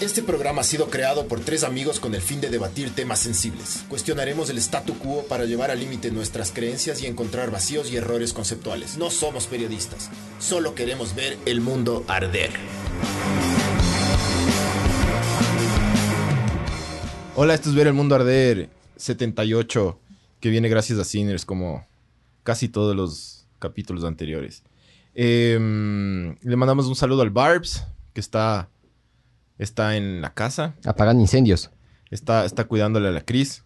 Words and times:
Este 0.00 0.22
programa 0.22 0.60
ha 0.60 0.64
sido 0.64 0.90
creado 0.90 1.26
por 1.26 1.40
tres 1.40 1.64
amigos 1.64 1.98
con 1.98 2.14
el 2.14 2.22
fin 2.22 2.40
de 2.40 2.50
debatir 2.50 2.94
temas 2.94 3.18
sensibles. 3.18 3.84
Cuestionaremos 3.88 4.48
el 4.48 4.58
statu 4.58 4.96
quo 4.96 5.24
para 5.26 5.44
llevar 5.44 5.72
al 5.72 5.80
límite 5.80 6.12
nuestras 6.12 6.52
creencias 6.52 7.02
y 7.02 7.06
encontrar 7.06 7.50
vacíos 7.50 7.90
y 7.90 7.96
errores 7.96 8.32
conceptuales. 8.32 8.96
No 8.96 9.10
somos 9.10 9.48
periodistas, 9.48 10.08
solo 10.38 10.76
queremos 10.76 11.16
ver 11.16 11.36
el 11.46 11.60
mundo 11.60 12.04
arder. 12.06 12.50
Hola, 17.34 17.54
esto 17.54 17.70
es 17.70 17.74
Ver 17.74 17.88
el 17.88 17.92
Mundo 17.92 18.14
Arder 18.14 18.70
78, 18.98 19.98
que 20.38 20.48
viene 20.48 20.68
gracias 20.68 21.00
a 21.00 21.04
Sinners, 21.04 21.44
como 21.44 21.88
casi 22.44 22.68
todos 22.68 22.94
los 22.94 23.48
capítulos 23.58 24.04
anteriores. 24.04 24.62
Em, 25.16 26.36
le 26.40 26.54
mandamos 26.54 26.86
un 26.86 26.94
saludo 26.94 27.22
al 27.22 27.30
Barbs, 27.30 27.84
que 28.12 28.20
está, 28.20 28.68
está 29.58 29.96
en 29.96 30.20
la 30.20 30.34
casa, 30.34 30.74
Apagan 30.84 31.20
incendios. 31.20 31.70
está, 32.10 32.44
está 32.44 32.64
cuidándole 32.64 33.08
a 33.08 33.12
la 33.12 33.20
Cris. 33.22 33.64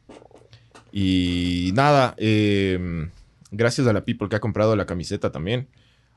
Y 0.91 1.70
nada, 1.74 2.14
em, 2.19 3.10
gracias 3.50 3.87
a 3.87 3.92
la 3.92 4.05
People 4.05 4.28
que 4.28 4.36
ha 4.36 4.41
comprado 4.41 4.77
la 4.77 4.86
camiseta 4.86 5.33
también. 5.33 5.69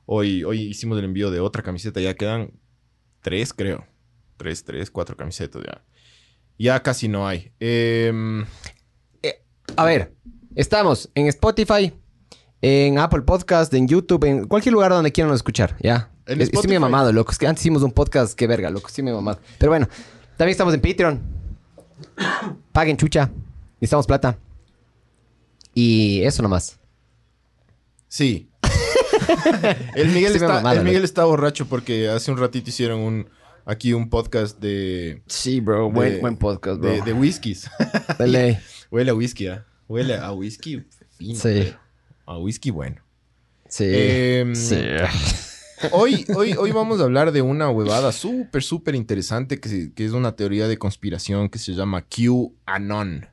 Hoy, 0.06 0.44
hoy 0.44 0.62
hicimos 0.62 0.98
el 1.00 1.06
envío 1.06 1.32
de 1.32 1.40
otra 1.40 1.64
camiseta, 1.64 2.00
ya 2.02 2.14
quedan 2.16 2.52
tres, 3.22 3.54
creo. 3.54 3.86
Tres, 4.38 4.64
tres, 4.66 4.92
cuatro 4.92 5.16
camisetas 5.16 5.64
ya. 5.66 5.84
Ya 6.58 6.84
casi 6.84 7.08
no 7.08 7.28
hay. 7.28 7.52
Em, 7.60 8.46
A 9.78 9.84
ver, 9.86 10.14
estamos 10.56 11.10
en 11.16 11.28
Spotify, 11.28 11.92
en 12.62 12.98
Apple 13.00 13.22
Podcast, 13.24 13.74
en 13.74 13.88
YouTube, 13.88 14.24
en 14.26 14.48
cualquier 14.48 14.74
lugar 14.74 14.92
donde 14.92 15.12
quieran 15.12 15.34
escuchar, 15.34 15.76
¿ya? 15.82 16.12
En 16.28 16.42
Es- 16.42 16.46
Estoy 16.48 16.58
Spotify. 16.60 16.68
muy 16.74 16.80
mamado, 16.80 17.12
loco. 17.14 17.32
Es 17.32 17.38
que 17.38 17.48
antes 17.48 17.62
hicimos 17.62 17.84
un 17.84 17.92
podcast, 17.92 18.34
qué 18.36 18.48
verga, 18.48 18.70
loco. 18.70 18.88
Estoy 18.88 19.04
muy 19.04 19.14
mamado. 19.14 19.40
Pero 19.60 19.72
bueno, 19.72 19.88
también 20.38 20.52
estamos 20.52 20.74
en 20.74 20.82
Patreon. 20.82 21.22
Paguen 22.72 22.98
chucha. 22.98 23.30
Necesitamos 23.80 24.08
plata. 24.08 24.38
Y 25.74 26.22
eso 26.24 26.42
nomás. 26.42 26.80
Sí. 28.08 28.50
el 29.96 30.08
Miguel, 30.10 30.34
Sí 30.34 30.40
me 30.40 30.46
está, 30.46 30.48
mamaron, 30.56 30.80
el 30.80 30.84
Miguel 30.86 31.02
loco. 31.02 31.06
está 31.06 31.26
borracho 31.26 31.66
porque 31.68 32.10
hace 32.10 32.32
un 32.32 32.38
ratito 32.38 32.70
hicieron 32.70 33.00
un 33.02 33.30
aquí 33.66 33.94
un 33.94 34.10
podcast 34.10 34.60
de, 34.60 35.22
Sí, 35.28 35.60
bro. 35.60 35.90
buen- 35.92 36.22
Buen, 36.22 36.38
podcast, 36.38 36.80
de, 36.82 37.02
de 37.02 37.14
whiskies. 37.14 37.70
De 38.20 38.28
ley. 38.28 38.58
Huele 38.92 39.12
a 39.12 39.14
whisky, 39.14 39.48
¿ah? 39.48 39.66
Huele 39.88 40.16
a 40.16 40.32
whisky 40.32 40.84
fino. 41.18 41.40
Sí. 41.40 41.50
creo. 41.62 41.80
A 42.26 42.38
whisky 42.40 42.72
bueno. 42.72 43.02
Sí. 43.68 43.86
Em, 43.88 44.56
sí. 44.56 44.76
Hoy, 45.92 46.26
hoy, 46.36 46.54
hoy 46.54 46.72
vamos 46.72 47.00
a 47.00 47.04
hablar 47.04 47.32
de 47.32 47.42
una 47.42 47.70
huevada 47.70 48.12
súper, 48.12 48.64
súper 48.64 48.96
interesante 48.96 49.60
que, 49.60 49.92
es 50.06 50.12
una 50.14 50.36
teoría 50.36 50.68
de 50.68 50.78
conspiración 50.78 51.50
que 51.50 51.60
se 51.60 51.74
llama 51.74 52.04
QAnon. 52.06 53.28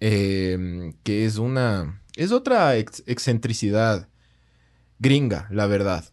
Em, 0.00 0.92
que 1.02 1.24
es 1.24 1.38
una... 1.38 2.02
Es 2.16 2.30
otra 2.32 2.76
ex- 2.76 3.02
excentricidad 3.06 4.08
gringa, 4.98 5.48
la 5.50 5.66
verdad. 5.66 6.04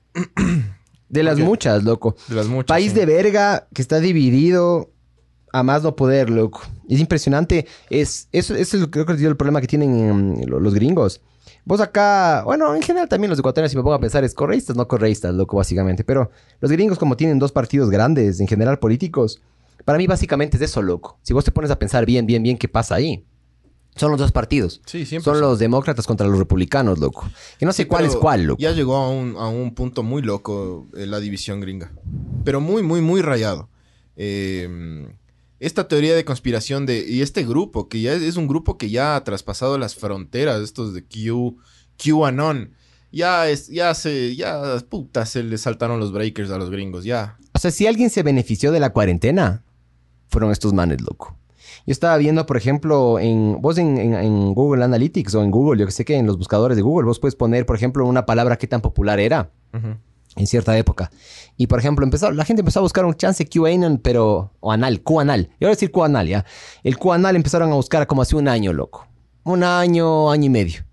De 1.09 1.23
las 1.23 1.37
muchas, 1.39 1.83
loco. 1.83 2.15
De 2.29 2.35
las 2.35 2.47
muchas. 2.47 2.67
País 2.67 2.93
sí. 2.93 2.97
de 2.99 3.05
verga 3.05 3.67
que 3.73 3.81
está 3.81 3.99
dividido 3.99 4.91
a 5.51 5.63
más 5.63 5.83
no 5.83 5.95
poder, 5.95 6.29
loco. 6.29 6.61
Es 6.87 6.99
impresionante. 6.99 7.67
Es, 7.89 8.29
eso, 8.31 8.55
eso 8.55 8.77
es 8.77 8.81
lo 8.81 8.87
que 8.87 8.91
creo 9.03 9.05
que 9.05 9.13
es 9.13 9.21
el 9.21 9.35
problema 9.37 9.59
que 9.61 9.67
tienen 9.67 10.41
lo- 10.47 10.59
los 10.61 10.73
gringos. 10.73 11.21
Vos 11.63 11.79
acá, 11.79 12.43
bueno, 12.43 12.73
en 12.75 12.81
general 12.81 13.07
también 13.07 13.29
los 13.29 13.39
ecuatorianos, 13.39 13.71
si 13.71 13.77
me 13.77 13.83
pongo 13.83 13.93
a 13.95 13.99
pensar, 13.99 14.23
es 14.23 14.33
correístas, 14.33 14.75
no 14.75 14.87
correístas, 14.87 15.33
loco, 15.33 15.57
básicamente. 15.57 16.03
Pero 16.03 16.31
los 16.59 16.71
gringos, 16.71 16.97
como 16.97 17.15
tienen 17.15 17.37
dos 17.39 17.51
partidos 17.51 17.89
grandes, 17.89 18.39
en 18.39 18.47
general 18.47 18.79
políticos, 18.79 19.41
para 19.85 19.97
mí 19.97 20.07
básicamente 20.07 20.57
es 20.57 20.63
eso, 20.63 20.81
loco. 20.81 21.19
Si 21.21 21.33
vos 21.33 21.45
te 21.45 21.51
pones 21.51 21.69
a 21.71 21.77
pensar 21.77 22.05
bien, 22.05 22.25
bien, 22.25 22.41
bien 22.43 22.57
qué 22.57 22.67
pasa 22.67 22.95
ahí, 22.95 23.25
son 23.95 24.09
los 24.11 24.19
dos 24.19 24.31
partidos. 24.31 24.81
Sí, 24.85 25.05
siempre. 25.05 25.31
Son 25.31 25.41
los 25.41 25.59
demócratas 25.59 26.07
contra 26.07 26.25
los 26.27 26.39
republicanos, 26.39 26.97
loco. 26.97 27.29
Que 27.59 27.65
no 27.65 27.73
sé 27.73 27.83
Sí, 27.83 27.87
cuál 27.89 28.05
es 28.05 28.15
cuál, 28.15 28.43
loco. 28.43 28.59
Ya 28.61 28.71
llegó 28.71 28.95
a 28.95 29.09
un, 29.09 29.35
a 29.37 29.47
un 29.47 29.75
punto 29.75 30.01
muy 30.01 30.21
loco 30.21 30.87
eh, 30.95 31.05
la 31.05 31.19
división 31.19 31.59
gringa. 31.59 31.91
Pero 32.43 32.61
muy, 32.61 32.83
muy, 32.83 33.01
muy 33.01 33.21
rayado. 33.21 33.69
Eh, 34.15 35.07
esta 35.61 35.87
teoría 35.87 36.13
de 36.15 36.25
conspiración 36.25 36.85
de... 36.85 37.05
Y 37.07 37.21
este 37.21 37.45
grupo, 37.45 37.87
que 37.87 38.01
ya 38.01 38.13
es, 38.13 38.21
es 38.21 38.35
un 38.35 38.47
grupo 38.47 38.77
que 38.77 38.89
ya 38.89 39.15
ha 39.15 39.23
traspasado 39.23 39.77
las 39.77 39.95
fronteras, 39.95 40.59
estos 40.61 40.93
de 40.93 41.03
Q, 41.05 41.57
QAnon. 42.03 42.71
Ya 43.13 43.49
es, 43.49 43.67
ya 43.67 43.93
se, 43.93 44.35
ya, 44.35 44.77
puta, 44.89 45.25
se 45.25 45.43
le 45.43 45.57
saltaron 45.57 45.99
los 45.99 46.11
breakers 46.11 46.49
a 46.51 46.57
los 46.57 46.69
gringos, 46.69 47.03
ya. 47.03 47.37
O 47.53 47.59
sea, 47.59 47.69
si 47.71 47.85
alguien 47.87 48.09
se 48.09 48.23
benefició 48.23 48.71
de 48.71 48.79
la 48.79 48.91
cuarentena, 48.91 49.63
fueron 50.29 50.51
estos 50.51 50.73
manes, 50.73 51.01
loco. 51.01 51.37
Yo 51.85 51.91
estaba 51.91 52.15
viendo, 52.17 52.45
por 52.45 52.57
ejemplo, 52.57 53.19
en 53.19 53.61
vos 53.61 53.77
en, 53.77 53.97
en- 53.97 54.13
en 54.13 54.53
Google 54.53 54.83
Analytics 54.83 55.35
o 55.35 55.43
en 55.43 55.51
Google, 55.51 55.79
yo 55.81 55.85
que 55.85 55.91
sé 55.91 56.05
que 56.05 56.15
en 56.15 56.25
los 56.25 56.37
buscadores 56.37 56.77
de 56.77 56.83
Google, 56.83 57.05
vos 57.05 57.19
puedes 57.19 57.35
poner, 57.35 57.65
por 57.65 57.75
ejemplo, 57.75 58.05
una 58.05 58.25
palabra 58.25 58.57
que 58.57 58.67
tan 58.67 58.81
popular 58.81 59.19
era 59.19 59.51
Ujú. 59.73 59.95
En 60.35 60.47
cierta 60.47 60.77
época. 60.77 61.11
Y, 61.57 61.67
por 61.67 61.79
ejemplo, 61.79 62.05
empezó, 62.05 62.31
la 62.31 62.45
gente 62.45 62.61
empezó 62.61 62.79
a 62.79 62.83
buscar 62.83 63.05
un 63.05 63.13
chance 63.15 63.45
QAnon, 63.45 63.97
pero... 63.97 64.53
O 64.59 64.71
anal, 64.71 65.01
QAnal. 65.01 65.47
Yo 65.59 65.67
voy 65.67 65.67
a 65.67 65.71
decir 65.71 65.91
QAnal, 65.91 66.27
¿ya? 66.27 66.45
El 66.83 66.97
QAnal 66.97 67.35
empezaron 67.35 67.71
a 67.71 67.75
buscar 67.75 68.07
como 68.07 68.21
hace 68.21 68.35
un 68.35 68.47
año, 68.47 68.73
loco. 68.73 69.07
Un 69.43 69.63
año, 69.63 70.31
año 70.31 70.45
y 70.45 70.49
medio. 70.49 70.85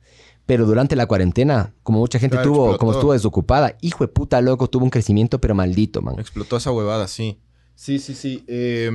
Pero 0.46 0.64
durante 0.64 0.96
la 0.96 1.06
cuarentena, 1.06 1.74
como 1.82 1.98
mucha 1.98 2.18
gente 2.18 2.36
Claro, 2.36 2.50
tuvo, 2.50 2.78
como 2.78 2.92
estuvo 2.92 3.12
desocupada, 3.12 3.76
hijo 3.82 4.04
de 4.04 4.08
puta, 4.08 4.40
loco, 4.40 4.68
tuvo 4.68 4.84
un 4.84 4.90
crecimiento, 4.90 5.40
pero 5.40 5.54
maldito, 5.54 6.00
man. 6.00 6.18
Explotó 6.18 6.56
esa 6.56 6.72
huevada, 6.72 7.06
sí. 7.06 7.38
Sí, 7.80 8.00
sí, 8.00 8.12
sí. 8.16 8.42
Eh, 8.48 8.90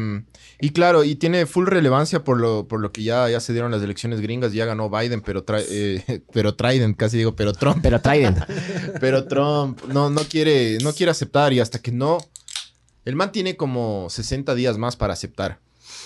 y 0.60 0.72
claro, 0.72 1.06
y 1.06 1.16
tiene 1.16 1.46
full 1.46 1.68
relevancia 1.68 2.26
por 2.26 2.38
lo, 2.38 2.68
por 2.68 2.82
lo 2.82 2.92
que 2.92 3.02
ya, 3.02 3.30
ya 3.30 3.40
se 3.40 3.54
dieron 3.54 3.72
las 3.72 3.82
elecciones 3.82 4.20
gringas, 4.20 4.52
ya 4.52 4.66
ganó 4.66 4.90
Biden, 4.90 5.22
pero, 5.22 5.46
tra- 5.46 5.64
eh, 5.70 6.22
pero 6.34 6.56
Trident, 6.56 6.98
casi 6.98 7.18
digo, 7.18 7.34
pero 7.34 7.54
Trump. 7.54 7.80
Pero 7.82 8.02
Trident. 8.02 8.40
Pero 9.00 9.26
Trump 9.26 9.80
no, 9.88 10.10
no, 10.10 10.22
quiere, 10.26 10.80
no 10.84 10.92
quiere 10.92 11.12
aceptar 11.12 11.54
y 11.54 11.62
hasta 11.62 11.80
que 11.80 11.94
no... 11.94 12.18
El 13.06 13.16
man 13.16 13.32
tiene 13.32 13.56
como 13.56 14.08
60 14.10 14.54
días 14.54 14.78
más 14.78 14.98
para 14.98 15.14
aceptar. 15.14 15.60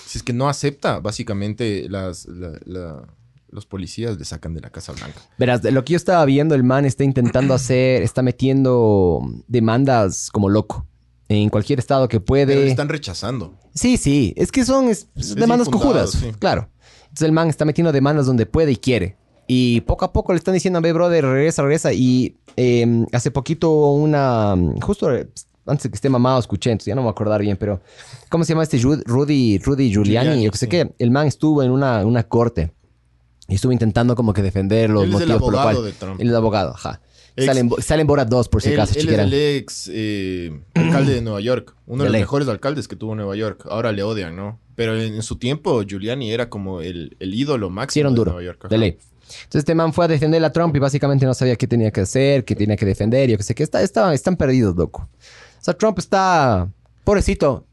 Si 0.06 0.20
es 0.20 0.24
que 0.24 0.34
no 0.34 0.48
acepta, 0.48 1.00
básicamente 1.00 1.88
las, 1.90 2.28
la- 2.28 2.60
la- 2.66 3.08
los 3.50 3.66
policías 3.66 4.20
le 4.20 4.26
sacan 4.26 4.54
de 4.54 4.62
la 4.62 4.70
Casa 4.70 4.92
Blanca. 4.92 5.20
Verás, 5.40 5.64
de 5.64 5.72
lo 5.72 5.84
que 5.84 5.94
yo 5.94 5.98
estaba 5.98 6.24
viendo, 6.26 6.54
el 6.54 6.64
man 6.64 6.86
está 6.86 7.04
intentando 7.04 7.56
hacer, 7.56 8.04
está 8.04 8.22
metiendo 8.22 9.22
demandas 9.48 10.30
como 10.32 10.48
loco. 10.50 10.86
En 11.30 11.50
cualquier 11.50 11.80
estado 11.80 12.08
que 12.08 12.20
Pero 12.20 12.26
puede. 12.26 12.56
le 12.56 12.70
están 12.70 12.88
rechazando. 12.90 13.54
Sí, 13.74 13.98
sí. 13.98 14.34
Es 14.38 14.52
que 14.52 14.64
son 14.64 14.88
es- 14.88 15.08
Es 15.16 15.36
demandas 15.36 15.68
cojudas. 15.70 16.12
sí. 16.12 16.32
Claro. 16.40 16.70
Entonces 17.04 17.26
el 17.26 17.32
man 17.34 17.50
está 17.50 17.66
metiendo 17.66 17.92
demandas 17.92 18.26
donde 18.26 18.46
puede 18.46 18.72
y 18.72 18.78
quiere. 18.78 19.18
Y 19.48 19.82
poco 19.82 20.06
a 20.06 20.12
poco 20.14 20.34
le 20.34 20.38
están 20.38 20.54
diciendo, 20.54 20.80
ve, 20.82 20.92
brother, 20.94 21.26
regresa, 21.26 21.62
regresa. 21.64 21.94
Y 21.94 22.38
eh, 22.56 23.06
hace 23.14 23.32
poquito 23.32 23.92
una. 23.92 24.56
Justo 24.82 25.08
antes 25.10 25.84
de 25.84 25.90
que 25.90 25.96
esté 25.96 26.10
mamado, 26.10 26.40
escuché, 26.40 26.72
entonces 26.72 26.88
ya 26.92 26.96
no 26.96 27.02
me 27.02 27.06
voy 27.06 27.10
a 27.10 27.12
acordar 27.12 27.42
bien, 27.42 27.58
pero. 27.58 27.82
¿Cómo 28.30 28.44
se 28.44 28.54
llama 28.54 28.64
este 28.64 28.78
Ru- 28.80 29.04
Rudy, 29.06 29.58
Rudy 29.60 29.90
Giuliani? 29.92 30.26
Giuliani, 30.28 30.44
yo 30.46 30.52
que 30.52 30.58
sé 30.58 30.66
sí. 30.66 30.70
qué. 30.70 30.94
El 31.00 31.12
man 31.12 31.28
estuvo 31.28 31.62
en 31.64 31.72
una, 31.72 32.06
una 32.06 32.24
corte. 32.24 32.72
Y 33.50 33.56
estuvo 33.56 33.72
intentando 33.72 34.16
como 34.16 34.34
que 34.34 34.42
defender 34.42 34.90
los 34.90 35.04
Él 35.04 35.10
es 35.14 35.22
el 35.22 35.28
motivos 35.30 35.42
por 35.42 35.54
lo 35.54 35.60
abogado 35.60 35.80
cual. 35.82 35.92
de 35.94 35.98
Trump. 35.98 36.20
Él 36.22 36.28
es 36.30 36.34
abogado, 36.36 36.72
ajá. 36.74 37.00
Ex- 37.38 37.46
Sale 37.46 37.60
en, 37.62 37.70
sale 37.82 38.02
en 38.02 38.08
Borat 38.08 38.28
2, 38.28 38.50
por 38.50 38.62
si 38.62 38.74
acaso, 38.74 38.92
él 38.94 38.98
es 38.98 39.02
chiquieran. 39.04 39.28
el 39.28 39.34
ex 39.34 39.90
eh, 39.94 40.60
alcalde 40.74 41.14
de 41.14 41.22
Nueva 41.22 41.40
York. 41.40 41.76
Uno 41.86 42.04
De 42.04 42.10
de 42.10 42.14
los 42.14 42.22
mejores 42.22 42.48
alcaldes 42.50 42.88
que 42.88 42.96
tuvo 42.96 43.14
Nueva 43.16 43.36
York. 43.36 43.66
Ahora 43.70 43.92
le 43.92 44.02
odian, 44.04 44.36
¿no? 44.36 44.60
Pero 44.76 45.00
en, 45.00 45.14
en 45.16 45.22
su 45.22 45.36
tiempo, 45.38 45.84
Giuliani 45.84 46.32
era 46.32 46.50
como 46.50 46.82
el, 46.82 47.16
el 47.20 47.34
ídolo 47.36 47.70
máximo 47.70 48.10
Sí, 48.10 48.12
de 48.12 48.16
duro. 48.16 48.32
Nueva 48.32 48.44
York. 48.46 48.60
ajá. 48.66 48.70
De 48.70 48.78
ley. 48.80 48.98
Entonces 49.28 49.60
este 49.60 49.76
man 49.76 49.94
fue 49.94 50.06
a 50.06 50.08
defender 50.08 50.44
a 50.44 50.52
Trump 50.52 50.76
y 50.76 50.80
básicamente 50.80 51.26
no 51.28 51.34
sabía 51.36 51.56
qué 51.58 51.68
tenía 51.68 51.92
que 51.92 52.02
hacer, 52.02 52.44
qué 52.44 52.56
tenía 52.56 52.76
que 52.76 52.86
defender, 52.88 53.30
yo 53.30 53.38
qué 53.38 53.44
sé, 53.44 53.54
que 53.54 53.62
está, 53.64 53.84
está- 53.84 54.12
están 54.16 54.36
perdidos, 54.36 54.76
loco. 54.76 55.08
O 55.12 55.64
sea, 55.64 55.76
Trump 55.76 56.00
está... 56.00 56.68
Pobrecito. 57.04 57.67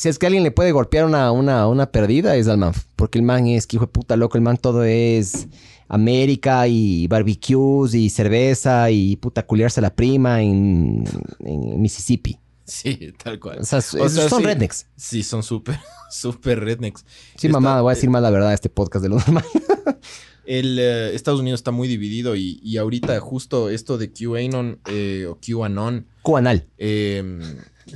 Si 0.00 0.08
es 0.08 0.18
que 0.18 0.24
alguien 0.26 0.44
le 0.44 0.50
puede 0.50 0.72
golpear 0.72 1.04
una, 1.04 1.30
una, 1.30 1.68
una 1.68 1.90
perdida 1.92 2.34
es 2.36 2.48
al 2.48 2.56
man. 2.56 2.72
Porque 2.96 3.18
el 3.18 3.24
man 3.24 3.46
es 3.48 3.66
que 3.66 3.76
hijo 3.76 3.84
de 3.84 3.92
puta 3.92 4.16
loco, 4.16 4.38
el 4.38 4.42
man 4.42 4.56
todo 4.56 4.82
es 4.82 5.46
América 5.88 6.66
y 6.68 7.06
barbecues 7.06 7.92
y 7.94 8.08
cerveza 8.08 8.90
y 8.90 9.16
puta 9.16 9.44
culiarse 9.44 9.80
a 9.80 9.82
la 9.82 9.94
prima 9.94 10.40
en, 10.40 11.04
en 11.40 11.82
Mississippi. 11.82 12.38
Sí, 12.64 13.12
tal 13.22 13.38
cual. 13.38 13.58
O 13.60 13.64
sea, 13.64 13.80
es- 13.80 13.94
O 13.94 14.08
sea, 14.08 14.28
son 14.30 14.40
sí. 14.40 14.46
rednecks. 14.46 14.86
Sí, 14.96 15.22
son 15.22 15.42
súper, 15.42 15.78
súper 16.10 16.60
rednecks. 16.64 17.04
Sí, 17.36 17.48
mamá, 17.50 17.82
voy 17.82 17.92
a 17.92 17.94
decir 17.94 18.08
más 18.08 18.22
la 18.22 18.30
verdad 18.30 18.54
este 18.54 18.70
podcast 18.70 19.02
de 19.02 19.08
lo 19.10 19.16
normal. 19.16 19.44
El, 20.46 20.78
eh, 20.80 21.14
Estados 21.14 21.40
Unidos 21.40 21.60
está 21.60 21.72
muy 21.72 21.86
dividido 21.88 22.34
y, 22.36 22.58
y 22.62 22.78
ahorita 22.78 23.20
justo 23.20 23.68
esto 23.68 23.98
de 23.98 24.10
QAnon 24.12 24.80
eh, 24.86 25.26
o 25.28 25.38
QAnon 25.38 26.06
Cuanal. 26.22 26.66
eh, 26.78 27.38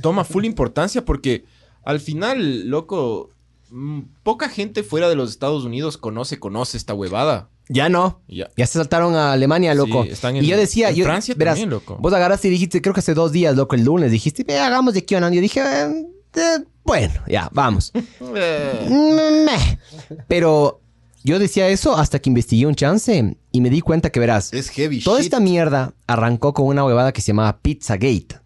toma 0.01 0.23
full 0.23 0.45
importancia 0.45 1.03
porque 1.03 1.43
al 1.85 1.99
final, 1.99 2.67
loco, 2.67 3.29
mm, 3.69 3.99
poca 4.23 4.49
gente 4.49 4.83
fuera 4.83 5.07
de 5.09 5.15
los 5.15 5.29
Estados 5.29 5.63
Unidos 5.63 5.97
conoce, 5.97 6.39
conoce 6.39 6.77
esta 6.77 6.93
huevada. 6.93 7.49
Ya 7.67 7.89
no. 7.89 8.21
Ya. 8.27 8.49
Ya 8.57 8.67
se 8.67 8.73
saltaron 8.77 9.15
a 9.15 9.31
Alemania, 9.31 9.73
loco. 9.73 10.03
Sí, 10.03 10.09
están 10.11 10.35
y 10.35 10.39
en- 10.39 10.45
yo 10.45 10.57
decía, 10.57 10.89
en 10.89 10.95
yo, 10.95 11.05
Francia 11.05 11.33
verás, 11.37 11.53
también, 11.55 11.69
loco. 11.71 11.97
Vos 11.99 12.13
agarraste 12.13 12.47
y 12.47 12.51
dijiste, 12.51 12.81
creo 12.81 12.93
que 12.93 12.99
hace 12.99 13.13
dos 13.15 13.31
días, 13.31 13.55
loco, 13.55 13.75
el 13.75 13.83
lunes, 13.83 14.11
dijiste, 14.11 14.45
hagamos 14.59 14.93
de 14.93 15.03
QAnon. 15.05 15.33
Yo 15.33 15.41
dije, 15.41 15.61
"Eh, 15.61 16.05
eh, 16.35 16.63
bueno, 16.83 17.13
ya, 17.27 17.49
vamos. 17.53 17.91
Meh. 18.21 19.79
Pero 20.27 20.81
yo 21.23 21.39
decía 21.39 21.67
eso 21.69 21.95
hasta 21.97 22.19
que 22.19 22.29
investigué 22.29 22.67
un 22.67 22.75
chance 22.75 23.35
y 23.51 23.61
me 23.61 23.69
di 23.69 23.81
cuenta 23.81 24.11
que 24.11 24.19
verás, 24.19 24.53
es 24.53 24.69
heavy 24.69 25.01
toda 25.01 25.17
shit. 25.17 25.25
esta 25.25 25.39
mierda 25.39 25.93
arrancó 26.07 26.53
con 26.53 26.67
una 26.67 26.85
huevada 26.85 27.11
que 27.13 27.21
se 27.21 27.27
llamaba 27.31 27.57
Pizzagate. 27.61 28.39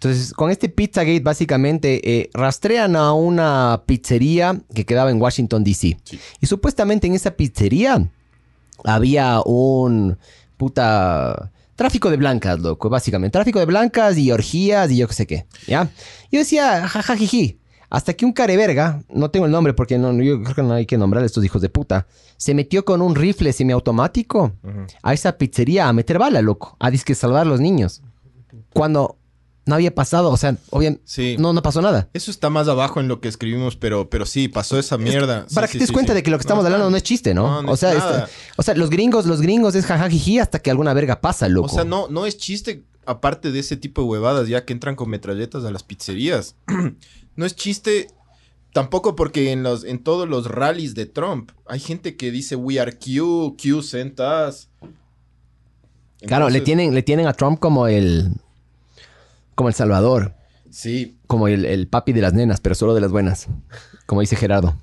Entonces, 0.00 0.32
con 0.32 0.52
este 0.52 0.68
Pizzagate, 0.68 1.18
básicamente 1.18 2.00
eh, 2.08 2.30
rastrean 2.32 2.94
a 2.94 3.12
una 3.14 3.82
pizzería 3.84 4.60
que 4.72 4.86
quedaba 4.86 5.10
en 5.10 5.20
Washington, 5.20 5.64
D.C. 5.64 5.98
Sí. 6.04 6.20
Y 6.40 6.46
supuestamente 6.46 7.08
en 7.08 7.14
esa 7.14 7.32
pizzería 7.32 8.08
había 8.84 9.40
un 9.44 10.16
puta 10.56 11.50
tráfico 11.74 12.10
de 12.10 12.16
blancas, 12.16 12.60
loco, 12.60 12.88
básicamente. 12.88 13.32
Tráfico 13.32 13.58
de 13.58 13.66
blancas 13.66 14.16
y 14.18 14.30
orgías 14.30 14.88
y 14.92 14.98
yo 14.98 15.08
qué 15.08 15.14
sé 15.14 15.26
qué, 15.26 15.46
¿ya? 15.66 15.90
Yo 16.30 16.38
decía, 16.38 16.86
jajajiji. 16.86 17.58
Hasta 17.90 18.12
que 18.12 18.26
un 18.26 18.32
careverga, 18.32 19.02
no 19.08 19.30
tengo 19.30 19.46
el 19.46 19.52
nombre 19.52 19.72
porque 19.72 19.98
no, 19.98 20.12
yo 20.22 20.42
creo 20.42 20.54
que 20.54 20.62
no 20.62 20.74
hay 20.74 20.84
que 20.84 20.98
nombrar 20.98 21.22
a 21.22 21.26
estos 21.26 21.42
hijos 21.44 21.62
de 21.62 21.70
puta, 21.70 22.06
se 22.36 22.52
metió 22.54 22.84
con 22.84 23.00
un 23.00 23.14
rifle 23.14 23.50
semiautomático 23.52 24.52
a 25.02 25.14
esa 25.14 25.38
pizzería 25.38 25.88
a 25.88 25.92
meter 25.94 26.18
bala, 26.18 26.42
loco, 26.42 26.76
a 26.78 26.90
disque 26.90 27.14
salvar 27.14 27.42
a 27.42 27.44
los 27.46 27.60
niños. 27.60 28.02
Cuando 28.74 29.17
no 29.68 29.74
había 29.76 29.94
pasado, 29.94 30.30
o 30.30 30.36
sea, 30.36 30.56
obviamente, 30.70 31.02
Sí. 31.04 31.36
no, 31.38 31.52
no 31.52 31.62
pasó 31.62 31.80
nada. 31.82 32.08
Eso 32.14 32.30
está 32.30 32.50
más 32.50 32.66
abajo 32.68 32.98
en 33.00 33.06
lo 33.06 33.20
que 33.20 33.28
escribimos, 33.28 33.76
pero, 33.76 34.08
pero 34.10 34.26
sí, 34.26 34.48
pasó 34.48 34.78
esa 34.78 34.98
mierda. 34.98 35.46
Para 35.54 35.66
sí, 35.66 35.72
que 35.74 35.78
te 35.78 35.84
des 35.84 35.92
cuenta 35.92 36.14
de 36.14 36.22
que 36.22 36.30
lo 36.30 36.38
que 36.38 36.42
estamos 36.42 36.62
No, 36.64 36.66
hablando 36.66 36.90
no 36.90 36.96
es 36.96 37.02
chiste, 37.02 37.34
¿no? 37.34 37.58
O, 37.60 37.74
es 37.74 37.80
sea, 37.80 37.94
nada. 37.94 38.18
está- 38.24 38.30
o 38.56 38.62
sea, 38.62 38.74
los 38.74 38.90
gringos, 38.90 39.26
los 39.26 39.40
gringos 39.40 39.74
es 39.74 39.86
jajajiji 39.86 40.38
hasta 40.40 40.58
que 40.58 40.70
alguna 40.70 40.92
verga 40.94 41.20
pasa, 41.20 41.48
loco. 41.48 41.66
O 41.66 41.74
sea, 41.74 41.84
no, 41.84 42.08
no 42.08 42.26
es 42.26 42.36
chiste, 42.38 42.82
aparte 43.06 43.52
de 43.52 43.60
ese 43.60 43.76
tipo 43.76 44.02
de 44.02 44.08
huevadas, 44.08 44.48
ya 44.48 44.64
que 44.64 44.72
entran 44.72 44.96
con 44.96 45.10
metralletas 45.10 45.64
a 45.64 45.70
las 45.70 45.82
pizzerías. 45.82 46.56
no 47.36 47.46
es 47.46 47.54
chiste 47.54 48.08
tampoco 48.72 49.16
porque 49.16 49.52
en, 49.52 49.62
los, 49.62 49.84
en 49.84 49.98
todos 50.02 50.28
los 50.28 50.46
rallies 50.46 50.94
de 50.94 51.06
Trump 51.06 51.50
hay 51.66 51.80
gente 51.80 52.16
que 52.16 52.30
dice 52.30 52.56
We 52.56 52.78
are 52.80 52.92
Q, 52.96 53.56
Q 53.62 53.82
sent 53.82 54.20
us. 54.20 54.68
Claro, 56.20 56.46
le 56.48 56.58
Entonces, 56.58 56.64
tienen, 56.64 56.94
le 56.94 57.02
tienen 57.02 57.26
a 57.28 57.32
Trump 57.32 57.58
como 57.60 57.86
el. 57.86 58.32
Como 59.58 59.68
el 59.68 59.74
Salvador. 59.74 60.36
Sí, 60.70 61.18
Como 61.26 61.48
el, 61.48 61.64
el 61.64 61.88
papi 61.88 62.12
de 62.12 62.20
las 62.20 62.32
nenas, 62.32 62.60
pero 62.60 62.76
solo 62.76 62.94
de 62.94 63.00
las 63.00 63.10
buenas. 63.10 63.48
Como 64.06 64.20
dice 64.20 64.36
Gerardo. 64.36 64.76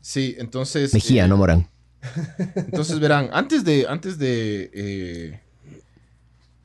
sí, 0.00 0.34
entonces. 0.38 0.94
Mejía, 0.94 1.26
eh, 1.26 1.28
no 1.28 1.36
Morán. 1.36 1.68
Entonces 2.54 2.98
verán, 2.98 3.28
antes 3.32 3.62
de. 3.64 3.86
Antes 3.88 4.18
de. 4.18 4.70
eh, 4.72 5.40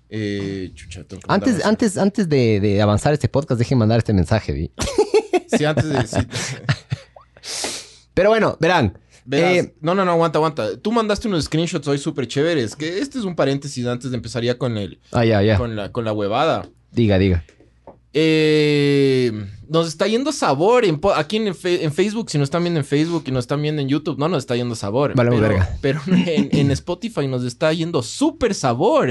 eh, 0.09 0.71
chucha, 0.75 1.03
tengo 1.03 1.21
que 1.21 1.27
mandar 1.27 1.49
Antes, 1.49 1.65
antes, 1.65 1.97
antes 1.97 2.29
de, 2.29 2.59
de 2.61 2.81
avanzar 2.81 3.11
este 3.13 3.27
podcast, 3.27 3.59
dejen 3.59 3.77
mandar 3.79 3.97
este 3.97 4.13
mensaje, 4.13 4.53
vi. 4.53 4.71
Sí, 5.57 5.65
antes 5.65 5.89
de. 5.89 6.07
sí. 6.07 6.17
Pero 8.13 8.29
bueno, 8.29 8.55
verán. 8.61 8.97
Verás, 9.25 9.55
Eh, 9.57 9.75
no, 9.81 9.93
no, 9.95 10.05
no, 10.05 10.11
aguanta, 10.11 10.37
aguanta. 10.37 10.77
Tú 10.77 10.91
mandaste 10.93 11.27
unos 11.27 11.43
screenshots 11.45 11.87
hoy 11.89 11.97
súper 11.97 12.27
chéveres. 12.27 12.75
Que 12.77 12.99
este 12.99 13.17
es 13.19 13.25
un 13.25 13.35
paréntesis 13.35 13.85
antes 13.85 14.11
de 14.11 14.15
empezar 14.17 14.43
ya 14.43 14.57
con, 14.57 14.77
el, 14.77 14.99
ah, 15.11 15.25
ya, 15.25 15.41
ya. 15.41 15.57
con, 15.57 15.75
la, 15.75 15.91
con 15.91 16.05
la 16.05 16.13
huevada. 16.13 16.69
Diga, 16.91 17.17
diga. 17.17 17.43
Eh, 18.13 19.31
nos 19.69 19.87
está 19.87 20.05
yendo 20.05 20.33
sabor 20.33 20.83
en 20.83 20.99
aquí 21.15 21.37
en, 21.37 21.55
Facebook. 21.55 22.29
Si 22.29 22.37
nos 22.37 22.47
están 22.47 22.63
viendo 22.63 22.79
en 22.79 22.85
Facebook 22.85 23.23
y 23.27 23.31
nos 23.31 23.43
están 23.43 23.61
viendo 23.61 23.81
en 23.81 23.87
YouTube, 23.87 24.17
no 24.17 24.27
nos 24.27 24.39
está 24.39 24.55
yendo 24.55 24.75
sabor. 24.75 25.15
Valemos 25.15 25.39
pero, 25.39 25.53
verga. 25.53 25.77
pero 25.81 26.01
en, 26.07 26.49
en 26.51 26.71
Spotify 26.71 27.27
nos 27.27 27.43
está 27.43 27.71
yendo 27.71 28.03
súper 28.03 28.53
sabor. 28.53 29.09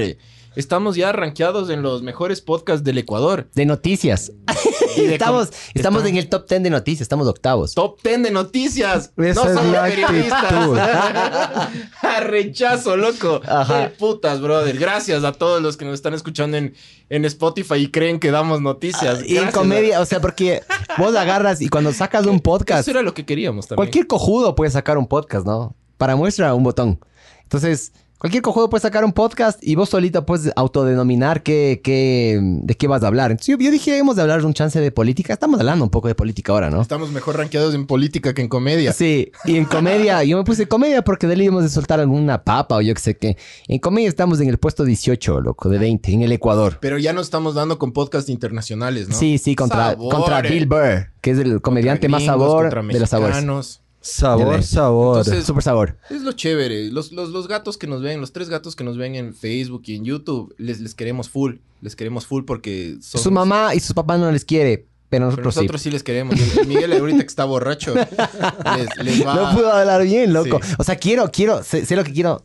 Estamos 0.55 0.97
ya 0.97 1.13
rankeados 1.13 1.69
en 1.69 1.81
los 1.81 2.01
mejores 2.03 2.41
podcasts 2.41 2.83
del 2.83 2.97
Ecuador. 2.97 3.47
De 3.55 3.65
noticias. 3.65 4.33
De 4.97 5.13
estamos 5.13 5.49
estamos 5.73 6.03
en 6.05 6.17
el 6.17 6.27
top 6.27 6.49
10 6.49 6.63
de 6.63 6.69
noticias, 6.69 7.03
estamos 7.03 7.25
octavos. 7.25 7.73
Top 7.73 7.97
10 8.03 8.23
de 8.23 8.31
noticias. 8.31 9.13
Esa 9.15 9.45
no 9.45 9.53
somos 9.61 9.77
periodistas. 9.79 11.69
Rechazo, 12.23 12.97
loco. 12.97 13.39
Ajá. 13.47 13.89
Qué 13.89 13.95
putas, 13.95 14.41
brother. 14.41 14.77
Gracias 14.77 15.23
a 15.23 15.31
todos 15.31 15.61
los 15.61 15.77
que 15.77 15.85
nos 15.85 15.93
están 15.93 16.13
escuchando 16.13 16.57
en, 16.57 16.73
en 17.09 17.23
Spotify 17.25 17.75
y 17.75 17.87
creen 17.89 18.19
que 18.19 18.31
damos 18.31 18.59
noticias. 18.61 19.19
Ah, 19.21 19.25
Y 19.25 19.37
en 19.37 19.51
comedia, 19.51 20.01
o 20.01 20.05
sea, 20.05 20.19
porque 20.19 20.61
vos 20.97 21.15
agarras 21.15 21.61
y 21.61 21.69
cuando 21.69 21.93
sacas 21.93 22.25
un 22.25 22.39
podcast, 22.41 22.81
Eso 22.81 22.91
era 22.91 23.01
lo 23.01 23.13
que 23.13 23.25
queríamos 23.25 23.67
también. 23.67 23.77
cualquier 23.77 24.07
cojudo 24.07 24.55
puede 24.55 24.71
sacar 24.71 24.97
un 24.97 25.07
podcast, 25.07 25.45
¿no? 25.45 25.75
Para 25.97 26.17
muestra 26.17 26.53
un 26.53 26.63
botón. 26.63 26.99
Entonces, 27.43 27.93
cualquier 28.21 28.43
cojudo 28.43 28.69
puede 28.69 28.83
sacar 28.83 29.03
un 29.03 29.13
podcast 29.13 29.57
y 29.63 29.73
vos 29.73 29.89
solito 29.89 30.27
puedes 30.27 30.53
autodenominar 30.55 31.41
qué, 31.41 31.81
qué, 31.83 32.39
de 32.39 32.75
qué 32.75 32.85
vas 32.85 33.01
a 33.01 33.07
hablar. 33.07 33.31
Entonces, 33.31 33.57
yo, 33.57 33.65
yo 33.65 33.71
dije, 33.71 33.97
hemos 33.97 34.15
de 34.15 34.21
hablar 34.21 34.41
de 34.41 34.45
un 34.45 34.53
chance 34.53 34.79
de 34.79 34.91
política. 34.91 35.33
Estamos 35.33 35.59
hablando 35.59 35.83
un 35.83 35.89
poco 35.89 36.07
de 36.07 36.13
política 36.13 36.51
ahora, 36.51 36.69
¿no? 36.69 36.83
Estamos 36.83 37.09
mejor 37.11 37.37
rankeados 37.37 37.73
en 37.73 37.87
política 37.87 38.35
que 38.35 38.43
en 38.43 38.47
comedia. 38.47 38.93
Sí, 38.93 39.31
y 39.45 39.55
en 39.55 39.65
comedia, 39.65 40.23
yo 40.23 40.37
me 40.37 40.43
puse 40.43 40.67
comedia 40.67 41.03
porque 41.03 41.25
de 41.25 41.33
ahí 41.33 41.41
íbamos 41.41 41.63
de 41.63 41.69
soltar 41.69 41.99
alguna 41.99 42.43
papa 42.43 42.75
o 42.75 42.81
yo 42.81 42.93
qué 42.93 43.01
sé 43.01 43.17
qué. 43.17 43.37
En 43.67 43.79
comedia 43.79 44.07
estamos 44.07 44.39
en 44.39 44.49
el 44.49 44.59
puesto 44.59 44.83
18, 44.83 45.41
loco, 45.41 45.69
de 45.69 45.79
20, 45.79 46.11
en 46.11 46.21
el 46.21 46.31
Ecuador. 46.31 46.77
Pero 46.79 46.99
ya 46.99 47.13
nos 47.13 47.25
estamos 47.25 47.55
dando 47.55 47.79
con 47.79 47.91
podcasts 47.91 48.29
internacionales, 48.29 49.09
¿no? 49.09 49.15
Sí, 49.15 49.39
sí, 49.39 49.55
contra, 49.55 49.95
contra. 49.95 50.41
Bill 50.41 50.67
Burr, 50.67 51.09
que 51.21 51.31
es 51.31 51.39
el 51.39 51.59
comediante 51.59 52.07
más 52.07 52.23
sabor 52.23 52.85
de 52.85 52.99
los 52.99 53.09
sabores. 53.09 53.80
Sabor, 54.01 54.63
sabor. 54.63 55.19
Entonces- 55.19 55.45
Super 55.45 55.63
sabor. 55.63 55.97
Es 56.09 56.21
lo 56.23 56.31
chévere. 56.33 56.89
Los, 56.91 57.11
los, 57.11 57.29
los 57.29 57.47
gatos 57.47 57.77
que 57.77 57.87
nos 57.87 58.01
ven, 58.01 58.19
los 58.19 58.33
tres 58.33 58.49
gatos 58.49 58.75
que 58.75 58.83
nos 58.83 58.97
ven 58.97 59.15
en 59.15 59.33
Facebook 59.33 59.83
y 59.85 59.95
en 59.95 60.05
YouTube, 60.05 60.53
les, 60.57 60.79
les 60.81 60.95
queremos 60.95 61.29
full. 61.29 61.55
Les 61.81 61.95
queremos 61.95 62.25
full 62.25 62.43
porque 62.43 62.97
son. 63.01 63.21
Su 63.21 63.31
mamá 63.31 63.73
y 63.75 63.79
sus 63.79 63.93
papás 63.93 64.19
no 64.19 64.31
les 64.31 64.43
quiere, 64.45 64.77
pero 64.77 64.85
Pero 65.09 65.25
nosotros, 65.27 65.55
nosotros 65.55 65.81
sí. 65.81 65.91
les 65.91 66.03
queremos. 66.03 66.35
El 66.57 66.67
Miguel 66.67 66.93
ahorita 66.93 67.19
que 67.19 67.25
está 67.25 67.45
borracho, 67.45 67.93
les, 67.95 68.97
les 69.03 69.25
va... 69.25 69.35
No 69.35 69.53
puedo 69.53 69.71
hablar 69.71 70.03
bien, 70.03 70.31
loco. 70.33 70.59
Sí. 70.63 70.73
O 70.77 70.83
sea, 70.83 70.95
quiero, 70.95 71.29
quiero, 71.31 71.63
sé, 71.63 71.85
sé 71.85 71.95
lo 71.95 72.03
que 72.03 72.13
quiero, 72.13 72.43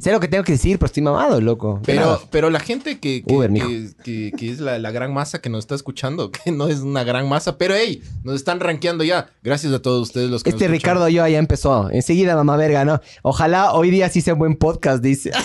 sé 0.00 0.12
lo 0.12 0.20
que 0.20 0.28
tengo 0.28 0.44
que 0.44 0.52
decir, 0.52 0.78
pero 0.78 0.86
estoy 0.86 1.02
mamado, 1.02 1.40
loco. 1.40 1.80
Pero, 1.84 2.20
pero 2.30 2.50
la 2.50 2.60
gente 2.60 2.98
que, 2.98 3.22
que, 3.22 3.34
Uber, 3.34 3.50
mijo. 3.50 3.68
que, 3.68 3.90
que- 4.02 4.32
que 4.36 4.50
es 4.50 4.60
la, 4.60 4.78
la 4.78 4.90
gran 4.90 5.12
masa 5.12 5.40
que 5.40 5.50
nos 5.50 5.60
está 5.60 5.74
escuchando, 5.74 6.30
que 6.44 6.50
no 6.52 6.68
es 6.68 6.80
una 6.80 7.04
gran 7.04 7.28
masa, 7.28 7.58
pero 7.58 7.74
hey, 7.76 8.02
nos 8.24 8.36
están 8.36 8.60
rankeando 8.60 9.04
ya. 9.04 9.30
Gracias 9.42 9.72
a 9.72 9.80
todos 9.82 10.02
ustedes 10.08 10.30
los 10.30 10.42
que 10.42 10.50
Este 10.50 10.64
nos 10.66 10.74
escuchan. 10.74 10.94
Ricardo 10.94 11.08
yo 11.08 11.26
ya 11.26 11.38
empezó. 11.38 11.90
Enseguida, 11.90 12.34
mamá 12.36 12.56
verga, 12.56 12.84
¿no? 12.84 13.00
Ojalá 13.22 13.72
hoy 13.72 13.90
día 13.90 14.08
sí 14.08 14.20
sea 14.20 14.32
un 14.34 14.38
buen 14.40 14.56
podcast, 14.56 15.02
dice. 15.02 15.30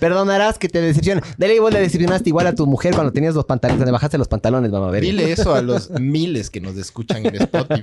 Perdonarás 0.00 0.58
que 0.58 0.68
te 0.68 0.80
decepcione. 0.80 1.22
Dale, 1.38 1.58
vos 1.60 1.72
le 1.72 1.80
decepcionaste 1.80 2.28
igual 2.28 2.46
a 2.46 2.54
tu 2.54 2.66
mujer 2.66 2.94
cuando 2.94 3.12
tenías 3.12 3.34
los 3.34 3.44
pantalones, 3.44 3.84
le 3.84 3.92
bajaste 3.92 4.18
los 4.18 4.28
pantalones, 4.28 4.70
mamá 4.70 4.90
verga. 4.90 5.06
Dile 5.06 5.32
eso 5.32 5.54
a 5.54 5.62
los 5.62 5.90
miles 6.00 6.50
que 6.50 6.60
nos 6.60 6.76
escuchan 6.76 7.24
en 7.26 7.36
Spotify. 7.36 7.82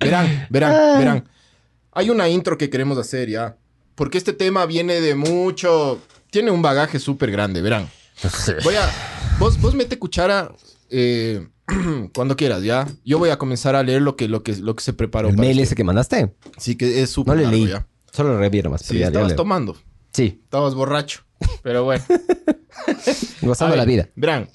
verán, 0.00 0.46
verán, 0.50 0.98
verán. 0.98 1.24
Hay 1.92 2.10
una 2.10 2.28
intro 2.28 2.58
que 2.58 2.70
queremos 2.70 2.98
hacer 2.98 3.28
ya. 3.28 3.56
Porque 3.94 4.18
este 4.18 4.32
tema 4.32 4.66
viene 4.66 5.00
de 5.00 5.14
mucho. 5.14 6.00
Tiene 6.30 6.50
un 6.50 6.62
bagaje 6.62 6.98
súper 6.98 7.30
grande, 7.30 7.60
verán. 7.62 7.88
Voy 8.64 8.74
a. 8.76 8.88
Vos, 9.38 9.60
vos 9.60 9.74
mete 9.74 9.98
cuchara 9.98 10.52
eh, 10.90 11.46
cuando 12.14 12.36
quieras, 12.36 12.62
¿ya? 12.62 12.86
Yo 13.04 13.18
voy 13.18 13.30
a 13.30 13.38
comenzar 13.38 13.74
a 13.76 13.82
leer 13.82 14.02
lo 14.02 14.16
que, 14.16 14.28
lo 14.28 14.42
que, 14.42 14.56
lo 14.56 14.74
que 14.76 14.82
se 14.84 14.92
preparó. 14.92 15.28
¿El 15.28 15.34
para 15.36 15.46
mail 15.46 15.58
este- 15.58 15.62
ese 15.64 15.74
que 15.76 15.84
mandaste? 15.84 16.34
Sí, 16.58 16.76
que 16.76 17.02
es 17.02 17.10
súper 17.10 17.34
No 17.34 17.36
le 17.36 17.42
largo, 17.44 17.56
leí. 17.58 17.68
ya. 17.68 17.86
Solo 18.12 18.30
lo 18.34 18.38
reví 18.38 18.62
nomás. 18.62 18.82
Sí, 18.82 18.98
ya- 18.98 19.06
estabas 19.08 19.36
tomando. 19.36 19.76
Sí, 20.12 20.40
Estabas 20.44 20.74
borracho. 20.74 21.22
Pero 21.62 21.84
bueno. 21.84 22.04
gozando 23.42 23.76
la 23.76 23.84
vida. 23.84 24.08
Verán, 24.16 24.48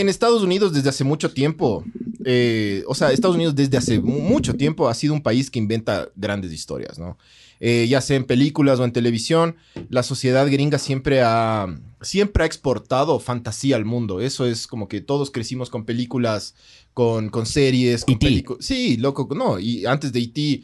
en 0.00 0.08
Estados 0.08 0.42
Unidos 0.42 0.72
desde 0.72 0.88
hace 0.88 1.04
mucho 1.04 1.30
tiempo, 1.32 1.84
eh, 2.24 2.82
o 2.86 2.94
sea, 2.94 3.12
Estados 3.12 3.36
Unidos 3.36 3.54
desde 3.54 3.76
hace 3.76 4.00
mu- 4.00 4.20
mucho 4.20 4.54
tiempo 4.54 4.88
ha 4.88 4.94
sido 4.94 5.14
un 5.14 5.22
país 5.22 5.50
que 5.50 5.58
inventa 5.58 6.08
grandes 6.16 6.52
historias, 6.52 6.98
¿no? 6.98 7.16
Eh, 7.60 7.86
ya 7.88 8.00
sea 8.00 8.16
en 8.16 8.24
películas 8.24 8.80
o 8.80 8.84
en 8.84 8.92
televisión, 8.92 9.56
la 9.88 10.02
sociedad 10.02 10.46
gringa 10.50 10.78
siempre 10.78 11.22
ha, 11.22 11.66
siempre 12.02 12.42
ha 12.42 12.46
exportado 12.46 13.20
fantasía 13.20 13.76
al 13.76 13.84
mundo. 13.84 14.20
Eso 14.20 14.44
es 14.46 14.66
como 14.66 14.88
que 14.88 15.00
todos 15.00 15.30
crecimos 15.30 15.70
con 15.70 15.84
películas, 15.84 16.54
con, 16.92 17.30
con 17.30 17.46
series, 17.46 18.04
con 18.04 18.14
E.T.. 18.14 18.26
pelicu- 18.26 18.56
Sí, 18.60 18.96
loco, 18.96 19.28
no. 19.34 19.58
Y 19.60 19.86
antes 19.86 20.12
de 20.12 20.20
E.T., 20.20 20.62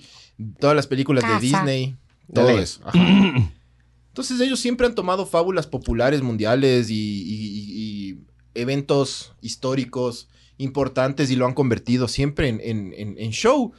todas 0.59 0.75
las 0.77 0.87
películas 0.89 1.25
de. 1.25 1.41
Disney, 1.41 1.97
todo 2.35 2.47
Dale. 2.47 2.63
eso. 2.63 2.81
Ajá. 2.85 2.99
Entonces 4.09 4.41
ellos 4.41 4.59
siempre 4.59 4.87
han 4.87 4.95
tomado 4.95 5.25
fábulas 5.25 5.67
populares 5.69 6.21
mundiales 6.21 6.91
y, 6.91 6.95
y- 6.95 7.47
y- 7.47 8.11
y 8.11 8.19
eventos 8.55 9.33
históricos 9.41 10.29
importantes 10.59 11.31
y 11.31 11.37
lo 11.37 11.47
han 11.47 11.55
convertido 11.55 12.09
siempre 12.09 12.49
en, 12.49 12.61
en- 12.63 12.93
en- 12.97 13.17
en 13.19 13.31
show 13.31 13.73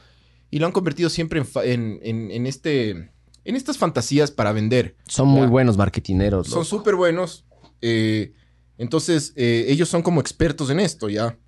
y 0.50 0.58
lo 0.58 0.66
han 0.66 0.72
convertido 0.72 1.08
siempre 1.10 1.38
en, 1.40 1.46
fa- 1.46 1.64
en- 1.64 2.00
en- 2.02 2.30
en 2.30 2.46
este, 2.46 2.90
en 2.90 3.56
estas 3.56 3.78
fantasías 3.78 4.30
para 4.30 4.52
vender. 4.52 4.96
Son 5.06 5.28
muy 5.28 5.42
Ya. 5.42 5.48
buenos 5.48 5.76
marketineros. 5.76 6.48
Son 6.48 6.64
súper 6.64 6.94
buenos. 6.96 7.44
eh, 7.80 8.32
entonces 8.78 9.32
eh, 9.36 9.66
ellos 9.68 9.88
son 9.88 10.02
como 10.02 10.20
expertos 10.20 10.70
en 10.70 10.80
esto 10.80 11.08
ya. 11.08 11.38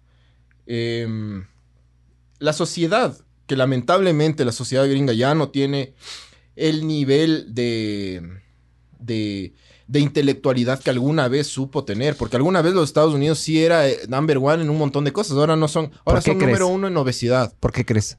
Em, 0.66 1.46
la 2.38 2.52
sociedad, 2.52 3.16
que 3.46 3.56
lamentablemente 3.56 4.44
la 4.44 4.52
sociedad 4.52 4.88
gringa 4.88 5.12
ya 5.12 5.34
no 5.34 5.50
tiene 5.50 5.94
el 6.56 6.86
nivel 6.86 7.54
de, 7.54 8.22
de, 8.98 9.54
de 9.86 10.00
intelectualidad 10.00 10.80
que 10.80 10.90
alguna 10.90 11.28
vez 11.28 11.46
supo 11.46 11.84
tener. 11.84 12.16
Porque 12.16 12.36
alguna 12.36 12.62
vez 12.62 12.74
los 12.74 12.88
Estados 12.88 13.14
Unidos 13.14 13.38
sí 13.38 13.62
era 13.62 13.88
eh, 13.88 13.98
number 14.08 14.38
one 14.38 14.62
en 14.62 14.70
un 14.70 14.78
montón 14.78 15.04
de 15.04 15.12
cosas. 15.12 15.36
Ahora 15.36 15.56
no 15.56 15.68
son. 15.68 15.90
Ahora 16.04 16.20
son 16.20 16.36
crees? 16.36 16.48
número 16.48 16.68
uno 16.68 16.88
en 16.88 16.96
obesidad. 16.96 17.52
¿Por 17.60 17.72
qué 17.72 17.84
crees? 17.84 18.18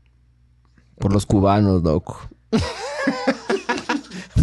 Por 1.00 1.14
los 1.14 1.26
cubanos, 1.26 1.84
loco. 1.84 2.20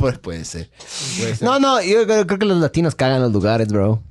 Pues 0.00 0.18
puede 0.18 0.44
ser. 0.44 0.68
Puede 1.16 1.36
ser. 1.36 1.46
No, 1.46 1.60
no, 1.60 1.80
yo 1.80 2.04
creo, 2.06 2.26
creo 2.26 2.38
que 2.40 2.44
los 2.46 2.58
latinos 2.58 2.96
cagan 2.96 3.22
los 3.22 3.30
lugares, 3.30 3.68
bro. 3.68 4.02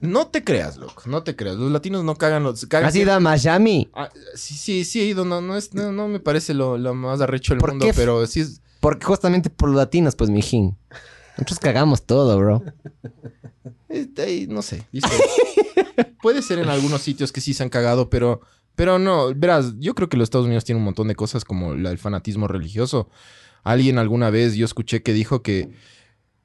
No 0.00 0.28
te 0.28 0.42
creas, 0.42 0.78
loco. 0.78 1.02
No 1.04 1.22
te 1.22 1.36
creas. 1.36 1.56
Los 1.56 1.70
latinos 1.70 2.02
no 2.02 2.14
cagan 2.14 2.44
los. 2.44 2.64
Cagan 2.64 2.88
¿Has 2.88 2.96
ido 2.96 3.12
a 3.12 3.20
Miami? 3.20 3.90
Ah, 3.92 4.08
sí, 4.34 4.54
sí, 4.54 4.84
sí 4.86 5.00
he 5.02 5.04
ido. 5.04 5.26
No, 5.26 5.42
no, 5.42 5.56
es, 5.58 5.74
no, 5.74 5.92
no 5.92 6.08
me 6.08 6.20
parece 6.20 6.54
lo, 6.54 6.78
lo 6.78 6.94
más 6.94 7.20
arrecho 7.20 7.52
del 7.52 7.60
¿Por 7.60 7.70
mundo, 7.70 7.84
qué? 7.84 7.92
pero 7.92 8.26
sí 8.26 8.40
es. 8.40 8.62
Porque 8.80 9.04
justamente 9.04 9.50
por 9.50 9.68
los 9.68 9.76
latinos, 9.76 10.16
pues, 10.16 10.30
mijín. 10.30 10.78
Nosotros 11.40 11.58
cagamos 11.58 12.04
todo, 12.06 12.38
bro. 12.38 12.62
ahí, 14.18 14.46
no 14.48 14.62
sé. 14.62 14.82
dice- 14.92 15.08
Puede 16.22 16.42
ser 16.42 16.58
en 16.58 16.68
algunos 16.68 17.00
sitios 17.02 17.32
que 17.32 17.40
sí 17.40 17.54
se 17.54 17.62
han 17.62 17.68
cagado, 17.70 18.10
pero. 18.10 18.40
Pero 18.76 18.98
no, 18.98 19.34
verás, 19.34 19.74
yo 19.78 19.94
creo 19.94 20.08
que 20.08 20.16
los 20.16 20.24
Estados 20.26 20.46
Unidos 20.46 20.64
tienen 20.64 20.78
un 20.80 20.84
montón 20.86 21.08
de 21.08 21.14
cosas 21.14 21.44
como 21.44 21.72
el 21.74 21.98
fanatismo 21.98 22.46
religioso. 22.48 23.10
Alguien 23.62 23.98
alguna 23.98 24.30
vez 24.30 24.54
yo 24.54 24.64
escuché 24.64 25.02
que 25.02 25.12
dijo 25.12 25.42
que 25.42 25.70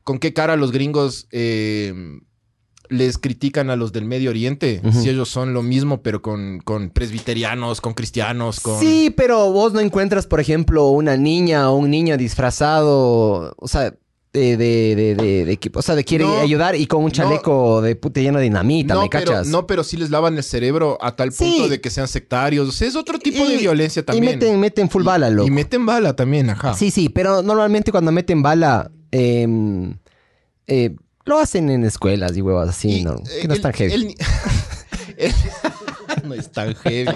con 0.04 0.18
qué 0.20 0.34
cara 0.34 0.58
los 0.58 0.72
gringos 0.74 1.28
eh, 1.32 1.94
les 2.90 3.18
critican 3.20 3.70
a 3.70 3.78
los 3.78 3.94
del 3.94 4.04
Medio 4.06 4.32
Oriente 4.32 4.82
si 4.92 5.10
ellos 5.10 5.30
son 5.30 5.54
lo 5.54 5.62
mismo, 5.64 6.02
pero 6.02 6.22
con, 6.22 6.60
con 6.60 6.90
presbiterianos, 6.90 7.80
con 7.80 7.94
cristianos, 7.94 8.60
con... 8.60 8.80
Sí, 8.82 9.14
pero 9.16 9.52
vos 9.54 9.72
no 9.72 9.80
encuentras, 9.80 10.28
por 10.28 10.42
ejemplo, 10.42 10.88
una 10.90 11.16
niña 11.16 11.70
o 11.72 11.78
un 11.78 11.90
niño 11.90 12.18
disfrazado, 12.18 13.54
o 13.58 13.68
sea, 13.68 13.96
de, 14.58 14.96
de, 14.96 15.16
de, 15.16 15.46
de, 15.46 15.60
o 15.74 15.82
sea, 15.82 15.96
de 15.96 16.04
quiere 16.04 16.26
No, 16.26 16.38
ayudar 16.40 16.76
y 16.76 16.86
con 16.88 17.00
un 17.00 17.06
no. 17.06 17.12
chaleco 17.12 17.82
de 17.82 17.96
puta 17.96 18.20
lleno 18.22 18.38
de 18.40 18.44
dinamita, 18.46 18.94
no, 18.94 19.02
¿me 19.04 19.10
pero, 19.10 19.26
cachas? 19.32 19.48
no, 19.48 19.66
pero 19.68 19.84
sí 19.84 19.98
les 19.98 20.10
lavan 20.10 20.38
el 20.38 20.44
cerebro 20.44 20.98
a 21.02 21.16
tal 21.16 21.32
punto 21.32 21.64
Sí. 21.66 21.70
de 21.70 21.82
que 21.82 21.90
sean 21.90 22.08
sectarios. 22.08 22.68
O 22.70 22.72
sea, 22.72 22.88
es 22.88 22.96
otro 22.96 23.18
tipo 23.20 23.46
de 23.48 23.56
Y- 23.56 23.60
violencia 23.60 24.02
Y 24.02 24.04
también. 24.04 24.34
meten, 24.40 24.60
meten 24.60 24.90
full 24.90 25.04
bala, 25.04 25.30
loco. 25.30 25.48
Y 25.48 25.52
meten 25.52 25.86
bala 25.86 26.16
también, 26.16 26.50
ajá. 26.50 26.74
Sí, 26.74 26.92
sí, 26.92 27.10
pero 27.10 27.42
normalmente 27.42 27.92
cuando 27.92 28.12
meten 28.12 28.42
bala, 28.44 28.92
em, 29.12 29.98
eh, 30.68 30.96
lo 31.26 31.40
hacen 31.40 31.70
en 31.70 31.84
escuelas 31.84 32.36
y 32.38 32.42
huevas 32.42 32.70
así, 32.70 33.00
Y, 33.00 33.04
¿no? 33.04 33.16
Que 33.42 33.48
no 33.48 33.54
es 33.54 33.62
tan 33.62 33.74
heavy. 33.74 33.94
el 33.94 34.08
ni- 34.08 34.16
el- 35.18 35.34
no 36.24 36.34
es 36.34 36.52
tan 36.52 36.76
heavy. 36.76 37.16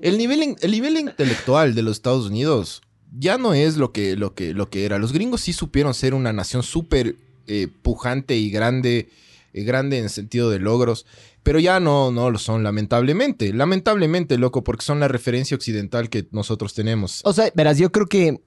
El 0.00 0.18
nivel, 0.18 0.56
el 0.60 0.70
nivel 0.70 0.98
intelectual 0.98 1.74
de 1.74 1.82
los 1.82 1.96
Estados 1.96 2.26
Unidos 2.26 2.82
ya 3.16 3.38
no 3.38 3.54
es 3.54 3.76
lo 3.76 3.92
que, 3.92 4.16
lo 4.16 4.34
que, 4.34 4.54
lo 4.54 4.70
que 4.70 4.84
era. 4.84 4.98
Los 4.98 5.12
gringos 5.12 5.42
sí 5.42 5.52
supieron 5.52 5.94
ser 5.94 6.14
una 6.14 6.32
nación 6.32 6.62
súper 6.62 7.16
eh, 7.46 7.68
pujante 7.82 8.36
y 8.36 8.50
grande, 8.50 9.08
eh, 9.52 9.64
grande 9.64 9.98
en 9.98 10.08
sentido 10.08 10.50
de 10.50 10.58
logros, 10.58 11.06
pero 11.42 11.60
ya 11.60 11.78
no, 11.78 12.10
no 12.10 12.30
lo 12.30 12.38
son, 12.38 12.62
lamentablemente. 12.62 13.52
Lamentablemente, 13.52 14.38
loco, 14.38 14.64
porque 14.64 14.84
son 14.84 15.00
la 15.00 15.08
referencia 15.08 15.56
occidental 15.56 16.08
que 16.08 16.26
nosotros 16.32 16.74
tenemos. 16.74 17.20
O 17.24 17.32
sea, 17.32 17.50
verás, 17.54 17.78
yo 17.78 17.92
creo 17.92 18.06
que. 18.06 18.40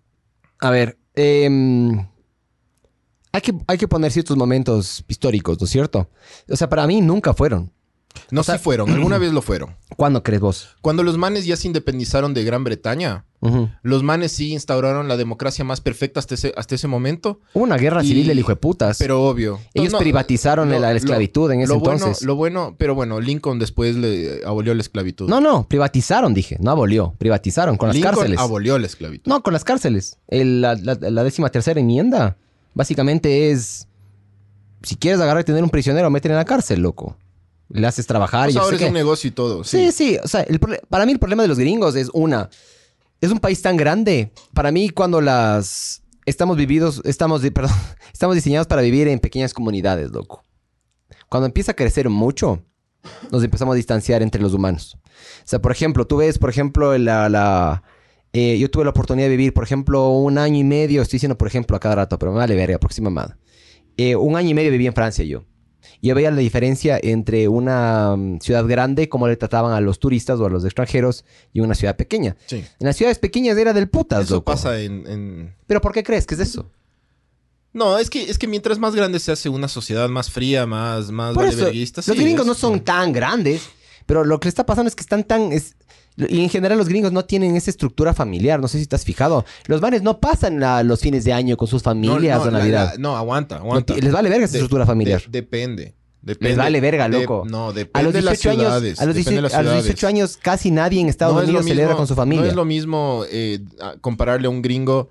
A 0.59 0.71
ver. 0.71 0.97
em, 1.13 2.07
hay, 3.31 3.41
que, 3.41 3.53
hay 3.67 3.77
que 3.77 3.87
poner 3.87 4.11
ciertos 4.11 4.35
momentos 4.35 5.05
históricos, 5.07 5.59
¿no 5.59 5.65
es 5.65 5.71
cierto? 5.71 6.09
O 6.49 6.55
sea, 6.55 6.67
para 6.67 6.87
mí 6.87 7.01
nunca 7.01 7.33
fueron. 7.33 7.71
No 8.31 8.41
o 8.41 8.43
sea- 8.43 8.57
sí 8.57 8.63
fueron, 8.63 8.89
alguna 8.89 9.17
vez 9.17 9.31
lo 9.31 9.41
fueron. 9.41 9.75
¿Cuándo 9.95 10.21
crees 10.23 10.41
vos? 10.41 10.75
Cuando 10.81 11.03
los 11.03 11.17
manes 11.17 11.45
ya 11.45 11.55
se 11.55 11.67
independizaron 11.67 12.33
de 12.33 12.43
Gran 12.43 12.63
Bretaña, 12.63 13.25
los 13.83 14.03
manes 14.03 14.31
sí 14.33 14.51
instauraron 14.51 15.07
la 15.07 15.15
democracia 15.15 15.63
más 15.63 15.79
perfecta 15.79 16.19
hasta 16.19 16.33
ese, 16.35 16.53
hasta 16.57 16.75
ese 16.75 16.87
momento, 16.87 17.39
Hubo 17.53 17.63
una 17.63 17.77
guerra 17.77 18.03
Y- 18.03 18.07
civil 18.07 18.27
del 18.27 18.39
hijo 18.39 18.49
de 18.49 18.55
putas. 18.57 18.97
pero 18.97 19.23
obvio. 19.23 19.59
Ellos 19.73 19.93
No, 19.93 19.99
privatizaron 19.99 20.69
la 20.69 20.91
esclavitud 20.93 21.49
en 21.51 21.61
ese 21.61 21.71
lo 21.73 21.79
bueno, 21.79 21.93
entonces. 21.97 22.23
lo 22.25 22.35
bueno, 22.35 22.75
pero 22.77 22.95
bueno, 22.95 23.21
Lincoln 23.21 23.59
después 23.59 23.95
le 23.95 24.41
abolió 24.45 24.73
la 24.73 24.81
esclavitud. 24.81 25.29
No, 25.29 25.39
no, 25.39 25.65
privatizaron, 25.67 26.33
dije. 26.33 26.57
No 26.59 26.71
abolió. 26.71 27.13
Privatizaron 27.19 27.77
con 27.77 27.89
las 27.89 27.97
cárceles. 27.99 28.39
abolió 28.39 28.77
la 28.79 28.87
esclavitud. 28.87 29.29
No, 29.29 29.41
con 29.43 29.53
las 29.53 29.63
cárceles. 29.63 30.17
El- 30.27 30.59
la, 30.61 30.73
la- 30.75 30.95
la 30.99 31.23
décima 31.23 31.49
tercera 31.49 31.79
enmienda 31.79 32.35
básicamente 32.73 33.51
es... 33.51 33.87
Si 34.83 34.95
quieres 34.95 35.19
agarrar 35.21 35.41
y 35.41 35.45
tener 35.45 35.63
un 35.63 35.69
prisionero, 35.69 36.09
métele 36.09 36.33
en 36.33 36.37
la 36.39 36.45
cárcel, 36.45 36.81
loco. 36.81 37.15
Le 37.69 37.85
haces 37.87 38.07
trabajar 38.07 38.45
Pues 38.45 38.55
y 38.55 38.57
yo 38.57 38.63
ahora 38.63 38.75
es 38.77 38.81
qué. 38.81 38.87
un 38.87 38.93
negocio 38.93 39.27
y 39.27 39.31
todo. 39.31 39.63
Sí, 39.63 39.91
Sí. 39.91 40.13
sí. 40.13 40.17
O 40.23 40.27
sea, 40.27 40.41
el 40.41 40.59
prole- 40.59 40.81
para 40.89 41.05
mí 41.05 41.11
el 41.11 41.19
problema 41.19 41.41
de 41.43 41.49
los 41.49 41.59
gringos 41.59 41.95
es 41.95 42.09
una. 42.13 42.49
Es 43.19 43.31
un 43.31 43.39
país 43.39 43.61
tan 43.61 43.75
grande. 43.77 44.31
Para 44.53 44.71
mí, 44.71 44.89
cuando 44.89 45.21
las. 45.21 46.03
Estamos 46.25 46.55
vividos. 46.57 47.01
Estamos, 47.05 47.41
perdón. 47.53 47.71
Estamos 48.13 48.35
diseñados 48.35 48.67
para 48.67 48.81
vivir 48.81 49.07
en 49.07 49.19
pequeñas 49.19 49.53
comunidades, 49.53 50.11
loco. 50.11 50.43
Cuando 51.29 51.45
empieza 51.47 51.73
a 51.73 51.75
crecer 51.75 52.09
mucho, 52.09 52.63
nos 53.31 53.43
empezamos 53.43 53.73
a 53.73 53.75
distanciar 53.75 54.21
entre 54.21 54.41
los 54.41 54.53
humanos. 54.53 54.97
O 55.03 55.43
sea, 55.45 55.59
por 55.59 55.71
ejemplo, 55.71 56.05
tú 56.07 56.17
ves, 56.17 56.37
por 56.39 56.49
ejemplo, 56.49 56.97
la. 56.97 57.27
la- 57.29 57.83
eh, 58.33 58.57
yo 58.59 58.69
tuve 58.69 58.83
la 58.83 58.91
oportunidad 58.91 59.25
de 59.27 59.35
vivir, 59.35 59.53
por 59.53 59.63
ejemplo, 59.63 60.09
un 60.09 60.37
año 60.37 60.57
y 60.57 60.63
medio. 60.63 61.01
Estoy 61.01 61.17
diciendo, 61.17 61.37
por 61.37 61.47
ejemplo, 61.47 61.75
a 61.75 61.79
cada 61.79 61.95
rato, 61.95 62.19
pero 62.19 62.31
me 62.31 62.37
vale 62.37 62.55
verga, 62.55 62.77
próxima 62.77 63.09
mamada. 63.09 63.37
Eh, 63.97 64.15
un 64.15 64.35
año 64.35 64.49
y 64.49 64.53
medio 64.53 64.69
viví 64.69 64.85
en 64.85 64.93
Francia 64.93 65.25
yo. 65.25 65.43
Yo 66.01 66.13
veía 66.15 66.29
la 66.31 66.37
diferencia 66.37 66.99
entre 67.01 67.47
una 67.47 68.15
mm, 68.15 68.39
ciudad 68.39 68.65
grande, 68.67 69.09
cómo 69.09 69.27
le 69.27 69.35
trataban 69.35 69.73
a 69.73 69.81
los 69.81 69.99
turistas 69.99 70.39
o 70.39 70.45
a 70.45 70.49
los 70.49 70.63
extranjeros, 70.65 71.25
y 71.53 71.59
una 71.61 71.73
ciudad 71.75 71.95
pequeña. 71.95 72.35
Sí. 72.45 72.57
En 72.79 72.85
las 72.87 72.95
ciudades 72.95 73.19
pequeñas 73.19 73.57
era 73.57 73.73
del 73.73 73.89
putas, 73.89 74.25
Eso 74.25 74.35
loco. 74.35 74.45
pasa 74.51 74.79
en, 74.79 75.05
en- 75.07 75.55
¿Pero 75.65 75.81
por 75.81 75.91
qué 75.93 76.03
crees 76.03 76.25
que 76.27 76.35
es 76.35 76.41
eso? 76.41 76.69
No, 77.73 77.97
es 77.99 78.09
que, 78.09 78.23
es 78.29 78.37
que 78.37 78.47
mientras 78.47 78.79
más 78.79 78.95
grande 78.95 79.19
se 79.19 79.31
hace 79.31 79.49
una 79.49 79.67
sociedad 79.67 80.09
más 80.09 80.31
fría, 80.31 80.65
más, 80.65 81.11
más 81.11 81.33
Por 81.35 81.45
eso, 81.45 81.57
valeverguista, 81.57 82.01
los 82.05 82.15
sí, 82.17 82.23
gringos 82.23 82.41
es- 82.41 82.47
no 82.47 82.53
son 82.55 82.79
tan 82.81 83.11
grandes, 83.13 83.61
pero 84.05 84.23
lo 84.23 84.39
que 84.39 84.45
le 84.45 84.49
está 84.49 84.65
pasando 84.65 84.87
es 84.87 84.95
que 84.95 85.01
están 85.01 85.23
tan... 85.23 85.51
es- 85.51 85.75
y 86.17 86.41
en 86.43 86.49
general 86.49 86.77
los 86.77 86.89
gringos 86.89 87.11
no 87.11 87.25
tienen 87.25 87.55
esa 87.55 87.69
estructura 87.69 88.13
familiar, 88.13 88.59
no 88.59 88.67
sé 88.67 88.79
si 88.79 88.87
te 88.87 88.95
has 88.95 89.05
fijado. 89.05 89.45
Los 89.67 89.81
vanes 89.81 90.01
no 90.01 90.19
pasan 90.19 90.59
la- 90.59 90.81
los 90.83 90.99
fines 90.99 91.23
de 91.23 91.33
año 91.33 91.57
con 91.57 91.67
sus 91.67 91.83
familias 91.83 92.39
no, 92.39 92.45
o 92.45 92.51
Navidad. 92.51 92.91
la- 92.93 92.97
no, 92.97 93.15
aguanta, 93.17 93.57
aguanta. 93.57 93.95
les 93.95 94.11
vale 94.11 94.29
verga 94.29 94.45
esa 94.45 94.53
De- 94.53 94.57
estructura 94.59 94.85
familiar. 94.85 95.21
de- 95.21 95.27
depende. 95.29 95.95
Depende. 96.19 96.49
Les 96.49 96.57
vale 96.57 96.81
verga, 96.81 97.07
de- 97.07 97.19
loco. 97.21 97.45
no, 97.47 97.71
depende 97.71 97.91
a 97.99 98.03
los 98.03 98.11
de 98.13 98.21
las 98.21 98.33
18 98.41 98.49
años, 98.59 98.67
a 98.71 98.75
los 98.75 98.81
depende 98.81 99.13
18, 99.13 99.35
de 99.35 99.41
las 99.43 99.53
a 99.53 99.57
los 99.61 99.65
ciudades. 99.71 99.83
18 99.85 100.07
años 100.07 100.37
casi 100.41 100.71
nadie 100.71 100.99
en 100.99 101.07
Estados 101.07 101.35
No 101.35 101.41
es 101.41 101.47
lo 101.47 101.51
Unidos 101.59 101.67
celebra 101.67 101.95
con 101.95 102.07
su 102.07 102.15
familia. 102.15 102.43
No 102.43 102.49
es 102.49 102.55
lo 102.55 102.65
mismo 102.65 103.23
eh, 103.31 103.59
a- 103.79 103.95
compararle 104.01 104.47
a 104.47 104.49
un 104.49 104.61
gringo 104.61 105.07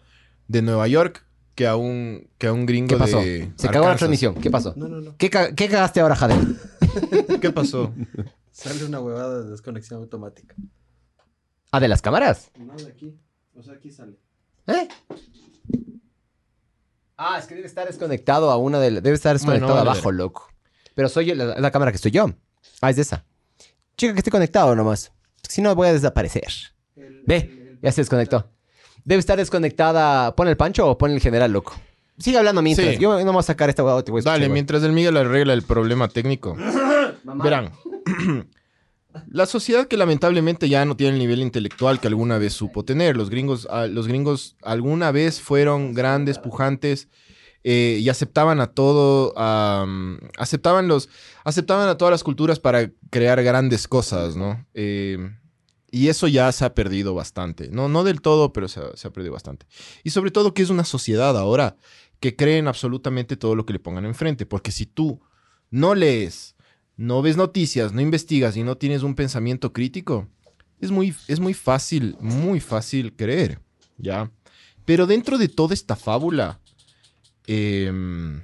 de 0.49 0.61
Nueva 0.61 0.89
York 0.89 1.25
que 1.55 1.67
a 1.67 1.77
un, 1.77 2.29
que 2.37 2.49
a 2.49 2.53
un 2.53 2.67
gringo 2.67 2.89
¿Qué 2.89 2.97
pasó? 2.97 3.19
de 3.21 3.51
Se 3.57 3.69
cagó 3.69 3.87
la 3.89 3.97
transmisión. 3.97 4.35
¿Qué 4.35 4.51
pasó? 4.51 4.75
No, 4.77 4.89
no, 4.89 5.01
no. 5.01 5.15
¿Qué, 5.17 5.31
ca- 5.31 5.55
qué 5.55 5.69
cagaste 5.69 6.01
ahora, 6.01 6.17
Jadel? 6.17 6.59
¿Qué 7.41 7.51
pasó? 7.51 7.95
Sale 8.53 8.85
una 8.85 9.01
huevada 9.01 9.43
de 9.43 9.51
desconexión 9.51 10.01
automática. 10.01 10.55
Ah, 11.73 11.81
de 11.81 11.89
las 11.89 12.03
cámaras. 12.03 12.51
No, 12.59 12.75
de 12.77 12.87
aquí. 12.89 13.15
O 13.55 13.63
sea, 13.63 13.75
aquí 13.75 13.91
sale. 13.91 14.17
¿Eh? 14.67 14.89
Ah, 17.17 17.39
es 17.39 17.47
que 17.47 17.55
debe 17.55 17.67
estar 17.67 17.87
desconectado 17.87 18.51
a 18.51 18.57
una 18.57 18.79
de 18.79 18.91
la- 18.91 19.01
Debe 19.01 19.17
estar 19.17 19.35
desconectado 19.35 19.75
vale 19.75 19.91
abajo, 19.91 20.13
loco. 20.13 20.49
Pero 20.95 21.09
soy 21.09 21.27
yo, 21.27 21.35
la, 21.35 21.59
la 21.59 21.71
cámara 21.71 21.91
que 21.91 21.97
estoy 21.97 22.11
yo. 22.11 22.31
Ah, 22.81 22.91
es 22.91 22.97
de 22.97 23.03
esa. 23.03 23.25
Chica, 23.97 24.13
que 24.13 24.19
esté 24.19 24.31
conectado 24.31 24.75
nomás. 24.75 25.13
Si 25.49 25.63
no, 25.63 25.75
voy 25.75 25.89
a 25.89 25.93
desaparecer. 25.93 26.49
Ve, 27.27 27.79
ya 27.83 27.93
se 27.93 28.03
desconectó. 28.03 28.51
Debe 29.05 29.21
estar 29.21 29.39
desconectada. 29.39 30.35
¿Pon 30.37 30.49
el 30.49 30.57
pancho 30.57 30.87
o 30.89 30.99
pon 30.99 31.11
el 31.13 31.21
general, 31.21 31.53
loco? 31.53 31.75
Sigue 32.19 32.39
hablando 32.39 32.61
mientras. 32.63 32.89
Sí. 32.95 32.99
Yo 32.99 33.23
no 33.25 33.33
voy 33.33 33.41
a 33.41 33.43
sacar 33.43 33.69
esta 33.71 33.83
huevada. 33.85 34.03
te 34.03 34.11
voy 34.11 34.19
a 34.19 34.21
escuchar, 34.21 34.35
Dale, 34.35 34.47
güey. 34.47 34.55
mientras 34.55 34.83
el 34.83 34.93
Miguel 34.93 35.17
arregla 35.17 35.53
el 35.55 35.63
problema 35.63 36.09
técnico. 36.09 36.57
Verán. 37.25 37.73
La 39.29 39.47
sociedad 39.47 39.89
que 39.89 39.97
lamentablemente 39.97 40.69
ya 40.69 40.85
no 40.85 40.97
tiene 40.97 41.15
el 41.15 41.19
nivel 41.19 41.41
intelectual 41.41 42.01
que 42.01 42.09
alguna 42.09 42.39
vez 42.39 42.53
supo 42.53 42.85
tener. 42.85 43.17
Los 43.17 43.31
gringos, 43.31 43.67
ah, 43.71 43.87
los 43.87 44.09
gringos 44.09 44.57
alguna 44.63 45.11
vez 45.13 45.41
fueron 45.41 45.95
grandes, 45.95 46.39
pujantes, 46.39 47.09
eh, 47.65 47.99
y 48.01 48.09
aceptaban 48.09 48.61
a 48.61 48.69
todo, 48.69 49.35
aceptaban 50.39 50.87
los, 50.87 51.09
aceptaban 51.45 51.89
a 51.89 51.99
todas 51.99 52.13
las 52.13 52.23
culturas 52.23 52.61
para 52.61 52.93
crear 53.11 53.43
grandes 53.43 53.89
cosas, 53.89 54.37
¿no? 54.37 54.65
Eh, 54.75 55.19
y 55.91 56.09
eso 56.09 56.29
ya 56.29 56.51
se 56.53 56.65
ha 56.65 56.75
perdido 56.75 57.15
bastante. 57.15 57.69
No, 57.71 57.89
no 57.89 58.05
del 58.05 58.21
todo, 58.21 58.53
pero 58.53 58.69
se 58.69 58.81
ha, 58.81 58.97
se 58.97 59.09
ha 59.09 59.13
perdido 59.13 59.33
bastante. 59.33 59.67
Y 60.05 60.11
sobre 60.11 60.31
todo 60.31 60.55
que 60.55 60.63
es 60.63 60.71
una 60.71 60.85
sociedad 60.85 61.37
ahora 61.37 61.77
que 62.21 62.37
cree 62.37 62.59
en 62.59 62.69
absolutamente 62.69 63.37
todo 63.37 63.55
lo 63.55 63.67
que 63.67 63.73
le 63.73 63.79
pongan 63.79 64.05
enfrente. 64.05 64.47
Porque 64.47 64.73
si 64.73 64.87
tú 64.87 65.21
no 65.71 65.95
lees, 65.95 66.56
no 66.97 67.23
ves 67.23 67.37
noticias, 67.37 67.93
no 67.93 68.01
investigas 68.01 68.57
y 68.57 68.63
no 68.63 68.77
tienes 68.77 69.03
un 69.03 69.15
pensamiento 69.15 69.73
crítico, 69.73 70.29
es 70.81 70.91
muy, 70.91 71.15
es 71.29 71.41
muy 71.41 71.55
fácil, 71.55 72.17
muy 72.21 72.61
fácil 72.61 73.15
creer, 73.15 73.61
¿ya? 73.99 74.31
Pero 74.85 75.07
dentro 75.07 75.39
de 75.39 75.49
toda 75.49 75.75
esta 75.75 75.97
fábula, 75.97 76.61
em, 77.47 78.43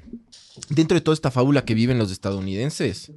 dentro 0.69 0.97
de 0.97 1.01
toda 1.01 1.15
esta 1.15 1.31
fábula 1.31 1.65
que 1.65 1.75
viven 1.75 1.99
los 1.99 2.11
estadounidenses, 2.11 3.13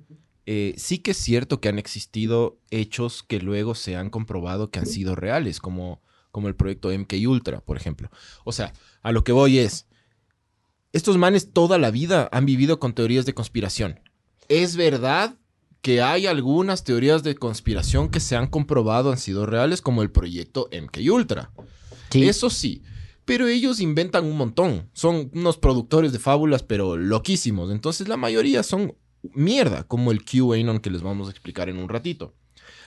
eh, 0.46 0.76
sí 0.78 1.00
que 1.00 1.12
es 1.12 1.18
cierto 1.18 1.60
que 1.60 1.70
han 1.70 1.80
existido 1.80 2.60
hechos 2.70 3.24
que 3.24 3.40
luego 3.40 3.74
se 3.74 3.96
han 3.96 4.10
comprobado 4.10 4.70
que 4.70 4.80
han 4.80 4.86
sido 4.86 5.16
reales, 5.16 5.60
como, 5.60 6.02
como 6.32 6.48
el 6.48 6.56
proyecto 6.56 6.92
MK 6.92 7.14
Ultra, 7.28 7.62
por 7.62 7.78
ejemplo. 7.78 8.12
O 8.44 8.52
sea, 8.52 8.74
a 9.02 9.12
lo 9.12 9.24
que 9.24 9.32
voy 9.32 9.58
es, 9.58 9.88
estos 10.94 11.18
manes 11.18 11.52
toda 11.52 11.78
la 11.78 11.90
vida 11.90 12.30
han 12.32 12.46
vivido 12.46 12.80
con 12.80 12.94
teorías 12.94 13.26
de 13.26 13.34
conspiración. 13.34 14.00
Es 14.50 14.76
verdad 14.76 15.36
que 15.82 16.02
hay 16.02 16.26
algunas 16.28 16.84
teorías 16.84 17.24
de 17.24 17.36
conspiración 17.36 18.10
que 18.10 18.20
se 18.20 18.36
han 18.36 18.48
comprobado 18.48 19.12
han 19.12 19.18
sido 19.18 19.46
reales, 19.46 19.82
como 19.82 20.02
el 20.02 20.12
proyecto 20.12 20.68
MK 20.72 20.98
Ultra. 21.12 21.52
Sí. 22.10 22.28
Eso 22.28 22.50
sí. 22.50 22.82
Pero 23.26 23.48
ellos 23.48 23.80
inventan 23.80 24.26
un 24.26 24.38
montón. 24.38 24.90
Son 24.94 25.30
unos 25.34 25.58
productores 25.58 26.12
de 26.12 26.20
fábulas, 26.20 26.64
pero 26.64 26.98
loquísimos. 26.98 27.72
Entonces 27.72 28.08
la 28.08 28.18
mayoría 28.18 28.64
son 28.64 28.96
mierda, 29.34 29.84
como 29.84 30.12
el 30.12 30.24
QAnon 30.24 30.80
que 30.80 30.92
les 30.92 31.02
vamos 31.02 31.28
a 31.28 31.32
explicar 31.32 31.70
en 31.70 31.78
un 31.78 31.90
ratito. 31.90 32.34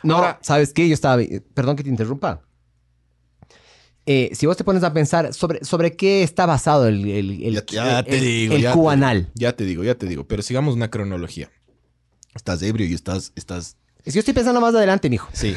No, 0.02 0.16
Ahora- 0.16 0.38
¿sabes 0.42 0.72
qué? 0.72 0.86
Yo 0.88 0.94
estaba... 0.94 1.22
Perdón 1.54 1.76
que 1.76 1.82
te 1.82 1.88
interrumpa. 1.90 2.42
Eh, 4.10 4.30
si 4.34 4.46
vos 4.46 4.56
te 4.56 4.64
pones 4.64 4.82
a 4.84 4.92
pensar 4.94 5.34
sobre, 5.34 5.62
sobre 5.66 5.94
qué 5.94 6.22
está 6.22 6.46
basado 6.46 6.88
el, 6.88 7.04
el, 7.06 7.42
el, 7.42 7.54
Ya- 7.66 7.84
ya 7.96 8.02
te 8.02 8.16
el- 8.16 8.24
digo, 8.24 8.54
el 8.54 8.62
ya 8.62 8.70
te 8.72 8.74
cubanal. 8.78 9.30
Ya 9.34 9.54
te 9.54 9.64
digo, 9.64 9.84
ya 9.84 9.96
te 9.96 10.06
digo. 10.06 10.26
Pero 10.26 10.40
sigamos 10.42 10.74
una 10.74 10.90
cronología. 10.90 11.50
Estás 12.34 12.62
ebrio 12.62 12.86
y 12.86 12.94
estás, 12.94 13.32
estás 13.36 13.76
Es 13.98 14.04
que 14.04 14.10
yo 14.12 14.18
estoy 14.20 14.32
pensando 14.32 14.60
más 14.62 14.74
adelante, 14.74 15.10
mijo. 15.10 15.28
Sí, 15.34 15.54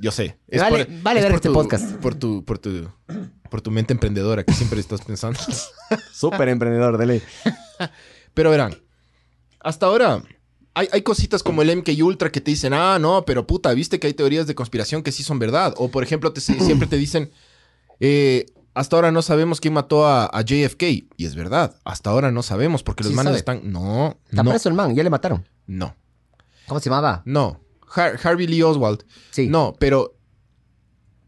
yo 0.00 0.10
sé. 0.10 0.36
Vale- 0.50 0.88
vale 1.02 1.20
ver 1.20 1.30
por 1.30 1.36
este 1.36 1.48
tu- 1.50 1.54
podcast. 1.54 1.92
Por 1.98 2.16
tu, 2.16 2.44
por 2.44 2.58
tu, 2.58 2.90
por 3.48 3.60
tu 3.60 3.70
mente 3.70 3.92
emprendedora 3.92 4.42
que 4.42 4.52
siempre 4.54 4.80
estás 4.80 5.00
pensando. 5.02 5.38
Súper 6.12 6.48
emprendedor, 6.48 6.98
dele. 6.98 7.22
Pero 8.34 8.50
verán, 8.50 8.74
hasta 9.60 9.86
ahora 9.86 10.20
hay, 10.74 10.88
hay 10.90 11.02
cositas 11.02 11.44
como 11.44 11.62
el 11.62 11.76
MK 11.76 11.90
Ultra 12.02 12.32
que 12.32 12.40
te 12.40 12.50
dicen, 12.50 12.72
ah, 12.74 12.98
no, 12.98 13.24
pero 13.24 13.46
puta, 13.46 13.72
viste 13.72 14.00
que 14.00 14.08
hay 14.08 14.14
teorías 14.14 14.48
de 14.48 14.56
conspiración 14.56 15.04
que 15.04 15.12
sí 15.12 15.22
son 15.22 15.38
verdad. 15.38 15.72
O 15.76 15.88
por 15.92 16.02
ejemplo, 16.02 16.32
te- 16.32 16.40
siempre 16.40 16.88
te 16.88 16.96
dicen, 16.96 17.30
eh, 18.00 18.46
hasta 18.74 18.96
ahora 18.96 19.12
no 19.12 19.22
sabemos 19.22 19.60
quién 19.60 19.74
mató 19.74 20.06
a, 20.06 20.26
a 20.26 20.40
JFK. 20.42 20.82
Y 21.16 21.26
es 21.26 21.34
verdad, 21.36 21.76
hasta 21.84 22.10
ahora 22.10 22.30
no 22.32 22.42
sabemos 22.42 22.82
porque 22.82 23.04
los 23.04 23.10
Sí 23.10 23.16
manes 23.16 23.30
sabe. 23.30 23.38
están... 23.38 23.72
No, 23.72 24.18
Está 24.28 24.42
no, 24.42 24.50
preso 24.50 24.68
el 24.68 24.74
man, 24.74 24.94
ya 24.94 25.02
le 25.04 25.10
mataron. 25.10 25.46
no, 25.66 25.94
¿Cómo 26.66 26.80
se 26.80 26.88
llamaba? 26.90 27.22
no. 27.24 27.60
Har- 27.96 28.18
Harvey 28.24 28.48
Lee 28.48 28.62
Oswald. 28.62 29.04
Sí. 29.30 29.46
No, 29.46 29.74
pero 29.78 30.16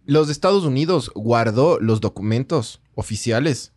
los 0.04 0.28
Estados 0.30 0.64
Unidos 0.64 1.12
guardó 1.14 1.78
los 1.78 2.00
documentos 2.00 2.80
oficiales. 2.96 3.72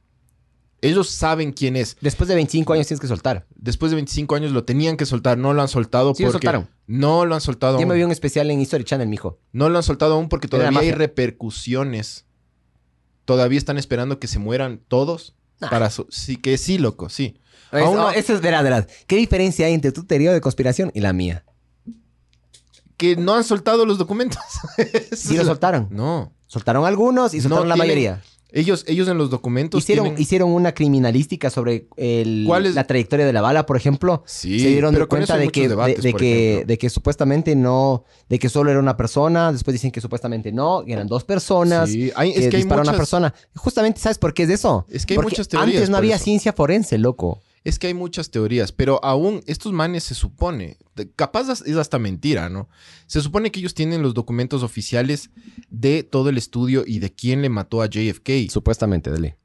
Ellos 0.82 1.10
saben 1.10 1.52
quién 1.52 1.76
es. 1.76 1.98
Después 2.02 2.28
de 2.30 2.36
25 2.36 2.74
años 2.74 2.88
tienes 2.88 3.02
que 3.02 3.08
soltar. 3.08 3.46
Después 3.56 3.92
de 3.92 3.96
25 3.96 4.34
años 4.36 4.52
lo 4.54 4.64
tenían 4.64 4.96
que 4.98 5.06
soltar, 5.06 5.38
no 5.38 5.54
lo 5.54 5.62
han 5.62 5.68
soltado 5.68 6.16
Sí 6.16 6.24
lo 6.24 6.32
porque 6.32 6.48
soltaron. 6.48 6.70
no 6.88 7.26
lo 7.26 7.36
han 7.36 7.42
soltado 7.42 7.74
Yo 7.80 7.86
me 7.86 7.94
aún. 7.94 8.00
vi 8.00 8.04
un 8.06 8.12
especial 8.12 8.50
en 8.50 8.60
History 8.62 8.86
Channel, 8.86 9.08
mijo. 9.08 9.38
No 9.52 9.70
lo 9.70 9.78
han 9.78 9.84
soltado 9.84 10.16
aún 10.16 10.30
porque 10.30 10.48
todavía 10.48 10.80
hay 10.80 10.92
repercusiones. 10.92 12.26
Todavía 13.30 13.60
están 13.60 13.78
esperando 13.78 14.18
que 14.18 14.26
se 14.26 14.40
mueran 14.40 14.82
todos 14.88 15.36
para 15.60 15.92
sí 15.92 16.38
que 16.38 16.58
sí, 16.58 16.80
loco, 16.80 17.10
sí. 17.10 17.38
Es- 17.72 17.84
Aún 17.84 17.98
no- 17.98 18.08
oh, 18.08 18.10
Eso 18.10 18.34
es 18.34 18.42
verdad, 18.42 18.64
verdad. 18.64 18.88
¿Qué 19.06 19.18
diferencia 19.18 19.68
hay 19.68 19.74
entre 19.76 19.92
tu 19.92 20.04
teoría 20.04 20.34
de 20.34 20.42
conspiración 20.42 20.90
y 20.96 21.02
la 21.02 21.14
mía? 21.14 21.46
Que 22.98 23.16
no 23.16 23.36
han 23.36 23.44
soltado 23.44 23.86
los 23.86 24.00
documentos. 24.00 24.42
Sí 25.16 25.38
lo 25.38 25.46
soltaron. 25.46 25.90
No. 25.92 26.34
Soltaron 26.48 26.86
algunos 26.88 27.36
y 27.36 27.42
soltaron 27.42 27.66
No 27.66 27.70
la 27.70 27.76
tienen- 27.76 27.88
mayoría. 27.88 28.24
Ellos, 28.52 28.84
ellos 28.88 29.08
en 29.08 29.18
los 29.20 29.30
documentos 29.30 29.84
Hicieron, 29.84 30.06
tienen- 30.06 30.22
hicieron 30.22 30.50
una 30.52 30.74
criminalística 30.74 31.52
sobre 31.52 31.88
el- 31.98 32.46
¿Cuál 32.48 32.66
es? 32.66 32.74
la 32.74 32.86
trayectoria 32.86 33.26
de 33.26 33.34
la 33.34 33.42
bala, 33.42 33.66
por 33.68 33.78
ejemplo. 33.78 34.24
Sí, 34.26 34.60
se 34.60 34.70
dieron 34.70 34.94
pero 34.94 35.08
cuenta 35.08 35.38
de 35.38 35.50
que, 35.50 35.62
de- 35.62 35.68
debates, 35.70 36.02
de, 36.04 36.12
por 36.12 36.20
que, 36.20 36.64
de 36.66 36.78
que 36.80 36.90
supuestamente 36.90 37.56
no, 37.56 38.06
de 38.28 38.40
que 38.40 38.50
solo 38.50 38.72
era 38.72 38.80
una 38.80 38.98
persona, 38.98 39.52
después 39.52 39.74
dicen 39.74 39.92
que 39.92 40.02
supuestamente 40.02 40.52
no, 40.52 40.84
eran 40.88 41.08
dos 41.08 41.24
personas, 41.24 41.90
Sí, 41.92 42.12
hay- 42.16 42.34
que, 42.34 42.40
es 42.46 42.50
que 42.50 42.58
a 42.74 42.82
una 42.82 42.94
persona. 42.94 43.34
Justamente, 43.56 44.00
¿sabes 44.00 44.18
por 44.18 44.34
qué 44.34 44.44
es 44.44 44.50
eso? 44.50 44.86
Es 44.90 45.06
que 45.06 45.14
hay 45.14 45.16
Porque 45.18 45.32
muchas 45.32 45.48
teorías 45.48 45.76
Antes 45.76 45.90
no 45.92 45.98
había 45.98 46.16
eso. 46.16 46.24
ciencia 46.24 46.52
forense, 46.54 46.98
loco. 46.98 47.40
Es 47.64 47.78
que 47.78 47.88
hay 47.88 47.94
muchas 47.94 48.32
teorías, 48.32 48.72
pero 48.72 49.04
aún 49.04 49.42
estos 49.46 49.74
manes 49.74 50.04
se 50.04 50.16
supone, 50.16 50.78
capaz 51.16 51.50
es 51.50 51.62
es 51.62 51.76
hasta 51.76 52.00
mentira, 52.00 52.50
¿no? 52.50 52.70
Se 53.08 53.22
supone 53.22 53.52
que 53.52 53.60
ellos 53.60 53.74
tienen 53.74 54.02
los 54.02 54.14
documentos 54.14 54.64
oficiales 54.64 55.30
de 55.70 56.04
todo 56.04 56.30
el 56.30 56.38
estudio 56.38 56.84
y 56.86 57.00
de 57.00 57.14
quién 57.14 57.42
le 57.42 57.50
mató 57.50 57.82
a 57.82 57.88
JFK 57.88 58.50
Supuestamente, 58.50 59.12
dele. 59.12 59.38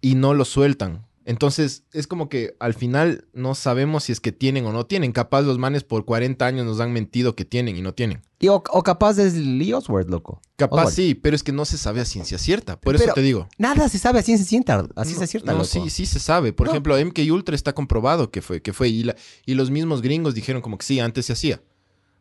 y 0.00 0.14
no 0.14 0.34
lo 0.34 0.44
sueltan. 0.44 1.06
Entonces, 1.24 1.84
es 1.92 2.06
como 2.06 2.28
que 2.28 2.56
al 2.58 2.74
final 2.74 3.26
no 3.32 3.54
sabemos 3.54 4.04
si 4.04 4.12
es 4.12 4.20
que 4.20 4.32
tienen 4.32 4.66
o 4.66 4.72
no 4.72 4.86
tienen. 4.86 5.12
Capaz 5.12 5.42
los 5.42 5.56
manes 5.58 5.84
por 5.84 6.04
40 6.04 6.44
años 6.44 6.66
nos 6.66 6.80
han 6.80 6.92
mentido 6.92 7.36
que 7.36 7.44
tienen 7.44 7.76
y 7.76 7.80
no 7.82 7.94
tienen. 7.94 8.22
Y 8.40 8.48
o, 8.48 8.62
o 8.70 8.82
capaz 8.82 9.18
es 9.18 9.34
Lee 9.34 9.72
Oswald, 9.72 10.10
loco. 10.10 10.40
Capaz 10.56 10.76
Oswald. 10.86 10.94
sí, 10.96 11.14
pero 11.14 11.36
es 11.36 11.42
que 11.44 11.52
no 11.52 11.64
se 11.64 11.78
sabe 11.78 12.00
a 12.00 12.04
ciencia 12.04 12.38
cierta. 12.38 12.74
Por 12.80 12.94
Pero- 12.96 13.04
eso 13.04 13.14
te 13.14 13.22
digo. 13.22 13.48
Nada 13.56 13.88
se 13.88 13.98
sabe 13.98 14.18
a 14.18 14.22
ciencia 14.22 14.44
cierta. 14.46 14.84
A 14.96 15.04
ciencia 15.04 15.22
No, 15.24 15.26
cierta, 15.28 15.52
no, 15.52 15.58
loco. 15.58 15.70
sí, 15.70 15.90
sí 15.90 16.06
se 16.06 16.18
sabe. 16.18 16.52
Por 16.52 16.66
No. 16.66 16.72
ejemplo, 16.72 16.96
MK 16.98 17.20
Ultra 17.30 17.54
está 17.54 17.72
comprobado 17.72 18.30
que 18.32 18.42
fue, 18.42 18.60
que 18.60 18.72
fue. 18.72 18.88
Y, 18.88 19.04
la- 19.04 19.16
y 19.46 19.54
los 19.54 19.70
mismos 19.70 20.02
gringos 20.02 20.34
dijeron 20.34 20.60
como 20.60 20.76
que 20.78 20.84
sí, 20.86 20.98
antes 20.98 21.26
se 21.26 21.34
hacía. 21.34 21.62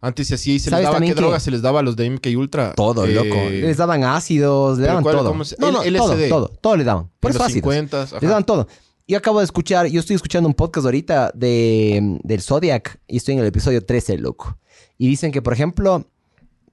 Antes 0.04 0.30
se 0.30 0.34
hacía 0.36 0.56
y 0.56 0.60
se 0.60 0.72
les 0.72 0.80
¿Sabes 0.80 0.86
daba. 0.88 1.00
¿Qué 1.00 1.14
droga 1.14 1.40
se 1.40 1.52
les 1.52 1.62
daba 1.62 1.80
a 1.82 1.84
los 1.84 1.96
de 1.96 2.06
MK 2.10 2.36
Ultra? 2.36 2.74
Todo, 2.74 3.06
Eh, 3.06 3.14
loco. 3.14 3.36
Les 3.50 3.78
daban 3.78 4.04
ácidos, 4.04 4.80
le 4.80 4.86
¿pero 4.88 5.02
daban 5.02 5.04
todo. 5.04 5.44
se- 5.46 5.56
No, 5.60 5.72
no, 5.72 5.84
el 5.84 5.96
todo, 5.96 6.14
LSD? 6.14 6.30
todo. 6.30 6.48
Todo 6.60 6.76
le 6.76 6.84
daban. 6.84 7.12
Por 7.20 7.30
en 7.30 7.36
eso 7.36 7.38
los 7.40 7.46
ácidos. 7.48 7.54
50. 7.74 8.08
Les 8.20 8.22
daban 8.22 8.44
todo. 8.44 8.68
Yo 9.12 9.18
acabo 9.18 9.40
de 9.40 9.44
escuchar, 9.44 9.88
yo 9.88 10.00
estoy 10.00 10.16
escuchando 10.16 10.48
un 10.48 10.56
podcast 10.56 10.86
ahorita 10.86 11.34
de, 11.36 12.18
del 12.24 12.42
Zodiac 12.42 12.98
y 13.10 13.18
estoy 13.18 13.34
en 13.34 13.42
el 13.42 13.46
episodio 13.46 13.84
13, 13.84 14.18
loco. 14.20 14.58
Y 14.98 15.10
dicen 15.10 15.34
que, 15.34 15.42
por 15.42 15.52
ejemplo, 15.52 16.08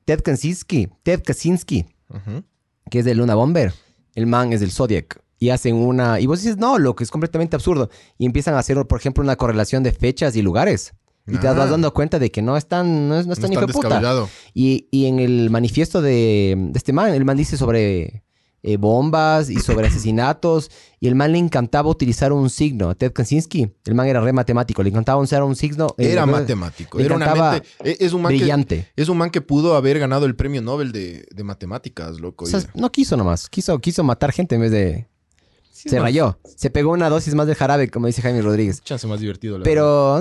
Ted 0.04 0.20
Kaczynski, 0.22 0.88
Ted 1.02 1.24
Kaczynski, 1.24 1.84
que 2.92 3.00
es 3.00 3.04
de 3.04 3.16
Luna 3.16 3.34
Bomber, 3.34 3.74
el 4.14 4.26
man 4.28 4.52
es 4.52 4.60
del 4.60 4.70
Zodiac. 4.70 5.20
Y 5.40 5.48
hacen 5.48 5.74
una... 5.74 6.20
Y 6.20 6.26
vos 6.26 6.40
dices, 6.40 6.58
no, 6.58 6.78
loco, 6.78 7.02
es 7.02 7.10
completamente 7.10 7.56
absurdo. 7.56 7.90
Y 8.18 8.26
empiezan 8.26 8.54
a 8.54 8.60
hacer, 8.60 8.86
por 8.86 9.00
ejemplo, 9.00 9.24
una 9.24 9.34
correlación 9.34 9.82
de 9.82 9.90
fechas 9.90 10.36
y 10.36 10.42
lugares. 10.42 10.92
Y 11.26 11.38
te 11.38 11.48
Ah. 11.48 11.54
vas 11.54 11.70
dando 11.70 11.92
cuenta 11.92 12.20
de 12.20 12.30
que 12.30 12.40
no 12.40 12.56
están, 12.56 13.08
no 13.08 13.16
no 13.16 13.20
es 13.20 13.26
No 13.26 13.34
tan 13.34 13.44
es 13.46 13.50
hijo 13.50 13.60
tan 13.62 13.66
de 13.66 13.72
puta. 13.72 14.28
Y, 14.54 14.86
y 14.92 15.06
en 15.06 15.18
el 15.18 15.50
manifiesto 15.50 16.00
de, 16.00 16.54
de 16.56 16.78
este 16.78 16.92
man, 16.92 17.12
el 17.12 17.24
man 17.24 17.36
dice 17.36 17.56
sobre 17.56 18.22
eh, 18.62 18.76
bombas 18.76 19.50
y 19.50 19.56
sobre 19.60 19.86
asesinatos. 19.88 20.70
Y 21.00 21.06
el 21.08 21.14
man 21.14 21.32
le 21.32 21.38
encantaba 21.38 21.88
utilizar 21.88 22.32
un 22.32 22.50
signo. 22.50 22.94
Ted 22.96 23.12
Kaczynski, 23.12 23.70
el 23.84 23.94
man 23.94 24.06
era 24.08 24.20
re 24.20 24.32
matemático, 24.32 24.82
le 24.82 24.90
encantaba 24.90 25.20
usar 25.22 25.42
un 25.44 25.54
signo. 25.56 25.94
eh, 25.98 26.10
Era 26.12 26.26
matemático. 26.26 26.98
le 26.98 27.04
Era 27.04 27.14
una 27.16 27.34
mente. 27.34 27.68
e- 27.84 27.96
Es 28.00 28.12
un 28.12 28.22
man 28.22 28.32
que, 28.32 28.38
brillante. 28.38 28.88
es 28.96 29.08
un 29.08 29.16
man 29.18 29.30
que 29.30 29.40
pudo 29.40 29.76
haber 29.76 29.98
ganado 29.98 30.26
el 30.26 30.34
premio 30.34 30.60
Nobel 30.62 30.90
de, 30.92 31.26
de 31.34 31.44
matemáticas, 31.44 32.18
loco. 32.20 32.44
O 32.44 32.48
sea, 32.48 32.60
no 32.74 32.90
quiso 32.90 33.16
nomás, 33.16 33.48
quiso, 33.48 33.78
quiso 33.78 34.02
matar 34.02 34.32
gente 34.32 34.56
en 34.56 34.60
vez 34.62 34.70
de... 34.72 35.06
Sí, 35.70 35.90
se 35.90 36.00
rayó. 36.00 36.36
Se 36.56 36.70
pegó 36.70 36.90
una 36.90 37.08
dosis 37.08 37.34
más 37.36 37.46
de 37.46 37.54
jarabe, 37.54 37.88
como 37.88 38.08
dice 38.08 38.20
Jaime 38.20 38.42
Rodríguez. 38.42 38.82
Chance 38.82 39.06
más 39.06 39.20
divertido. 39.20 39.58
la 39.58 39.64
verdad. 39.64 39.70
Pero, 39.70 40.18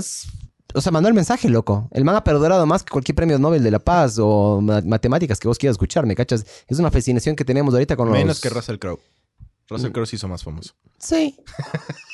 o 0.73 0.81
sea, 0.81 0.91
mandó 0.91 1.07
el 1.09 1.15
mensaje, 1.15 1.49
loco. 1.49 1.87
El 1.91 2.03
man 2.03 2.15
ha 2.15 2.23
perdurado 2.23 2.65
más 2.65 2.83
que 2.83 2.91
cualquier 2.91 3.15
premio 3.15 3.39
Nobel 3.39 3.63
de 3.63 3.71
la 3.71 3.79
Paz 3.79 4.17
o 4.19 4.59
ma- 4.61 4.81
matemáticas 4.85 5.39
que 5.39 5.47
vos 5.47 5.57
quieras 5.57 5.75
escuchar, 5.75 6.05
¿me 6.05 6.15
cachas? 6.15 6.45
Es 6.67 6.79
una 6.79 6.91
fascinación 6.91 7.35
que 7.35 7.45
tenemos 7.45 7.73
ahorita 7.73 7.95
con 7.95 8.09
los... 8.09 8.17
Menos 8.17 8.41
que 8.41 8.49
Russell 8.49 8.77
Crowe. 8.77 8.97
Mm. 8.99 9.73
Russell 9.73 9.91
Crowe 9.91 10.05
se 10.05 10.15
hizo 10.17 10.27
más 10.27 10.43
famoso. 10.43 10.73
Sí. 10.97 11.35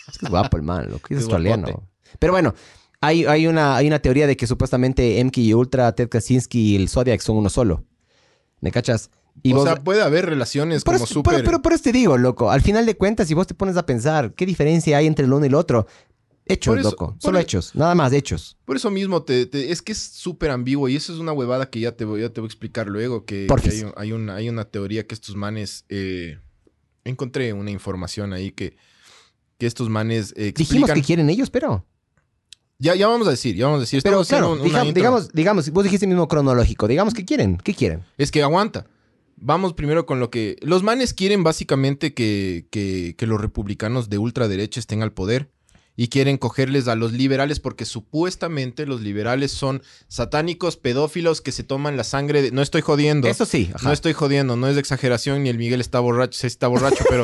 es 0.09 0.17
que 0.19 0.25
es 0.25 0.29
guapo 0.31 0.57
el 0.57 0.63
man, 0.63 0.89
loco. 0.89 1.07
Es, 1.09 1.11
Es 1.17 1.23
australiano. 1.23 1.63
guapote. 1.67 1.87
Pero 2.19 2.33
bueno, 2.33 2.53
hay, 3.01 3.25
hay, 3.25 3.47
una, 3.47 3.75
hay 3.75 3.87
una 3.87 3.99
teoría 3.99 4.27
de 4.27 4.37
que 4.37 4.47
supuestamente 4.47 5.23
MK 5.23 5.37
Ultra, 5.55 5.93
Ted 5.93 6.09
Kaczynski 6.09 6.73
y 6.73 6.75
el 6.75 6.89
Zodiac 6.89 7.21
son 7.21 7.37
uno 7.37 7.49
solo. 7.49 7.83
¿Me 8.61 8.71
cachas? 8.71 9.09
Y 9.41 9.51
o 9.53 9.57
vos- 9.57 9.65
sea, 9.65 9.75
puede 9.77 10.01
haber 10.03 10.27
relaciones 10.27 10.83
como 10.83 11.05
súper... 11.07 11.33
pero, 11.37 11.45
pero 11.45 11.61
por 11.61 11.73
eso 11.73 11.83
te 11.83 11.91
digo, 11.91 12.17
loco. 12.17 12.51
Al 12.51 12.61
final 12.61 12.85
de 12.85 12.95
cuentas, 12.95 13.27
si 13.27 13.33
vos 13.33 13.47
te 13.47 13.55
pones 13.55 13.77
a 13.77 13.85
pensar, 13.85 14.33
¿qué 14.35 14.45
diferencia 14.45 14.97
hay 14.97 15.07
entre 15.07 15.25
el 15.25 15.33
uno 15.33 15.43
y 15.45 15.49
el 15.49 15.55
otro? 15.55 15.87
Hechos, 16.45 16.77
eso- 16.79 16.89
loco. 16.91 17.15
Solo 17.19 17.39
e- 17.39 17.41
hechos. 17.41 17.73
Nada 17.75 17.95
más, 17.95 18.11
hechos. 18.13 18.57
Por 18.65 18.75
eso 18.75 18.91
mismo, 18.91 19.23
te, 19.23 19.45
te- 19.45 19.71
es 19.71 19.81
que 19.81 19.91
es 19.93 19.99
súper 19.99 20.51
ambiguo 20.51 20.89
y 20.89 20.95
eso 20.95 21.13
es 21.13 21.19
una 21.19 21.31
huevada 21.31 21.69
que 21.69 21.79
ya 21.79 21.93
te 21.95 22.05
voy, 22.05 22.21
ya 22.21 22.29
te 22.29 22.41
voy 22.41 22.47
a 22.47 22.49
explicar 22.49 22.87
luego, 22.87 23.25
que, 23.25 23.47
hay, 23.63 23.83
hay 23.95 24.11
una, 24.11 24.35
hay 24.35 24.49
una 24.49 24.65
teoría 24.65 25.05
que 25.07 25.13
estos 25.15 25.35
manes... 25.35 25.85
eh, 25.89 26.39
encontré 27.05 27.51
una 27.53 27.69
información 27.71 28.31
ahí 28.33 28.51
que, 28.51 28.77
que 29.57 29.65
estos 29.65 29.89
manes 29.89 30.33
eh, 30.37 30.53
Dijimos 30.55 30.89
que 30.91 31.01
quieren 31.01 31.29
ellos, 31.29 31.49
pero... 31.49 31.85
Ya, 32.79 32.95
ya 32.95 33.07
vamos 33.07 33.27
a 33.27 33.31
decir, 33.31 33.55
ya 33.55 33.65
vamos 33.65 33.77
a 33.77 33.81
decir. 33.81 34.01
Pero 34.03 34.23
claro, 34.25 34.51
un- 34.53 34.59
una 34.59 34.63
digamos, 34.65 34.87
intro. 34.87 34.99
digamos, 35.01 35.29
digamos, 35.31 35.69
vos 35.71 35.83
dijiste 35.85 36.07
mismo 36.07 36.27
cronológico. 36.27 36.87
Digamos 36.87 37.13
que 37.13 37.23
quieren. 37.23 37.57
¿Qué 37.57 37.73
quieren? 37.73 38.03
Es 38.17 38.29
que 38.31 38.41
aguanta. 38.43 38.87
Vamos 39.37 39.73
primero 39.73 40.05
con 40.05 40.19
lo 40.19 40.29
que... 40.29 40.57
Los 40.61 40.83
manes 40.83 41.13
quieren 41.13 41.43
básicamente 41.43 42.13
que, 42.13 42.67
que, 42.71 43.15
que 43.17 43.27
los 43.27 43.39
republicanos 43.39 44.09
de 44.09 44.17
ultraderecha 44.17 44.79
estén 44.81 45.01
al 45.01 45.13
poder 45.13 45.51
y 45.95 46.07
quieren 46.07 46.37
cogerles 46.37 46.87
a 46.87 46.95
los 46.95 47.11
liberales 47.13 47.59
porque 47.59 47.85
supuestamente 47.85 48.85
los 48.87 49.01
liberales 49.01 49.51
son 49.51 49.83
satánicos, 50.07 50.75
pedófilos 50.77 51.41
que 51.41 51.51
se 51.51 51.63
toman 51.63 51.97
la 51.97 52.03
sangre 52.03 52.41
de... 52.41 52.51
No 52.51 52.61
estoy 52.63 52.81
jodiendo. 52.81 53.27
Eso 53.27 53.45
sí. 53.45 53.69
ajá. 53.73 53.87
No 53.87 53.93
estoy 53.93 54.13
jodiendo, 54.13 54.55
no 54.55 54.67
es 54.67 54.75
de 54.75 54.81
exageración 54.81 55.43
ni 55.43 55.49
el 55.49 55.57
Miguel 55.57 55.81
está 55.81 55.99
borracho, 55.99 56.47
está 56.47 56.67
borracho, 56.67 57.03
pero... 57.09 57.23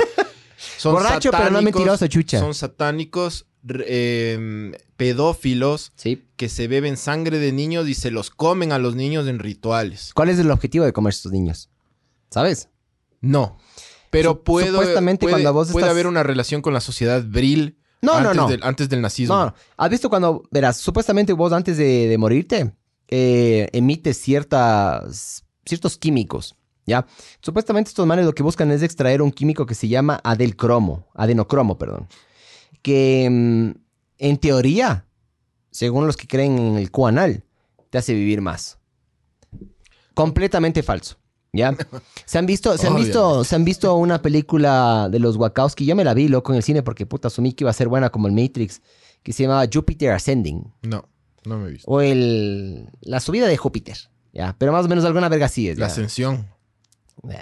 Son 0.77 0.93
Borracho, 0.95 1.32
pero 1.32 1.49
no 1.49 1.62
mentiroso, 1.62 2.05
chucha. 2.08 2.39
Son 2.39 2.53
satánicos, 2.53 3.47
eh, 3.77 4.71
pedófilos 4.97 5.91
Sí. 5.95 6.23
que 6.36 6.47
se 6.49 6.67
beben 6.67 6.95
sangre 6.97 7.39
de 7.39 7.51
niños 7.51 7.88
y 7.88 7.93
se 7.95 8.12
los 8.12 8.29
comen 8.29 8.71
a 8.71 8.77
los 8.77 8.95
niños 8.95 9.27
en 9.27 9.39
rituales. 9.39 10.12
¿Cuál 10.13 10.29
es 10.29 10.38
el 10.38 10.51
objetivo 10.51 10.86
de 10.86 10.93
comer 10.93 11.12
estos 11.13 11.32
niños? 11.32 11.69
¿Sabes? 12.29 12.69
No. 13.21 13.58
Pero 14.12 14.36
Sup- 14.36 14.43
puedo, 14.43 14.67
supuestamente 14.79 15.23
puede, 15.23 15.34
cuando 15.34 15.53
vos 15.53 15.71
puede 15.71 15.86
estás- 15.86 15.91
haber 15.91 16.08
una 16.08 16.23
relación 16.23 16.62
con 16.62 16.73
la 16.73 16.82
sociedad 16.82 17.23
Brill 17.25 17.77
No, 18.01 18.13
antes 18.13 18.35
no, 18.35 18.43
no. 18.43 18.49
Del, 18.49 18.63
antes 18.63 18.89
del 18.89 19.01
nazismo. 19.01 19.35
No, 19.35 19.53
¿has 19.77 19.89
visto 19.89 20.09
cuando, 20.09 20.43
verás, 20.51 20.77
supuestamente 20.77 21.33
vos 21.33 21.51
antes 21.51 21.77
de, 21.77 22.07
de 22.07 22.17
morirte 22.17 22.73
eh, 23.09 23.69
emites 23.73 24.17
ciertas, 24.17 25.43
ciertos 25.65 25.97
químicos, 25.97 26.55
¿ya? 26.85 27.07
Supuestamente 27.41 27.89
estos 27.89 28.05
manes 28.05 28.25
lo 28.25 28.33
que 28.33 28.43
buscan 28.43 28.69
es 28.71 28.83
extraer 28.83 29.21
un 29.21 29.31
químico 29.31 29.65
que 29.65 29.75
se 29.75 29.88
llama 29.88 30.21
adelcromo, 30.23 31.07
adenocromo, 31.15 31.77
perdón, 31.77 32.07
que 32.83 33.27
mm, 33.29 33.71
en 34.19 34.38
teoría, 34.38 35.05
según 35.71 36.05
los 36.05 36.17
que 36.17 36.27
creen 36.27 36.59
en 36.59 36.75
el 36.77 36.91
cuanal, 36.91 37.43
te 37.89 37.97
hace 37.97 38.13
vivir 38.13 38.41
más. 38.41 38.77
Completamente 40.13 40.83
falso. 40.83 41.17
¿Ya? 41.51 41.75
Se 42.25 42.38
han 42.38 42.45
visto, 42.45 42.77
se 42.77 42.88
han 42.88 42.95
visto, 42.95 43.43
se 43.43 43.55
han 43.55 43.65
visto 43.65 43.95
una 43.95 44.21
película 44.21 45.09
de 45.09 45.19
los 45.19 45.35
Wachowski. 45.38 45.85
Yo 45.85 45.95
me 45.95 46.03
la 46.03 46.13
vi, 46.13 46.27
loco, 46.27 46.51
en 46.51 46.57
el 46.57 46.63
cine 46.63 46.83
porque 46.83 47.05
puta 47.05 47.27
asumí 47.27 47.53
que 47.53 47.63
iba 47.63 47.71
a 47.71 47.73
ser 47.73 47.88
buena 47.88 48.09
como 48.09 48.27
el 48.27 48.33
Matrix, 48.33 48.81
que 49.23 49.33
se 49.33 49.43
llamaba 49.43 49.65
Jupiter 49.71 50.12
Ascending. 50.12 50.71
No, 50.83 51.09
no 51.45 51.57
me 51.57 51.69
he 51.69 51.71
visto. 51.71 51.89
O 51.89 52.01
el 52.01 52.89
la 53.01 53.19
subida 53.19 53.47
de 53.47 53.57
Júpiter. 53.57 53.97
Ya, 54.31 54.55
pero 54.59 54.71
más 54.71 54.85
o 54.85 54.89
menos 54.89 55.05
alguna 55.05 55.27
verga 55.27 55.47
así 55.47 55.69
es. 55.69 55.79
La 55.79 55.88
ascensión. 55.88 56.47
Eh, 57.29 57.38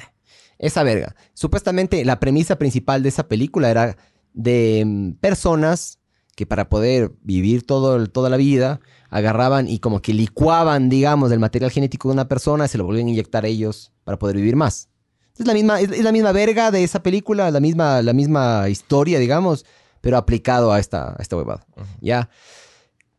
Esa 0.57 0.83
verga. 0.83 1.15
Supuestamente 1.33 2.03
la 2.05 2.19
premisa 2.19 2.57
principal 2.57 3.03
de 3.03 3.09
esa 3.09 3.27
película 3.27 3.69
era 3.69 3.97
de 4.33 4.83
mm, 4.85 5.11
personas 5.13 5.96
que 6.37 6.45
para 6.45 6.69
poder 6.69 7.13
vivir 7.23 7.65
todo, 7.65 8.05
toda 8.05 8.29
la 8.29 8.37
vida 8.37 8.79
agarraban 9.09 9.67
y 9.67 9.79
como 9.79 10.03
que 10.03 10.13
licuaban, 10.13 10.87
digamos, 10.87 11.31
el 11.31 11.39
material 11.39 11.71
genético 11.71 12.09
de 12.09 12.13
una 12.13 12.27
persona, 12.27 12.67
se 12.67 12.77
lo 12.77 12.85
volvían 12.85 13.07
a 13.07 13.09
inyectar 13.09 13.43
a 13.43 13.47
ellos 13.47 13.91
para 14.03 14.19
poder 14.19 14.35
vivir 14.35 14.55
más. 14.55 14.87
Es 15.35 15.47
la 15.47 15.55
misma, 15.55 15.81
es, 15.81 15.89
es 15.89 16.03
la 16.03 16.11
misma 16.11 16.31
verga 16.33 16.69
de 16.69 16.83
esa 16.83 17.01
película, 17.01 17.49
la 17.49 17.59
misma, 17.59 18.03
la 18.03 18.13
misma 18.13 18.69
historia, 18.69 19.17
digamos, 19.17 19.65
pero 19.99 20.15
aplicado 20.15 20.71
a 20.71 20.77
esta, 20.77 21.13
a 21.13 21.15
esta 21.17 21.37
huevada. 21.37 21.65
Ya. 22.01 22.29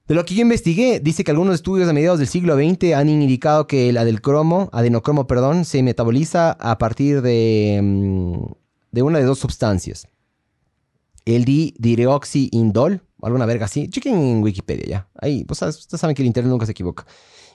De 0.07 0.15
lo 0.15 0.25
que 0.25 0.37
yo 0.37 0.43
investigué, 0.43 1.01
dice 1.01 1.25
que 1.25 1.33
algunos 1.33 1.57
estudios 1.57 1.89
a 1.89 1.93
mediados 1.93 2.21
del 2.21 2.29
siglo 2.29 2.55
XX 2.55 2.95
han 2.95 3.09
indicado 3.09 3.67
que 3.67 3.89
el 3.89 3.97
adelcromo, 3.97 4.71
adenocromo, 4.73 5.27
perdón, 5.27 5.65
se 5.65 5.83
metaboliza 5.83 6.53
a 6.53 6.79
partir 6.79 7.21
de, 7.21 7.81
mm, 7.83 8.45
de 8.93 9.03
una 9.03 9.19
de 9.19 9.25
dos 9.25 9.41
sustancias. 9.41 10.07
El 11.25 11.45
di 11.45 11.75
direoxiindol, 11.79 13.03
alguna 13.23 13.47
verga 13.47 13.67
así. 13.67 13.89
Chequen 13.89 14.15
en 14.15 14.43
Wikipedia 14.43 14.87
ya. 14.87 15.09
Ahí, 15.21 15.45
pues 15.45 15.61
ustedes 15.63 16.01
saben 16.01 16.15
que 16.15 16.23
el 16.23 16.27
internet 16.27 16.51
nunca 16.51 16.67
se 16.67 16.73
equivoca. 16.73 17.07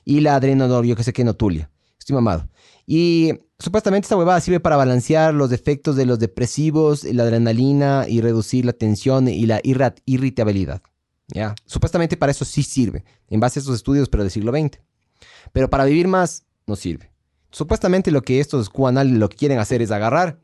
Y 0.06 0.20
la 0.20 0.36
adrenodol, 0.36 0.86
yo 0.86 0.96
que 0.96 1.04
sé 1.04 1.14
que 1.14 1.24
notulia. 1.24 1.70
Estoy 1.98 2.16
mamado. 2.16 2.50
Y 2.86 3.34
supuestamente 3.60 4.06
esta 4.06 4.18
huevada 4.18 4.42
sirve 4.42 4.60
para 4.60 4.76
balancear 4.76 5.34
los 5.34 5.52
efectos 5.52 5.96
de 5.96 6.06
los 6.06 6.20
depresivos, 6.20 7.06
la 7.06 7.24
adrenalina 7.24 8.06
y 8.08 8.20
reducir 8.20 8.66
la 8.66 8.74
tensión 8.74 9.28
y 9.28 9.46
la 9.46 9.62
irritabilidad. 9.64 10.82
Ya, 11.30 11.56
supuestamente 11.66 12.18
para 12.18 12.32
eso 12.32 12.44
sí 12.44 12.64
sirve, 12.64 13.06
en 13.30 13.40
base 13.40 13.60
a 13.60 13.62
estos 13.62 13.76
estudios, 13.76 14.10
pero 14.10 14.24
del 14.24 14.32
siglo 14.32 14.52
XX. 14.52 14.80
Pero 15.54 15.70
para 15.70 15.86
vivir 15.86 16.08
más, 16.08 16.44
no 16.68 16.76
sirve. 16.76 17.12
Supuestamente 17.52 18.12
lo 18.12 18.22
que 18.22 18.40
estos 18.40 18.70
QAnal 18.70 19.20
lo 19.20 19.30
que 19.30 19.38
quieren 19.38 19.60
hacer 19.60 19.82
es 19.82 19.92
agarrar, 19.92 20.40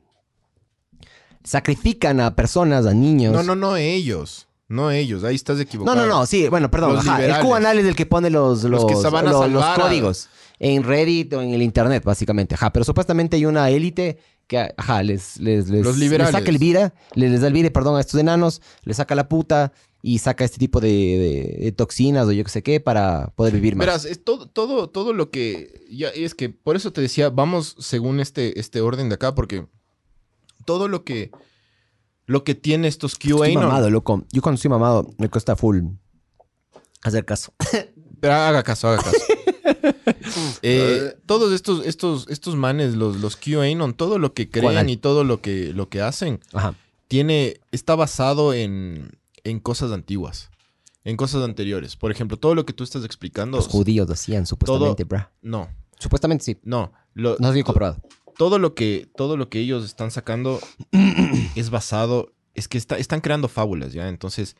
sacrifican 1.43 2.21
a 2.21 2.35
personas, 2.35 2.85
a 2.85 2.93
niños. 2.93 3.33
No, 3.33 3.43
no, 3.43 3.55
no 3.55 3.75
ellos. 3.75 4.47
No 4.69 4.91
ellos. 4.91 5.23
Ahí 5.23 5.35
estás 5.35 5.57
no, 5.57 5.63
equivocado. 5.63 5.97
no, 5.97 6.05
no, 6.07 6.25
sí, 6.25 6.47
bueno, 6.47 6.69
perdón. 6.71 6.93
Los 6.95 7.07
ajá, 7.07 7.25
el. 7.25 7.45
QAnal 7.45 7.79
es 7.79 7.85
el 7.85 7.95
que 7.95 8.05
pone 8.05 8.29
los, 8.29 8.63
los, 8.63 8.83
Los 8.83 8.85
que 8.85 8.95
se 8.95 9.09
van 9.09 9.27
a 9.27 9.31
los- 9.31 9.41
salvar 9.41 9.49
los 9.49 9.63
a- 9.63 9.81
códigos 9.81 10.29
en 10.59 10.83
Reddit 10.83 11.33
o 11.33 11.41
en 11.41 11.53
el 11.53 11.61
Internet, 11.61 12.03
básicamente. 12.03 12.55
Ajá, 12.55 12.71
pero 12.71 12.85
supuestamente 12.85 13.35
hay 13.37 13.45
una 13.45 13.69
élite 13.69 14.17
que, 14.47 14.73
ajá, 14.77 15.03
les, 15.03 15.37
les, 15.39 15.69
les, 15.69 15.83
Los 15.83 15.93
les 15.97 15.99
liberales. 16.03 16.33
saca 16.33 16.49
el 16.49 16.57
vira, 16.57 16.93
les, 17.15 17.31
les 17.31 17.41
da 17.41 17.47
el 17.47 17.53
vire, 17.53 17.71
perdón, 17.71 17.97
a 17.97 17.99
estos 18.01 18.19
enanos, 18.19 18.61
les 18.83 18.97
saca 18.97 19.15
la 19.15 19.27
puta 19.29 19.73
y 20.01 20.19
saca 20.19 20.43
este 20.45 20.57
tipo 20.59 20.79
de, 20.79 20.87
de- 20.87 21.57
de 21.65 21.71
toxinas 21.71 22.25
o 22.27 22.31
yo 22.31 22.43
que 22.43 22.49
sé 22.49 22.61
qué 22.63 22.79
para 22.79 23.31
poder 23.35 23.53
vivir 23.53 23.75
más. 23.75 23.85
Verás, 23.87 24.05
es 24.05 24.23
todo, 24.23 24.47
todo, 24.47 24.89
todo 24.89 25.13
lo 25.13 25.29
que. 25.31 25.85
Ya, 25.91 26.09
es 26.09 26.35
que 26.35 26.49
por 26.49 26.75
eso 26.75 26.93
te 26.93 27.01
decía, 27.01 27.29
vamos 27.29 27.75
según 27.79 28.19
este, 28.19 28.59
este 28.59 28.81
orden 28.81 29.09
de 29.09 29.15
acá, 29.15 29.33
porque 29.35 29.65
todo 30.65 30.87
lo 30.87 31.03
que. 31.03 31.31
Lo 32.29 32.43
que 32.43 32.53
tiene 32.53 32.87
estos 32.87 33.13
Estoy 33.13 33.31
QAnon. 33.31 33.63
mamado, 33.63 33.89
loco. 33.89 34.23
Yo 34.31 34.43
cuando 34.43 34.57
estoy 34.57 34.69
mamado 34.69 35.09
me 35.17 35.29
cuesta 35.29 35.55
full 35.55 35.79
hacer 37.01 37.25
caso. 37.25 37.53
Pero 38.21 38.33
haga 38.33 38.61
caso, 38.61 38.87
haga 38.87 39.01
caso. 39.01 39.17
Eh, 40.61 41.15
todos 41.25 41.53
estos, 41.53 41.85
estos, 41.85 42.27
estos 42.29 42.55
manes, 42.55 42.93
los, 42.95 43.17
los 43.17 43.35
QAnon, 43.35 43.93
todo 43.93 44.19
lo 44.19 44.33
que 44.33 44.49
creen 44.49 44.89
y 44.89 44.97
todo 44.97 45.23
lo 45.23 45.41
que, 45.41 45.73
lo 45.73 45.89
que 45.89 46.01
hacen, 46.01 46.39
Ajá. 46.53 46.75
tiene, 47.07 47.59
está 47.71 47.95
basado 47.95 48.53
en, 48.53 49.17
en 49.43 49.59
cosas 49.59 49.91
antiguas, 49.91 50.49
en 51.03 51.17
cosas 51.17 51.43
anteriores. 51.43 51.95
Por 51.95 52.11
ejemplo, 52.11 52.37
todo 52.37 52.53
lo 52.53 52.65
que 52.65 52.73
tú 52.73 52.83
estás 52.83 53.05
explicando. 53.05 53.57
Los 53.57 53.67
judíos 53.67 54.07
decían 54.07 54.45
supuestamente, 54.45 55.03
bra. 55.03 55.31
No, 55.41 55.69
Supuestamente 55.97 56.43
sí. 56.45 56.57
no. 56.63 56.91
Lo, 57.13 57.35
No 57.39 57.49
sé 57.51 57.57
si 57.59 57.63
comprobado. 57.63 58.01
Todo 58.39 58.57
lo 58.57 58.73
que 58.73 59.09
todo 59.17 59.35
lo 59.35 59.49
que 59.49 59.59
ellos 59.59 59.83
están 59.83 60.11
sacando 60.11 60.61
es 61.55 61.69
basado 61.71 62.31
es 62.53 62.69
que 62.69 62.77
está- 62.77 62.97
están 62.97 63.19
creando 63.19 63.49
fábulas 63.49 63.91
ya 63.91 64.07
entonces 64.07 64.55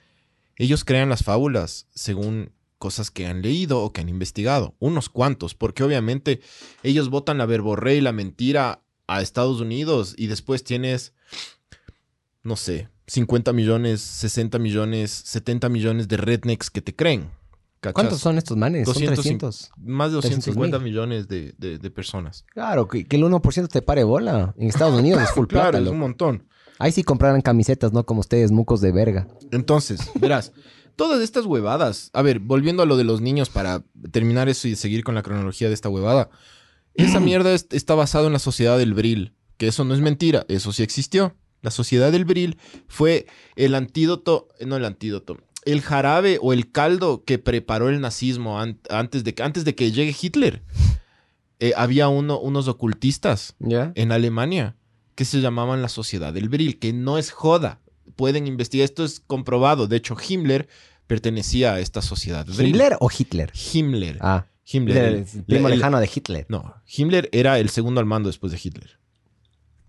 ellos 0.57 0.83
crean 0.83 1.07
las 1.07 1.23
fábulas 1.23 1.87
según 1.95 2.51
cosas 2.77 3.09
que 3.09 3.25
han 3.25 3.41
leído 3.41 3.79
o 3.81 3.93
que 3.93 4.01
han 4.01 4.09
investigado 4.09 4.75
unos 4.79 5.07
cuantos 5.07 5.55
porque 5.55 5.83
obviamente 5.83 6.41
ellos 6.83 7.09
votan 7.09 7.37
la 7.37 7.45
verborrea 7.45 7.95
y 7.95 8.01
la 8.01 8.11
mentira 8.11 8.83
a 9.07 9.21
Estados 9.21 9.61
Unidos 9.61 10.13
y 10.17 10.27
después 10.27 10.65
tienes 10.65 11.13
no 12.43 12.57
sé 12.57 12.89
50 13.07 13.53
millones 13.53 14.01
60 14.01 14.59
millones 14.59 15.09
70 15.09 15.69
millones 15.69 16.09
de 16.09 16.17
rednecks 16.17 16.69
que 16.69 16.81
te 16.81 16.93
creen 16.93 17.31
¿cachas? 17.79 17.93
¿Cuántos 17.93 18.19
son 18.19 18.37
estos 18.37 18.57
manes? 18.57 18.85
Son 18.85 18.93
200, 18.93 19.15
300. 19.19 19.71
más 19.77 20.11
de 20.11 20.19
300 20.19 20.45
250 20.45 20.79
mil. 20.79 20.85
millones 20.91 21.27
de, 21.27 21.53
de- 21.57 21.77
de 21.77 21.91
personas 21.91 22.45
Claro, 22.53 22.87
que, 22.87 23.05
que 23.05 23.15
el 23.15 23.23
1% 23.23 23.67
te 23.67 23.81
pare 23.81 24.03
bola. 24.03 24.53
En 24.57 24.67
Estados 24.67 24.99
Unidos 24.99 25.21
es 25.23 25.31
full 25.31 25.47
claro 25.47 25.71
plata, 25.71 25.85
es 25.85 25.91
un 25.91 25.99
montón 25.99 26.45
Ahí 26.81 26.93
sí 26.93 27.03
compraran 27.03 27.41
camisetas, 27.41 27.91
no 27.91 28.05
como 28.05 28.21
ustedes, 28.21 28.51
mucos 28.51 28.79
de 28.79 28.93
verga. 28.93 29.27
Entonces, 29.51 29.99
verás, 30.19 30.53
todas 30.95 31.21
estas 31.21 31.45
huevadas. 31.45 32.09
A 32.13 32.21
ver, 32.21 32.39
volviendo 32.39 32.81
a 32.83 32.85
lo 32.85 32.95
de 32.95 33.03
los 33.03 33.19
niños 33.19 33.49
para 33.49 33.83
terminar 34.11 34.47
eso 34.47 34.67
y 34.69 34.77
seguir 34.77 35.03
con 35.03 35.13
la 35.13 35.21
cronología 35.21 35.67
de 35.67 35.73
esta 35.73 35.89
huevada. 35.89 36.29
Esa 36.93 37.19
mierda 37.19 37.53
es- 37.53 37.67
está 37.71 37.95
basada 37.95 38.27
en 38.27 38.33
la 38.33 38.39
sociedad 38.39 38.77
del 38.77 38.93
Bril, 38.93 39.33
que 39.57 39.67
eso 39.67 39.83
no 39.83 39.93
es 39.93 39.99
mentira, 39.99 40.45
eso 40.47 40.71
sí 40.71 40.81
existió. 40.81 41.35
La 41.61 41.71
sociedad 41.71 42.13
del 42.13 42.23
Bril 42.23 42.57
fue 42.87 43.25
el 43.57 43.75
antídoto, 43.75 44.47
no 44.65 44.77
el 44.77 44.85
antídoto, 44.85 45.37
el 45.65 45.81
jarabe 45.81 46.39
o 46.41 46.53
el 46.53 46.71
caldo 46.71 47.23
que 47.25 47.37
preparó 47.39 47.89
el 47.89 47.99
nazismo 48.01 48.59
an- 48.59 48.79
antes, 48.89 49.23
de, 49.23 49.33
que- 49.33 49.43
antes 49.43 49.65
de 49.65 49.75
que 49.75 49.91
llegue 49.91 50.15
Hitler. 50.19 50.63
Eh, 51.59 51.73
había 51.75 52.07
uno, 52.07 52.39
unos 52.39 52.67
ocultistas 52.69 53.55
en 53.95 54.11
Alemania 54.13 54.75
que 55.15 55.25
se 55.25 55.41
llamaban 55.41 55.81
la 55.81 55.89
Sociedad 55.89 56.31
del 56.33 56.47
Bril, 56.47 56.79
que 56.79 56.93
no 56.93 57.17
es 57.17 57.31
joda. 57.31 57.81
Pueden 58.15 58.47
investigar, 58.47 58.85
esto 58.85 59.03
es 59.03 59.19
comprobado. 59.19 59.87
De 59.87 59.97
hecho, 59.97 60.15
Himmler 60.15 60.69
pertenecía 61.07 61.73
a 61.73 61.79
esta 61.81 62.01
sociedad. 62.01 62.45
Bril. 62.45 62.67
¿Himmler 62.69 62.95
o 63.01 63.09
Hitler? 63.15 63.51
Himmler. 63.73 64.17
Ah, 64.21 64.45
Himmler. 64.71 64.97
el, 64.97 65.13
el- 65.15 65.19
el 65.35 65.43
primo 65.43 65.67
el- 65.67 65.75
lejano 65.75 65.99
de 65.99 66.09
Hitler. 66.13 66.45
No, 66.47 66.75
Himmler 66.95 67.27
era 67.33 67.59
el 67.59 67.69
segundo 67.69 67.99
al 67.99 68.05
mando 68.05 68.29
después 68.29 68.53
de 68.53 68.59
Hitler. 68.63 68.97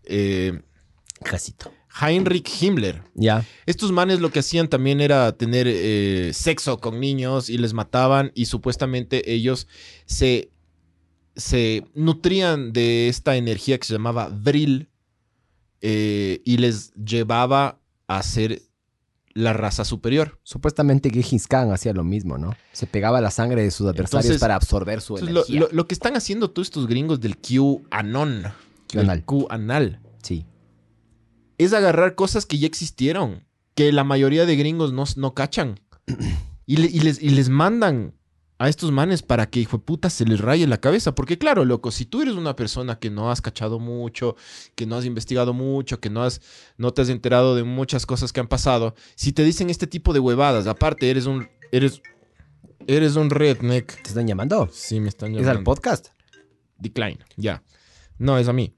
Eh, 0.04 0.60
Casito. 1.22 1.72
Heinrich 2.00 2.48
Himmler. 2.62 3.02
Ya. 3.14 3.44
Estos 3.66 3.90
manes 3.92 4.20
lo 4.20 4.30
que 4.30 4.38
hacían 4.40 4.68
también 4.68 5.00
era 5.00 5.32
tener 5.36 5.66
eh, 5.68 6.30
sexo 6.32 6.78
con 6.78 7.00
niños 7.00 7.50
y 7.50 7.58
les 7.58 7.72
mataban 7.74 8.30
y 8.34 8.46
supuestamente 8.46 9.32
ellos 9.32 9.66
se, 10.06 10.50
se 11.36 11.84
nutrían 11.94 12.72
de 12.72 13.08
esta 13.08 13.36
energía 13.36 13.78
que 13.78 13.86
se 13.86 13.92
llamaba 13.94 14.28
Vril 14.28 14.88
eh, 15.80 16.40
y 16.44 16.58
les 16.58 16.92
llevaba 16.94 17.80
a 18.06 18.22
ser 18.22 18.62
la 19.32 19.52
raza 19.52 19.84
superior. 19.84 20.38
Supuestamente 20.42 21.10
Gengis 21.10 21.46
Khan 21.46 21.70
hacía 21.72 21.92
lo 21.92 22.04
mismo, 22.04 22.36
¿no? 22.38 22.54
Se 22.72 22.86
pegaba 22.86 23.20
la 23.20 23.30
sangre 23.30 23.62
de 23.62 23.70
sus 23.70 23.86
adversarios 23.86 24.24
Entonces- 24.26 24.40
para 24.40 24.56
absorber 24.56 25.00
su 25.00 25.16
lo, 25.16 25.28
energía. 25.28 25.60
lo- 25.60 25.68
lo 25.70 25.86
que 25.86 25.94
están 25.94 26.16
haciendo 26.16 26.50
todos 26.50 26.68
estos 26.68 26.86
gringos 26.86 27.20
del 27.20 27.36
QAnon, 27.38 28.44
QAnal. 28.92 29.24
QAnal, 29.24 30.00
Sí. 30.22 30.44
Es 31.64 31.72
agarrar 31.72 32.14
cosas 32.14 32.46
que 32.46 32.58
ya 32.58 32.66
existieron, 32.66 33.44
que 33.74 33.92
la 33.92 34.04
mayoría 34.04 34.46
de 34.46 34.56
gringos 34.56 34.92
no, 34.92 35.04
no 35.16 35.34
cachan. 35.34 35.80
Y, 36.66 36.76
le- 36.76 36.88
y 36.88 37.00
les, 37.00 37.22
y 37.22 37.30
les 37.30 37.48
mandan 37.48 38.14
a 38.58 38.68
estos 38.68 38.92
manes 38.92 39.22
para 39.22 39.48
que, 39.48 39.60
hijo 39.60 39.78
de 39.78 39.84
puta, 39.84 40.10
se 40.10 40.24
les 40.26 40.38
raye 40.40 40.66
la 40.66 40.78
cabeza. 40.78 41.14
Porque 41.14 41.38
claro, 41.38 41.64
loco, 41.64 41.90
si 41.90 42.04
tú 42.04 42.20
eres 42.20 42.34
una 42.34 42.54
persona 42.56 42.98
que 42.98 43.08
no 43.10 43.30
has 43.30 43.40
cachado 43.40 43.78
mucho, 43.78 44.36
que 44.74 44.84
no 44.86 44.96
has 44.96 45.04
investigado 45.06 45.54
mucho, 45.54 45.98
que 45.98 46.10
no, 46.10 46.22
has, 46.22 46.42
no 46.76 46.92
te 46.92 47.02
has 47.02 47.08
enterado 47.08 47.56
de 47.56 47.64
muchas 47.64 48.04
cosas 48.04 48.32
que 48.32 48.40
han 48.40 48.48
pasado, 48.48 48.94
si 49.14 49.32
te 49.32 49.44
dicen 49.44 49.70
este 49.70 49.86
tipo 49.86 50.12
de 50.12 50.20
huevadas, 50.20 50.66
aparte 50.66 51.08
eres 51.10 51.26
un... 51.26 51.48
Eres, 51.72 52.02
eres 52.86 53.16
un 53.16 53.30
redneck. 53.30 54.02
¿Te 54.02 54.08
están 54.08 54.26
llamando? 54.26 54.68
Sí, 54.72 55.00
me 55.00 55.08
están 55.08 55.30
¿Es 55.30 55.36
llamando. 55.40 55.58
al 55.58 55.64
podcast? 55.64 56.08
Decline, 56.78 57.18
ya. 57.36 57.62
No, 58.18 58.36
es 58.38 58.48
a 58.48 58.52
mí. 58.52 58.74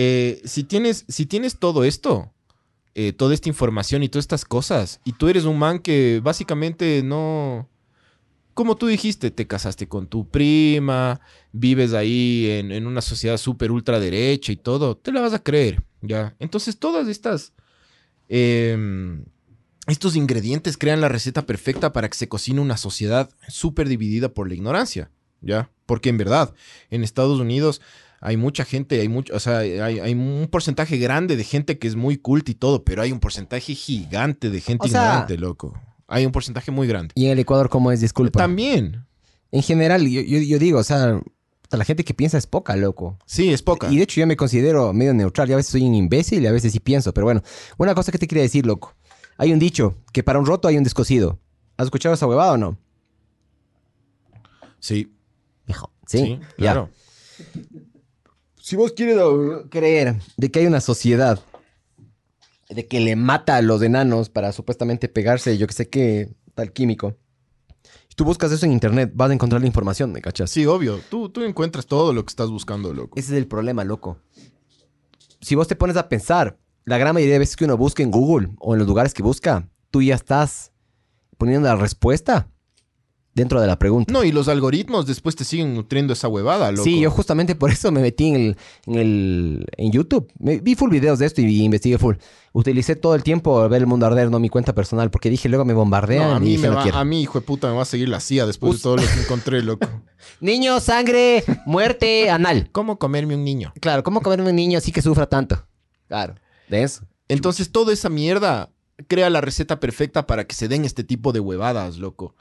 Eh, 0.00 0.40
si, 0.44 0.62
tienes, 0.62 1.04
si 1.08 1.26
tienes 1.26 1.58
todo 1.58 1.82
esto, 1.82 2.32
eh, 2.94 3.12
toda 3.12 3.34
esta 3.34 3.48
información 3.48 4.04
y 4.04 4.08
todas 4.08 4.22
estas 4.22 4.44
cosas. 4.44 5.00
Y 5.04 5.10
tú 5.10 5.26
eres 5.26 5.44
un 5.44 5.58
man 5.58 5.80
que 5.80 6.20
básicamente 6.22 7.02
no... 7.02 7.68
Como 8.54 8.76
tú 8.76 8.86
dijiste, 8.86 9.32
te 9.32 9.48
casaste 9.48 9.88
con 9.88 10.06
tu 10.06 10.28
prima, 10.28 11.20
vives 11.50 11.94
ahí 11.94 12.46
en, 12.48 12.86
una 12.86 13.00
sociedad 13.00 13.38
súper 13.38 13.72
ultraderecha 13.72 14.52
y 14.52 14.56
todo, 14.56 14.96
te 14.96 15.10
la 15.10 15.20
vas 15.20 15.34
a 15.34 15.42
creer, 15.42 15.82
¿ya? 16.00 16.36
Entonces 16.38 16.78
todas 16.78 17.08
estas... 17.08 17.52
em, 18.28 19.24
estos 19.88 20.14
ingredientes 20.14 20.78
crean 20.78 21.00
la 21.00 21.08
receta 21.08 21.44
perfecta 21.44 21.92
para 21.92 22.08
que 22.08 22.16
se 22.16 22.28
cocine 22.28 22.60
una 22.60 22.76
sociedad 22.76 23.30
súper 23.48 23.88
dividida 23.88 24.28
por 24.28 24.46
la 24.46 24.54
ignorancia, 24.54 25.10
¿ya? 25.40 25.72
Porque 25.86 26.08
en 26.08 26.18
verdad, 26.18 26.54
en 26.88 27.02
Estados 27.02 27.40
Unidos 27.40 27.80
hay 28.20 28.36
mucha 28.36 28.64
gente, 28.64 29.00
hay 29.00 29.08
mucho, 29.08 29.34
o 29.34 29.40
sea, 29.40 29.58
hay, 29.58 29.78
hay 30.00 30.12
un 30.14 30.48
porcentaje 30.50 30.96
grande 30.98 31.36
de 31.36 31.44
gente 31.44 31.78
que 31.78 31.86
es 31.88 31.96
muy 31.96 32.16
culta 32.16 32.50
y 32.50 32.54
todo, 32.54 32.84
pero 32.84 33.02
hay 33.02 33.12
un 33.12 33.20
porcentaje 33.20 33.74
gigante 33.74 34.50
de 34.50 34.60
gente 34.60 34.86
O 34.86 34.88
sea- 34.88 35.02
ignorante, 35.02 35.38
loco. 35.38 35.80
Hay 36.06 36.24
un 36.24 36.32
porcentaje 36.32 36.70
muy 36.70 36.88
grande. 36.88 37.12
Y 37.14 37.26
en 37.26 37.32
el 37.32 37.38
Ecuador, 37.38 37.68
¿cómo 37.68 37.92
es? 37.92 38.00
Disculpa. 38.00 38.38
También. 38.38 39.04
En 39.52 39.62
general, 39.62 40.06
yo, 40.08 40.20
yo- 40.22 40.38
yo 40.38 40.58
digo, 40.58 40.78
o 40.78 40.82
sea, 40.84 41.20
la 41.70 41.84
gente 41.84 42.02
que 42.02 42.14
piensa 42.14 42.38
es 42.38 42.46
poca, 42.46 42.74
loco. 42.76 43.18
Sí, 43.26 43.50
es 43.50 43.60
poca. 43.62 43.90
Y 43.92 43.98
de 43.98 44.04
hecho 44.04 44.18
yo 44.20 44.26
me 44.26 44.36
considero 44.36 44.92
medio 44.94 45.12
neutral. 45.12 45.50
Y 45.50 45.52
a 45.52 45.56
veces 45.56 45.70
soy 45.72 45.82
un 45.82 45.94
imbécil 45.94 46.42
y 46.42 46.46
a 46.46 46.52
veces 46.52 46.72
sí 46.72 46.80
pienso. 46.80 47.12
Pero 47.12 47.26
bueno, 47.26 47.42
una 47.76 47.94
cosa 47.94 48.10
que 48.10 48.16
te 48.18 48.26
quería 48.26 48.42
decir, 48.42 48.64
loco. 48.64 48.94
Hay 49.36 49.52
un 49.52 49.58
dicho, 49.58 49.96
que 50.12 50.22
para 50.22 50.38
un 50.38 50.46
roto 50.46 50.66
hay 50.66 50.78
un 50.78 50.82
descosido. 50.84 51.38
¿Has 51.76 51.84
escuchado 51.84 52.14
esa 52.14 52.26
huevada 52.26 52.52
o 52.52 52.56
no? 52.56 52.78
Sí, 54.80 55.12
Hijo. 55.66 55.92
Sí, 56.06 56.18
sí, 56.18 56.40
ya. 56.56 56.88
Si 58.68 58.76
vos 58.76 58.92
quieres 58.92 59.16
creer 59.70 60.16
de 60.36 60.50
que 60.50 60.58
hay 60.58 60.66
una 60.66 60.82
sociedad 60.82 61.40
de 62.68 62.86
que 62.86 63.00
le 63.00 63.16
mata 63.16 63.56
a 63.56 63.62
los 63.62 63.80
enanos 63.80 64.28
para 64.28 64.52
supuestamente 64.52 65.08
pegarse, 65.08 65.56
yo 65.56 65.66
que 65.66 65.72
sé 65.72 65.88
qué, 65.88 66.34
tal 66.54 66.74
químico. 66.74 67.16
Si 68.10 68.14
tú 68.14 68.26
buscas 68.26 68.52
eso 68.52 68.66
en 68.66 68.72
internet, 68.72 69.10
vas 69.14 69.30
a 69.30 69.32
encontrar 69.32 69.62
la 69.62 69.66
información, 69.66 70.12
¿me 70.12 70.20
cachas? 70.20 70.50
Sí, 70.50 70.66
obvio. 70.66 71.00
Tú, 71.08 71.30
tú 71.30 71.44
encuentras 71.44 71.86
todo 71.86 72.12
lo 72.12 72.22
que 72.26 72.28
estás 72.28 72.50
buscando, 72.50 72.92
loco. 72.92 73.18
Ese 73.18 73.32
es 73.32 73.38
el 73.38 73.46
problema, 73.46 73.84
loco. 73.84 74.18
Si 75.40 75.54
vos 75.54 75.66
te 75.66 75.74
pones 75.74 75.96
a 75.96 76.10
pensar, 76.10 76.58
la 76.84 76.98
gran 76.98 77.14
mayoría 77.14 77.36
de 77.36 77.38
veces 77.38 77.56
que 77.56 77.64
uno 77.64 77.78
busca 77.78 78.02
en 78.02 78.10
Google 78.10 78.50
o 78.58 78.74
en 78.74 78.80
los 78.80 78.86
lugares 78.86 79.14
que 79.14 79.22
busca, 79.22 79.66
tú 79.90 80.02
ya 80.02 80.14
estás 80.14 80.72
poniendo 81.38 81.68
la 81.68 81.76
respuesta 81.76 82.50
dentro 83.38 83.60
de 83.60 83.66
la 83.66 83.78
pregunta. 83.78 84.12
No, 84.12 84.24
y 84.24 84.32
los 84.32 84.48
algoritmos 84.48 85.06
después 85.06 85.34
te 85.36 85.44
siguen 85.44 85.74
nutriendo 85.74 86.12
esa 86.12 86.28
huevada, 86.28 86.70
loco. 86.72 86.84
Sí, 86.84 87.00
yo 87.00 87.10
justamente 87.10 87.54
por 87.54 87.70
eso 87.70 87.90
me 87.92 88.00
metí 88.00 88.28
en 88.28 88.34
el, 88.36 88.56
en 88.86 88.94
el 88.96 89.66
en 89.76 89.92
YouTube. 89.92 90.30
Me, 90.38 90.58
vi 90.60 90.74
full 90.74 90.90
videos 90.90 91.18
de 91.18 91.26
esto 91.26 91.40
y, 91.40 91.62
investigué 91.62 91.98
full. 91.98 92.16
Utilicé 92.52 92.96
todo 92.96 93.14
el 93.14 93.22
tiempo 93.22 93.68
ver 93.68 93.80
el 93.82 93.86
mundo 93.86 94.06
arder, 94.06 94.30
no 94.30 94.38
mi 94.40 94.48
cuenta 94.48 94.74
personal, 94.74 95.10
porque 95.10 95.30
dije 95.30 95.48
luego 95.48 95.64
me 95.64 95.74
bombardean 95.74 96.28
No, 96.30 96.34
a 96.34 96.38
y 96.38 96.40
mí, 96.40 96.46
dije 96.56 96.68
me 96.68 96.74
va- 96.74 96.82
a 97.00 97.04
mí, 97.04 97.22
hijo 97.22 97.38
de 97.40 97.46
puta, 97.46 97.68
me 97.68 97.76
va 97.76 97.82
a 97.82 97.86
seguir 97.86 98.08
la 98.08 98.20
CIA 98.20 98.46
después 98.46 98.74
de 98.74 98.82
todo 98.82 98.96
lo 98.96 99.02
que 99.02 99.20
encontré, 99.22 99.62
loco. 99.62 99.86
Niño, 100.40 100.80
sangre, 100.80 101.44
muerte, 101.66 102.30
anal. 102.30 102.68
¿Cómo 102.72 102.98
comerme 102.98 103.34
un 103.36 103.44
niño? 103.44 103.72
Claro, 103.80 104.02
¿cómo 104.02 104.20
comer 104.20 104.40
un 104.40 104.54
niño 104.56 104.78
así 104.78 104.92
que 104.92 105.00
sufra 105.02 105.26
tanto? 105.26 105.64
Claro, 106.08 106.34
de 106.68 106.82
eso. 106.82 107.02
Entonces, 107.28 107.70
toda 107.70 107.92
esa 107.92 108.08
mierda 108.08 108.70
crea 109.06 109.30
la 109.30 109.40
receta 109.40 109.78
perfecta 109.78 110.26
para 110.26 110.44
que 110.44 110.56
se 110.56 110.66
den 110.66 110.84
este 110.84 111.04
tipo 111.04 111.32
de 111.32 111.38
huevadas, 111.40 111.98
loco. 111.98 112.34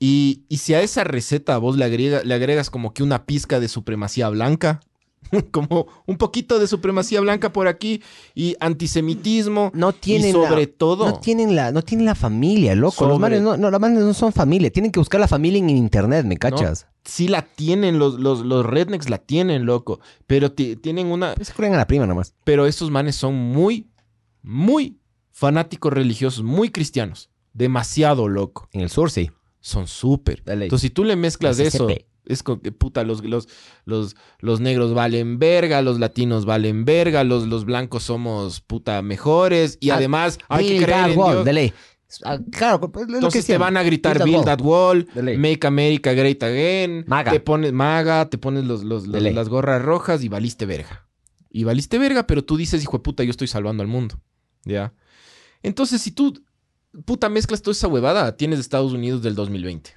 Y, 0.00 0.44
y 0.48 0.58
si 0.58 0.74
a 0.74 0.80
esa 0.82 1.02
receta 1.04 1.58
vos 1.58 1.76
le, 1.76 1.84
agrega- 1.84 2.22
le 2.22 2.34
agregas 2.34 2.70
como 2.70 2.94
que 2.94 3.02
una 3.02 3.24
pizca 3.26 3.58
de 3.60 3.68
supremacía 3.68 4.28
blanca, 4.28 4.80
como 5.50 5.88
un 6.06 6.16
poquito 6.16 6.58
de 6.60 6.68
supremacía 6.68 7.20
blanca 7.20 7.52
por 7.52 7.66
aquí 7.66 8.00
y 8.34 8.54
antisemitismo, 8.60 9.70
No 9.74 9.92
tienen 9.92 10.30
y 10.30 10.32
sobre 10.32 10.66
la, 10.66 10.72
todo, 10.72 11.06
No 11.06 11.20
tienen 11.20 11.56
la, 11.56 11.72
no 11.72 11.82
tienen 11.82 12.06
la 12.06 12.14
familia, 12.14 12.74
loco. 12.74 13.06
Los 13.06 13.18
manes 13.18 13.42
no, 13.42 13.56
no, 13.56 13.70
los 13.70 13.80
manes 13.80 13.98
no 14.02 14.14
son 14.14 14.32
familia. 14.32 14.70
Tienen 14.70 14.92
que 14.92 15.00
buscar 15.00 15.20
la 15.20 15.28
familia 15.28 15.58
en 15.58 15.70
internet, 15.70 16.24
¿me 16.26 16.36
cachas? 16.36 16.86
sí 17.04 17.26
la 17.26 17.40
tienen, 17.42 17.98
los, 17.98 18.20
los, 18.20 18.40
los 18.40 18.66
rednecks 18.66 19.08
la 19.08 19.16
tienen, 19.16 19.64
loco, 19.64 19.98
pero 20.26 20.52
ti- 20.52 20.76
tienen 20.76 21.06
una, 21.06 21.34
Se 21.40 21.52
creen 21.54 21.72
a 21.74 21.78
la 21.78 21.86
prima 21.86 22.06
nomás. 22.06 22.34
pero 22.44 22.66
esos 22.66 22.90
manes 22.90 23.16
son 23.16 23.34
muy, 23.34 23.88
muy 24.42 24.98
fanáticos 25.30 25.90
religiosos, 25.92 26.42
muy 26.44 26.68
cristianos, 26.70 27.30
demasiado 27.54 28.28
loco. 28.28 28.68
En 28.72 28.82
el 28.82 28.90
sur, 28.90 29.10
sí. 29.10 29.30
Son 29.68 29.86
súper. 29.86 30.42
Entonces, 30.46 30.80
si 30.80 30.90
tú 30.90 31.04
le 31.04 31.16
mezclas 31.16 31.58
eso, 31.58 31.88
es 32.24 32.42
como 32.42 32.60
que 32.60 32.72
puta, 32.72 33.04
los, 33.04 33.24
los, 33.24 33.48
los, 33.84 34.16
los 34.40 34.60
negros 34.60 34.94
valen 34.94 35.38
verga, 35.38 35.82
los 35.82 35.98
latinos 35.98 36.44
valen 36.44 36.84
verga, 36.84 37.24
los, 37.24 37.46
los 37.46 37.64
blancos 37.64 38.02
somos 38.04 38.60
puta 38.60 39.00
mejores 39.02 39.78
y 39.80 39.90
Ah, 39.90 39.96
además 39.96 40.38
hay 40.48 40.68
que 40.68 40.84
creer 40.84 41.10
en 41.10 41.72
claro, 42.50 42.80
pues, 42.90 43.04
es 43.04 43.08
lo 43.08 43.12
que 43.12 43.16
Entonces 43.16 43.46
te 43.46 43.58
van 43.58 43.76
a 43.76 43.82
gritar 43.82 44.22
Build 44.22 44.44
that 44.44 44.60
wall. 44.60 45.06
Make 45.14 45.66
America 45.66 46.12
Great 46.12 46.42
Again, 46.42 47.04
Maga. 47.06 47.32
te 47.32 47.40
pones 47.40 47.72
maga, 47.72 48.28
te 48.30 48.38
pones 48.38 48.64
los, 48.64 48.82
las 48.84 49.48
gorras 49.48 49.82
rojas 49.82 50.22
y 50.22 50.28
valiste 50.28 50.66
verga. 50.66 51.06
Y 51.50 51.64
valiste 51.64 51.98
verga, 51.98 52.26
pero 52.26 52.44
tú 52.44 52.56
dices, 52.56 52.82
hijo 52.82 52.98
de 52.98 53.02
puta, 53.02 53.24
yo 53.24 53.30
estoy 53.30 53.46
salvando 53.48 53.82
al 53.82 53.88
mundo. 53.88 54.20
¿Ya? 54.64 54.92
Entonces, 55.62 56.00
si 56.02 56.12
tú, 56.12 56.42
puta, 57.04 57.28
mezclas 57.28 57.62
toda 57.62 57.72
esa 57.72 57.88
huevada, 57.88 58.36
tienes 58.36 58.58
Estados 58.58 58.92
Unidos 58.92 59.22
del 59.22 59.34
2020. 59.34 59.96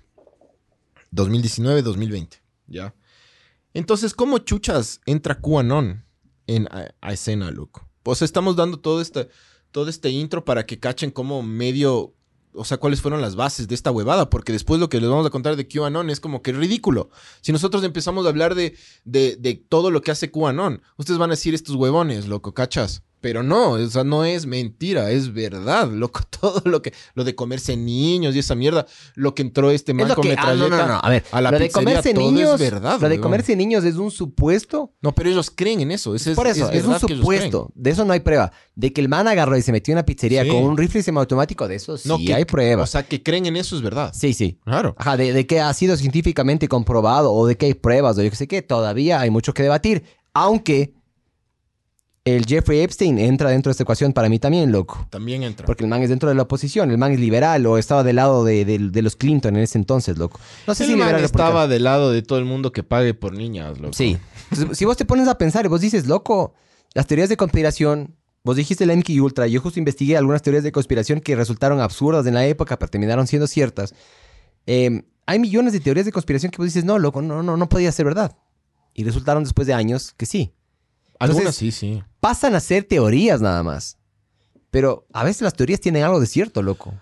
2019, 1.12 1.82
2020. 1.82 2.42
¿Ya? 2.68 2.96
Entonces, 3.74 4.14
¿cómo 4.14 4.38
chuchas 4.40 5.02
entra 5.06 5.40
QAnon 5.40 6.06
en, 6.48 6.68
a, 6.72 7.14
escena, 7.14 7.52
loco? 7.52 7.88
Sea, 8.14 8.26
estamos 8.26 8.56
dando 8.56 8.80
todo 8.80 9.02
este, 9.02 9.30
todo 9.72 9.90
este 9.90 10.10
intro 10.10 10.44
para 10.44 10.66
que 10.66 10.80
cachen 10.80 11.12
como 11.12 11.44
medio... 11.44 12.14
O 12.54 12.66
sea, 12.66 12.78
cuáles 12.78 13.00
fueron 13.00 13.22
las 13.22 13.38
bases 13.38 13.70
de 13.70 13.76
esta 13.76 13.92
huevada, 13.92 14.30
porque 14.30 14.52
después 14.52 14.78
lo 14.78 14.90
que 14.90 15.00
les 15.00 15.10
vamos 15.10 15.26
a 15.26 15.30
contar 15.30 15.56
de 15.56 15.70
QAnon 15.70 16.10
es 16.10 16.20
como 16.20 16.42
que 16.42 16.52
ridículo. 16.52 17.10
Si 17.40 17.54
nosotros 17.54 17.82
empezamos 17.86 18.26
a 18.26 18.30
hablar 18.30 18.56
de, 18.56 18.76
de, 19.06 19.38
de 19.38 19.54
todo 19.56 19.90
lo 19.90 20.02
que 20.02 20.12
hace 20.12 20.32
QAnon, 20.32 20.82
ustedes 20.98 21.18
van 21.18 21.30
a 21.30 21.36
decir 21.36 21.54
estos 21.54 21.76
huevones, 21.76 22.28
loco, 22.28 22.54
¿cachas? 22.54 23.04
Pero 23.22 23.44
no, 23.44 23.72
o 23.74 23.88
sea, 23.88 24.04
no 24.04 24.26
es 24.26 24.46
mentira, 24.48 25.12
es 25.12 25.32
verdad, 25.34 25.88
loco. 25.92 26.22
Todo 26.42 26.62
lo 26.66 26.82
que, 26.82 26.92
lo 27.14 27.24
de 27.24 27.36
comerse 27.36 27.78
niños 27.78 28.36
y 28.36 28.40
esa 28.40 28.56
mierda, 28.56 28.88
lo 29.16 29.36
que 29.36 29.44
entró 29.44 29.70
este 29.70 29.94
man 29.94 30.08
Es 30.10 30.16
con 30.16 30.24
que, 30.24 30.32
ah, 30.34 30.36
metralleta. 30.48 30.70
no, 30.70 30.78
no, 30.78 30.88
no. 30.88 31.00
A 31.04 31.10
ver, 31.10 31.24
a 31.32 31.40
la 31.40 31.52
lo 31.52 31.60
de 31.60 31.66
pizzería, 31.66 31.86
comerse 31.86 32.14
todo 32.16 32.26
es 32.28 32.32
niños, 32.34 32.60
verdad, 32.60 32.94
lo 33.00 33.08
de 33.08 33.14
weón. 33.16 33.22
comerse 33.22 33.56
niños 33.56 33.84
es 33.84 33.96
un 33.98 34.10
supuesto. 34.10 34.92
No, 35.02 35.14
pero 35.14 35.30
ellos 35.30 35.52
creen 35.54 35.82
en 35.82 35.92
eso. 35.92 36.16
ese 36.16 36.34
Por 36.34 36.48
eso, 36.48 36.72
es, 36.72 36.84
un 36.86 37.00
supuesto. 37.00 37.72
De 37.76 37.92
eso 37.92 38.06
no 38.06 38.14
hay 38.14 38.22
prueba. 38.22 38.52
De 38.76 38.92
que 38.92 39.02
el 39.02 39.08
man 39.10 39.28
agarró 39.28 39.56
y 39.56 39.62
se 39.62 39.72
metió 39.72 39.92
en 39.92 39.98
una 40.00 40.06
pizzería 40.06 40.44
Sí. 40.44 40.50
con 40.50 40.64
un 40.64 40.78
rifle 40.78 41.04
semiautomático, 41.04 41.68
de 41.68 41.76
eso 41.76 41.98
sí 41.98 42.10
No, 42.10 42.18
que- 42.18 42.34
hay 42.34 42.46
pruebas. 42.46 42.90
O 42.90 42.92
sea, 42.92 43.04
que 43.04 43.22
creen 43.22 43.46
en 43.46 43.56
eso 43.58 43.76
es 43.76 43.84
verdad. 43.84 44.12
sí, 44.16 44.34
sí. 44.34 44.60
Claro. 44.66 44.96
Ajá, 44.98 45.16
de, 45.18 45.32
de 45.34 45.46
que 45.46 45.60
ha 45.60 45.72
sido 45.76 45.96
científicamente 45.96 46.68
comprobado 46.68 47.32
o 47.34 47.46
de 47.46 47.56
que 47.56 47.68
hay 47.68 47.74
pruebas 47.76 48.18
o 48.18 48.24
yo 48.24 48.30
que 48.32 48.36
sé 48.36 48.48
qué, 48.48 48.62
todavía 48.64 49.20
hay 49.20 49.30
mucho 49.30 49.54
que 49.54 49.62
debatir. 49.62 50.04
Aunque 50.34 50.94
el 52.24 52.46
Jeffrey 52.46 52.82
Epstein 52.82 53.18
entra 53.18 53.50
dentro 53.50 53.70
de 53.70 53.72
esta 53.72 53.84
ecuación 53.84 54.14
para 54.14 54.30
mí 54.30 54.38
también, 54.38 54.72
loco. 54.72 55.08
También 55.10 55.42
entra. 55.44 55.66
Porque 55.66 55.84
el 55.84 55.90
man 55.90 56.04
es 56.04 56.10
dentro 56.10 56.30
de 56.30 56.36
la 56.36 56.44
oposición, 56.44 56.92
el 56.92 56.98
man 57.00 57.12
es 57.12 57.20
liberal 57.20 57.66
o 57.66 57.78
estaba 57.80 58.04
del 58.04 58.18
lado 58.18 58.44
de, 58.44 58.64
de- 58.64 58.78
de 58.78 59.02
los 59.02 59.16
Clinton 59.16 59.56
en 59.56 59.64
ese 59.64 59.78
entonces, 59.80 60.18
loco. 60.20 60.40
No 60.68 60.76
sé 60.76 60.84
el 60.84 60.90
si 60.92 60.96
man 60.96 61.08
liberal 61.08 61.26
estaba 61.26 61.68
del 61.68 61.84
lado 61.84 62.12
de 62.12 62.22
todo 62.22 62.38
el 62.38 62.46
mundo 62.46 62.72
que 62.72 62.84
pague 62.84 63.14
por 63.16 63.34
niñas, 63.34 63.80
loco. 63.80 63.94
Sí. 63.94 64.18
Entonces, 64.52 64.78
si 64.78 64.86
vos 64.86 64.98
te 64.98 65.06
pones 65.06 65.28
a 65.28 65.38
pensar 65.38 65.66
y 65.66 65.68
vos 65.70 65.82
dices, 65.82 66.06
loco, 66.06 66.54
las 66.94 67.08
teorías 67.08 67.30
de 67.30 67.38
conspiración, 67.38 68.16
vos 68.44 68.56
dijiste 68.56 68.84
el 68.84 68.96
MK 68.96 69.10
Ultra, 69.22 69.48
yo 69.48 69.60
justo 69.60 69.80
investigué 69.80 70.16
algunas 70.16 70.44
teorías 70.44 70.64
de 70.64 70.72
conspiración 70.72 71.22
que 71.22 71.36
resultaron 71.36 71.80
absurdas 71.80 72.28
en 72.28 72.36
la 72.36 72.46
época, 72.46 72.78
pero 72.78 72.90
terminaron 72.92 73.26
siendo 73.26 73.48
ciertas. 73.48 73.96
Eh, 74.68 75.04
hay 75.26 75.40
millones 75.40 75.74
de 75.74 75.80
teorías 75.80 76.06
de 76.06 76.12
conspiración 76.12 76.52
que 76.52 76.58
vos 76.58 76.66
dices, 76.66 76.84
no, 76.86 77.00
loco, 77.00 77.22
no, 77.24 77.42
no, 77.42 77.58
no 77.58 77.68
podía 77.70 77.92
ser 77.92 78.06
verdad. 78.06 78.36
Y 78.94 79.06
resultaron 79.06 79.44
después 79.44 79.68
de 79.68 79.74
años 79.74 80.14
que 80.18 80.26
sí. 80.28 80.54
Algunas 81.22 81.62
Entonces- 81.62 81.76
sí, 81.76 81.96
sí. 81.96 82.04
Pasan 82.20 82.56
a 82.56 82.60
ser 82.60 82.84
teorías 82.84 83.42
nada 83.42 83.64
más. 83.64 83.98
Pero 84.70 85.06
a 85.12 85.24
veces 85.24 85.42
las 85.42 85.54
teorías 85.54 85.80
tienen 85.80 86.04
algo 86.04 86.20
de 86.20 86.28
cierto, 86.28 86.62
loco. 86.62 86.94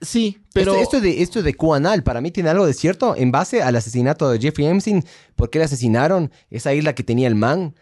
Sí, 0.00 0.40
pero... 0.52 0.72
Esto, 0.72 0.82
esto 0.82 1.00
de, 1.00 1.22
esto 1.22 1.42
de 1.42 1.54
QAnal 1.54 2.02
para 2.02 2.20
mí 2.20 2.30
tiene 2.32 2.50
algo 2.50 2.66
de 2.66 2.74
cierto 2.74 3.14
en 3.16 3.30
base 3.30 3.62
al 3.62 3.76
asesinato 3.76 4.28
de 4.30 4.40
Jeffrey 4.40 4.66
Epstein. 4.66 5.04
¿Por 5.36 5.48
qué 5.48 5.58
le 5.60 5.66
asesinaron? 5.66 6.32
Esa 6.50 6.74
isla 6.74 6.94
que 6.94 7.04
tenía 7.04 7.28
el 7.28 7.36
man. 7.36 7.74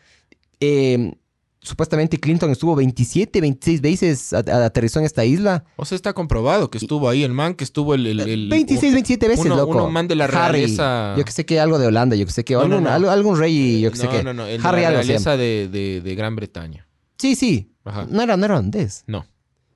Eh, 0.60 1.14
supuestamente 1.62 2.18
Clinton 2.18 2.50
estuvo 2.50 2.74
27, 2.74 3.40
26 3.40 3.80
veces 3.80 4.32
a- 4.32 4.38
a- 4.38 4.64
aterrizó 4.66 4.98
en 4.98 5.04
esta 5.04 5.24
isla. 5.24 5.64
O 5.76 5.84
sea, 5.84 5.96
está 5.96 6.12
comprobado 6.12 6.70
que 6.70 6.78
estuvo 6.78 7.08
ahí 7.08 7.22
el 7.22 7.32
man, 7.32 7.54
que 7.54 7.64
estuvo 7.64 7.94
el... 7.94 8.06
el, 8.06 8.20
el- 8.20 8.48
26, 8.48 8.92
27 8.92 9.28
veces, 9.28 9.44
uno- 9.44 9.56
loco. 9.56 9.72
uno 9.72 9.90
man 9.90 10.08
de 10.08 10.14
la 10.16 10.24
Harry, 10.24 10.60
realeza- 10.66 11.14
yo 11.16 11.24
que 11.24 11.32
sé 11.32 11.44
que 11.44 11.60
algo 11.60 11.78
de 11.78 11.86
Holanda, 11.86 12.16
yo 12.16 12.24
que 12.26 12.32
sé 12.32 12.44
que 12.44 12.54
No, 12.54 12.60
no, 12.60 12.64
algún, 12.76 12.84
no. 12.84 12.90
algo- 12.90 13.10
algún 13.10 13.38
rey, 13.38 13.80
yo 13.80 13.90
que 13.90 13.96
sé 13.98 14.04
no, 14.06 14.10
que. 14.10 14.22
no, 14.22 14.32
no, 14.34 14.46
el 14.46 14.60
de 14.62 14.68
Harry 14.68 14.82
la 14.82 14.88
se 14.88 14.92
llama. 14.94 15.02
realeza 15.02 15.36
de, 15.36 15.68
de, 15.70 16.00
de 16.00 16.14
Gran 16.14 16.34
Bretaña. 16.36 16.86
Sí, 17.18 17.34
sí. 17.34 17.72
Ajá. 17.84 18.06
No 18.10 18.22
era, 18.22 18.36
no 18.36 18.44
era 18.44 18.54
holandés. 18.54 19.04
No. 19.06 19.26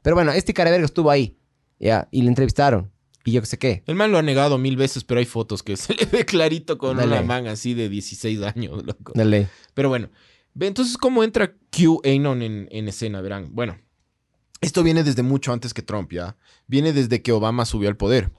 Pero 0.02 0.16
bueno, 0.16 0.32
este 0.32 0.54
caraverga 0.54 0.84
estuvo 0.86 1.10
ahí. 1.10 1.36
Ya, 1.78 2.08
y 2.10 2.22
le 2.22 2.28
entrevistaron. 2.28 2.90
Y 3.26 3.32
yo 3.32 3.40
que 3.40 3.46
sé 3.46 3.58
qué. 3.58 3.82
El 3.86 3.94
man 3.94 4.12
lo 4.12 4.18
ha 4.18 4.22
negado 4.22 4.58
mil 4.58 4.76
veces, 4.76 5.02
pero 5.04 5.18
hay 5.18 5.26
fotos 5.26 5.62
que 5.62 5.76
se 5.78 5.94
le 5.94 6.06
ve 6.06 6.24
clarito 6.24 6.78
con 6.78 6.96
Dale. 6.96 7.12
una 7.12 7.22
man 7.22 7.46
así 7.46 7.74
de 7.74 7.88
16 7.88 8.42
años, 8.42 8.84
loco. 8.84 9.12
Dale. 9.14 9.48
Pero 9.74 9.88
bueno, 9.88 10.08
entonces, 10.60 10.96
¿cómo 10.96 11.24
entra 11.24 11.54
QAnon 11.70 12.42
en, 12.42 12.68
en 12.70 12.88
escena? 12.88 13.20
Verán, 13.20 13.48
bueno, 13.54 13.78
Esto 14.60 14.82
viene 14.82 15.02
desde 15.04 15.22
mucho 15.22 15.52
antes 15.52 15.74
que 15.74 15.82
Trump, 15.82 16.12
¿ya? 16.12 16.36
Viene 16.66 16.92
desde 16.92 17.22
que 17.22 17.32
Obama 17.32 17.64
subió 17.64 17.88
al 17.88 17.96
poder. 17.96 18.32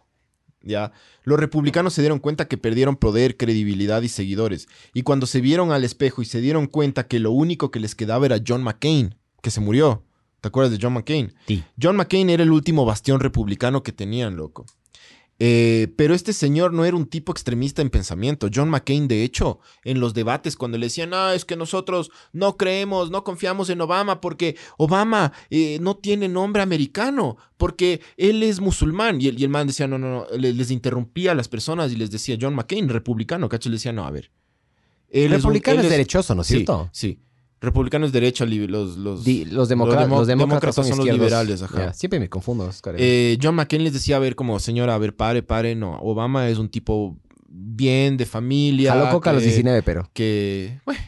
¿Ya? 0.61 0.91
Los 1.23 1.39
republicanos 1.39 1.93
se 1.93 2.01
dieron 2.01 2.17
cuenta 2.17 2.47
que 2.47 2.57
perdieron 2.57 2.95
poder, 2.95 3.37
credibilidad 3.37 4.01
y 4.01 4.09
seguidores. 4.09 4.67
Y 4.95 5.03
cuando 5.03 5.27
se 5.27 5.39
vieron 5.39 5.71
al 5.71 5.83
espejo 5.83 6.23
y 6.23 6.25
se 6.25 6.41
dieron 6.41 6.65
cuenta 6.65 7.07
que 7.07 7.19
lo 7.19 7.29
único 7.31 7.69
que 7.69 7.79
les 7.79 7.93
quedaba 7.93 8.25
era 8.25 8.41
John 8.45 8.63
McCain, 8.63 9.13
que 9.43 9.51
se 9.51 9.61
murió. 9.61 10.03
¿Te 10.41 10.47
acuerdas 10.47 10.71
de 10.71 10.79
John 10.81 10.93
McCain? 10.93 11.35
Sí. 11.47 11.63
John 11.79 11.95
McCain 11.95 12.31
era 12.31 12.41
el 12.41 12.51
último 12.51 12.83
bastión 12.83 13.19
republicano 13.19 13.83
que 13.83 13.91
tenían, 13.91 14.35
loco. 14.35 14.65
Eh, 15.37 15.89
pero 15.97 16.13
este 16.13 16.31
señor 16.31 16.71
no 16.71 16.85
era 16.85 16.95
un 16.95 17.07
tipo 17.07 17.31
extremista 17.33 17.81
en 17.81 17.89
pensamiento. 17.89 18.47
John 18.53 18.69
McCain, 18.69 19.07
de 19.09 19.23
hecho, 19.23 19.59
en 19.83 19.99
los 19.99 20.13
debates, 20.13 20.55
cuando 20.55 20.77
le 20.77 20.85
decían, 20.85 21.13
ah, 21.13 21.33
es 21.35 21.43
que 21.43 21.57
nosotros 21.57 22.09
no 22.31 22.55
creemos, 22.55 23.11
no 23.11 23.25
confiamos 23.25 23.69
en 23.69 23.81
Obama 23.81 24.21
porque 24.21 24.55
Obama 24.77 25.33
eh, 25.49 25.77
no 25.81 25.97
tiene 25.97 26.29
nombre 26.29 26.61
americano, 26.61 27.35
porque 27.57 27.99
él 28.15 28.43
es 28.43 28.61
musulmán. 28.61 29.19
Y 29.19 29.27
el, 29.27 29.37
y 29.39 29.43
el 29.43 29.49
man 29.49 29.67
decía, 29.67 29.87
no, 29.87 29.97
no, 29.97 30.07
no, 30.31 30.37
le- 30.37 30.53
les 30.53 30.71
interrumpía 30.71 31.33
a 31.33 31.35
las 31.35 31.49
personas 31.49 31.91
y 31.91 31.97
les 31.97 32.11
decía, 32.11 32.37
John 32.39 32.55
McCain, 32.55 32.87
republicano, 32.87 33.49
¿cachai? 33.49 33.71
Le 33.71 33.75
decía, 33.75 33.91
no, 33.91 34.05
a 34.05 34.11
ver. 34.11 34.31
él 35.09 35.31
un- 35.31 35.37
Republicano 35.37 35.79
él 35.81 35.85
es 35.85 35.91
derechoso, 35.91 36.33
¿no 36.33 36.43
es 36.43 36.47
sí, 36.47 36.53
cierto? 36.55 36.89
Sí. 36.93 37.19
Republicano 37.65 38.05
es 38.05 38.11
derecha, 38.11 38.45
los, 38.45 38.97
los, 38.97 39.23
Di- 39.23 39.45
los, 39.45 39.69
demo- 39.69 39.85
los 39.87 40.27
demócratas, 40.27 40.75
son, 40.75 40.89
los 40.97 41.05
liberales, 41.05 41.61
ajá. 41.61 41.93
Siempre 41.93 42.19
me 42.19 42.29
confundo, 42.29 42.65
Oscar. 42.65 42.95
Eh, 42.97 43.37
John 43.41 43.55
McCain 43.55 43.83
les 43.83 43.93
decía, 43.93 44.15
a 44.15 44.19
ver, 44.19 44.35
como 44.35 44.59
señora, 44.59 44.95
a 44.95 44.97
ver, 44.97 45.15
pare, 45.15 45.43
pare, 45.43 45.75
no. 45.75 45.99
Obama 46.01 46.49
es 46.49 46.57
un 46.57 46.69
tipo 46.69 47.17
bien, 47.47 48.17
de 48.17 48.25
familia. 48.25 48.93
Jaló 48.93 49.09
coca 49.11 49.29
a 49.31 49.33
los 49.33 49.41
que- 49.43 49.49
19, 49.49 49.83
pero. 49.83 50.09
Que, 50.13 50.79
bueno, 50.85 51.01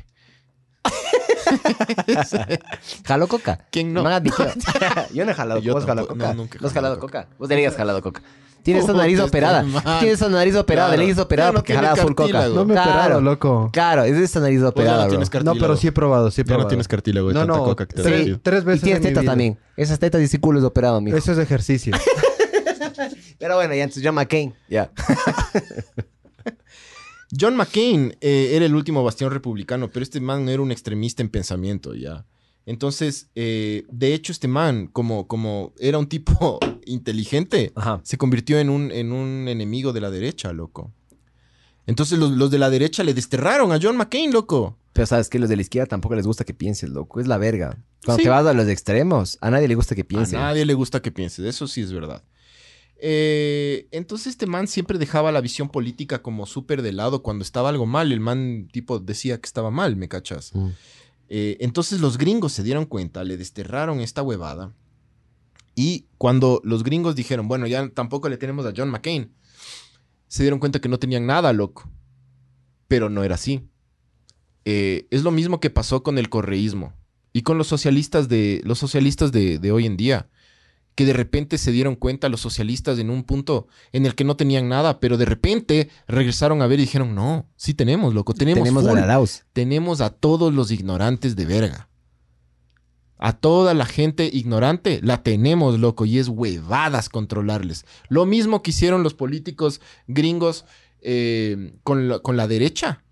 ¿Jaló 3.05 3.27
coca? 3.27 3.65
¿quién 3.71 3.93
no? 3.93 4.03
Yo 5.13 5.25
no 5.25 5.31
he 5.31 5.33
jalado 5.33 5.61
Yo 5.61 5.73
¿Vos 5.73 5.83
has 5.83 5.87
jalado 5.87 6.07
tampoco, 6.07 6.07
coca? 6.07 6.33
no, 6.33 6.43
nunca 6.43 6.57
he 6.57 6.61
¿No 6.61 6.67
has 6.67 6.73
jalado 6.73 6.95
jalado 6.95 6.99
coca? 6.99 7.27
Vos 7.37 7.49
deberías 7.49 7.75
jalado 7.75 8.01
coca. 8.01 8.21
Tienes 8.67 8.83
esa 8.83 8.91
nariz 8.91 9.17
operada. 9.21 9.63
man. 9.63 9.81
Tienes 9.99 10.15
esa 10.19 10.27
nariz 10.27 10.53
operada. 10.55 10.89
Claro. 10.89 11.01
Le 11.01 11.07
nariz 11.07 11.19
operada 11.19 11.49
Ya 11.49 11.53
no 11.53 11.59
porque 11.59 11.73
tiene 11.73 11.87
jalaba 11.87 12.03
full 12.03 12.13
coca. 12.15 12.47
No 12.49 12.65
me 12.65 12.73
claro, 12.73 12.91
operado, 12.91 13.21
loco. 13.21 13.69
Claro, 13.71 14.03
es 14.03 14.17
de 14.17 14.23
esa 14.25 14.41
nariz 14.41 14.59
ya 14.59 14.67
operada, 14.67 15.03
no 15.05 15.09
tienes 15.09 15.31
No, 15.45 15.55
pero 15.55 15.77
sí 15.77 15.87
he 15.87 15.91
probado, 15.93 16.29
sí 16.31 16.41
he 16.41 16.43
Ya 16.43 16.47
probado. 16.47 16.63
no 16.65 16.67
tienes 16.67 16.87
cartílago 16.89 17.29
de 17.29 17.33
No, 17.33 17.45
no, 17.45 17.63
coca 17.63 17.85
que 17.87 17.95
te 17.95 18.01
has 18.01 18.07
tres, 18.07 18.39
tres 18.43 18.63
Y 18.63 18.65
veces 18.65 18.81
tienes 18.83 19.01
tetas 19.01 19.23
también. 19.23 19.57
Esas 19.77 19.99
tetas 19.99 20.33
y 20.33 20.37
culo 20.37 20.59
es 20.59 20.65
operado, 20.65 20.99
mijo. 20.99 21.15
Eso 21.15 21.31
es 21.31 21.37
ejercicio. 21.37 21.95
Pero 23.39 23.55
bueno, 23.55 23.73
ya 23.73 23.83
entonces 23.83 24.03
John 24.05 24.15
McCain. 24.15 24.53
Ya. 24.67 24.91
John 27.39 27.55
McCain 27.55 28.17
eh, 28.19 28.51
era 28.53 28.65
el 28.65 28.75
último 28.75 29.01
bastión 29.03 29.31
republicano, 29.31 29.89
pero 29.89 30.03
este 30.03 30.19
man 30.19 30.43
no 30.45 30.51
era 30.51 30.61
un 30.61 30.71
extremista 30.71 31.21
en 31.21 31.29
pensamiento, 31.29 31.93
ya. 31.95 32.25
Entonces, 32.65 33.29
eh, 33.35 33.85
de 33.89 34.13
hecho, 34.13 34.33
este 34.33 34.47
man, 34.49 34.87
como, 34.87 35.27
como 35.27 35.73
era 35.79 35.97
un 35.97 36.07
tipo 36.07 36.59
inteligente, 36.87 37.71
Ajá. 37.75 38.01
se 38.03 38.17
convirtió 38.17 38.59
en 38.59 38.69
un, 38.69 38.91
en 38.91 39.11
un 39.11 39.47
enemigo 39.47 39.93
de 39.93 40.01
la 40.01 40.09
derecha, 40.09 40.51
loco. 40.53 40.91
Entonces 41.85 42.19
los, 42.19 42.31
los 42.31 42.51
de 42.51 42.57
la 42.59 42.69
derecha 42.69 43.03
le 43.03 43.13
desterraron 43.13 43.71
a 43.71 43.79
John 43.81 43.95
McCain, 43.97 44.31
loco. 44.33 44.77
Pero 44.93 45.05
sabes 45.05 45.29
que 45.29 45.39
los 45.39 45.47
de 45.47 45.55
la 45.55 45.61
izquierda 45.61 45.87
tampoco 45.87 46.15
les 46.15 46.25
gusta 46.25 46.43
que 46.43 46.53
pienses, 46.53 46.89
loco. 46.89 47.19
Es 47.19 47.27
la 47.27 47.37
verga. 47.37 47.77
Cuando 48.03 48.17
Sí. 48.19 48.23
te 48.23 48.29
vas 48.29 48.45
a 48.45 48.53
los 48.53 48.67
extremos, 48.67 49.37
a 49.41 49.49
nadie 49.51 49.67
le 49.67 49.75
gusta 49.75 49.95
que 49.95 50.03
piense. 50.03 50.35
A 50.35 50.39
nadie 50.41 50.65
le 50.65 50.73
gusta 50.73 51.01
que 51.01 51.11
pienses, 51.11 51.45
eso 51.45 51.67
sí 51.67 51.81
es 51.81 51.93
verdad. 51.93 52.23
Eh, 52.99 53.87
entonces 53.91 54.27
este 54.27 54.47
man 54.47 54.67
siempre 54.67 54.97
dejaba 54.97 55.31
la 55.31 55.39
visión 55.39 55.69
política 55.69 56.21
como 56.23 56.45
súper 56.45 56.81
de 56.81 56.93
lado. 56.93 57.21
Cuando 57.21 57.43
estaba 57.43 57.69
algo 57.69 57.85
mal, 57.85 58.11
el 58.11 58.19
man 58.19 58.67
tipo 58.71 58.99
decía 58.99 59.39
que 59.39 59.45
estaba 59.45 59.69
mal, 59.71 59.95
¿me 59.95 60.07
cachas? 60.09 60.51
Mm. 60.55 60.69
Eh, 61.29 61.57
entonces 61.59 61.99
los 61.99 62.17
gringos 62.17 62.53
se 62.53 62.63
dieron 62.63 62.85
cuenta, 62.85 63.23
le 63.23 63.37
desterraron 63.37 63.99
esta 63.99 64.23
huevada. 64.23 64.73
Y 65.79 66.07
cuando 66.17 66.59
los 66.63 66.83
gringos 66.83 67.15
dijeron, 67.15 67.47
bueno, 67.47 67.67
ya 67.67 67.87
tampoco 67.89 68.29
le 68.29 68.37
tenemos 68.37 68.65
a 68.65 68.73
John 68.75 68.89
McCain, 68.89 69.31
se 70.27 70.41
dieron 70.41 70.57
cuenta 70.57 70.81
que 70.81 70.89
no 70.89 70.97
tenían 70.97 71.27
nada, 71.27 71.53
loco. 71.53 71.87
Pero 72.87 73.11
no 73.11 73.23
era 73.23 73.35
así. 73.35 73.69
Eh, 74.65 75.05
es 75.11 75.21
lo 75.21 75.29
mismo 75.29 75.59
que 75.59 75.69
pasó 75.69 76.01
con 76.01 76.17
el 76.17 76.29
correísmo 76.29 76.93
y 77.31 77.43
con 77.43 77.59
los 77.59 77.67
socialistas 77.67 78.27
de, 78.27 78.59
los 78.65 78.79
socialistas 78.79 79.31
de, 79.31 79.59
de 79.59 79.71
hoy 79.71 79.85
en 79.85 79.97
día. 79.97 80.29
Que 80.95 81.05
de 81.05 81.13
repente 81.13 81.59
se 81.59 81.71
dieron 81.71 81.95
cuenta 81.95 82.27
los 82.27 82.41
socialistas 82.41 82.97
en 82.97 83.11
un 83.11 83.23
punto 83.23 83.67
en 83.91 84.07
el 84.07 84.15
que 84.15 84.23
no 84.23 84.35
tenían 84.35 84.67
nada, 84.67 84.99
pero 84.99 85.15
de 85.15 85.25
repente 85.25 85.89
regresaron 86.07 86.63
a 86.63 86.67
ver 86.67 86.79
y 86.79 86.83
dijeron, 86.85 87.13
no, 87.13 87.45
sí 87.55 87.75
tenemos, 87.75 88.15
loco, 88.15 88.33
tenemos, 88.33 88.63
Tenemos 88.63 88.87
a 88.87 88.93
la 88.93 89.23
tenemos 89.53 90.01
a 90.01 90.09
todos 90.09 90.51
los 90.51 90.71
ignorantes 90.71 91.35
de 91.35 91.45
verga. 91.45 91.87
A 93.19 93.33
toda 93.33 93.73
la 93.73 93.85
gente 93.85 94.29
ignorante 94.31 94.99
la 95.01 95.23
tenemos, 95.23 95.79
loco, 95.79 96.05
y 96.05 96.19
es 96.19 96.27
huevadas 96.27 97.09
controlarles. 97.09 97.85
Lo 98.09 98.25
mismo 98.25 98.61
que 98.61 98.71
hicieron 98.71 99.03
los 99.03 99.13
políticos 99.13 99.81
gringos 100.07 100.65
eh, 101.01 101.73
con, 101.83 102.07
la, 102.09 102.19
con 102.19 102.37
la 102.37 102.47
derecha, 102.47 103.03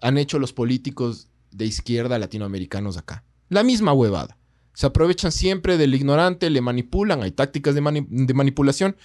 han 0.00 0.18
hecho 0.18 0.38
los 0.38 0.52
políticos 0.52 1.28
de 1.50 1.66
izquierda 1.66 2.18
latinoamericanos 2.18 2.96
acá. 2.96 3.24
La 3.48 3.62
misma 3.62 3.92
huevada. 3.92 4.38
Se 4.74 4.86
aprovechan 4.86 5.32
siempre 5.32 5.76
del 5.76 5.94
ignorante, 5.94 6.48
le 6.48 6.62
manipulan, 6.62 7.22
hay 7.22 7.30
tácticas 7.30 7.74
de, 7.74 7.82
mani- 7.82 8.06
de 8.08 8.32
manipulación. 8.32 8.96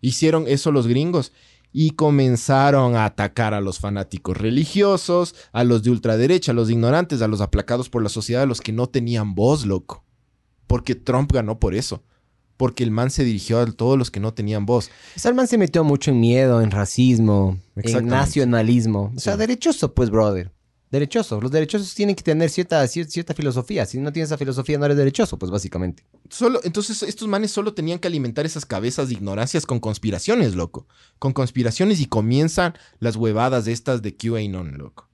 Hicieron 0.00 0.44
eso 0.46 0.70
los 0.70 0.86
gringos 0.86 1.32
y 1.72 1.90
comenzaron 1.90 2.96
a 2.96 3.04
atacar 3.04 3.52
a 3.54 3.60
los 3.60 3.78
fanáticos 3.78 4.36
religiosos, 4.36 5.34
a 5.52 5.64
los 5.64 5.82
de 5.82 5.90
ultraderecha, 5.90 6.52
a 6.52 6.54
los 6.54 6.70
ignorantes, 6.70 7.20
a 7.22 7.28
los 7.28 7.40
aplacados 7.40 7.90
por 7.90 8.02
la 8.02 8.08
sociedad, 8.08 8.42
a 8.42 8.46
los 8.46 8.60
que 8.60 8.72
no 8.72 8.86
tenían 8.88 9.34
voz, 9.34 9.66
loco. 9.66 10.04
Porque 10.66 10.94
Trump 10.94 11.30
ganó 11.32 11.58
por 11.60 11.74
eso. 11.74 12.02
Porque 12.56 12.82
el 12.84 12.90
man 12.90 13.10
se 13.10 13.22
dirigió 13.22 13.60
a 13.60 13.66
todos 13.66 13.98
los 13.98 14.10
que 14.10 14.18
no 14.18 14.32
tenían 14.32 14.64
voz. 14.64 14.90
Salman 15.14 15.46
se 15.46 15.58
metió 15.58 15.84
mucho 15.84 16.10
en 16.10 16.20
miedo, 16.20 16.62
en 16.62 16.70
racismo, 16.70 17.58
en 17.76 18.06
nacionalismo. 18.06 19.12
O 19.14 19.20
sea, 19.20 19.34
Sí. 19.34 19.38
derechoso, 19.40 19.92
pues, 19.92 20.08
brother. 20.08 20.52
Derechoso. 20.90 21.40
Los 21.40 21.50
derechosos 21.50 21.94
tienen 21.94 22.14
que 22.14 22.22
tener 22.22 22.48
cierta, 22.48 22.82
cier- 22.84 23.08
cierta 23.08 23.34
filosofía. 23.34 23.86
Si 23.86 23.98
no 23.98 24.12
tienes 24.12 24.28
esa 24.28 24.38
filosofía, 24.38 24.78
no 24.78 24.84
eres 24.84 24.96
derechoso, 24.96 25.36
pues, 25.38 25.50
básicamente. 25.50 26.04
Solo, 26.30 26.60
entonces, 26.62 27.02
estos 27.02 27.26
manes 27.26 27.50
solo 27.50 27.74
tenían 27.74 27.98
que 27.98 28.06
alimentar 28.08 28.46
esas 28.46 28.64
cabezas 28.64 29.08
de 29.08 29.14
ignorancias 29.14 29.66
con 29.66 29.80
conspiraciones, 29.80 30.54
loco. 30.54 30.86
Con 31.18 31.32
conspiraciones 31.32 32.00
y 32.00 32.06
comienzan 32.06 32.74
las 33.00 33.16
huevadas 33.16 33.66
estas 33.66 34.00
de 34.02 34.16
QAnon, 34.16 34.78
loco. 34.78 35.08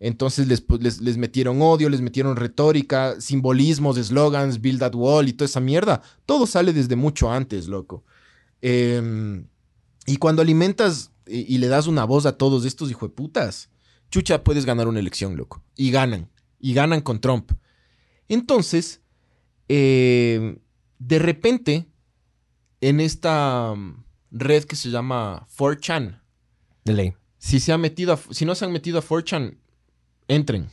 Entonces 0.00 0.48
les, 0.48 0.64
les 1.00 1.16
metieron 1.16 1.62
odio, 1.62 1.88
les 1.88 2.00
metieron 2.00 2.34
retórica, 2.34 3.20
simbolismos, 3.20 3.96
eslogans, 3.98 4.60
build 4.60 4.80
that 4.80 4.96
wall 4.96 5.28
y 5.28 5.32
toda 5.32 5.46
esa 5.46 5.60
mierda. 5.60 6.02
Todo 6.26 6.46
sale 6.48 6.72
desde 6.72 6.96
mucho 6.96 7.30
antes, 7.30 7.68
loco. 7.68 8.02
Em, 8.62 9.46
y 10.06 10.16
cuando 10.16 10.42
alimentas 10.42 11.12
y, 11.24 11.54
y 11.54 11.58
le 11.58 11.68
das 11.68 11.86
una 11.86 12.04
voz 12.04 12.26
a 12.26 12.36
todos 12.36 12.64
estos 12.64 12.90
hijueputas, 12.90 13.68
chucha, 14.12 14.44
puedes 14.44 14.64
ganar 14.64 14.86
una 14.86 15.00
elección, 15.00 15.36
loco. 15.36 15.64
Y 15.74 15.90
ganan. 15.90 16.30
Y 16.60 16.72
ganan 16.74 17.00
con 17.00 17.20
Trump. 17.20 17.50
Entonces, 18.28 19.00
eh, 19.68 20.58
de 21.00 21.18
repente, 21.18 21.88
en 22.80 23.00
esta 23.00 23.74
mm, 23.74 24.04
red 24.30 24.64
que 24.64 24.76
se 24.76 24.90
llama 24.90 25.48
4chan, 25.58 26.20
De 26.84 26.92
ley. 26.92 27.14
si, 27.38 27.58
se 27.58 27.72
ha 27.72 27.78
metido 27.78 28.12
a- 28.12 28.20
si 28.34 28.44
no 28.44 28.54
se 28.54 28.64
han 28.64 28.72
metido 28.72 28.98
a 28.98 29.02
4chan, 29.02 29.58
entren. 30.28 30.68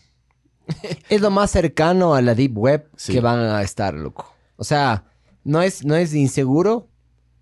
Es 1.10 1.22
lo 1.22 1.32
más 1.32 1.50
cercano 1.52 2.14
a 2.14 2.22
la 2.22 2.36
Deep 2.36 2.56
Web 2.58 2.90
Sí. 2.96 3.14
que 3.14 3.22
van 3.22 3.40
a 3.40 3.62
estar, 3.64 3.94
loco. 3.96 4.32
O 4.58 4.64
sea, 4.64 5.06
no 5.44 5.62
es, 5.64 5.84
no 5.86 5.96
es 5.96 6.14
inseguro, 6.14 6.88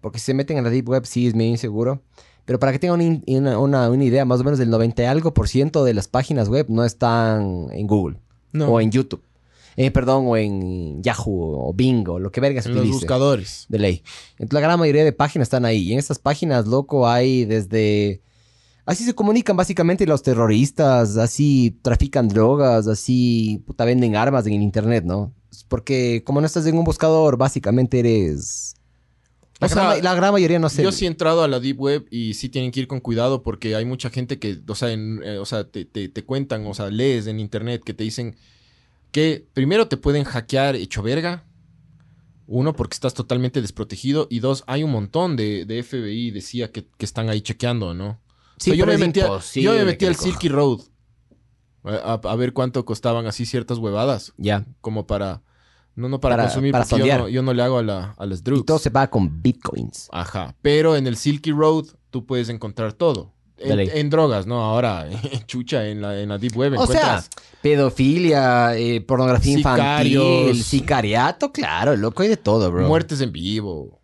porque 0.02 0.20
si 0.20 0.26
se 0.28 0.34
meten 0.34 0.58
a 0.58 0.62
la 0.62 0.70
Deep 0.70 0.88
Web 0.88 1.06
sí 1.06 1.28
es 1.28 1.36
medio 1.36 1.52
inseguro. 1.52 2.04
Pero 2.48 2.58
para 2.60 2.72
que 2.72 2.80
tengan 2.80 3.22
una, 3.28 3.60
una- 3.60 3.90
una 3.92 4.04
idea, 4.04 4.26
más 4.26 4.40
o 4.40 4.44
menos 4.44 4.58
del 4.58 4.72
90 4.72 5.04
y 5.04 5.06
algo 5.06 5.36
por 5.36 5.48
ciento 5.48 5.84
de 5.84 5.94
las 5.94 6.08
páginas 6.08 6.50
web 6.50 6.66
no 6.70 6.84
están 6.84 7.68
en 7.72 7.86
Google 7.86 8.18
No, 8.54 8.70
o 8.70 8.82
en 8.82 8.90
YouTube. 8.90 9.22
Eh, 9.76 9.92
perdón, 9.92 10.24
o 10.28 10.36
en 10.38 11.04
Yahoo 11.04 11.68
o 11.70 11.74
Bing 11.74 12.08
o 12.10 12.18
lo 12.18 12.32
que 12.32 12.42
verga 12.42 12.64
se 12.64 12.70
en 12.70 12.74
los 12.76 12.82
utilice. 12.86 13.02
buscadores. 13.02 13.66
De 13.70 13.78
ley. 13.78 14.02
Entonces 14.40 14.54
la 14.54 14.62
gran 14.62 14.80
mayoría 14.80 15.04
de 15.04 15.12
páginas 15.14 15.46
están 15.46 15.66
ahí. 15.66 15.84
Y 15.84 15.94
en 15.94 16.00
estas 16.00 16.18
páginas, 16.18 16.66
loco, 16.66 17.08
hay 17.08 17.46
desde... 17.46 18.22
Así 18.88 19.04
se 19.04 19.14
comunican 19.14 19.56
básicamente 19.58 20.08
los 20.08 20.24
terroristas, 20.24 21.18
así 21.18 21.78
trafican 21.82 22.30
drogas, 22.30 22.88
así 22.88 23.62
puta 23.68 23.84
venden 23.86 24.16
armas 24.16 24.48
en 24.48 24.54
el 24.54 24.62
internet, 24.64 25.04
¿no? 25.06 25.34
Porque 25.68 26.24
como 26.26 26.40
no 26.40 26.48
estás 26.48 26.66
en 26.66 26.78
un 26.78 26.86
buscador, 26.86 27.36
básicamente 27.38 28.00
eres... 28.00 28.76
La, 29.60 29.66
O 29.68 29.70
sea, 29.70 29.84
gran, 29.90 30.04
la 30.04 30.14
gran 30.16 30.32
mayoría 30.34 30.60
no 30.60 30.70
sé. 30.70 30.84
Yo 30.84 30.92
sí 30.92 31.06
he 31.06 31.08
entrado 31.08 31.44
a 31.44 31.48
la 31.48 31.60
Deep 31.60 31.80
Web 31.80 32.06
y 32.12 32.36
sí 32.36 32.48
tienen 32.50 32.72
que 32.72 32.82
ir 32.82 32.88
con 32.88 33.00
cuidado 33.00 33.42
porque 33.42 33.76
hay 33.76 33.86
mucha 33.86 34.10
gente 34.12 34.38
que, 34.38 34.60
o 34.68 34.76
sea, 34.76 34.92
en- 34.92 35.22
eh, 35.24 35.38
o 35.40 35.46
sea 35.46 35.64
te, 35.70 35.84
te- 35.86 36.10
te 36.10 36.24
cuentan, 36.24 36.66
o 36.68 36.74
sea, 36.76 36.90
lees 36.92 37.26
en 37.28 37.40
internet 37.40 37.82
que 37.84 37.94
te 37.96 38.04
dicen 38.04 38.36
que 39.12 39.48
primero 39.54 39.88
te 39.88 39.98
pueden 39.98 40.24
hackear 40.26 40.76
hecho 40.76 41.02
verga. 41.02 41.44
Uno, 42.50 42.74
porque 42.76 42.94
estás 42.94 43.14
totalmente 43.14 43.62
desprotegido. 43.62 44.28
Y 44.30 44.40
dos, 44.40 44.64
hay 44.68 44.84
un 44.84 44.92
montón 44.92 45.36
de, 45.36 45.66
de 45.66 45.80
FBI, 45.84 46.32
decía, 46.32 46.72
que, 46.72 46.88
que 46.98 47.04
están 47.06 47.30
ahí 47.30 47.42
chequeando, 47.42 47.94
¿no? 47.94 48.22
Sí, 48.58 48.72
O 48.72 48.74
sea, 48.74 48.80
yo, 48.80 48.86
me 48.86 48.98
metí 48.98 49.20
a, 49.20 49.40
yo 49.56 49.74
me 49.74 49.84
metí 49.86 50.06
al. 50.06 50.16
Silky 50.16 50.48
Road 50.50 50.80
a, 51.84 52.14
a- 52.24 52.32
a 52.32 52.36
ver 52.36 52.54
cuánto 52.54 52.86
costaban 52.86 53.26
así 53.26 53.46
ciertas 53.46 53.80
huevadas, 53.80 54.34
Ya. 54.38 54.66
como 54.82 55.08
para 55.08 55.42
No, 55.98 56.08
no 56.08 56.22
para, 56.22 56.36
Para- 56.38 56.48
consumir, 56.48 56.72
para 56.72 56.86
porque 56.86 57.06
yo 57.08 57.18
no, 57.18 57.28
yo 57.28 57.42
no 57.44 57.54
le 57.54 57.62
hago 57.64 57.80
a, 57.80 57.84
la, 57.84 58.14
a 58.18 58.26
las 58.26 58.40
Y 58.40 58.44
drugs. 58.44 58.66
todo 58.66 58.80
se 58.80 58.90
va 58.90 59.08
con 59.10 59.42
bitcoins. 59.42 60.08
Ajá. 60.14 60.56
Pero 60.62 60.96
en 60.96 61.08
el 61.08 61.18
Silky 61.18 61.52
Road 61.52 61.88
tú 62.12 62.26
puedes 62.26 62.48
encontrar 62.50 62.94
todo. 62.94 63.34
En, 63.60 63.80
en 63.80 64.10
drogas, 64.12 64.46
¿no? 64.46 64.62
Ahora, 64.64 65.10
chucha, 65.48 65.88
en 65.88 66.02
la, 66.04 66.20
en 66.22 66.30
la 66.30 66.38
Deep 66.38 66.56
Web 66.56 66.74
O 66.78 66.86
sea, 66.86 66.96
encuentras... 67.00 67.30
pedofilia, 67.64 68.78
eh, 68.78 69.02
pornografía 69.02 69.58
Sicarios. 69.58 70.24
infantil, 70.24 70.64
sicariato, 70.64 71.52
claro, 71.52 71.96
loco, 71.96 72.22
hay 72.22 72.30
de 72.30 72.38
todo, 72.38 72.72
bro. 72.72 72.88
muertes 72.88 73.22
en 73.22 73.32
vivo. 73.32 74.00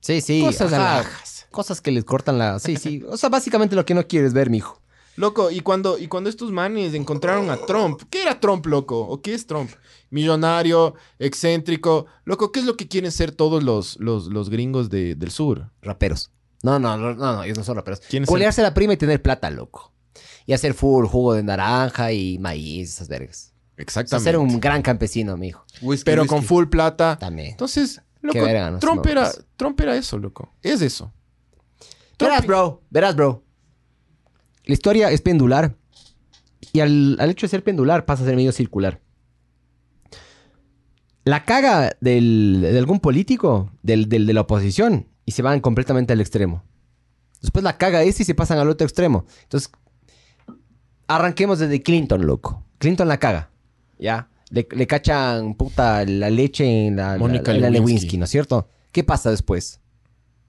Sí, 0.00 0.20
sí. 0.20 0.42
Cosas 0.42 0.72
ajá. 0.72 0.98
alhajas. 0.98 1.46
Cosas 1.50 1.80
que 1.80 1.90
les 1.90 2.04
cortan 2.04 2.38
la... 2.38 2.58
Sí, 2.58 2.76
sí. 2.76 3.02
O 3.08 3.16
sea, 3.16 3.28
básicamente 3.28 3.74
lo 3.74 3.84
que 3.86 3.94
no 3.94 4.06
quieres 4.06 4.32
ver, 4.32 4.50
mijo. 4.50 4.80
Loco, 5.16 5.50
y 5.50 5.60
cuando, 5.60 5.98
y 5.98 6.06
cuando 6.06 6.30
estos 6.30 6.50
manes 6.52 6.94
encontraron 6.94 7.50
a 7.50 7.56
Trump, 7.56 8.02
¿qué 8.10 8.22
era 8.22 8.38
Trump, 8.40 8.64
loco? 8.66 9.00
¿O 9.00 9.20
qué 9.20 9.34
es 9.34 9.46
Trump? 9.46 9.70
Millonario, 10.10 10.94
excéntrico. 11.18 12.06
Loco, 12.24 12.50
¿qué 12.52 12.60
es 12.60 12.66
lo 12.66 12.76
que 12.76 12.88
quieren 12.88 13.12
ser 13.12 13.32
todos 13.32 13.62
los, 13.62 13.96
los, 14.00 14.26
los 14.26 14.50
gringos 14.50 14.90
de- 14.90 15.14
del 15.14 15.30
sur? 15.30 15.70
Raperos. 15.82 16.30
No, 16.62 16.78
no, 16.78 16.96
no, 16.96 17.14
no, 17.14 17.36
no, 17.36 17.44
ellos 17.44 17.56
no 17.56 17.64
son 17.64 17.76
raperos. 17.76 18.00
¿Quiénes 18.00 18.28
Colearse 18.28 18.60
la 18.62 18.74
prima 18.74 18.92
y 18.92 18.96
tener 18.96 19.22
plata, 19.22 19.50
loco. 19.50 19.92
Y 20.46 20.52
hacer 20.52 20.74
full 20.74 21.06
jugo 21.06 21.34
de 21.34 21.42
naranja 21.42 22.12
y 22.12 22.38
maíz, 22.38 22.90
esas 22.94 23.08
vergas. 23.08 23.54
O 23.54 23.74
sea, 23.76 23.82
Exactamente. 23.84 24.24
ser 24.30 24.36
un 24.38 24.60
gran 24.60 24.82
campesino, 24.82 25.36
mijo. 25.36 25.64
Whisky, 25.80 26.04
Pero 26.04 26.22
whisky. 26.22 26.34
con 26.34 26.44
full 26.44 26.66
plata. 26.66 27.16
También. 27.18 27.52
Entonces, 27.52 28.02
loco, 28.20 28.34
Qué 28.34 28.40
verga, 28.42 28.70
¿no? 28.72 28.78
Trump, 28.78 29.06
era. 29.06 29.30
Trump 29.56 29.80
era 29.80 29.96
eso, 29.96 30.18
loco. 30.18 30.52
Es 30.60 30.82
eso. 30.82 31.12
Trump- 32.18 32.30
Verás, 32.32 32.46
bro. 32.46 32.82
Verás, 32.90 33.16
bro. 33.16 33.42
La 34.64 34.74
historia 34.74 35.10
es 35.10 35.22
pendular. 35.22 35.76
Y 36.72 36.80
al, 36.80 37.16
al 37.20 37.30
hecho 37.30 37.46
de 37.46 37.50
ser 37.50 37.64
pendular 37.64 38.04
pasa 38.04 38.22
a 38.22 38.26
ser 38.26 38.36
medio 38.36 38.52
circular. 38.52 39.00
La 41.24 41.44
caga 41.44 41.96
del- 42.00 42.60
de 42.62 42.78
algún 42.78 43.00
político, 43.00 43.70
del, 43.82 44.08
del- 44.08 44.26
de 44.26 44.32
la 44.32 44.40
oposición, 44.42 45.06
y 45.26 45.32
se 45.32 45.42
van 45.42 45.60
completamente 45.60 46.12
al 46.12 46.20
extremo. 46.20 46.62
Después 47.42 47.62
la 47.62 47.76
caga 47.78 48.02
ese 48.02 48.22
y 48.22 48.26
se 48.26 48.34
pasan 48.34 48.58
al 48.58 48.68
otro 48.68 48.86
extremo. 48.86 49.24
Entonces, 49.42 49.70
arranquemos 51.06 51.58
desde 51.58 51.82
Clinton, 51.82 52.26
loco. 52.26 52.64
Clinton 52.78 53.08
la 53.08 53.18
caga. 53.18 53.50
¿Ya? 53.98 54.28
Le, 54.50 54.66
le 54.70 54.86
cachan, 54.86 55.54
puta, 55.54 56.04
la 56.06 56.30
leche 56.30 56.86
en 56.88 56.96
la, 56.96 57.16
Mónica 57.18 57.52
la- 57.52 57.56
en 57.56 57.62
la 57.62 57.70
Lewinsky. 57.70 57.92
Lewinsky, 57.94 58.18
¿no 58.18 58.24
es 58.24 58.30
cierto? 58.30 58.68
¿Qué 58.92 59.04
pasa 59.04 59.30
después? 59.30 59.80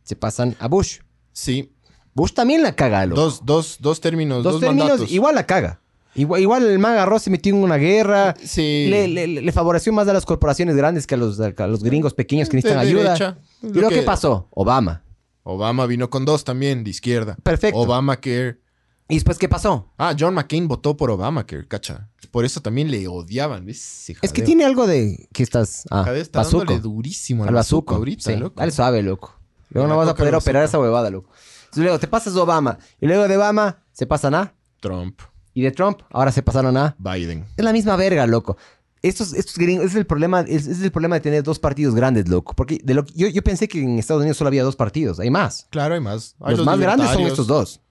Se 0.03 0.15
pasan 0.15 0.55
a 0.59 0.67
Bush. 0.67 0.99
Sí. 1.34 1.74
Bush 2.13 2.34
también 2.34 2.63
la 2.63 2.76
caga, 2.76 3.05
loco. 3.05 3.22
Dos, 3.22 3.45
dos, 3.45 3.78
dos 3.80 4.01
términos, 4.01 4.43
Dos 4.43 4.53
dos, 4.53 4.61
términos, 4.61 4.88
mandatos. 4.89 5.11
igual 5.11 5.36
la 5.36 5.45
caga. 5.45 5.80
Igual, 6.16 6.41
igual 6.41 6.64
el 6.68 6.78
man 6.80 6.93
agarró, 6.93 7.20
se 7.20 7.30
metió 7.30 7.53
en 7.55 7.64
una 7.64 7.78
guerra. 7.78 8.34
Sí. 8.43 8.88
Le, 8.89 9.07
le- 9.07 9.28
le 9.28 9.51
favoreció 9.51 9.93
más 9.93 10.07
a 10.07 10.14
las 10.14 10.26
corporaciones 10.26 10.76
grandes 10.76 11.07
que 11.07 11.16
a 11.16 11.18
los, 11.18 11.39
a 11.39 11.68
los 11.68 11.84
gringos 11.84 12.14
pequeños 12.14 12.49
que 12.49 12.57
De 12.57 12.64
necesitan 12.64 12.86
ayuda. 12.86 13.03
derecha. 13.14 13.38
¿Y 13.64 13.68
Lo 13.80 13.89
que 13.89 13.95
que- 13.95 14.01
pasó? 14.01 14.47
Obama. 14.51 15.03
Obama 15.43 15.86
vino 15.86 16.09
con 16.09 16.26
dos 16.26 16.43
también, 16.43 16.84
de 16.84 16.89
izquierda. 16.91 17.38
Perfecto. 17.43 17.80
Obamacare. 17.80 18.59
¿Y 19.07 19.16
después 19.16 19.38
qué 19.38 19.49
pasó? 19.49 19.91
Ah, 19.97 20.16
John 20.18 20.34
McCain 20.34 20.68
votó 20.68 20.95
por 20.95 21.12
Obamacare, 21.12 21.68
cacha. 21.68 22.09
Por 22.30 22.45
eso 22.45 22.62
también 22.62 22.89
le 22.91 23.07
odiaban. 23.07 23.66
¿ves? 23.66 24.09
Es 24.22 24.32
que 24.32 24.41
tiene 24.41 24.64
algo 24.64 24.88
de 24.88 25.28
que 25.34 25.43
estás... 25.43 25.84
Ah, 25.89 26.03
Jadeo 26.05 26.22
está 26.22 26.39
bazuco. 26.39 26.59
dándole 26.59 26.80
durísimo 26.80 27.43
al, 27.43 27.49
Al 27.49 27.55
bazuco 27.55 27.82
bazuco. 27.86 27.95
ahorita, 27.95 28.32
sí. 28.32 28.38
loco. 28.38 28.55
Dale 28.59 28.72
suave, 28.72 29.01
loco. 29.03 29.38
Luego 29.70 29.89
no 29.89 29.97
vas 29.97 30.07
a 30.09 30.16
poder 30.16 30.36
operar 30.36 30.64
esa 30.64 30.80
huevada, 30.80 31.09
loco. 31.09 31.30
Entonces, 31.64 31.84
luego 31.84 31.99
te 31.99 32.07
pasas 32.07 32.36
Obama. 32.36 32.78
Y 33.01 33.07
luego 33.07 33.28
de 33.28 33.36
Obama 33.38 33.84
se 33.91 34.05
pasan 34.05 34.36
a... 34.36 34.53
Trump, 34.80 35.20
Y 35.54 35.62
de 35.62 35.72
Trump 35.72 35.99
ahora 36.12 36.32
se 36.32 36.41
pasaron 36.41 36.78
a... 36.78 36.95
Biden. 36.97 37.45
Es 37.58 37.64
la 37.66 37.74
misma 37.74 37.95
verga, 37.95 38.26
loco. 38.28 38.58
Estos, 39.02 39.34
estos 39.34 39.58
gringos, 39.58 39.86
ese 39.86 39.93
es 39.95 39.99
el 40.02 40.06
problema, 40.06 40.41
es, 40.41 40.68
es 40.68 40.82
el 40.82 40.91
problema 40.91 41.16
de 41.16 41.22
tener 41.22 41.43
dos 41.43 41.58
partidos 41.60 41.95
grandes, 41.95 42.30
loco. 42.30 42.54
Porque 42.56 42.80
de 42.84 42.93
lo, 42.93 43.04
que- 43.04 43.14
yo, 43.16 43.28
yo 43.28 43.41
pensé 43.43 43.68
que 43.68 43.82
en 43.82 43.97
Estados 43.97 44.22
Unidos 44.22 44.38
solo 44.38 44.47
había 44.49 44.64
dos 44.64 44.76
partidos, 44.76 45.20
hay 45.20 45.30
más. 45.32 45.68
Claro, 45.72 45.95
hay 45.95 45.99
más. 46.02 46.36
Hay 46.39 46.56
Los, 46.56 46.66
más 46.66 46.80
grandes 46.80 47.10
son 47.10 47.22
estos 47.24 47.47
dos. 47.47 47.82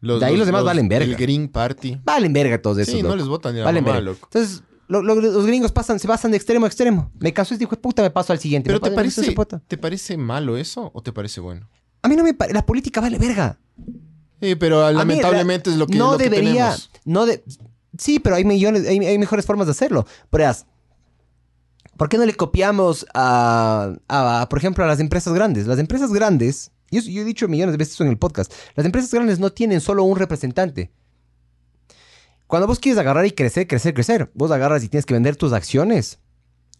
los- 0.00 0.20
De 0.20 0.26
ahí 0.26 0.36
los 0.36 0.46
demás 0.46 0.62
valen 0.62 0.88
verga. 0.88 1.06
El 1.06 1.16
Green 1.16 1.48
Party. 1.48 1.98
Valen 2.04 2.32
verga 2.32 2.60
todos 2.60 2.78
esos, 2.78 2.94
sí, 2.94 3.02
no 3.02 3.16
les 3.16 3.26
votan 3.26 3.54
ni 3.54 3.60
a 3.60 3.64
Valen 3.64 3.82
mamá, 3.82 3.96
verga. 3.96 4.10
loco. 4.12 4.28
Entonces, 4.32 4.62
lo- 4.88 5.02
lo- 5.02 5.14
los 5.16 5.46
gringos 5.46 5.72
pasan, 5.72 5.98
se 5.98 6.06
pasan 6.06 6.30
de 6.32 6.36
extremo 6.36 6.66
a 6.66 6.68
extremo. 6.68 7.10
Me 7.18 7.32
cansó 7.32 7.54
este 7.54 7.64
hijo 7.64 7.74
de 7.76 7.80
puta, 7.80 8.02
me 8.02 8.10
paso 8.10 8.32
al 8.34 8.38
siguiente. 8.38 8.68
Pero 8.68 8.80
¿te 8.80 8.90
parece. 8.90 9.34
¿te 9.66 9.78
parece 9.78 10.16
malo 10.18 10.56
eso 10.58 10.90
o 10.94 11.02
te 11.02 11.12
parece 11.12 11.40
bueno? 11.40 11.66
A 12.02 12.08
mí 12.08 12.14
no 12.16 12.24
me 12.24 12.34
parece... 12.34 12.54
La 12.54 12.64
política 12.66 13.00
vale 13.00 13.18
verga. 13.18 13.58
Sí, 14.40 14.54
pero 14.54 14.84
A 14.86 14.92
lamentablemente 14.92 15.70
la- 15.70 15.74
es 15.74 15.78
lo 15.78 15.86
que, 15.86 15.98
no 15.98 16.12
lo 16.12 16.18
que 16.18 16.24
debería, 16.24 16.52
tenemos. 16.70 16.90
no 17.04 17.26
de, 17.26 17.44
sí, 17.98 18.18
pero 18.20 18.36
hay 18.36 18.44
millones, 18.44 18.86
hay, 18.88 18.98
hay 18.98 19.18
mejores 19.18 19.44
formas 19.44 19.66
de 19.66 19.72
hacerlo. 19.72 20.06
¿por 21.96 22.08
qué 22.08 22.16
no 22.16 22.24
le 22.24 22.34
copiamos 22.34 23.04
a, 23.12 23.92
a, 24.08 24.46
por 24.48 24.58
ejemplo, 24.58 24.82
a 24.84 24.86
las 24.86 25.00
empresas 25.00 25.34
grandes? 25.34 25.66
Las 25.66 25.78
empresas 25.78 26.10
grandes, 26.12 26.70
yo, 26.90 27.00
yo 27.02 27.20
he 27.20 27.24
dicho 27.24 27.46
millones 27.48 27.72
de 27.74 27.76
veces 27.78 27.94
eso 27.94 28.04
en 28.04 28.10
el 28.10 28.16
podcast, 28.18 28.50
las 28.74 28.86
empresas 28.86 29.10
grandes 29.12 29.38
no 29.38 29.52
tienen 29.52 29.80
solo 29.82 30.04
un 30.04 30.16
representante. 30.16 30.90
Cuando 32.46 32.66
vos 32.66 32.78
quieres 32.80 32.98
agarrar 32.98 33.26
y 33.26 33.30
crecer, 33.32 33.66
crecer, 33.68 33.94
crecer, 33.94 34.30
vos 34.34 34.50
agarras 34.50 34.82
y 34.82 34.88
tienes 34.88 35.06
que 35.06 35.14
vender 35.14 35.36
tus 35.36 35.52
acciones 35.52 36.18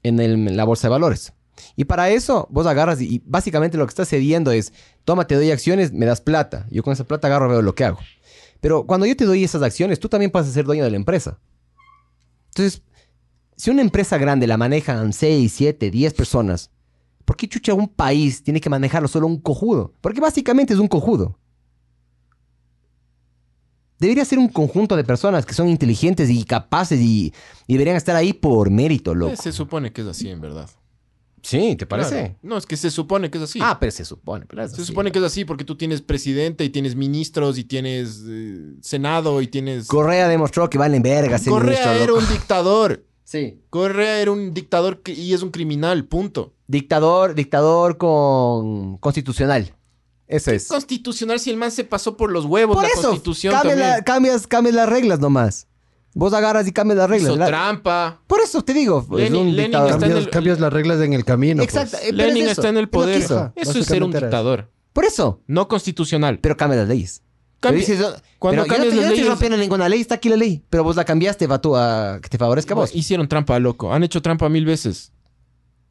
en, 0.03 0.19
el- 0.19 0.49
en 0.49 0.57
la 0.57 0.65
bolsa 0.65 0.89
de 0.89 0.93
valores. 0.93 1.33
Y 1.77 1.85
para 1.85 2.11
eso, 2.11 2.47
vos 2.51 2.67
agarras 2.67 3.01
y, 3.01 3.17
y 3.17 3.23
básicamente 3.25 3.77
lo 3.77 3.87
que 3.87 3.91
estás 3.91 4.09
cediendo 4.09 4.51
es, 4.53 4.73
toma, 5.05 5.27
te 5.27 5.35
doy 5.35 5.51
acciones, 5.51 5.93
me 5.93 6.07
das 6.07 6.21
plata. 6.21 6.67
Yo 6.71 6.83
con 6.83 6.93
esa 6.93 7.05
plata 7.05 7.29
agarro, 7.29 7.49
veo 7.49 7.63
lo 7.63 7.75
que 7.75 7.85
hago. 7.85 7.99
Pero 8.61 8.87
cuando 8.87 9.07
yo 9.07 9.17
te 9.17 9.25
doy 9.25 9.45
esas 9.45 9.63
acciones, 9.63 9.99
tú 9.99 10.09
también 10.09 10.31
pasas 10.31 10.51
a 10.51 10.55
ser 10.55 10.65
dueño 10.65 10.85
de 10.85 10.91
la 10.91 10.97
empresa. 10.97 11.39
Entonces, 12.49 12.83
si 13.57 13.71
una 13.71 13.83
empresa 13.83 14.19
grande 14.19 14.47
la 14.47 14.57
manejan 14.57 15.13
6, 15.13 15.53
7, 15.53 15.91
10 15.91 16.15
personas, 16.15 16.71
¿por 17.25 17.37
qué 17.37 17.49
chucha 17.49 17.75
un 17.75 17.89
país 17.89 18.43
tiene 18.43 18.61
que 18.61 18.71
manejarlo 18.71 19.09
solo 19.09 19.27
un 19.27 19.41
cojudo? 19.41 19.95
Porque 20.01 20.21
básicamente 20.21 20.75
es 20.75 20.81
un 20.81 20.89
cojudo. 20.89 21.39
Debería 23.99 24.25
ser 24.25 24.39
un 24.39 24.49
conjunto 24.49 24.97
de 24.97 25.05
personas 25.05 25.45
que 25.45 25.53
son 25.53 25.69
inteligentes 25.69 26.31
y 26.31 26.45
capaces 26.45 27.01
y, 27.01 27.35
deberían 27.69 27.97
estar 27.97 28.17
ahí 28.17 28.33
por 28.33 28.71
mérito, 28.71 29.15
loco. 29.15 29.35
Eh, 29.35 29.37
Se 29.37 29.53
supone 29.53 29.93
que 29.93 30.01
es 30.01 30.07
así, 30.07 30.31
en 30.31 30.41
verdad. 30.41 30.71
Sí, 31.43 31.77
¿te 31.77 31.87
Claro. 31.87 32.37
No, 32.43 32.57
es 32.57 32.67
que 32.67 32.77
se 32.77 32.91
supone 32.91 33.31
que 33.31 33.39
es 33.39 33.45
así. 33.45 33.59
Ah, 33.63 33.79
pero 33.81 33.91
se 33.93 34.05
supone. 34.05 34.47
pero 34.47 34.67
se 34.69 34.75
así, 34.75 34.85
supone 34.85 35.11
que 35.13 35.19
es 35.19 35.25
así 35.25 35.45
porque 35.45 35.65
tú 35.65 35.77
tienes 35.77 36.03
presidente 36.03 36.65
y 36.65 36.71
tienes 36.71 36.97
ministros 36.97 37.57
y 37.59 37.65
tienes 37.65 38.23
eh, 38.29 38.75
senado 38.83 39.41
y 39.43 39.47
tienes... 39.49 39.87
Correa 39.87 40.29
demostró 40.29 40.69
que 40.69 40.79
valen 40.79 41.03
vergas. 41.03 41.45
Correa 41.45 41.71
ministro, 41.71 41.93
era 41.93 42.07
loco. 42.07 42.19
un 42.21 42.29
dictador. 42.29 43.05
Sí. 43.31 43.61
Correa 43.71 44.21
era 44.21 44.33
un 44.33 44.53
dictador 44.55 45.03
que- 45.03 45.13
y 45.13 45.33
es 45.35 45.43
un 45.43 45.51
criminal, 45.53 46.05
punto. 46.07 46.53
Dictador, 46.67 47.37
dictador 47.37 47.97
con 47.97 48.99
constitucional. 48.99 49.73
Eso 50.27 50.51
es. 50.51 50.67
Constitucional 50.67 51.39
si 51.39 51.51
el 51.51 51.57
man 51.57 51.71
se 51.71 51.85
pasó 51.85 52.17
por 52.17 52.33
los 52.33 52.45
huevos 52.45 52.75
Por 52.75 52.83
la 52.83 52.89
eso, 52.91 53.03
constitución 53.03 53.53
cambia 53.55 53.77
la- 53.77 54.03
cambias, 54.03 54.49
cambias 54.49 54.75
las 54.75 54.89
reglas 54.89 55.21
nomás. 55.21 55.69
Vos 56.13 56.33
agarras 56.33 56.67
y 56.67 56.73
cambias 56.73 56.99
las 56.99 57.09
reglas. 57.09 57.31
Hizo 57.31 57.39
La- 57.39 57.47
trampa. 57.47 58.21
Por 58.27 58.41
eso 58.41 58.63
te 58.63 58.73
digo. 58.75 59.01
es 59.19 59.31
Lenin- 59.31 59.41
un 59.43 59.57
Lenin 59.57 59.75
está 59.75 59.85
en 59.85 59.91
Cambias, 60.01 60.19
el- 60.19 60.31
cambias 60.31 60.61
las 60.61 60.73
reglas 60.73 61.01
en 61.01 61.13
el 61.13 61.25
camino. 61.25 61.63
pues. 61.63 61.75
Exacto. 61.75 61.97
eh, 61.99 62.11
pero 62.11 62.23
es 62.23 62.29
Lenin 62.29 62.43
eso, 62.45 62.51
está 62.61 62.69
en 62.69 62.77
el 62.79 62.85
es 62.85 62.91
poder. 62.91 63.19
hizo. 63.19 63.53
Eso 63.55 63.79
es 63.79 63.87
ser 63.87 64.03
un 64.03 64.11
era 64.11 64.19
eso. 64.19 64.27
dictador. 64.27 64.71
Por 64.93 65.05
eso. 65.05 65.41
No 65.47 65.69
constitucional. 65.69 66.41
Pero 66.41 66.57
cambia 66.57 66.81
las 66.81 66.89
leyes. 66.89 67.23
Cambia- 67.61 67.85
Pero 67.87 67.99
dices, 67.99 68.23
cuando 68.39 68.63
pero 68.63 68.65
yo 68.65 68.67
no 68.67 68.75
cambias 68.75 68.91
te- 68.91 68.97
yo 68.97 68.97
las 68.97 68.97
no 68.97 69.01
estoy 69.03 69.17
leyes- 69.19 69.29
rompiendo 69.29 69.57
ninguna 69.59 69.89
ley, 69.89 70.01
está 70.01 70.15
aquí 70.17 70.29
la 70.29 70.37
ley. 70.37 70.65
Pero 70.69 70.83
vos 70.83 70.97
la 70.97 71.05
cambiaste, 71.05 71.47
va 71.47 71.61
tú 71.61 71.77
a 71.77 72.19
que 72.21 72.29
te 72.29 72.39
favorezca 72.39 72.75
a 72.75 72.77
vos. 72.77 72.95
Hicieron 72.95 73.29
trampa, 73.29 73.59
loco. 73.61 73.93
Han 73.93 74.03
hecho 74.03 74.21
trampa 74.21 74.49
mil 74.49 74.65
veces. 74.65 75.13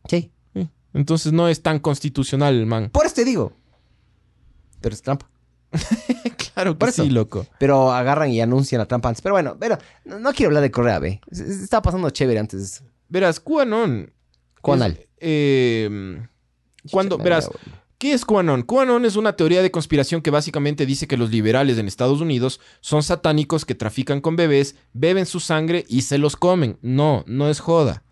Sí. 0.10 0.32
Entonces 0.92 1.32
no 1.32 1.48
es 1.48 1.62
tan 1.62 1.78
constitucional 1.80 2.56
el 2.56 2.66
man. 2.66 2.90
Por 2.90 3.06
eso 3.06 3.14
te 3.16 3.24
digo. 3.24 3.54
Pero 4.82 4.96
es 4.96 5.02
trampa. 5.04 5.30
Claro 6.54 6.74
que 6.74 6.80
Por 6.80 6.90
eso. 6.90 7.04
sí, 7.04 7.10
loco. 7.10 7.46
Pero 7.60 7.92
agarran 7.92 8.32
y 8.32 8.42
anuncian 8.42 8.80
la 8.80 8.86
trampa 8.88 9.10
antes. 9.10 9.22
Pero 9.22 9.36
bueno, 9.36 9.56
pero 9.60 9.78
no, 10.06 10.20
no 10.20 10.34
quiero 10.34 10.50
hablar 10.50 10.64
de 10.64 10.72
Correa, 10.72 11.00
ve. 11.00 11.22
Se- 11.32 11.46
se- 11.48 11.64
Estaba 11.64 11.82
pasando 11.82 12.10
chévere 12.10 12.40
antes. 12.40 12.84
Verás, 13.08 13.40
QAnon. 13.40 14.12
Es, 14.62 15.08
eh, 15.20 16.22
cuando, 16.92 17.18
verás, 17.18 17.50
¿Qué 17.98 18.14
es 18.14 18.26
QAnon? 18.26 18.64
QAnon 18.64 19.06
es 19.06 19.16
una 19.16 19.34
teoría 19.34 19.62
de 19.62 19.72
conspiración 19.72 20.22
que 20.22 20.32
básicamente 20.32 20.86
dice 20.86 21.08
que 21.08 21.18
los 21.18 21.30
liberales 21.32 21.78
en 21.78 21.88
Estados 21.88 22.22
Unidos 22.22 22.60
son 22.82 23.04
satánicos 23.04 23.66
que 23.66 23.76
trafican 23.76 24.22
con 24.22 24.36
bebés, 24.36 24.76
beben 24.94 25.26
su 25.26 25.40
sangre 25.40 25.86
y 25.88 26.02
se 26.02 26.18
los 26.18 26.36
comen. 26.36 26.78
No, 26.82 27.24
no 27.28 27.50
es 27.50 27.60
joda. 27.60 28.04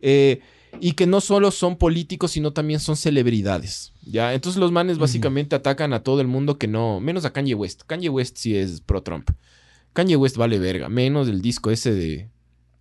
Eh, 0.00 0.40
y 0.80 0.92
que 0.92 1.06
no 1.06 1.20
solo 1.20 1.50
son 1.50 1.76
políticos, 1.76 2.32
sino 2.32 2.52
también 2.52 2.80
son 2.80 2.96
celebridades. 2.96 3.92
¿ya? 4.04 4.34
Entonces 4.34 4.60
los 4.60 4.72
manes 4.72 4.98
básicamente 4.98 5.56
atacan 5.56 5.92
a 5.92 6.02
todo 6.02 6.20
el 6.20 6.26
mundo 6.26 6.58
que 6.58 6.68
no, 6.68 7.00
menos 7.00 7.24
a 7.24 7.32
Kanye 7.32 7.54
West. 7.54 7.82
Kanye 7.86 8.08
West 8.08 8.36
sí 8.38 8.56
es 8.56 8.80
pro-Trump. 8.80 9.30
Kanye 9.92 10.16
West 10.16 10.36
vale 10.36 10.58
verga, 10.58 10.88
menos 10.88 11.28
el 11.28 11.40
disco 11.42 11.70
ese 11.70 11.92
de... 11.92 12.28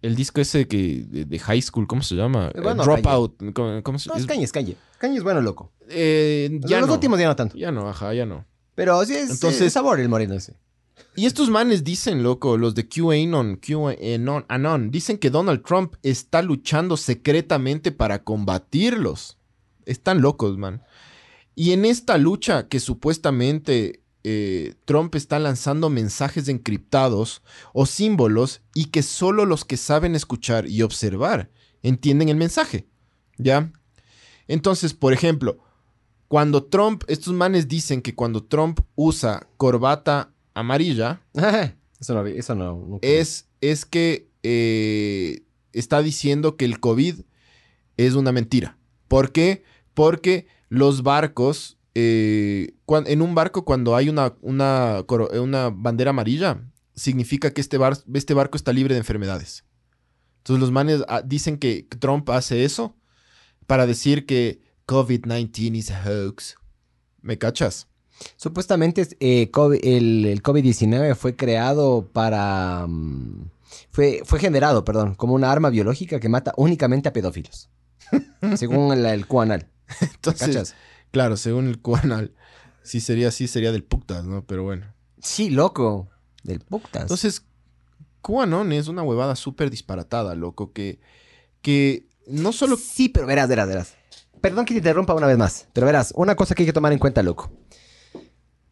El 0.01 0.15
disco 0.15 0.39
ese 0.39 0.67
que, 0.67 1.03
de, 1.07 1.25
de 1.25 1.39
high 1.39 1.61
school, 1.63 1.87
¿cómo 1.87 2.03
se 2.03 2.13
llama? 2.13 2.51
Bueno, 2.61 2.83
Eh, 2.83 2.85
Dropout. 2.85 3.53
¿cómo, 3.53 3.81
cómo 3.81 3.97
se- 3.97 4.09
No, 4.09 4.15
es 4.15 4.27
Kanye, 4.27 4.43
es 4.43 4.51
Kanye. 4.51 4.75
Kanye 4.99 5.17
es 5.17 5.23
bueno, 5.23 5.41
loco. 5.41 5.71
eh, 5.89 6.59
ya 6.65 6.79
los 6.79 6.87
no. 6.87 6.93
últimos 6.93 7.19
ya 7.19 7.27
no 7.27 7.35
tanto. 7.35 7.57
Ya 7.57 7.71
no, 7.71 7.89
ajá, 7.89 8.13
ya 8.13 8.25
no. 8.27 8.45
Pero 8.75 9.03
sí 9.05 9.15
es, 9.15 9.31
Entonces- 9.31 9.61
es 9.61 9.73
sabor 9.73 9.99
el 9.99 10.07
moreno 10.09 10.35
ese. 10.35 10.57
Y 11.15 11.25
estos 11.25 11.49
manes 11.49 11.83
dicen, 11.83 12.23
loco, 12.23 12.57
los 12.57 12.75
de 12.75 12.87
QAnon, 12.87 13.57
QAnon, 13.57 14.45
Anon, 14.47 14.91
dicen 14.91 15.17
que 15.17 15.29
Donald 15.29 15.63
Trump 15.63 15.95
está 16.03 16.41
luchando 16.41 16.97
secretamente 16.97 17.91
para 17.91 18.23
combatirlos. 18.23 19.37
Están 19.85 20.21
locos, 20.21 20.57
man. 20.57 20.83
Y 21.55 21.71
en 21.71 21.85
esta 21.85 22.17
lucha 22.17 22.67
que 22.67 22.79
supuestamente 22.79 24.03
eh, 24.23 24.73
Trump 24.85 25.15
está 25.15 25.39
lanzando 25.39 25.89
mensajes 25.89 26.47
encriptados 26.47 27.43
o 27.73 27.85
símbolos 27.85 28.61
y 28.73 28.85
que 28.85 29.03
solo 29.03 29.45
los 29.45 29.63
que 29.63 29.77
saben 29.77 30.15
escuchar 30.15 30.67
y 30.67 30.81
observar 30.81 31.51
entienden 31.81 32.29
el 32.29 32.35
mensaje. 32.35 32.87
¿Ya? 33.37 33.71
Entonces, 34.47 34.93
por 34.93 35.13
ejemplo, 35.13 35.59
cuando 36.27 36.63
Trump, 36.63 37.03
estos 37.07 37.33
manes 37.33 37.67
dicen 37.67 38.01
que 38.01 38.15
cuando 38.15 38.43
Trump 38.43 38.79
usa 38.95 39.47
corbata 39.57 40.33
amarilla, 40.55 41.21
eso 41.99 42.13
no, 42.15 42.25
eso 42.25 42.55
no, 42.55 42.85
no- 42.87 42.99
es, 43.01 43.47
es 43.61 43.85
que 43.85 44.29
eh, 44.43 45.43
está 45.73 46.01
diciendo 46.01 46.57
que 46.57 46.65
el 46.65 46.79
COVID 46.79 47.19
es 47.97 48.13
una 48.15 48.31
mentira. 48.31 48.77
¿Por 49.07 49.31
qué? 49.31 49.63
Porque 49.93 50.47
los 50.69 51.03
barcos, 51.03 51.77
eh, 51.93 52.73
cuan- 52.85 53.05
en 53.07 53.21
un 53.21 53.35
barco 53.35 53.63
cuando 53.65 53.95
hay 53.95 54.09
una, 54.09 54.33
una, 54.41 55.03
bandera 55.73 56.09
amarilla, 56.09 56.61
significa 56.95 57.51
que 57.53 57.61
este, 57.61 57.77
bar- 57.77 57.97
este 58.13 58.33
barco 58.33 58.57
está 58.57 58.73
libre 58.73 58.93
de 58.95 58.99
enfermedades. 58.99 59.63
Entonces 60.39 60.61
los 60.61 60.71
manes 60.71 61.03
ah, 61.07 61.21
dicen 61.23 61.57
que 61.57 61.87
Trump 61.99 62.29
hace 62.29 62.65
eso 62.65 62.95
para 63.67 63.87
decir 63.87 64.25
que 64.25 64.61
COVID-19 64.87 65.75
is 65.75 65.91
a 65.91 66.03
hoax. 66.05 66.55
¿Me 67.21 67.37
cachas? 67.37 67.87
Supuestamente 68.37 69.07
eh, 69.19 69.51
COVID- 69.51 69.79
el, 69.83 70.25
el 70.25 70.43
COVID-19 70.43 71.15
fue 71.15 71.35
creado 71.35 72.07
para... 72.11 72.85
mm, 72.87 73.49
fue, 73.91 74.21
fue 74.25 74.39
generado, 74.39 74.85
perdón, 74.85 75.15
como 75.15 75.33
una 75.33 75.51
arma 75.51 75.69
biológica 75.69 76.19
que 76.19 76.29
mata 76.29 76.53
únicamente 76.57 77.09
a 77.09 77.13
pedófilos. 77.13 77.69
según 78.55 78.93
el, 78.93 79.05
el 79.05 79.25
QAnal. 79.27 79.67
Entonces, 80.01 80.47
¿Cachas? 80.47 80.75
claro, 81.11 81.37
según 81.37 81.67
el 81.67 81.81
cuanal, 81.81 82.33
si 82.83 82.99
sería 82.99 83.29
así, 83.29 83.47
sería 83.47 83.71
del 83.71 83.83
putas, 83.83 84.23
¿no? 84.25 84.43
Pero 84.45 84.63
bueno. 84.63 84.85
Sí, 85.21 85.49
loco. 85.49 86.07
Del 86.43 86.59
putas. 86.59 87.01
Entonces, 87.03 87.43
QAnon 88.21 88.71
es 88.71 88.87
una 88.87 89.03
huevada 89.03 89.35
súper 89.35 89.69
disparatada, 89.69 90.35
loco, 90.35 90.71
que, 90.73 90.99
que 91.61 92.07
no 92.27 92.51
solo... 92.53 92.77
Sí, 92.77 93.09
pero 93.09 93.25
verás, 93.27 93.49
verás, 93.49 93.67
verás. 93.67 93.93
Perdón 94.41 94.65
que 94.65 94.73
te 94.73 94.79
interrumpa 94.79 95.13
una 95.15 95.27
vez 95.27 95.37
más, 95.37 95.67
pero 95.73 95.87
verás, 95.87 96.13
una 96.15 96.35
cosa 96.35 96.53
que 96.53 96.63
hay 96.63 96.67
que 96.67 96.73
tomar 96.73 96.93
en 96.93 96.99
cuenta, 96.99 97.23
loco. 97.23 97.51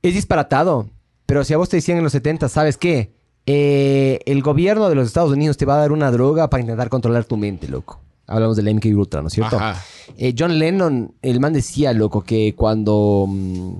Es 0.03 0.13
disparatado, 0.13 0.89
pero 1.25 1.45
si 1.45 1.53
a 1.53 1.57
vos 1.57 1.69
te 1.69 1.77
decían 1.77 1.97
en 1.97 2.03
los 2.03 2.11
70, 2.11 2.49
¿sabes 2.49 2.75
qué? 2.77 3.13
Eh, 3.45 4.19
el 4.25 4.41
gobierno 4.41 4.89
de 4.89 4.95
los 4.95 5.07
Estados 5.07 5.31
Unidos 5.31 5.55
te 5.55 5.65
va 5.65 5.75
a 5.75 5.77
dar 5.77 5.93
una 5.93 6.11
droga 6.11 6.49
para 6.49 6.59
intentar 6.59 6.89
controlar 6.89 7.23
tu 7.23 7.37
mente, 7.37 7.69
loco. 7.69 8.01
Hablamos 8.27 8.57
del 8.57 8.75
MK 8.75 8.85
Ultra, 8.97 9.21
¿no 9.21 9.29
es 9.29 9.33
cierto? 9.33 9.57
Eh, 10.17 10.35
John 10.37 10.59
Lennon, 10.59 11.13
el 11.21 11.39
man 11.39 11.53
decía, 11.53 11.93
loco, 11.93 12.21
que 12.21 12.53
cuando 12.53 13.27
mm, 13.29 13.73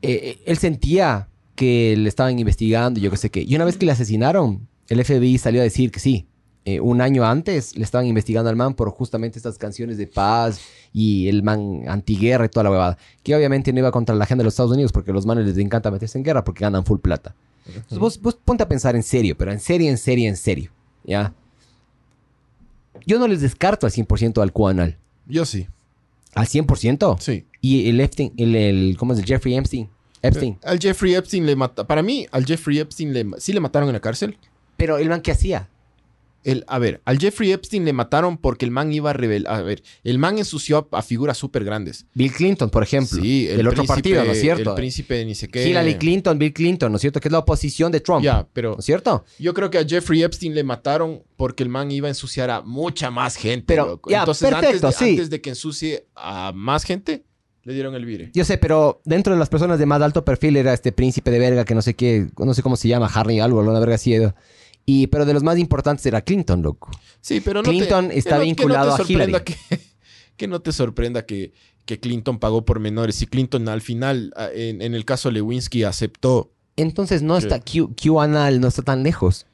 eh, 0.00 0.38
él 0.46 0.56
sentía 0.56 1.28
que 1.54 1.94
le 1.98 2.08
estaban 2.08 2.38
investigando, 2.38 2.98
yo 2.98 3.10
qué 3.10 3.18
sé 3.18 3.30
qué, 3.30 3.42
y 3.42 3.54
una 3.54 3.66
vez 3.66 3.76
que 3.76 3.84
le 3.84 3.92
asesinaron, 3.92 4.68
el 4.88 5.04
FBI 5.04 5.36
salió 5.36 5.60
a 5.60 5.64
decir 5.64 5.92
que 5.92 6.00
sí. 6.00 6.28
Eh, 6.64 6.78
un 6.80 7.00
año 7.00 7.24
antes 7.24 7.76
le 7.76 7.84
estaban 7.84 8.06
investigando 8.06 8.50
al 8.50 8.56
man 8.56 8.74
por 8.74 8.90
justamente 8.90 9.38
estas 9.38 9.56
canciones 9.58 9.96
de 9.96 10.06
paz 10.06 10.60
y 10.92 11.28
el 11.28 11.42
man 11.42 11.84
antiguerra 11.88 12.44
y 12.44 12.48
toda 12.48 12.64
la 12.64 12.70
huevada. 12.70 12.98
Que 13.22 13.34
obviamente 13.34 13.72
no 13.72 13.78
iba 13.78 13.90
contra 13.90 14.14
la 14.14 14.24
agenda 14.24 14.42
de 14.42 14.44
los 14.46 14.54
Estados 14.54 14.72
Unidos 14.72 14.92
porque 14.92 15.10
a 15.10 15.14
los 15.14 15.24
manes 15.26 15.46
les 15.46 15.56
encanta 15.58 15.90
meterse 15.90 16.18
en 16.18 16.24
guerra 16.24 16.44
porque 16.44 16.60
ganan 16.62 16.84
full 16.84 16.98
plata. 16.98 17.34
Entonces 17.66 17.98
vos, 17.98 18.20
vos 18.20 18.34
ponte 18.44 18.62
a 18.62 18.68
pensar 18.68 18.94
en 18.96 19.02
serio, 19.02 19.36
pero 19.38 19.52
en 19.52 19.60
serio, 19.60 19.88
en 19.90 19.98
serio, 19.98 20.28
en 20.28 20.36
serio. 20.36 20.70
¿Ya? 21.04 21.32
Yo 23.06 23.18
no 23.18 23.26
les 23.26 23.40
descarto 23.40 23.86
al 23.86 23.92
100% 23.92 24.42
al 24.42 24.52
QAnal. 24.52 24.96
Yo 25.26 25.44
sí, 25.44 25.66
¿Al 26.34 26.46
100%? 26.46 27.18
sí. 27.20 27.44
Y 27.62 27.88
el 27.90 28.00
Epstein, 28.00 28.32
el, 28.38 28.54
el- 28.56 28.96
¿cómo 28.98 29.12
es 29.12 29.18
el 29.18 29.24
Jeffrey 29.26 29.54
Epstein? 29.54 29.88
Epstein. 30.22 30.58
Al 30.64 30.78
Jeffrey 30.78 31.14
Epstein 31.14 31.44
le 31.44 31.56
mata... 31.56 31.86
Para 31.86 32.02
mí, 32.02 32.26
al 32.30 32.44
Jeffrey 32.46 32.78
Epstein 32.78 33.12
le... 33.12 33.26
sí 33.38 33.52
le 33.52 33.60
mataron 33.60 33.88
en 33.88 33.92
la 33.94 34.00
cárcel. 34.00 34.36
Pero 34.76 34.96
el 34.98 35.08
man, 35.10 35.20
¿qué 35.20 35.32
hacía? 35.32 35.68
El, 36.42 36.64
a 36.68 36.78
ver, 36.78 37.02
al 37.04 37.18
Jeffrey 37.18 37.52
Epstein 37.52 37.84
le 37.84 37.92
mataron 37.92 38.38
porque 38.38 38.64
el 38.64 38.70
man 38.70 38.92
iba 38.92 39.10
a 39.10 39.12
revelar... 39.12 39.52
A 39.54 39.62
ver, 39.62 39.82
el 40.04 40.18
man 40.18 40.38
ensució 40.38 40.88
a, 40.92 40.98
a 40.98 41.02
figuras 41.02 41.36
súper 41.36 41.64
grandes. 41.64 42.06
Bill 42.14 42.32
Clinton, 42.32 42.70
por 42.70 42.82
ejemplo. 42.82 43.20
Sí, 43.20 43.46
el 43.48 43.66
otro 43.66 43.82
príncipe- 43.82 43.86
partido, 43.94 44.24
¿no 44.24 44.32
es 44.32 44.40
cierto? 44.40 44.70
El 44.70 44.76
príncipe 44.76 45.14
de 45.16 45.24
ni 45.26 45.34
sé 45.34 45.48
qué. 45.48 45.68
Hillary 45.68 45.96
Clinton, 45.96 46.38
Bill 46.38 46.52
Clinton, 46.54 46.90
¿no 46.92 46.96
es 46.96 47.02
cierto? 47.02 47.20
Que 47.20 47.28
es 47.28 47.32
la 47.32 47.40
oposición 47.40 47.92
de 47.92 48.00
Trump. 48.00 48.24
Ya, 48.24 48.46
pero 48.52 48.72
¿No 48.72 48.78
es 48.78 48.84
cierto? 48.86 49.24
yo 49.38 49.52
creo 49.52 49.70
que 49.70 49.78
a 49.78 49.84
Jeffrey 49.86 50.22
Epstein 50.22 50.54
le 50.54 50.64
mataron 50.64 51.22
porque 51.36 51.62
el 51.62 51.68
man 51.68 51.90
iba 51.90 52.06
a 52.08 52.10
ensuciar 52.10 52.48
a 52.50 52.62
mucha 52.62 53.10
más 53.10 53.36
gente. 53.36 53.64
Pero, 53.66 53.86
loco. 53.86 54.10
ya, 54.10 54.20
Entonces, 54.20 54.48
perfecto, 54.48 54.86
antes, 54.86 54.98
de, 55.00 55.04
sí. 55.06 55.10
antes 55.12 55.30
de 55.30 55.40
que 55.42 55.50
ensucie 55.50 56.06
a 56.14 56.52
más 56.54 56.84
gente, 56.84 57.24
le 57.64 57.74
dieron 57.74 57.94
el 57.94 58.06
vire. 58.06 58.30
Yo 58.32 58.46
sé, 58.46 58.56
pero 58.56 59.02
dentro 59.04 59.34
de 59.34 59.38
las 59.38 59.50
personas 59.50 59.78
de 59.78 59.84
más 59.84 60.00
alto 60.00 60.24
perfil 60.24 60.56
era 60.56 60.72
este 60.72 60.92
príncipe 60.92 61.30
de 61.30 61.38
verga 61.38 61.66
que 61.66 61.74
no 61.74 61.82
sé 61.82 61.92
qué, 61.94 62.28
no 62.38 62.54
sé 62.54 62.62
cómo 62.62 62.76
se 62.76 62.88
llama, 62.88 63.10
Harry 63.12 63.40
algo, 63.40 63.60
una 63.60 63.78
verga 63.78 63.96
así. 63.96 64.14
Y, 64.92 65.06
pero 65.06 65.24
de 65.24 65.32
los 65.34 65.42
más 65.42 65.58
importantes 65.58 66.04
era 66.06 66.20
Clinton, 66.22 66.62
loco. 66.62 66.90
Sí, 67.20 67.40
pero 67.40 67.62
no 67.62 67.68
Clinton 67.70 68.08
te, 68.08 68.18
está 68.18 68.38
que 68.38 68.44
vinculado 68.44 68.94
a 68.94 68.96
que 68.96 69.02
no 69.02 69.06
te 69.06 69.12
sorprenda 69.14 69.38
Hillary. 69.38 69.44
Que, 69.44 69.80
que 70.36 70.48
no 70.48 70.60
te 70.62 70.72
sorprenda 70.72 71.26
que, 71.26 71.52
que 71.84 72.00
Clinton 72.00 72.38
pagó 72.38 72.64
por 72.64 72.80
menores. 72.80 73.20
Y 73.22 73.26
Clinton 73.26 73.68
al 73.68 73.82
final, 73.82 74.32
a- 74.36 74.48
en, 74.52 74.82
en 74.82 74.94
el 74.94 75.04
caso 75.04 75.30
Lewinsky, 75.30 75.84
aceptó. 75.84 76.52
Entonces 76.76 77.22
no 77.22 77.36
está, 77.36 77.60
Q, 77.60 77.94
QAnal 77.94 78.60
no 78.60 78.68
está 78.68 78.82
tan 78.82 79.02
lejos. 79.02 79.46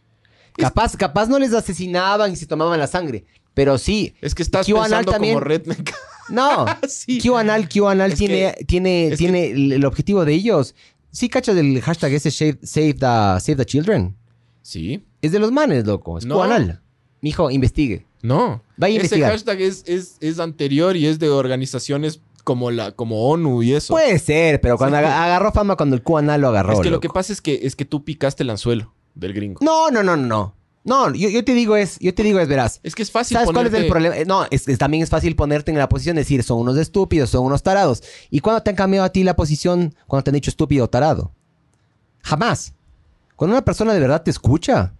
Capaz, 0.56 0.96
capaz 0.96 1.28
no 1.28 1.38
les 1.38 1.52
asesinaban 1.52 2.32
y 2.32 2.36
se 2.36 2.46
tomaban 2.46 2.78
la 2.78 2.86
sangre. 2.86 3.26
Pero 3.52 3.76
sí. 3.78 4.14
Es 4.20 4.34
que 4.34 4.42
estás 4.42 4.66
pensando 4.66 5.12
también. 5.12 5.34
como 5.34 5.44
redneck. 5.44 5.92
No. 6.28 6.66
sí. 6.88 7.20
QAnal, 7.20 7.68
QAnal 7.68 8.14
tiene, 8.14 8.54
que- 8.58 8.64
tiene, 8.64 9.14
tiene 9.16 9.46
el, 9.50 9.72
el 9.72 9.84
objetivo 9.84 10.24
de 10.24 10.32
ellos. 10.34 10.74
Sí, 11.12 11.28
cachas 11.28 11.56
el 11.56 11.80
hashtag 11.80 12.12
ese 12.14 12.30
Save, 12.32 12.58
save, 12.64 12.94
the, 12.94 13.40
save 13.40 13.56
the 13.56 13.64
Children. 13.64 14.16
Sí. 14.60 15.04
Es 15.22 15.32
de 15.32 15.38
los 15.38 15.52
manes, 15.52 15.86
loco. 15.86 16.18
Es 16.18 16.26
No. 16.26 16.36
QAnal. 16.36 16.80
Mijo, 17.20 17.50
investigue. 17.50 18.06
No. 18.22 18.62
Vaya 18.76 18.94
a 18.94 18.96
Ese 18.96 19.06
investigar. 19.16 19.30
hashtag 19.32 19.60
es, 19.60 19.84
es, 19.86 20.16
es 20.20 20.38
anterior 20.38 20.96
y 20.96 21.06
es 21.06 21.18
de 21.18 21.28
organizaciones 21.30 22.20
como, 22.44 22.70
la, 22.70 22.92
como 22.92 23.28
ONU 23.28 23.62
y 23.62 23.72
eso. 23.74 23.94
Puede 23.94 24.18
ser, 24.18 24.60
pero 24.60 24.76
cuando 24.76 24.96
aga- 24.98 25.24
agarró 25.24 25.50
fama 25.52 25.76
cuando 25.76 25.96
el 25.96 26.02
QAnal 26.02 26.40
lo 26.40 26.48
agarró. 26.48 26.74
es 26.74 26.80
que 26.80 26.90
lo 26.90 27.00
que 27.00 27.08
pasa 27.08 27.32
es 27.32 27.40
que, 27.40 27.60
es 27.62 27.74
que 27.74 27.84
tú 27.84 28.04
picaste 28.04 28.42
el 28.42 28.50
anzuelo 28.50 28.92
del 29.14 29.32
gringo. 29.32 29.58
No, 29.64 29.90
no, 29.90 30.02
no, 30.02 30.16
no, 30.16 30.54
no. 30.84 31.14
Yo, 31.14 31.28
yo 31.28 31.44
te 31.44 31.54
digo 31.54 31.76
es, 31.76 31.98
yo 31.98 32.14
te 32.14 32.22
digo 32.22 32.38
es, 32.38 32.46
verás. 32.46 32.78
Es 32.84 32.94
que 32.94 33.02
es 33.02 33.10
fácil 33.10 33.36
¿Sabes 33.36 33.50
cuál 33.52 33.66
es 33.66 33.74
el 33.74 33.88
problema? 33.88 34.16
Eh, 34.16 34.24
No, 34.26 34.44
es, 34.50 34.68
es- 34.68 34.78
también 34.78 35.02
es 35.02 35.10
fácil 35.10 35.34
ponerte 35.34 35.72
en 35.72 35.78
la 35.78 35.88
posición 35.88 36.14
de 36.16 36.22
decir, 36.22 36.42
son 36.44 36.58
unos 36.58 36.76
estúpidos, 36.76 37.30
son 37.30 37.44
unos 37.44 37.62
tarados. 37.64 38.02
¿Y 38.30 38.40
cuándo 38.40 38.62
te 38.62 38.70
han 38.70 38.76
cambiado 38.76 39.04
a 39.06 39.10
ti 39.10 39.24
la 39.24 39.34
posición 39.34 39.94
cuando 40.06 40.22
te 40.24 40.30
han 40.30 40.34
dicho 40.34 40.50
estúpido 40.50 40.84
o 40.84 40.88
tarado? 40.90 41.32
Jamás. 42.22 42.74
Cuando 43.34 43.54
una 43.56 43.64
persona 43.64 43.92
de 43.92 44.00
verdad 44.00 44.22
te 44.22 44.30
escucha 44.30 44.94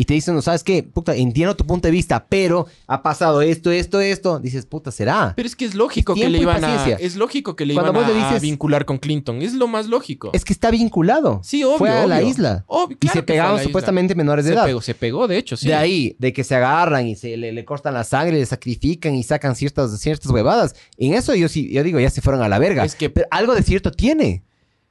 y 0.00 0.04
te 0.04 0.14
dice, 0.14 0.32
no, 0.32 0.40
¿sabes 0.40 0.62
qué? 0.62 0.84
Puta, 0.84 1.16
entiendo 1.16 1.56
tu 1.56 1.66
punto 1.66 1.88
de 1.88 1.92
vista, 1.92 2.24
pero 2.28 2.66
ha 2.86 3.02
pasado 3.02 3.42
esto, 3.42 3.72
esto, 3.72 4.00
esto. 4.00 4.38
Dices, 4.38 4.64
puta, 4.64 4.92
¿será? 4.92 5.32
Pero 5.34 5.46
es 5.48 5.56
que 5.56 5.64
es 5.64 5.74
lógico 5.74 6.14
Es 6.14 6.20
que 6.22 6.28
le 6.30 6.38
y 6.38 6.42
iban 6.42 6.64
a... 6.64 6.86
Es 6.92 7.16
lógico 7.16 7.56
que 7.56 7.66
le 7.66 7.74
Cuando 7.74 7.90
iban 7.92 8.04
vos 8.06 8.14
le 8.16 8.22
a 8.22 8.28
dices- 8.30 8.42
vincular 8.42 8.84
con 8.84 8.98
Clinton. 8.98 9.42
Es 9.42 9.54
lo 9.54 9.66
más 9.66 9.86
lógico. 9.88 10.30
Es 10.32 10.44
que 10.44 10.52
está 10.52 10.70
vinculado. 10.70 11.40
Sí, 11.42 11.64
obvio, 11.64 11.78
Fue 11.78 11.90
a 11.90 12.06
la 12.06 12.22
isla. 12.22 12.64
Obvio, 12.68 12.94
y 12.96 12.98
claro 13.00 13.12
se 13.12 13.18
a 13.18 13.26
pegaban 13.26 13.52
la 13.56 13.60
isla. 13.62 13.68
supuestamente 13.68 14.14
menores 14.14 14.44
de 14.44 14.50
se 14.52 14.54
edad. 14.54 14.64
Pegó, 14.66 14.80
se 14.80 14.94
pegó, 14.94 15.26
de 15.26 15.36
hecho, 15.36 15.56
sí. 15.56 15.66
De 15.66 15.74
ahí, 15.74 16.14
de 16.20 16.32
que 16.32 16.44
se 16.44 16.54
agarran 16.54 17.08
y 17.08 17.16
se 17.16 17.36
le, 17.36 17.50
le 17.52 17.64
cortan 17.64 17.92
la 17.94 18.04
sangre, 18.04 18.38
le 18.38 18.46
sacrifican 18.46 19.16
y 19.16 19.24
sacan 19.24 19.56
ciertas, 19.56 19.98
ciertas 20.00 20.30
huevadas. 20.30 20.76
En 20.96 21.14
eso 21.14 21.34
yo 21.34 21.48
sí, 21.48 21.68
yo 21.72 21.82
digo, 21.82 21.98
ya 21.98 22.10
se 22.10 22.20
fueron 22.20 22.40
a 22.42 22.48
la 22.48 22.60
verga. 22.60 22.84
Es 22.84 22.94
que- 22.94 23.10
Pero 23.10 23.26
algo 23.32 23.52
de 23.56 23.64
cierto 23.64 23.90
tiene. 23.90 24.44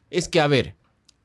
Es 0.10 0.28
que, 0.28 0.42
a 0.42 0.48
ver, 0.48 0.76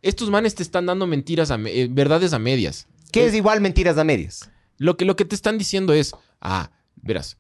estos 0.03 0.30
manes 0.30 0.55
te 0.55 0.62
están 0.62 0.87
dando 0.87 1.07
mentiras, 1.09 1.51
a 1.51 1.57
eh, 1.66 1.89
verdades 1.91 2.33
a 2.33 2.39
medias. 2.39 2.87
Que 3.12 3.24
Eh, 3.24 3.26
es 3.28 3.34
igual 3.34 3.60
mentiras 3.60 3.98
a 3.98 4.04
medias. 4.04 4.50
Lo 4.78 4.96
que, 4.96 5.04
lo 5.04 5.14
que 5.14 5.24
te 5.24 5.34
están 5.34 5.58
diciendo 5.58 5.92
es, 5.92 6.12
ah, 6.40 6.70
verás, 6.96 7.38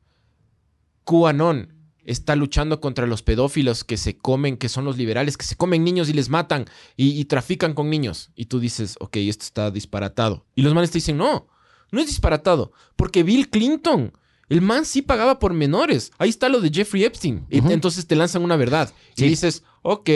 QAnon 1.04 1.74
está 2.04 2.34
luchando 2.36 2.80
contra 2.80 3.06
los 3.06 3.22
pedófilos 3.22 3.84
que 3.84 3.96
se 3.96 4.16
comen, 4.16 4.56
que 4.56 4.68
son 4.68 4.84
los 4.84 4.96
liberales, 4.96 5.36
que 5.36 5.46
se 5.46 5.56
comen 5.56 5.84
niños 5.84 6.08
y 6.08 6.12
les 6.12 6.28
matan 6.28 6.66
y, 6.96 7.18
y 7.18 7.24
trafican 7.24 7.74
con 7.74 7.90
niños. 7.90 8.30
Y 8.34 8.46
tú 8.46 8.60
dices, 8.60 8.96
ok, 9.00 9.16
esto 9.16 9.44
está 9.44 9.70
disparatado. 9.70 10.44
Y 10.54 10.62
los 10.62 10.74
manes 10.74 10.90
te 10.90 10.98
dicen, 10.98 11.16
no, 11.16 11.48
no 11.90 12.00
es 12.00 12.06
disparatado, 12.06 12.72
porque 12.96 13.22
Bill 13.22 13.48
Clinton, 13.50 14.12
el 14.48 14.60
man 14.62 14.84
sí 14.84 15.02
pagaba 15.02 15.38
por 15.38 15.52
menores. 15.52 16.10
Ahí 16.18 16.28
está 16.28 16.48
lo 16.48 16.60
de 16.60 16.70
Jeffrey 16.70 17.04
Epstein. 17.04 17.46
Y 17.50 17.58
entonces 17.72 18.06
te 18.06 18.16
lanzan 18.16 18.42
una 18.42 18.56
verdad. 18.56 18.92
Sí. 19.14 19.24
Y 19.24 19.28
dices, 19.28 19.62
ok, 19.82 20.08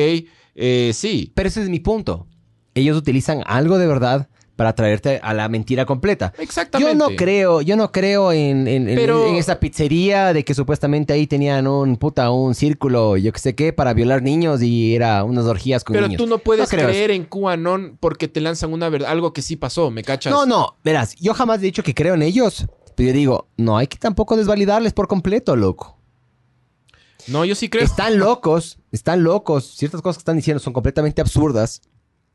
eh, 0.57 0.91
sí. 0.93 1.33
Pero 1.35 1.49
ese 1.49 1.63
es 1.63 1.69
mi 1.69 1.79
punto. 1.81 2.27
Ellos 2.75 2.97
utilizan 2.99 3.43
algo 3.47 3.79
de 3.79 3.87
verdad 3.87 4.29
para 4.57 4.75
traerte 4.75 5.21
a 5.23 5.35
la 5.35 5.49
mentira 5.49 5.85
completa. 5.85 6.33
Exactamente. 6.39 6.93
Yo 6.93 6.99
no 6.99 7.15
creo, 7.15 7.61
yo 7.61 7.77
no 7.77 7.93
creo 7.93 8.33
en, 8.33 8.67
en, 8.67 8.89
en- 8.89 8.97
Pero- 8.97 9.29
en 9.29 9.37
esa 9.37 9.61
pizzería 9.61 10.33
de 10.33 10.45
que 10.45 10.55
supuestamente 10.55 11.13
ahí 11.13 11.27
tenían 11.27 11.67
un 11.67 11.97
puta, 11.99 12.31
un 12.31 12.55
círculo, 12.55 13.17
yo 13.19 13.33
que 13.33 13.39
sé 13.39 13.55
qué, 13.55 13.73
para 13.75 13.93
violar 13.93 14.23
niños 14.23 14.63
y 14.63 14.95
era 14.95 15.23
unas 15.25 15.45
orgías 15.45 15.85
con 15.85 15.95
Pero 15.95 16.09
niños. 16.09 16.23
tú 16.23 16.27
no 16.27 16.39
puedes 16.39 16.69
creer 16.71 17.11
en 17.11 17.25
QAnon 17.27 17.99
porque 18.01 18.29
te 18.29 18.41
lanzan 18.41 18.73
una 18.73 18.89
verdad, 18.89 19.11
algo 19.11 19.33
que 19.33 19.43
sí 19.43 19.57
pasó, 19.57 19.91
¿me 19.91 20.03
cachas? 20.03 20.33
No, 20.33 20.47
no, 20.47 20.77
verás, 20.83 21.15
yo 21.17 21.35
jamás 21.35 21.59
he 21.59 21.63
dicho 21.67 21.83
que 21.83 21.95
creo 21.95 22.15
en 22.15 22.23
ellos. 22.23 22.67
Pero 22.95 23.09
yo 23.09 23.13
digo, 23.15 23.49
no 23.59 23.77
hay 23.77 23.89
que 23.89 23.99
tampoco 23.99 24.39
desvalidarles 24.39 24.95
por 24.95 25.07
completo, 25.07 25.55
loco. 25.55 25.99
No, 27.29 27.45
yo 27.45 27.55
sí 27.55 27.69
creo. 27.69 27.85
Están 27.85 28.19
locos, 28.19 28.79
están 28.93 29.23
locos. 29.23 29.67
Ciertas 29.77 30.01
cosas 30.01 30.17
que 30.17 30.21
están 30.23 30.37
diciendo 30.37 30.61
son 30.61 30.73
completamente 30.73 31.21
absurdas. 31.21 31.83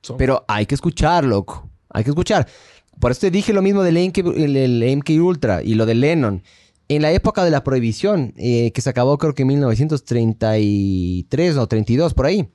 Son- 0.03 0.17
Pero 0.17 0.43
hay 0.47 0.65
que 0.67 0.75
escuchar, 0.75 1.23
loco. 1.23 1.67
Hay 1.93 2.03
que 2.03 2.11
escuchar. 2.11 2.47
Por 2.99 3.11
eso 3.11 3.21
te 3.21 3.31
dije 3.31 3.53
lo 3.53 3.61
mismo 3.61 3.83
del 3.83 3.97
MK, 3.97 5.09
Ultra 5.21 5.63
y 5.63 5.75
lo 5.75 5.85
de 5.85 5.95
Lennon. 5.95 6.43
En 6.87 7.01
la 7.01 7.11
época 7.11 7.45
de 7.45 7.51
la 7.51 7.63
prohibición, 7.63 8.33
eh, 8.37 8.71
que 8.73 8.81
se 8.81 8.89
acabó 8.89 9.17
creo 9.17 9.33
que 9.33 9.43
en 9.43 9.47
1933 9.49 11.57
o 11.57 11.67
32, 11.67 12.13
por 12.13 12.25
ahí. 12.25 12.49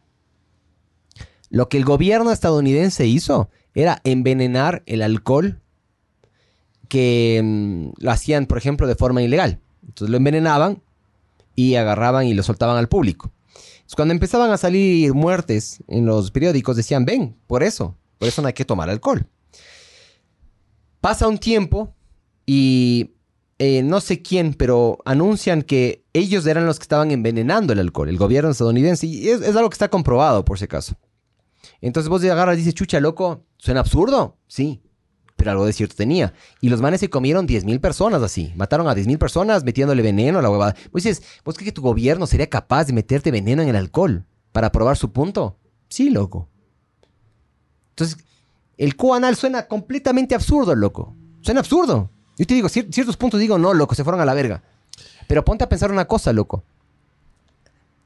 Lo 1.49 1.69
que 1.69 1.79
el 1.79 1.85
gobierno 1.85 2.33
estadounidense 2.33 3.07
hizo 3.07 3.51
era 3.75 4.01
envenenar 4.05 4.83
el 4.87 5.03
alcohol 5.03 5.61
que 6.89 7.41
mm, 7.43 7.89
lo 7.99 8.11
hacían, 8.11 8.47
por 8.47 8.59
ejemplo, 8.59 8.87
de 8.87 8.95
forma 8.95 9.23
ilegal. 9.23 9.61
Entonces 9.87 10.11
lo 10.11 10.17
envenenaban 10.17 10.83
y 11.55 11.77
agarraban 11.77 12.27
y 12.27 12.35
lo 12.35 12.43
soltaban 12.43 12.77
al 12.77 12.89
público. 12.89 13.33
Cuando 13.95 14.13
empezaban 14.13 14.51
a 14.51 14.57
salir 14.57 15.15
muertes 15.15 15.83
en 15.89 16.07
los 16.07 16.31
periódicos, 16.31 16.77
decían, 16.77 17.05
ven, 17.05 17.37
por 17.47 17.63
eso, 17.63 17.97
por 18.19 18.29
eso 18.29 18.43
no 18.43 18.49
hay 18.49 18.55
que 18.55 18.65
tomar 18.65 18.91
alcohol. 18.91 19.27
Pasa 21.01 21.29
un 21.29 21.39
tiempo 21.39 21.95
y 22.45 23.17
eh, 23.59 23.83
no 23.83 24.01
sé 24.01 24.23
quién, 24.23 24.55
pero 24.55 24.99
anuncian 25.05 25.63
que 25.63 26.05
ellos 26.13 26.47
eran 26.47 26.67
los 26.67 26.79
que 26.79 26.85
estaban 26.85 27.11
envenenando 27.11 27.73
el 27.73 27.79
alcohol, 27.79 28.09
el 28.09 28.19
gobierno 28.19 28.51
estadounidense, 28.51 29.07
y 29.07 29.29
es, 29.29 29.43
algo 29.57 29.71
que 29.71 29.75
está 29.75 29.89
comprobado, 29.89 30.45
por 30.45 30.59
si 30.59 30.65
acaso. 30.65 30.95
Entonces 31.81 32.09
vos 32.09 32.23
agarras 32.25 32.57
y 32.57 32.59
dices, 32.59 32.75
chucha, 32.75 33.01
loco, 33.01 33.45
¿suena 33.57 33.81
absurdo? 33.81 34.37
Sí, 34.47 34.83
pero 35.37 35.53
algo 35.53 35.67
de 35.67 35.73
cierto 35.73 35.95
tenía. 35.95 36.35
Y 36.61 36.69
los 36.69 36.81
manes 36.81 37.01
se 37.01 37.11
comieron 37.11 37.47
10.000 37.47 37.81
personas 37.81 38.23
así. 38.23 38.53
Mataron 38.57 38.89
a 38.89 38.95
10.000 38.95 39.19
personas 39.19 39.65
metiéndole 39.65 40.03
veneno 40.03 40.39
a 40.39 40.43
la 40.43 40.51
huevada. 40.51 40.75
Vos 40.93 41.03
dices, 41.03 41.23
¿vos 41.45 41.55
crees 41.57 41.67
que 41.71 41.75
tu 41.75 41.83
gobierno 41.83 42.27
sería 42.27 42.49
capaz 42.49 42.85
de 42.85 42.93
meterte 42.93 43.31
veneno 43.31 43.63
en 43.63 43.69
el 43.69 43.77
alcohol 43.77 44.25
para 44.53 44.73
probar 44.73 44.97
su 44.97 45.13
punto? 45.13 45.59
Sí, 45.89 46.11
loco. 46.11 46.49
Entonces, 47.97 48.19
el 48.77 48.95
QAnal 48.95 49.37
suena 49.37 49.67
completamente 49.67 50.35
absurdo, 50.35 50.75
loco. 50.75 51.17
Suena 51.41 51.61
absurdo. 51.61 52.11
Yo 52.39 52.47
te 52.47 52.53
digo, 52.55 52.69
cier- 52.69 52.93
ciertos 52.93 53.17
puntos 53.17 53.41
digo, 53.41 53.57
no, 53.59 53.73
loco, 53.73 53.95
se 53.95 54.05
fueron 54.05 54.21
a 54.21 54.27
la 54.27 54.35
verga. 54.35 54.63
Pero 55.27 55.45
ponte 55.45 55.65
a 55.65 55.69
pensar 55.69 55.91
una 55.91 56.05
cosa, 56.05 56.33
loco. 56.35 56.63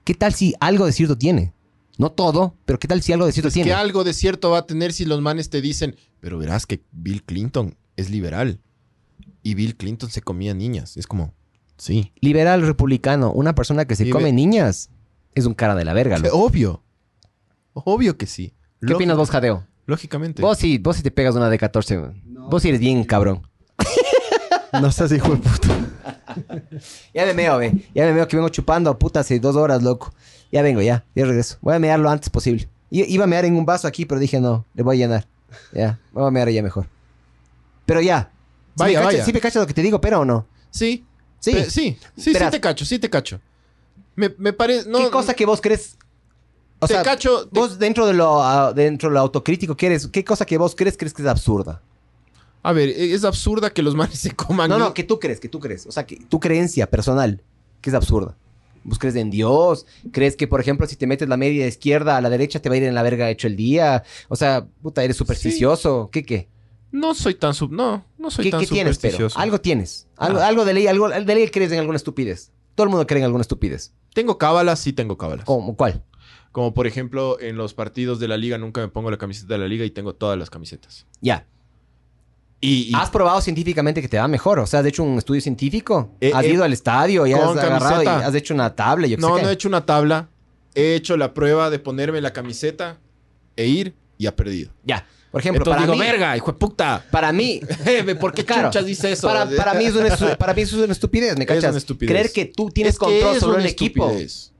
¿Qué 0.04 0.14
tal 0.14 0.32
si 0.32 0.54
algo 0.60 0.86
de 0.86 0.92
cierto 0.92 1.18
tiene? 1.18 1.52
No 1.98 2.10
todo, 2.12 2.54
pero 2.64 2.78
¿qué 2.78 2.88
tal 2.88 3.02
si 3.02 3.12
algo 3.12 3.26
de 3.26 3.32
cierto 3.32 3.48
Es 3.48 3.54
tiene? 3.54 3.68
que 3.70 3.74
algo 3.74 4.04
de 4.04 4.14
cierto 4.14 4.50
va 4.50 4.58
a 4.58 4.66
tener 4.66 4.92
si 4.92 5.04
los 5.04 5.20
manes 5.20 5.50
te 5.50 5.60
dicen, 5.60 5.96
pero 6.20 6.38
verás 6.38 6.66
que 6.66 6.82
Bill 6.92 7.22
Clinton 7.24 7.76
es 7.96 8.08
liberal 8.08 8.60
y 9.42 9.54
Bill 9.54 9.76
Clinton 9.76 10.08
se 10.08 10.22
comía 10.22 10.54
niñas. 10.54 10.96
Es 10.96 11.06
como, 11.06 11.34
sí. 11.76 12.12
Liberal 12.20 12.62
republicano, 12.62 13.32
una 13.32 13.54
persona 13.54 13.84
que 13.84 13.96
se 13.96 14.08
come 14.08 14.32
niñas, 14.32 14.88
es 15.34 15.44
un 15.46 15.54
cara 15.54 15.74
de 15.74 15.84
la 15.84 15.92
verga, 15.92 16.18
loco. 16.18 16.36
Obvio. 16.38 16.82
Obvio 17.74 18.16
que 18.16 18.26
sí. 18.26 18.54
¿Qué 18.86 18.94
opinas 18.94 19.16
vos, 19.18 19.30
Jadeo? 19.30 19.66
Lógicamente. 19.90 20.40
Vos 20.40 20.56
sí, 20.56 20.78
vos 20.78 20.96
sí 20.96 21.02
te 21.02 21.10
pegas 21.10 21.34
una 21.34 21.50
de 21.50 21.58
14, 21.58 21.96
güey. 21.96 22.12
Vos 22.24 22.62
sí 22.62 22.68
eres 22.68 22.80
bien 22.80 23.02
cabrón. 23.04 23.42
No 24.80 24.92
seas 24.92 25.10
hijo 25.12 25.30
de 25.30 25.36
puta. 25.38 25.68
Ya 27.12 27.26
me 27.26 27.34
meo, 27.34 27.58
ve. 27.58 27.84
Ya 27.92 28.04
me 28.06 28.12
meo 28.12 28.28
que 28.28 28.36
vengo 28.36 28.48
chupando 28.50 28.96
puta 28.98 29.20
hace 29.20 29.40
dos 29.40 29.56
horas, 29.56 29.82
loco. 29.82 30.14
Ya 30.52 30.62
vengo, 30.62 30.80
ya. 30.80 31.04
Ya 31.16 31.24
regreso. 31.26 31.58
Voy 31.60 31.74
a 31.74 31.78
mear 31.80 31.98
lo 31.98 32.08
antes 32.08 32.30
posible. 32.30 32.68
I- 32.90 33.12
iba 33.12 33.24
a 33.24 33.26
mear 33.26 33.44
en 33.44 33.56
un 33.56 33.66
vaso 33.66 33.88
aquí, 33.88 34.04
pero 34.06 34.20
dije 34.20 34.40
no, 34.40 34.64
le 34.74 34.84
voy 34.84 34.96
a 34.96 34.98
llenar. 35.06 35.26
Ya, 35.72 35.98
voy 36.12 36.24
a 36.26 36.30
mear 36.30 36.48
ya 36.50 36.62
mejor. 36.62 36.86
Pero 37.84 38.00
ya. 38.00 38.30
¿Sí 38.30 38.74
Vaya, 38.76 39.00
me 39.00 39.04
cachas, 39.06 39.12
vaya. 39.14 39.24
¿Sí 39.24 39.32
me 39.32 39.40
cachas 39.40 39.60
lo 39.62 39.66
que 39.66 39.74
te 39.74 39.82
digo, 39.82 40.00
pero 40.00 40.20
o 40.20 40.24
no? 40.24 40.46
Sí. 40.70 41.04
Sí. 41.40 41.52
Pe- 41.52 41.68
sí, 41.68 41.98
sí, 42.16 42.32
te 42.32 42.60
cacho, 42.60 42.84
sí 42.84 43.00
te 43.00 43.10
cacho. 43.10 43.40
Me, 44.14 44.32
me 44.38 44.52
parece... 44.52 44.88
No, 44.88 44.98
¿Qué 44.98 45.10
cosa 45.10 45.34
que 45.34 45.46
vos 45.46 45.60
crees? 45.60 45.96
O 46.80 46.86
te 46.86 46.94
sea, 46.94 47.02
cacho... 47.02 47.44
te- 47.48 47.58
vos 47.60 47.78
dentro 47.78 48.06
de 48.06 48.14
lo 48.14 48.72
dentro 48.74 49.08
de 49.10 49.14
lo 49.14 49.20
autocrítico 49.20 49.76
que 49.76 49.86
eres, 49.86 50.06
¿qué 50.08 50.24
cosa 50.24 50.44
que 50.44 50.56
vos 50.58 50.74
crees 50.74 50.96
crees 50.96 51.12
que 51.14 51.22
es 51.22 51.28
absurda? 51.28 51.82
A 52.62 52.72
ver, 52.72 52.88
e, 52.90 53.12
es 53.14 53.24
absurda 53.24 53.70
que 53.70 53.82
los 53.82 53.94
manes 53.94 54.18
se 54.18 54.32
coman... 54.32 54.68
No, 54.68 54.78
no, 54.78 54.92
que 54.94 55.04
tú 55.04 55.18
crees, 55.18 55.40
que 55.40 55.48
tú 55.48 55.60
crees. 55.60 55.86
O 55.86 55.92
sea, 55.92 56.04
que 56.06 56.16
tu 56.16 56.40
creencia 56.40 56.88
personal, 56.90 57.42
que 57.80 57.90
es 57.90 57.94
absurda. 57.94 58.36
¿Vos 58.82 58.98
crees 58.98 59.14
en 59.16 59.30
Dios? 59.30 59.84
¿Crees 60.10 60.36
que, 60.36 60.46
por 60.48 60.58
ejemplo, 60.60 60.86
si 60.86 60.96
te 60.96 61.06
metes 61.06 61.28
la 61.28 61.36
media 61.36 61.66
izquierda 61.66 62.16
a 62.16 62.20
la 62.22 62.30
derecha 62.30 62.60
te 62.62 62.70
va 62.70 62.74
a 62.76 62.78
ir 62.78 62.84
en 62.84 62.94
la 62.94 63.02
verga 63.02 63.28
hecho 63.30 63.46
el 63.46 63.56
día? 63.56 64.04
O 64.28 64.36
sea, 64.36 64.66
puta, 64.82 65.04
eres 65.04 65.16
supersticioso. 65.18 66.08
¿Qué 66.10 66.24
qué? 66.24 66.48
No 66.90 67.14
soy 67.14 67.34
tan 67.34 67.52
sub... 67.54 67.70
No, 67.72 68.04
no 68.18 68.30
soy 68.30 68.46
¿Qué, 68.46 68.50
tan 68.52 68.60
qué 68.60 68.66
tienes, 68.66 68.98
pero? 68.98 69.28
Algo 69.36 69.60
tienes. 69.60 70.06
Algo, 70.16 70.38
Ah. 70.40 70.46
algo 70.48 70.64
de 70.64 70.72
ley, 70.74 70.86
algo 70.86 71.08
de 71.10 71.22
ley 71.34 71.48
crees 71.50 71.72
en 71.72 71.78
alguna 71.78 71.96
estupidez. 71.96 72.52
Todo 72.74 72.84
el 72.84 72.90
mundo 72.90 73.06
cree 73.06 73.18
en 73.20 73.26
alguna 73.26 73.42
estupidez. 73.42 73.92
Tengo 74.14 74.38
cábalas, 74.38 74.78
sí 74.80 74.92
tengo 74.94 75.18
cábalas. 75.18 75.44
¿Cómo? 75.44 75.76
¿Cuál? 75.76 76.02
Como 76.52 76.74
por 76.74 76.86
ejemplo, 76.86 77.38
en 77.40 77.56
los 77.56 77.74
partidos 77.74 78.18
de 78.18 78.26
la 78.28 78.36
liga 78.36 78.58
nunca 78.58 78.80
me 78.80 78.88
pongo 78.88 79.10
la 79.10 79.18
camiseta 79.18 79.54
de 79.54 79.58
la 79.60 79.68
liga 79.68 79.84
y 79.84 79.90
tengo 79.90 80.14
todas 80.14 80.36
las 80.38 80.50
camisetas. 80.50 81.06
Ya. 81.20 81.46
Y, 82.60 82.90
y 82.90 82.92
¿Has 82.94 83.08
probado 83.08 83.40
científicamente 83.40 84.02
que 84.02 84.08
te 84.08 84.18
va 84.18 84.28
mejor? 84.28 84.58
O 84.58 84.66
sea, 84.66 84.80
¿has 84.80 84.86
hecho 84.86 85.02
un 85.02 85.16
estudio 85.16 85.40
científico? 85.40 86.10
Eh, 86.20 86.32
¿Has 86.34 86.44
eh, 86.44 86.50
ido 86.50 86.64
al 86.64 86.72
estadio 86.72 87.26
y 87.26 87.32
has 87.32 87.56
agarrado 87.56 88.02
y 88.02 88.06
has 88.06 88.34
hecho 88.34 88.52
una 88.52 88.74
tabla? 88.74 89.06
Yo 89.06 89.16
no, 89.16 89.38
no 89.38 89.48
he 89.48 89.52
hecho 89.52 89.68
una 89.68 89.86
tabla. 89.86 90.28
He 90.74 90.94
hecho 90.94 91.16
la 91.16 91.32
prueba 91.34 91.70
de 91.70 91.78
ponerme 91.78 92.20
la 92.20 92.32
camiseta 92.32 92.98
e 93.56 93.66
ir 93.66 93.94
y 94.18 94.26
ha 94.26 94.36
perdido. 94.36 94.72
Ya. 94.84 95.06
Por 95.30 95.40
ejemplo, 95.40 95.60
Entonces 95.60 95.84
para 95.86 95.92
digo, 95.92 96.04
mí... 96.04 96.10
verga, 96.10 96.36
hijo 96.36 96.52
de 96.52 96.58
puta. 96.58 97.04
Para 97.10 97.32
mí, 97.32 97.60
¿Por 98.20 98.34
qué 98.34 98.44
Claro. 98.44 98.68
chuchas 98.68 98.84
dice 98.84 99.12
eso? 99.12 99.28
Para, 99.28 99.48
para 99.48 99.74
mí 99.74 99.84
es 99.84 99.94
una, 99.94 100.16
para 100.38 100.52
mí 100.52 100.62
es 100.62 100.72
una 100.72 100.92
estupidez, 100.92 101.36
¿me 101.36 101.44
Es 101.44 101.48
cachas? 101.48 101.70
una 101.70 101.78
estupidez. 101.78 102.10
Creer 102.12 102.32
que 102.32 102.44
tú 102.46 102.68
tienes 102.70 102.94
Es 102.94 102.98
control 102.98 103.38
sobre 103.38 103.60
un 103.60 103.66
equipo. 103.66 104.06
estupidez. 104.06 104.52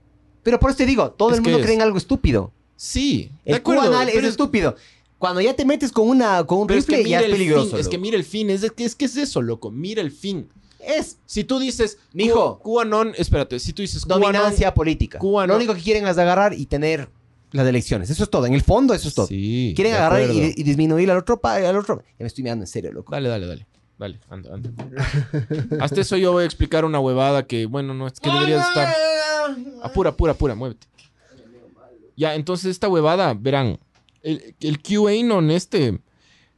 Pero 0.43 0.59
por 0.61 0.70
eso 0.70 0.78
te 0.78 0.86
digo, 0.86 1.11
todo 1.11 1.30
Es 1.30 1.36
el 1.38 1.43
mundo 1.43 1.61
cree 1.61 1.74
en 1.74 1.82
algo 1.82 1.99
estúpido. 1.99 2.53
Sí, 2.76 3.30
de 3.45 3.53
El 3.53 3.57
acuerdo. 3.59 3.82
QAnal 3.82 4.09
es 4.09 4.24
estúpido. 4.24 4.74
Cuando 5.18 5.41
ya 5.43 5.55
te 5.55 5.66
metes 5.66 5.93
con 5.93 6.09
una 6.09 6.45
con 6.45 6.61
un 6.61 6.66
Pero 6.66 6.80
es 6.80 6.86
que 6.86 6.97
rifle, 6.97 7.11
ya 7.11 7.18
es 7.18 7.24
el 7.26 7.30
peligroso. 7.32 7.70
fin. 7.72 7.78
Es 7.80 7.88
que 7.88 7.99
mira 7.99 8.16
el 8.16 8.24
fin. 8.24 8.49
Es, 8.49 8.62
de 8.62 8.70
que, 8.70 8.84
es 8.84 8.95
que 8.95 9.05
es 9.05 9.16
eso, 9.16 9.43
loco. 9.43 9.70
Mira 9.70 10.01
el 10.01 10.11
fin. 10.11 10.49
es 10.78 11.18
Si 11.26 11.45
tú 11.45 11.59
dices, 11.59 11.99
Mijo. 12.14 12.59
QAnon, 12.61 13.12
espérate, 13.18 13.59
si 13.61 13.74
tú 13.74 13.82
dices 13.82 14.07
QAnon, 14.07 14.22
dominancia 14.22 14.72
política. 14.72 15.18
QAnon. 15.18 15.49
Lo 15.49 15.57
único 15.57 15.74
que 15.74 15.82
quieren 15.82 16.07
es 16.07 16.16
agarrar 16.16 16.55
y 16.55 16.64
tener 16.64 17.11
las 17.53 17.66
elecciones. 17.66 18.09
Eso 18.09 18.24
es 18.24 18.30
todo. 18.30 18.47
En 18.47 18.55
el 18.55 18.62
fondo, 18.62 18.95
eso 18.95 19.09
es 19.09 19.14
todo. 19.14 19.26
Sí, 19.26 19.74
quieren 19.76 19.93
de 19.93 19.99
agarrar 19.99 20.30
y, 20.30 20.55
y 20.57 20.62
disminuir 20.62 21.11
al 21.11 21.18
otro, 21.18 21.38
pa- 21.38 21.57
al 21.57 21.76
otro. 21.76 22.03
Ya 22.18 22.22
me 22.24 22.26
estoy 22.28 22.43
mirando 22.45 22.62
en 22.62 22.68
serio, 22.68 22.91
loco. 22.91 23.12
Dale, 23.12 23.28
dale, 23.28 23.47
dale. 23.47 23.66
Dale, 24.01 24.18
anda, 24.30 24.55
anda. 24.55 24.70
Hasta 25.80 26.01
eso 26.01 26.16
yo 26.16 26.32
voy 26.32 26.44
a 26.44 26.46
explicar 26.46 26.86
una 26.86 26.98
huevada 26.98 27.46
que, 27.46 27.66
bueno, 27.66 27.92
no, 27.92 28.07
es 28.07 28.18
que 28.18 28.30
deberías 28.30 28.66
estar. 28.66 28.94
Apura, 29.82 30.09
apura, 30.09 30.32
apura, 30.32 30.55
muévete. 30.55 30.86
Ya, 32.16 32.34
entonces 32.34 32.70
esta 32.70 32.88
huevada, 32.88 33.34
verán, 33.34 33.78
el, 34.22 34.55
el 34.61 34.80
QAnon 34.80 35.51
este 35.51 36.01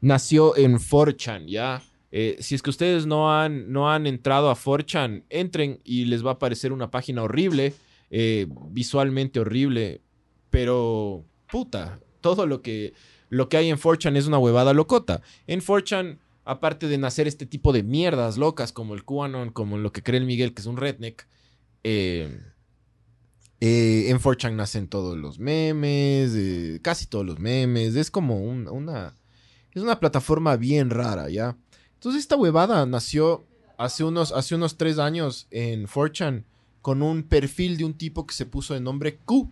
nació 0.00 0.56
en 0.56 0.78
4chan, 0.78 1.46
¿ya? 1.46 1.82
Eh, 2.12 2.36
si 2.38 2.54
es 2.54 2.62
que 2.62 2.70
ustedes 2.70 3.06
no 3.06 3.36
han, 3.36 3.72
no 3.72 3.90
han 3.90 4.06
entrado 4.06 4.48
a 4.48 4.54
4chan, 4.54 5.24
entren 5.28 5.80
y 5.82 6.04
les 6.04 6.24
va 6.24 6.30
a 6.30 6.34
aparecer 6.34 6.72
una 6.72 6.92
página 6.92 7.24
horrible, 7.24 7.74
eh, 8.10 8.46
visualmente 8.70 9.40
horrible, 9.40 10.00
pero 10.50 11.24
puta, 11.50 11.98
todo 12.20 12.46
lo 12.46 12.62
que, 12.62 12.94
lo 13.30 13.48
que 13.48 13.56
hay 13.56 13.68
en 13.68 13.78
4chan 13.78 14.16
es 14.16 14.28
una 14.28 14.38
huevada 14.38 14.72
locota. 14.72 15.22
En 15.48 15.60
4chan, 15.60 16.18
aparte 16.44 16.88
de 16.88 16.98
nacer 16.98 17.26
este 17.28 17.46
tipo 17.46 17.72
de 17.72 17.82
mierdas 17.82 18.36
locas 18.38 18.72
como 18.72 18.94
el 18.94 19.04
QAnon, 19.04 19.50
como 19.50 19.78
lo 19.78 19.92
que 19.92 20.02
cree 20.02 20.18
el 20.20 20.26
Miguel, 20.26 20.54
que 20.54 20.60
es 20.62 20.66
un 20.66 20.76
redneck, 20.76 21.26
eh, 21.84 22.40
eh, 23.60 24.06
en 24.10 24.18
4chan 24.18 24.54
nacen 24.56 24.88
todos 24.88 25.16
los 25.16 25.38
memes, 25.38 26.32
eh, 26.34 26.80
casi 26.82 27.06
todos 27.06 27.24
los 27.24 27.38
memes. 27.38 27.94
Es 27.94 28.10
como 28.10 28.40
un- 28.40 28.68
una. 28.68 29.16
Es 29.72 29.82
una 29.82 30.00
plataforma 30.00 30.56
bien 30.56 30.90
rara, 30.90 31.30
¿ya? 31.30 31.56
Entonces, 31.94 32.20
esta 32.22 32.36
huevada 32.36 32.84
nació 32.86 33.44
hace 33.78 34.04
unos, 34.04 34.32
hace 34.32 34.54
unos 34.54 34.76
tres 34.76 34.98
años 34.98 35.46
en 35.50 35.86
4chan 35.86 36.44
con 36.82 37.02
un 37.02 37.22
perfil 37.22 37.76
de 37.76 37.84
un 37.84 37.94
tipo 37.94 38.26
que 38.26 38.34
se 38.34 38.44
puso 38.44 38.74
de 38.74 38.80
nombre 38.80 39.16
Q, 39.24 39.48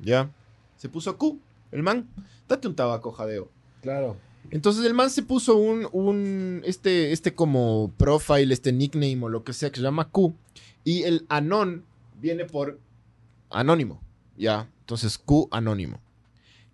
¿ya? 0.00 0.30
Se 0.76 0.88
puso 0.88 1.16
Q, 1.16 1.38
el 1.70 1.82
man. 1.84 2.08
Date 2.48 2.66
un 2.68 2.74
tabaco, 2.74 3.12
jadeo. 3.12 3.48
Claro. 3.80 4.16
Entonces 4.50 4.84
el 4.84 4.94
man 4.94 5.10
se 5.10 5.22
puso 5.22 5.56
un, 5.56 5.88
un, 5.92 6.62
este, 6.64 7.12
este 7.12 7.34
como 7.34 7.92
profile, 7.96 8.52
este 8.52 8.72
nickname 8.72 9.22
o 9.22 9.28
lo 9.28 9.44
que 9.44 9.52
sea 9.52 9.70
que 9.70 9.76
se 9.76 9.82
llama 9.82 10.10
Q. 10.10 10.34
Y 10.84 11.02
el 11.02 11.26
anon 11.28 11.84
viene 12.20 12.44
por 12.44 12.78
anónimo, 13.50 14.02
¿ya? 14.36 14.70
Entonces 14.80 15.18
Q 15.18 15.48
anónimo. 15.50 16.00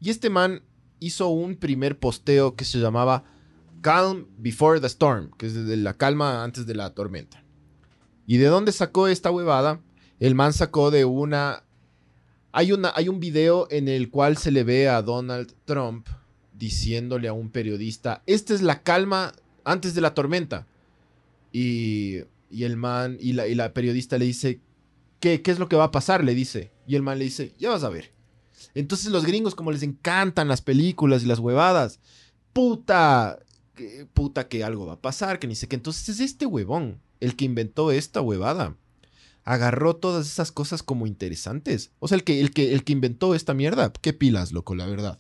Y 0.01 0.11
este 0.11 0.31
man 0.31 0.63
hizo 0.99 1.29
un 1.29 1.57
primer 1.57 1.99
posteo 1.99 2.55
que 2.57 2.65
se 2.65 2.79
llamaba 2.79 3.25
Calm 3.81 4.27
Before 4.39 4.81
the 4.81 4.87
Storm, 4.87 5.31
que 5.39 5.47
es 5.47 5.55
de 5.67 5.77
la 5.77 5.95
calma 5.95 6.45
antes 6.45 6.67
de 6.67 6.75
la 6.75 6.91
tormenta. 6.95 7.43
¿Y 8.27 8.37
de 8.37 8.47
dónde 8.47 8.73
sacó 8.73 9.09
esta 9.09 9.31
huevada? 9.31 9.81
El 10.19 10.35
man 10.35 10.53
sacó 10.53 10.91
de 10.91 11.05
una... 11.05 11.65
Hay, 12.53 12.73
una, 12.73 12.93
hay 12.95 13.09
un 13.09 13.21
video 13.21 13.69
en 13.71 13.89
el 13.89 14.11
cual 14.11 14.37
se 14.37 14.51
le 14.51 14.65
ve 14.65 14.89
a 14.89 15.03
Donald 15.03 15.55
Trump 15.65 16.09
diciéndole 16.61 17.27
a 17.27 17.33
un 17.33 17.51
periodista, 17.51 18.23
esta 18.27 18.55
es 18.55 18.61
la 18.61 18.83
calma 18.83 19.33
antes 19.65 19.95
de 19.95 20.03
la 20.03 20.15
tormenta. 20.15 20.67
Y, 21.53 22.19
y 22.51 22.65
el 22.65 22.77
man, 22.77 23.17
y 23.19 23.33
la, 23.33 23.49
y 23.49 23.55
la 23.55 23.73
periodista 23.73 24.19
le 24.19 24.27
dice, 24.27 24.61
¿qué, 25.21 25.41
¿qué 25.41 25.51
es 25.51 25.59
lo 25.59 25.69
que 25.69 25.77
va 25.77 25.85
a 25.85 25.91
pasar? 25.91 26.23
Le 26.23 26.35
dice. 26.35 26.71
Y 26.87 26.97
el 26.97 27.03
man 27.03 27.19
le 27.19 27.25
dice, 27.25 27.55
ya 27.59 27.71
vas 27.71 27.83
a 27.83 27.89
ver. 27.89 28.13
Entonces 28.75 29.11
los 29.11 29.25
gringos, 29.25 29.55
como 29.55 29.73
les 29.73 29.83
encantan 29.83 30.49
las 30.49 30.61
películas 30.61 31.23
y 31.23 31.27
las 31.27 31.39
huevadas, 31.39 31.99
puta, 32.53 33.39
puta 34.13 34.47
que 34.47 34.63
algo 34.63 34.85
va 34.85 34.93
a 34.93 35.01
pasar, 35.01 35.39
que 35.39 35.47
ni 35.47 35.55
sé 35.55 35.67
qué. 35.67 35.77
Entonces 35.77 36.11
es 36.11 36.21
este 36.21 36.45
huevón 36.45 37.01
el 37.21 37.37
que 37.37 37.47
inventó 37.47 37.91
esta 37.91 38.21
huevada. 38.21 38.77
Agarró 39.45 39.97
todas 39.97 40.27
esas 40.27 40.53
cosas 40.53 40.83
como 40.83 41.07
interesantes. 41.07 41.91
O 42.01 42.07
sea, 42.07 42.17
el 42.17 42.25
que, 42.25 42.39
el 42.41 42.53
que, 42.53 42.75
el 42.75 42.85
que 42.85 42.93
inventó 42.93 43.35
esta 43.35 43.55
mierda. 43.55 43.91
Qué 44.03 44.13
pilas, 44.13 44.53
loco, 44.53 44.75
la 44.75 44.85
verdad. 44.85 45.19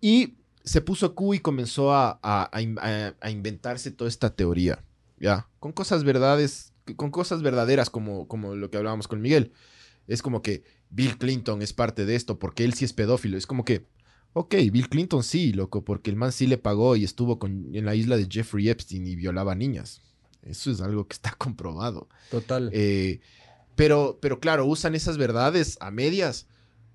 Y 0.00 0.34
se 0.64 0.80
puso 0.80 1.14
Q 1.14 1.34
y 1.34 1.38
comenzó 1.40 1.92
a, 1.94 2.18
a- 2.22 2.48
a 2.52 2.62
in- 2.62 2.78
a- 2.80 3.14
a 3.20 3.30
inventarse 3.30 3.90
toda 3.90 4.08
esta 4.08 4.34
teoría. 4.34 4.82
Ya, 5.18 5.48
con 5.60 5.72
cosas 5.72 6.04
verdades, 6.04 6.72
con 6.96 7.10
cosas 7.10 7.40
verdaderas 7.42 7.88
como, 7.90 8.28
como 8.28 8.54
lo 8.54 8.70
que 8.70 8.76
hablábamos 8.76 9.08
con 9.08 9.20
Miguel. 9.20 9.52
Es 10.06 10.22
como 10.22 10.42
que 10.42 10.62
Bill 10.90 11.16
Clinton 11.18 11.62
es 11.62 11.72
parte 11.72 12.04
de 12.04 12.14
esto 12.16 12.38
porque 12.38 12.64
él 12.64 12.74
sí 12.74 12.84
es 12.84 12.92
pedófilo. 12.92 13.36
Es 13.38 13.46
como 13.46 13.64
que, 13.64 13.86
ok, 14.34 14.54
Bill 14.70 14.88
Clinton 14.88 15.22
sí, 15.24 15.52
loco, 15.52 15.84
porque 15.84 16.10
el 16.10 16.16
man 16.16 16.32
sí 16.32 16.46
le 16.46 16.58
pagó 16.58 16.96
y 16.96 17.04
estuvo 17.04 17.38
con- 17.38 17.74
en 17.74 17.84
la 17.86 17.94
isla 17.94 18.16
de 18.16 18.28
Jeffrey 18.30 18.68
Epstein 18.68 19.06
y 19.06 19.16
violaba 19.16 19.54
niñas. 19.54 20.02
Eso 20.42 20.70
es 20.70 20.80
algo 20.80 21.06
que 21.08 21.14
está 21.14 21.32
comprobado. 21.38 22.08
Total. 22.30 22.70
Eh, 22.72 23.20
pero, 23.74 24.18
pero 24.20 24.38
claro, 24.38 24.66
usan 24.66 24.94
esas 24.94 25.16
verdades 25.18 25.76
a 25.80 25.90
medias 25.90 26.46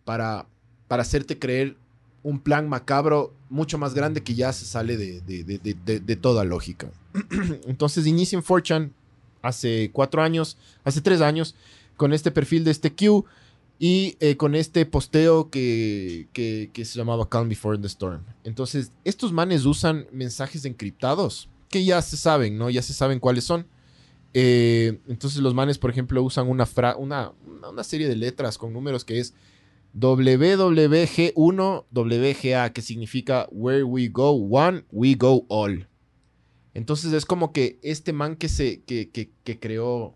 para, 0.06 0.48
para 0.88 1.02
hacerte 1.02 1.38
creer 1.40 1.76
un 2.24 2.40
plan 2.40 2.70
macabro 2.70 3.34
mucho 3.50 3.78
más 3.78 3.94
grande 3.94 4.22
que 4.24 4.36
ya 4.36 4.54
se 4.54 4.66
sale 4.66 4.96
de, 4.98 5.22
de- 5.22 5.44
de- 5.44 6.00
de- 6.00 6.16
toda 6.16 6.44
lógica. 6.44 6.92
Entonces 7.68 8.06
inician 8.08 8.44
4chan 8.44 8.92
hace 9.42 9.90
cuatro 9.92 10.22
años, 10.22 10.58
hace 10.84 11.02
tres 11.02 11.22
años, 11.22 11.56
con 11.98 12.14
este 12.14 12.32
perfil 12.32 12.64
de 12.64 12.72
este 12.72 12.94
Q 12.94 13.26
y 13.80 14.16
eh, 14.20 14.38
con 14.38 14.54
este 14.54 14.86
posteo 14.86 15.50
que, 15.50 16.28
que- 16.34 16.70
se 16.86 16.98
llamaba 17.00 17.28
Calm 17.28 17.50
Before 17.50 17.78
the 17.80 17.88
Storm. 17.88 18.22
Entonces, 18.44 18.92
estos 19.04 19.34
manes 19.34 19.66
usan 19.66 20.06
mensajes 20.12 20.66
encriptados 20.66 21.50
que 21.70 21.84
ya 21.84 22.02
se 22.04 22.18
saben, 22.18 22.58
¿no? 22.58 22.70
Ya 22.70 22.82
se 22.84 22.94
saben 22.94 23.20
cuáles 23.20 23.44
son. 23.46 23.66
Eh, 24.34 25.00
entonces 25.08 25.40
los 25.42 25.54
manes, 25.54 25.78
por 25.78 25.90
ejemplo, 25.90 26.22
usan 26.24 26.48
una, 26.48 26.68
una- 26.98 27.32
una 27.70 27.84
serie 27.84 28.08
de 28.08 28.16
letras 28.16 28.58
con 28.58 28.72
números 28.74 29.04
que 29.04 29.20
es 29.20 29.34
WWG1 29.96 31.86
WGA, 31.92 32.74
que 32.74 32.82
significa 32.82 33.48
Where 33.52 33.84
we 33.84 34.08
go 34.08 34.32
one, 34.32 34.84
we 34.92 35.16
go 35.16 35.46
all. 35.50 35.88
Entonces 36.74 37.12
es 37.14 37.26
como 37.26 37.52
que 37.52 37.80
este 37.84 38.14
man 38.14 38.36
que, 38.36 38.48
se, 38.50 38.84
que, 38.84 39.10
que, 39.10 39.60
creó 39.60 40.16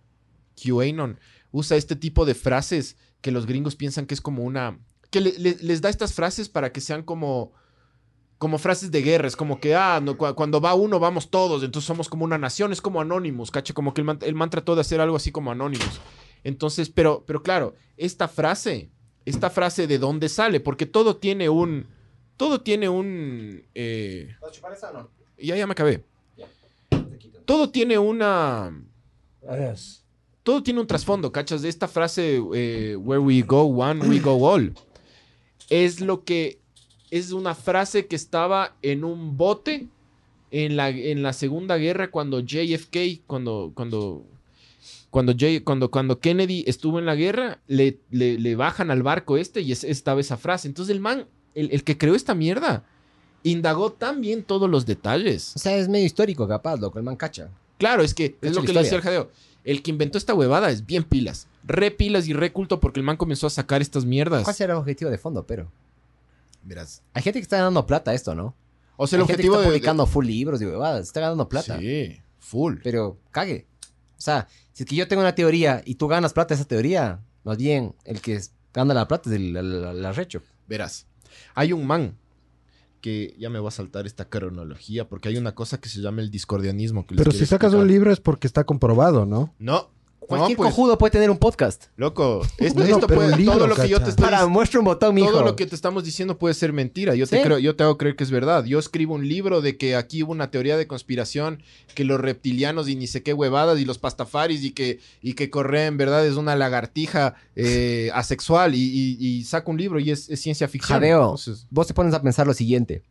QAnon 0.61 1.19
usa 1.51 1.75
este 1.77 1.95
tipo 1.95 2.25
de 2.25 2.33
frases 2.35 2.97
que 3.21 3.31
los 3.31 3.45
gringos 3.45 3.75
piensan 3.75 4.05
que 4.05 4.13
es 4.13 4.21
como 4.21 4.43
una... 4.43 4.79
que 5.09 5.19
le- 5.21 5.37
le- 5.37 5.57
les 5.61 5.81
da 5.81 5.89
estas 5.89 6.13
frases 6.13 6.47
para 6.47 6.71
que 6.71 6.81
sean 6.81 7.03
como 7.03 7.51
como 8.37 8.57
frases 8.57 8.91
de 8.91 9.01
guerra, 9.01 9.29
es 9.29 9.35
como 9.37 9.61
que, 9.61 9.75
ah, 9.75 10.01
cuando 10.35 10.59
va 10.59 10.75
uno 10.75 10.99
vamos 10.99 11.29
todos, 11.31 11.63
entonces 11.63 11.87
somos 11.87 12.09
como 12.09 12.25
una 12.25 12.37
nación, 12.37 12.73
es 12.73 12.81
como 12.81 12.99
Anonymous, 12.99 13.49
caché, 13.49 13.73
como 13.73 13.93
que 13.93 14.01
el 14.01 14.05
man, 14.05 14.19
el 14.21 14.35
man 14.35 14.49
trató 14.49 14.75
de 14.75 14.81
hacer 14.81 14.99
algo 14.99 15.15
así 15.15 15.31
como 15.31 15.51
Anonymous. 15.51 16.01
Entonces, 16.43 16.89
pero, 16.89 17.23
pero 17.25 17.41
claro, 17.41 17.75
esta 17.95 18.27
frase, 18.27 18.91
esta 19.25 19.49
frase 19.49 19.87
de 19.87 19.97
dónde 19.97 20.29
sale, 20.29 20.59
porque 20.59 20.85
todo 20.85 21.17
tiene 21.17 21.49
un, 21.49 21.87
todo 22.37 22.61
tiene 22.61 22.89
un, 22.89 23.63
eh, 23.73 24.35
ya, 25.37 25.55
ya 25.55 25.67
me 25.67 25.73
acabé. 25.73 26.03
Todo 27.45 27.69
tiene 27.69 27.97
una, 27.99 28.73
todo 30.43 30.63
tiene 30.63 30.79
un 30.79 30.87
trasfondo, 30.87 31.31
¿cachas? 31.31 31.61
De 31.61 31.69
esta 31.69 31.87
frase, 31.87 32.41
eh, 32.53 32.95
where 32.95 33.19
we 33.19 33.41
go 33.41 33.63
one, 33.63 34.07
we 34.07 34.19
go 34.19 34.47
all. 34.47 34.73
Es 35.69 36.01
lo 36.01 36.23
que, 36.23 36.59
es 37.11 37.31
una 37.31 37.55
frase 37.55 38.07
que 38.07 38.15
estaba 38.15 38.75
en 38.81 39.03
un 39.03 39.37
bote 39.37 39.87
en 40.51 40.75
la, 40.75 40.89
en 40.89 41.23
la 41.23 41.33
Segunda 41.33 41.77
Guerra 41.77 42.11
cuando 42.11 42.39
JFK, 42.39 43.25
cuando, 43.25 43.71
cuando, 43.73 44.25
cuando, 45.15 45.31
J- 45.31 45.63
cuando, 45.63 45.89
cuando 45.89 46.19
Kennedy 46.19 46.65
estuvo 46.67 46.99
en 46.99 47.05
la 47.05 47.15
guerra, 47.15 47.61
le, 47.67 47.99
le- 48.11 48.37
le 48.37 48.55
bajan 48.57 48.91
al 48.91 49.01
barco 49.01 49.37
este 49.37 49.61
y 49.61 49.71
es- 49.71 49.85
estaba 49.85 50.19
esa 50.19 50.35
frase. 50.35 50.67
Entonces 50.67 50.93
el 50.93 50.99
man, 50.99 51.25
el, 51.53 51.71
el 51.71 51.85
que 51.85 51.97
creó 51.97 52.15
esta 52.15 52.35
mierda, 52.35 52.83
indagó 53.41 53.93
tan 53.93 54.19
bien 54.19 54.43
todos 54.43 54.69
los 54.69 54.85
detalles. 54.85 55.55
O 55.55 55.59
sea, 55.59 55.77
es 55.77 55.87
medio 55.87 56.05
histórico, 56.05 56.49
capaz, 56.49 56.75
loco. 56.81 56.99
El 56.99 57.05
man 57.05 57.15
cacha. 57.15 57.49
Claro, 57.77 58.03
es 58.03 58.13
que 58.13 58.35
es 58.41 58.53
lo 58.55 58.63
que 58.63 58.73
le 58.73 58.81
decía 58.81 58.97
el 58.97 59.03
jadeo. 59.03 59.31
El 59.63 59.81
que 59.83 59.91
inventó 59.91 60.17
esta 60.17 60.33
huevada 60.33 60.69
es 60.69 60.85
bien 60.85 61.05
pilas. 61.05 61.47
Re 61.63 61.91
pilas 61.91 62.27
y 62.27 62.33
re 62.33 62.51
culto 62.51 62.81
porque 62.81 62.99
el 62.99 63.05
man 63.05 63.15
comenzó 63.15 63.47
a 63.47 63.49
sacar 63.49 63.81
estas 63.81 64.03
mierdas. 64.03 64.43
¿Cuál 64.43 64.55
será 64.57 64.73
el 64.73 64.79
objetivo 64.79 65.09
de 65.09 65.17
fondo, 65.17 65.45
pero? 65.47 65.71
Verás. 66.63 67.01
Hay 67.13 67.21
gente 67.21 67.39
que 67.39 67.43
está 67.43 67.57
ganando 67.57 67.85
plata 67.85 68.11
a 68.11 68.13
esto, 68.13 68.35
¿no? 68.35 68.53
O 68.97 69.07
sea, 69.07 69.15
el 69.17 69.21
Hay 69.23 69.27
gente 69.27 69.33
objetivo 69.43 69.53
que 69.55 69.59
está 69.59 69.69
de- 69.69 69.73
de... 69.73 69.79
publicando 69.79 70.05
full 70.07 70.25
libros 70.25 70.61
y 70.61 70.65
huevadas. 70.65 71.07
Está 71.07 71.21
ganando 71.21 71.47
plata. 71.47 71.79
Sí, 71.79 72.19
full. 72.39 72.75
Pero 72.83 73.17
cague. 73.31 73.65
O 74.17 74.21
sea, 74.21 74.47
si 74.75 74.83
es 74.83 74.89
que 74.89 74.95
yo 74.97 75.07
tengo 75.07 75.21
una 75.21 75.33
teoría 75.35 75.81
y 75.85 75.95
tú 75.95 76.07
ganas 76.07 76.33
plata 76.33 76.53
de 76.53 76.59
esa 76.61 76.67
teoría, 76.67 77.21
más 77.45 77.57
bien 77.57 77.95
el 78.03 78.19
que 78.21 78.35
es- 78.35 78.51
gana 78.73 78.93
la 78.93 79.07
plata 79.07 79.29
es 79.29 79.35
el, 79.37 79.55
el- 79.55 79.83
el 79.85 80.05
arrecho. 80.05 80.41
Verás, 80.67 81.07
hay 81.53 81.71
un 81.73 81.87
man 81.87 82.17
que 83.01 83.35
ya 83.39 83.49
me 83.49 83.59
voy 83.59 83.67
a 83.69 83.71
saltar 83.71 84.05
esta 84.05 84.25
cronología 84.29 85.07
porque 85.07 85.29
hay 85.29 85.37
una 85.37 85.53
cosa 85.55 85.79
que 85.79 85.89
se 85.89 86.01
llama 86.01 86.21
el 86.21 86.29
discordianismo. 86.31 87.05
que 87.05 87.15
Pero 87.15 87.31
si 87.31 87.45
sacas 87.45 87.67
explicar. 87.67 87.81
un 87.81 87.87
libro 87.87 88.11
es 88.11 88.19
porque 88.19 88.47
está 88.47 88.63
comprobado, 88.65 89.25
¿no? 89.25 89.53
No, 89.59 89.91
Cualquier 90.27 90.57
no, 90.57 90.63
pues, 90.63 90.69
cojudo 90.75 90.97
puede 90.97 91.11
tener 91.11 91.29
un 91.29 91.37
podcast. 91.37 91.85
loco, 91.97 92.41
esto, 92.57 92.79
No, 92.79 92.85
esto 92.85 93.07
pero 93.07 93.21
puede, 93.21 93.37
libro, 93.37 93.53
todo 93.57 93.67
lo 93.67 93.75
que 93.75 93.87
yo 93.87 94.01
te 94.01 94.09
estoy 94.09 94.25
Para, 94.25 94.45
muestra 94.47 94.79
un 94.79 94.85
botón, 94.85 95.13
mijo. 95.15 95.29
todo 95.31 95.43
lo 95.43 95.55
que 95.55 95.65
te 95.65 95.75
estamos 95.75 96.03
diciendo 96.03 96.37
puede 96.37 96.53
ser 96.55 96.73
mentira. 96.73 97.15
Yo 97.15 97.27
te 97.27 97.41
creo, 97.41 97.59
yo 97.59 97.75
te 97.75 97.83
hago 97.83 97.97
creer 97.97 98.15
que 98.15 98.23
es 98.23 98.31
verdad. 98.31 98.65
Yo 98.65 98.79
escribo 98.79 99.13
un 99.15 99.27
libro 99.27 99.61
de 99.61 99.77
que 99.77 99.95
aquí 99.95 100.23
hubo 100.23 100.31
una 100.31 100.51
teoría 100.51 100.77
de 100.77 100.87
conspiración, 100.87 101.61
que 101.93 102.03
los 102.05 102.19
reptilianos 102.19 102.89
y 102.89 102.95
ni 102.95 103.07
sé 103.07 103.23
qué 103.23 103.33
huevadas 103.33 103.79
y 103.79 103.85
los 103.85 103.97
pastafaris 103.97 104.63
y 104.63 104.71
que, 104.71 104.99
y 105.21 105.33
que 105.33 105.49
Correa 105.49 105.85
en 105.87 105.97
verdad 105.97 106.25
es 106.25 106.35
una 106.35 106.55
lagartija 106.55 107.35
eh, 107.55 108.09
asexual 108.13 108.75
y, 108.75 108.79
y- 108.81 109.17
y 109.19 109.43
saco 109.43 109.71
un 109.71 109.77
libro 109.77 109.99
y 109.99 110.11
es, 110.11 110.29
es 110.29 110.41
ciencia 110.41 110.67
ficción. 110.67 110.97
Jadeo, 110.99 111.21
Entonces, 111.23 111.67
vos 111.69 111.87
te 111.87 111.93
pones 111.93 112.13
a 112.13 112.21
pensar 112.21 112.47
lo 112.47 112.53
siguiente. 112.53 113.03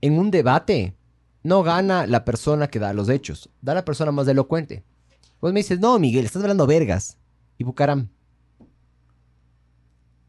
En 0.00 0.18
un 0.18 0.30
debate, 0.30 0.94
no 1.42 1.62
gana 1.62 2.06
la 2.06 2.24
persona 2.24 2.68
que 2.68 2.78
da 2.78 2.92
los 2.92 3.08
hechos, 3.08 3.48
da 3.62 3.72
la 3.74 3.84
persona 3.84 4.12
más 4.12 4.28
elocuente. 4.28 4.84
Vos 5.40 5.52
me 5.52 5.60
dices, 5.60 5.78
no, 5.80 5.98
Miguel, 5.98 6.24
estás 6.24 6.42
hablando 6.42 6.66
vergas. 6.66 7.18
Y 7.58 7.64
Bucaram. 7.64 8.08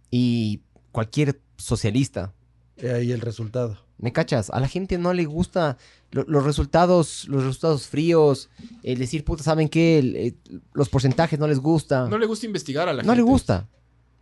Y 0.09 0.61
cualquier 0.91 1.39
socialista. 1.57 2.33
Y 2.81 2.87
ahí 2.87 3.11
el 3.11 3.21
resultado. 3.21 3.77
¿Me 3.97 4.13
cachas? 4.13 4.49
A 4.51 4.59
la 4.59 4.67
gente 4.67 4.97
no 4.99 5.11
le 5.13 5.25
gusta 5.25 5.77
lo- 6.11 6.23
los 6.27 6.43
resultados, 6.43 7.25
los 7.27 7.43
resultados 7.43 7.87
fríos, 7.87 8.49
el 8.83 8.99
decir, 8.99 9.23
puta, 9.25 9.43
¿saben 9.43 9.67
qué? 9.69 9.97
El- 9.97 10.15
eh, 10.15 10.35
los 10.73 10.87
porcentajes 10.87 11.39
no 11.39 11.47
les 11.47 11.59
gusta. 11.59 12.07
no 12.07 12.17
le 12.19 12.27
gusta 12.27 12.45
investigar 12.45 12.87
a 12.87 12.93
la 12.93 13.01
No 13.01 13.09
gente. 13.13 13.15
le 13.17 13.21
gusta. 13.23 13.67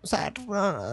O 0.02 0.08
sea, 0.08 0.32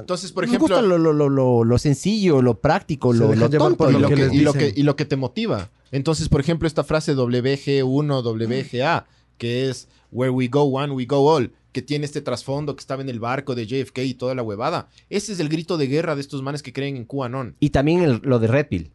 Entonces, 0.00 0.32
por 0.32 0.44
ejemplo, 0.44 0.66
gusta 0.68 0.82
lo, 0.82 0.96
lo- 0.98 1.12
lo- 1.12 1.28
lo- 1.28 1.64
lo 1.64 1.78
sencillo, 1.78 2.40
lo 2.42 2.60
práctico, 2.60 3.12
lo, 3.12 3.28
tonto. 3.58 3.76
por 3.76 3.90
y 3.92 3.92
que 4.08 4.14
que, 4.14 4.22
les 4.24 4.32
y 4.34 4.40
lo 4.40 4.52
que- 4.54 4.58
dicen. 4.60 4.74
y 4.80 4.82
lo 4.82 4.96
que 4.96 5.04
te 5.04 5.16
motiva. 5.16 5.70
Entonces, 5.90 6.28
por 6.30 6.40
ejemplo, 6.40 6.66
esta 6.66 6.82
frase 6.82 7.14
WG1, 7.14 8.22
WGA, 8.22 9.06
que 9.38 9.68
es 9.68 9.88
Where 10.10 10.30
we 10.30 10.48
go 10.48 10.62
one, 10.64 10.92
we 10.92 11.06
go 11.06 11.26
all, 11.34 11.52
que 11.72 11.80
tiene 11.82 12.04
este 12.04 12.20
trasfondo 12.20 12.76
que 12.76 12.80
estaba 12.80 13.00
en 13.02 13.08
el 13.08 13.18
barco 13.18 13.54
de 13.54 13.66
JFK 13.66 13.98
y 14.04 14.14
toda 14.14 14.34
la 14.34 14.42
huevada. 14.42 14.88
Ese 15.08 15.32
es 15.32 15.40
el 15.40 15.48
grito 15.48 15.78
de 15.78 15.86
guerra 15.86 16.14
de 16.14 16.20
estos 16.20 16.42
manes 16.42 16.62
que 16.62 16.72
creen 16.72 16.96
en 16.96 17.04
QAnon. 17.06 17.56
Y 17.60 17.70
también 17.70 18.02
el- 18.02 18.20
lo 18.24 18.38
de 18.38 18.46
Red 18.48 18.66
Pill. 18.68 18.92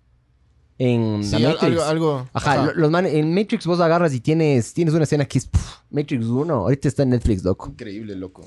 En 0.80 1.24
Sí, 1.24 1.32
la 1.40 1.50
Matrix. 1.50 1.64
algo, 1.64 1.84
algo- 1.84 2.30
Ajá, 2.34 2.52
ajá. 2.54 2.66
lo- 2.68 2.74
los 2.76 2.92
manes- 2.92 3.14
en 3.16 3.34
Matrix 3.34 3.66
vos 3.66 3.80
agarras 3.80 4.14
y 4.14 4.20
tienes, 4.20 4.74
tienes 4.74 4.94
una 4.94 5.06
escena 5.06 5.26
que 5.26 5.40
es 5.40 5.50
Matrix 5.90 6.26
1. 6.26 6.54
Ahorita 6.54 6.88
está 6.88 7.02
en 7.04 7.10
Netflix, 7.10 7.44
loco. 7.44 7.70
Increíble, 7.70 8.16
loco. 8.16 8.46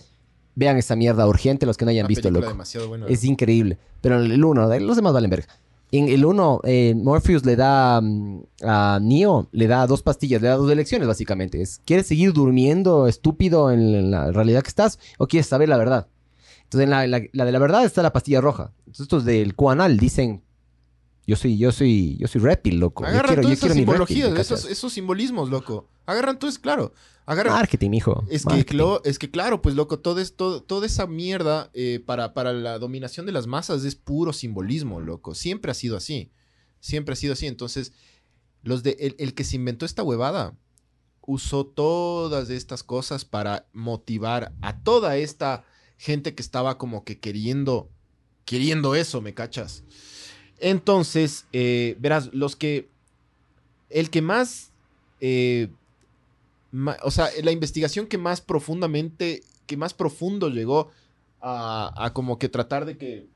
Vean 0.55 0.77
esa 0.77 0.95
mierda 0.95 1.27
urgente 1.27 1.67
los 1.67 1.77
que 1.77 1.85
no 1.85 1.91
hayan 1.91 2.05
Una 2.05 2.09
visto, 2.09 2.31
loco. 2.31 2.47
demasiado 2.47 2.87
buena. 2.89 3.07
Es 3.09 3.25
increíble. 3.25 3.79
Pero 4.01 4.21
el 4.21 4.45
1, 4.45 4.79
los 4.79 4.97
demás 4.97 5.13
valen 5.13 5.31
verga. 5.31 5.49
En 5.93 6.09
el 6.09 6.25
1, 6.25 6.61
Morpheus 6.97 7.45
le 7.45 7.57
da 7.57 8.01
mm, 8.01 8.43
a 8.63 8.99
Neo, 9.03 9.49
le 9.53 9.67
da 9.67 9.87
dos 9.87 10.03
pastillas, 10.03 10.41
le 10.41 10.49
da 10.49 10.57
dos 10.57 10.71
elecciones 10.71 11.09
básicamente. 11.09 11.61
Es, 11.63 11.81
¿Quieres 11.85 12.07
seguir 12.07 12.33
durmiendo 12.33 13.07
estúpido 13.09 13.71
en 13.73 14.11
la 14.11 14.31
realidad 14.31 14.63
que 14.63 14.69
estás 14.69 14.99
o 15.19 15.27
quieres 15.27 15.47
saber 15.49 15.69
la 15.69 15.77
verdad? 15.79 16.07
Entonces 16.65 16.85
en 16.85 16.91
la, 16.91 17.07
la- 17.09 17.45
de 17.45 17.53
la 17.53 17.59
verdad 17.59 17.85
está 17.85 18.03
la 18.03 18.13
pastilla 18.13 18.41
roja. 18.41 18.73
Entonces 18.81 19.01
estos 19.03 19.25
del 19.25 19.57
Cuanal 19.57 19.97
dicen, 19.99 20.43
Yo 21.27 21.37
soy, 21.37 21.59
yo 21.59 21.71
soy, 21.71 22.17
yo 22.19 22.27
soy 22.27 22.41
reptil, 22.41 22.81
loco. 22.81 23.05
Yo 23.05 23.09
Agarran 23.09 23.29
quiero, 23.29 23.43
todas 23.43 23.61
yo 23.61 23.67
esas 23.67 23.77
simbologías, 23.77 24.31
¿me 24.33 24.41
esos, 24.41 24.65
esos 24.65 24.93
simbolismos, 24.93 25.49
loco. 25.51 25.89
Agarran 26.07 26.39
todo, 26.39 26.51
es 26.51 26.59
claro. 26.59 26.93
Agarran, 27.27 27.55
Marketing, 27.55 27.91
mijo. 27.91 28.25
Es 28.29 28.45
que, 28.45 28.75
es 29.05 29.19
que 29.19 29.31
claro, 29.31 29.63
pues 29.63 29.77
loco, 29.77 30.01
todo 30.01 30.19
es, 30.21 30.35
todo- 30.35 30.63
toda 30.63 30.87
esa 30.87 31.07
mierda 31.07 31.71
eh, 31.75 32.03
para, 32.05 32.35
para 32.35 32.53
la 32.53 32.79
dominación 32.81 33.27
de 33.27 33.33
las 33.33 33.47
masas 33.47 33.85
es 33.85 33.95
puro 33.95 34.33
simbolismo, 34.33 35.01
loco. 35.01 35.35
Siempre 35.37 35.71
ha 35.71 35.75
sido 35.75 35.97
así. 35.97 36.33
Siempre 36.81 37.13
ha 37.13 37.17
sido 37.17 37.35
así. 37.35 37.47
Entonces, 37.47 37.93
los 38.63 38.83
de, 38.83 38.97
el, 38.99 39.15
el 39.19 39.35
que 39.35 39.45
se 39.45 39.57
inventó 39.57 39.87
esta 39.87 40.03
huevada 40.03 40.57
usó 41.21 41.65
todas 41.67 42.51
estas 42.51 42.83
cosas 42.83 43.25
para 43.25 43.69
motivar 43.73 44.53
a 44.63 44.81
toda 44.83 45.17
esta 45.19 45.65
gente 45.99 46.35
que 46.35 46.43
estaba 46.43 46.79
como 46.79 47.05
que 47.05 47.21
queriendo, 47.21 47.91
queriendo 48.45 48.95
eso, 48.97 49.21
¿me 49.21 49.35
cachas? 49.35 49.85
Entonces, 50.61 51.47
eh, 51.53 51.97
verás, 51.99 52.31
los 52.33 52.55
que, 52.55 52.89
el 53.89 54.11
que 54.11 54.23
más 54.23 54.71
eh, 55.21 55.69
ma- 56.71 56.97
o 57.03 57.11
sea, 57.11 57.29
la 57.43 57.51
investigación 57.53 58.07
que 58.07 58.19
más 58.19 58.41
profundamente, 58.41 59.43
que 59.67 59.77
más 59.77 59.95
profundo 59.95 60.49
llegó 60.49 60.91
a, 61.41 61.93
a 61.97 62.13
como 62.13 62.39
que 62.39 62.49
tratar 62.49 62.85
de 62.85 62.97
que, 62.99 63.27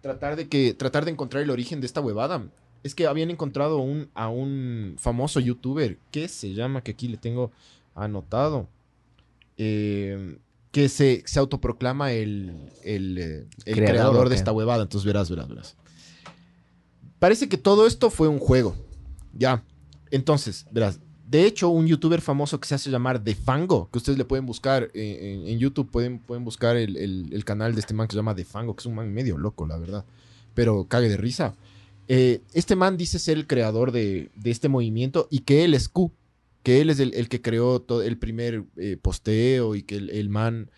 tratar 0.00 0.36
de 0.36 0.48
que, 0.48 0.74
tratar 0.74 1.04
de 1.04 1.10
encontrar 1.10 1.42
el 1.42 1.50
origen 1.50 1.80
de 1.80 1.86
esta 1.86 2.00
huevada, 2.00 2.46
es 2.82 2.94
que 2.94 3.06
habían 3.06 3.30
encontrado 3.30 3.78
un, 3.78 4.08
a 4.14 4.28
un 4.30 4.96
famoso 4.98 5.38
youtuber, 5.40 5.98
que 6.10 6.28
se 6.28 6.54
llama, 6.54 6.82
que 6.82 6.92
aquí 6.92 7.08
le 7.08 7.18
tengo 7.18 7.50
anotado, 7.94 8.68
eh, 9.58 10.38
que 10.72 10.88
se, 10.88 11.22
se 11.26 11.38
autoproclama 11.38 12.12
el, 12.12 12.70
el, 12.84 13.18
el 13.18 13.46
Creador, 13.64 13.84
creador, 13.86 14.26
¿o 14.26 14.30
de 14.30 14.36
esta 14.36 14.52
huevada, 14.52 14.82
entonces 14.84 15.04
verás, 15.04 15.28
verás, 15.28 15.48
verás. 15.48 15.76
Parece 17.20 17.48
que 17.48 17.56
todo 17.58 17.86
esto 17.86 18.10
fue 18.10 18.26
un 18.26 18.40
juego, 18.40 18.74
ya. 19.32 19.62
Entonces, 20.10 20.66
verás, 20.72 20.98
de 21.28 21.46
hecho, 21.46 21.68
un 21.68 21.86
youtuber 21.86 22.20
famoso 22.20 22.58
que 22.58 22.66
se 22.66 22.74
hace 22.74 22.90
llamar 22.90 23.22
Defango, 23.22 23.88
que 23.92 23.98
ustedes 23.98 24.18
le 24.18 24.24
pueden 24.24 24.46
buscar 24.46 24.90
en, 24.94 25.46
en 25.46 25.58
YouTube, 25.60 25.88
pueden, 25.88 26.18
pueden 26.18 26.44
buscar 26.44 26.76
el, 26.76 26.96
el- 26.96 27.28
el 27.32 27.44
canal 27.44 27.74
de 27.74 27.80
este 27.80 27.94
man 27.94 28.08
que 28.08 28.12
se 28.14 28.16
llama 28.16 28.34
Defango, 28.34 28.74
que 28.74 28.80
es 28.80 28.86
un 28.86 28.96
man 28.96 29.12
medio 29.14 29.38
loco, 29.38 29.64
la 29.66 29.78
verdad, 29.78 30.04
pero 30.54 30.88
cague 30.88 31.08
de 31.08 31.16
risa. 31.16 31.54
Eh, 32.08 32.40
este 32.54 32.74
man 32.74 32.96
dice 32.96 33.20
ser 33.20 33.36
el 33.36 33.46
creador 33.46 33.92
de, 33.92 34.32
de 34.34 34.50
este 34.50 34.68
movimiento 34.68 35.28
y 35.30 35.40
que 35.40 35.62
él 35.62 35.74
es 35.74 35.88
Q, 35.88 36.10
que 36.64 36.80
él 36.80 36.90
es 36.90 36.98
el, 36.98 37.14
el 37.14 37.28
que 37.28 37.40
creó 37.40 37.80
todo 37.80 38.02
el 38.02 38.18
primer 38.18 38.64
eh, 38.76 38.96
posteo 39.00 39.76
y 39.76 39.84
que 39.84 39.96
el, 39.96 40.10
el 40.10 40.28
man 40.30 40.70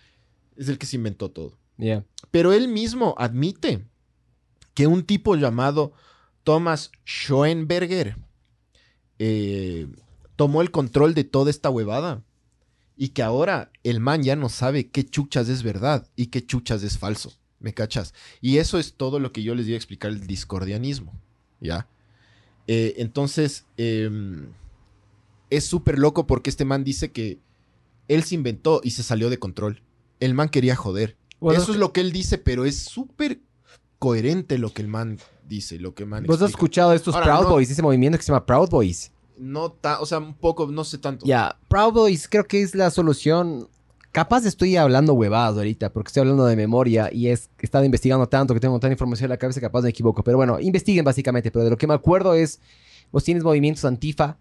es 0.56 0.68
el 0.68 0.76
que 0.76 0.84
se 0.86 0.96
inventó 0.96 1.30
todo. 1.30 1.56
Yeah. 1.78 2.04
Pero 2.30 2.52
él 2.52 2.68
mismo 2.68 3.14
admite 3.16 3.86
que 4.74 4.86
un 4.86 5.04
tipo 5.04 5.34
llamado 5.36 5.92
Thomas 6.44 6.90
Schoenberger 7.04 8.16
eh, 9.18 9.86
tomó 10.36 10.62
el 10.62 10.70
control 10.70 11.14
de 11.14 11.24
toda 11.24 11.50
esta 11.50 11.70
huevada 11.70 12.24
y 12.96 13.10
que 13.10 13.22
ahora 13.22 13.70
el 13.84 14.00
man 14.00 14.22
ya 14.22 14.36
no 14.36 14.48
sabe 14.48 14.88
qué 14.88 15.04
chuchas 15.04 15.48
es 15.48 15.62
verdad 15.62 16.08
y 16.16 16.26
qué 16.26 16.44
chuchas 16.44 16.82
es 16.82 16.98
falso. 16.98 17.32
¿Me 17.58 17.74
cachas? 17.74 18.12
Y 18.40 18.58
eso 18.58 18.80
es 18.80 18.94
todo 18.94 19.20
lo 19.20 19.32
que 19.32 19.44
yo 19.44 19.54
les 19.54 19.68
iba 19.68 19.74
a 19.74 19.76
explicar 19.76 20.10
el 20.10 20.26
discordianismo. 20.26 21.12
¿Ya? 21.60 21.86
Eh, 22.66 22.94
entonces, 22.96 23.66
em, 23.76 24.48
es 25.48 25.64
súper 25.64 25.98
loco 25.98 26.26
porque 26.26 26.50
este 26.50 26.64
man 26.64 26.82
dice 26.82 27.12
que 27.12 27.38
él 28.08 28.24
se 28.24 28.34
inventó 28.34 28.80
y 28.82 28.90
se 28.90 29.04
salió 29.04 29.30
de 29.30 29.38
control. 29.38 29.82
El 30.18 30.34
man 30.34 30.48
quería 30.48 30.74
joder. 30.74 31.16
Bueno, 31.38 31.62
Eso 31.62 31.72
es 31.72 31.78
lo 31.78 31.92
que 31.92 32.00
él 32.00 32.10
dice, 32.10 32.38
pero 32.38 32.64
es 32.64 32.78
súper 32.78 33.40
coherente 34.02 34.58
lo 34.58 34.72
que 34.74 34.82
el 34.82 34.88
man 34.88 35.16
dice, 35.48 35.78
lo 35.78 35.94
que 35.94 36.02
el 36.02 36.08
man 36.08 36.24
¿Vos 36.24 36.36
has 36.38 36.42
explica. 36.42 36.56
escuchado 36.58 36.90
de 36.90 36.96
estos 36.96 37.14
Ahora, 37.14 37.26
Proud 37.26 37.42
no- 37.44 37.50
Boys, 37.50 37.70
ese 37.70 37.82
movimiento 37.82 38.18
que 38.18 38.24
se 38.24 38.32
llama 38.32 38.44
Proud 38.44 38.68
Boys? 38.68 39.12
No 39.38 39.70
ta- 39.70 40.00
o 40.00 40.06
sea, 40.06 40.18
un 40.18 40.34
poco, 40.34 40.66
no 40.66 40.82
sé 40.82 40.98
tanto. 40.98 41.24
Ya, 41.24 41.56
Proud 41.68 41.92
Boys 41.92 42.26
creo 42.28 42.44
que 42.44 42.62
es 42.62 42.74
la 42.74 42.90
solución. 42.90 43.68
Capaz 44.10 44.44
estoy 44.44 44.76
hablando 44.76 45.14
huevadas 45.14 45.56
ahorita, 45.56 45.92
porque 45.92 46.08
estoy 46.08 46.22
hablando 46.22 46.44
de 46.46 46.56
memoria 46.56 47.10
y 47.12 47.28
es 47.28 47.48
he 47.60 47.64
estado 47.64 47.84
investigando 47.84 48.26
tanto 48.28 48.52
que 48.54 48.60
tengo 48.60 48.78
tanta 48.80 48.92
información 48.92 49.26
en 49.26 49.30
la 49.30 49.36
cabeza, 49.38 49.60
capaz 49.60 49.82
me 49.82 49.90
equivoco. 49.90 50.24
Pero 50.24 50.36
bueno, 50.36 50.58
investiguen 50.58 51.04
básicamente. 51.04 51.50
Pero 51.52 51.64
de 51.64 51.70
lo 51.70 51.76
que 51.78 51.86
me 51.86 51.94
acuerdo 51.94 52.34
es, 52.34 52.60
vos 53.12 53.22
tienes 53.22 53.44
movimientos 53.44 53.84
antifa, 53.84 54.36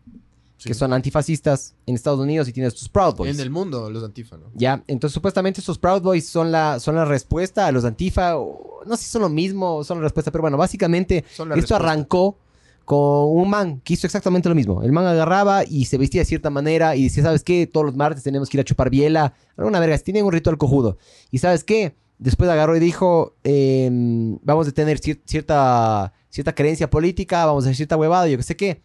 Sí. 0.64 0.70
que 0.70 0.76
son 0.76 0.94
antifascistas 0.94 1.74
en 1.88 1.96
Estados 1.96 2.20
Unidos 2.20 2.48
y 2.48 2.54
tienes 2.54 2.76
tus 2.76 2.88
Proud 2.88 3.16
Boys. 3.16 3.34
En 3.34 3.40
el 3.42 3.50
mundo, 3.50 3.90
los 3.90 4.04
antifa, 4.04 4.38
¿no? 4.38 4.46
Ya, 4.54 4.84
entonces 4.88 5.14
supuestamente 5.16 5.60
estos 5.60 5.80
Proud 5.80 6.02
Boys 6.02 6.28
son 6.28 6.52
la, 6.52 6.80
son 6.80 6.96
la 6.96 7.06
respuesta 7.06 7.66
a 7.66 7.72
los 7.72 7.84
Antifa. 7.84 8.38
o- 8.38 8.82
no 8.86 8.96
sé 8.96 9.04
si 9.06 9.10
son 9.10 9.24
lo 9.24 9.30
mismo 9.30 9.78
o 9.78 9.84
son 9.84 9.98
la 9.98 10.04
respuesta, 10.04 10.32
pero 10.32 10.42
bueno, 10.44 10.58
básicamente 10.58 11.26
esto 11.30 11.46
respuesta. 11.46 11.76
arrancó 11.78 12.38
con 12.86 13.00
un 13.38 13.50
man 13.50 13.82
que 13.84 13.94
hizo 13.94 14.06
exactamente 14.06 14.50
lo 14.50 14.56
mismo. 14.56 14.84
El 14.84 14.92
man 14.92 15.06
agarraba 15.08 15.64
y 15.64 15.86
se 15.86 15.98
vestía 15.98 16.22
de 16.22 16.26
cierta 16.26 16.50
manera 16.50 16.96
y 16.96 17.04
decía, 17.06 17.24
¿sabes 17.24 17.44
qué? 17.44 17.66
Todos 17.68 17.86
los 17.88 17.96
martes 17.96 18.24
tenemos 18.24 18.50
que 18.50 18.58
ir 18.58 18.62
a 18.62 18.64
chupar 18.64 18.90
biela. 18.90 19.34
Alguna 19.58 19.80
verga, 19.80 19.98
tienen 20.00 20.26
un 20.26 20.32
ritual 20.32 20.58
cojudo. 20.58 20.98
¿Y 21.32 21.38
sabes 21.40 21.64
qué? 21.64 21.96
Después 22.20 22.50
agarró 22.50 22.76
y 22.76 22.80
dijo, 22.80 23.36
em, 23.44 24.38
vamos 24.44 24.68
a 24.68 24.72
tener 24.72 25.00
cier- 25.00 25.22
cierta, 25.26 26.14
cierta 26.30 26.54
creencia 26.54 26.90
política, 26.90 27.46
vamos 27.46 27.64
a 27.64 27.68
hacer 27.68 27.76
cierta 27.78 27.98
huevada, 27.98 28.28
yo 28.28 28.38
qué 28.38 28.44
sé 28.44 28.56
qué. 28.56 28.82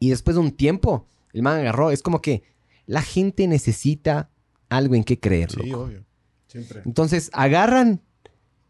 Y 0.00 0.10
después 0.10 0.34
de 0.34 0.40
un 0.40 0.50
tiempo, 0.50 1.06
el 1.32 1.42
man 1.42 1.60
agarró. 1.60 1.92
Es 1.92 2.02
como 2.02 2.20
que 2.20 2.42
la 2.86 3.02
gente 3.02 3.46
necesita 3.46 4.30
algo 4.68 4.96
en 4.96 5.04
qué 5.04 5.20
creer. 5.20 5.52
Sí, 5.52 5.68
loco. 5.68 5.84
obvio. 5.84 6.04
Siempre. 6.48 6.82
Entonces 6.84 7.30
agarran 7.32 8.00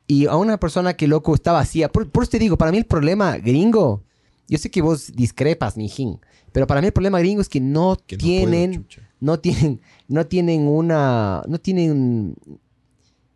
y 0.06 0.26
a 0.26 0.36
una 0.36 0.58
persona 0.58 0.94
que 0.94 1.06
loco 1.06 1.34
está 1.34 1.52
vacía. 1.52 1.90
Por, 1.90 2.10
por 2.10 2.24
eso 2.24 2.32
te 2.32 2.38
digo, 2.38 2.58
para 2.58 2.72
mí 2.72 2.78
el 2.78 2.84
problema 2.84 3.38
gringo, 3.38 4.02
yo 4.48 4.58
sé 4.58 4.70
que 4.70 4.82
vos 4.82 5.12
discrepas, 5.14 5.76
mijín, 5.76 6.18
pero 6.52 6.66
para 6.66 6.80
mí 6.80 6.88
el 6.88 6.92
problema 6.92 7.20
gringo 7.20 7.40
es 7.40 7.48
que 7.48 7.60
no 7.60 7.96
Que 8.06 8.16
tienen, 8.16 8.86
no 9.20 9.38
tienen, 9.38 9.80
no 10.08 10.26
tienen 10.26 10.66
una, 10.66 11.42
no 11.46 11.60
tienen 11.60 12.34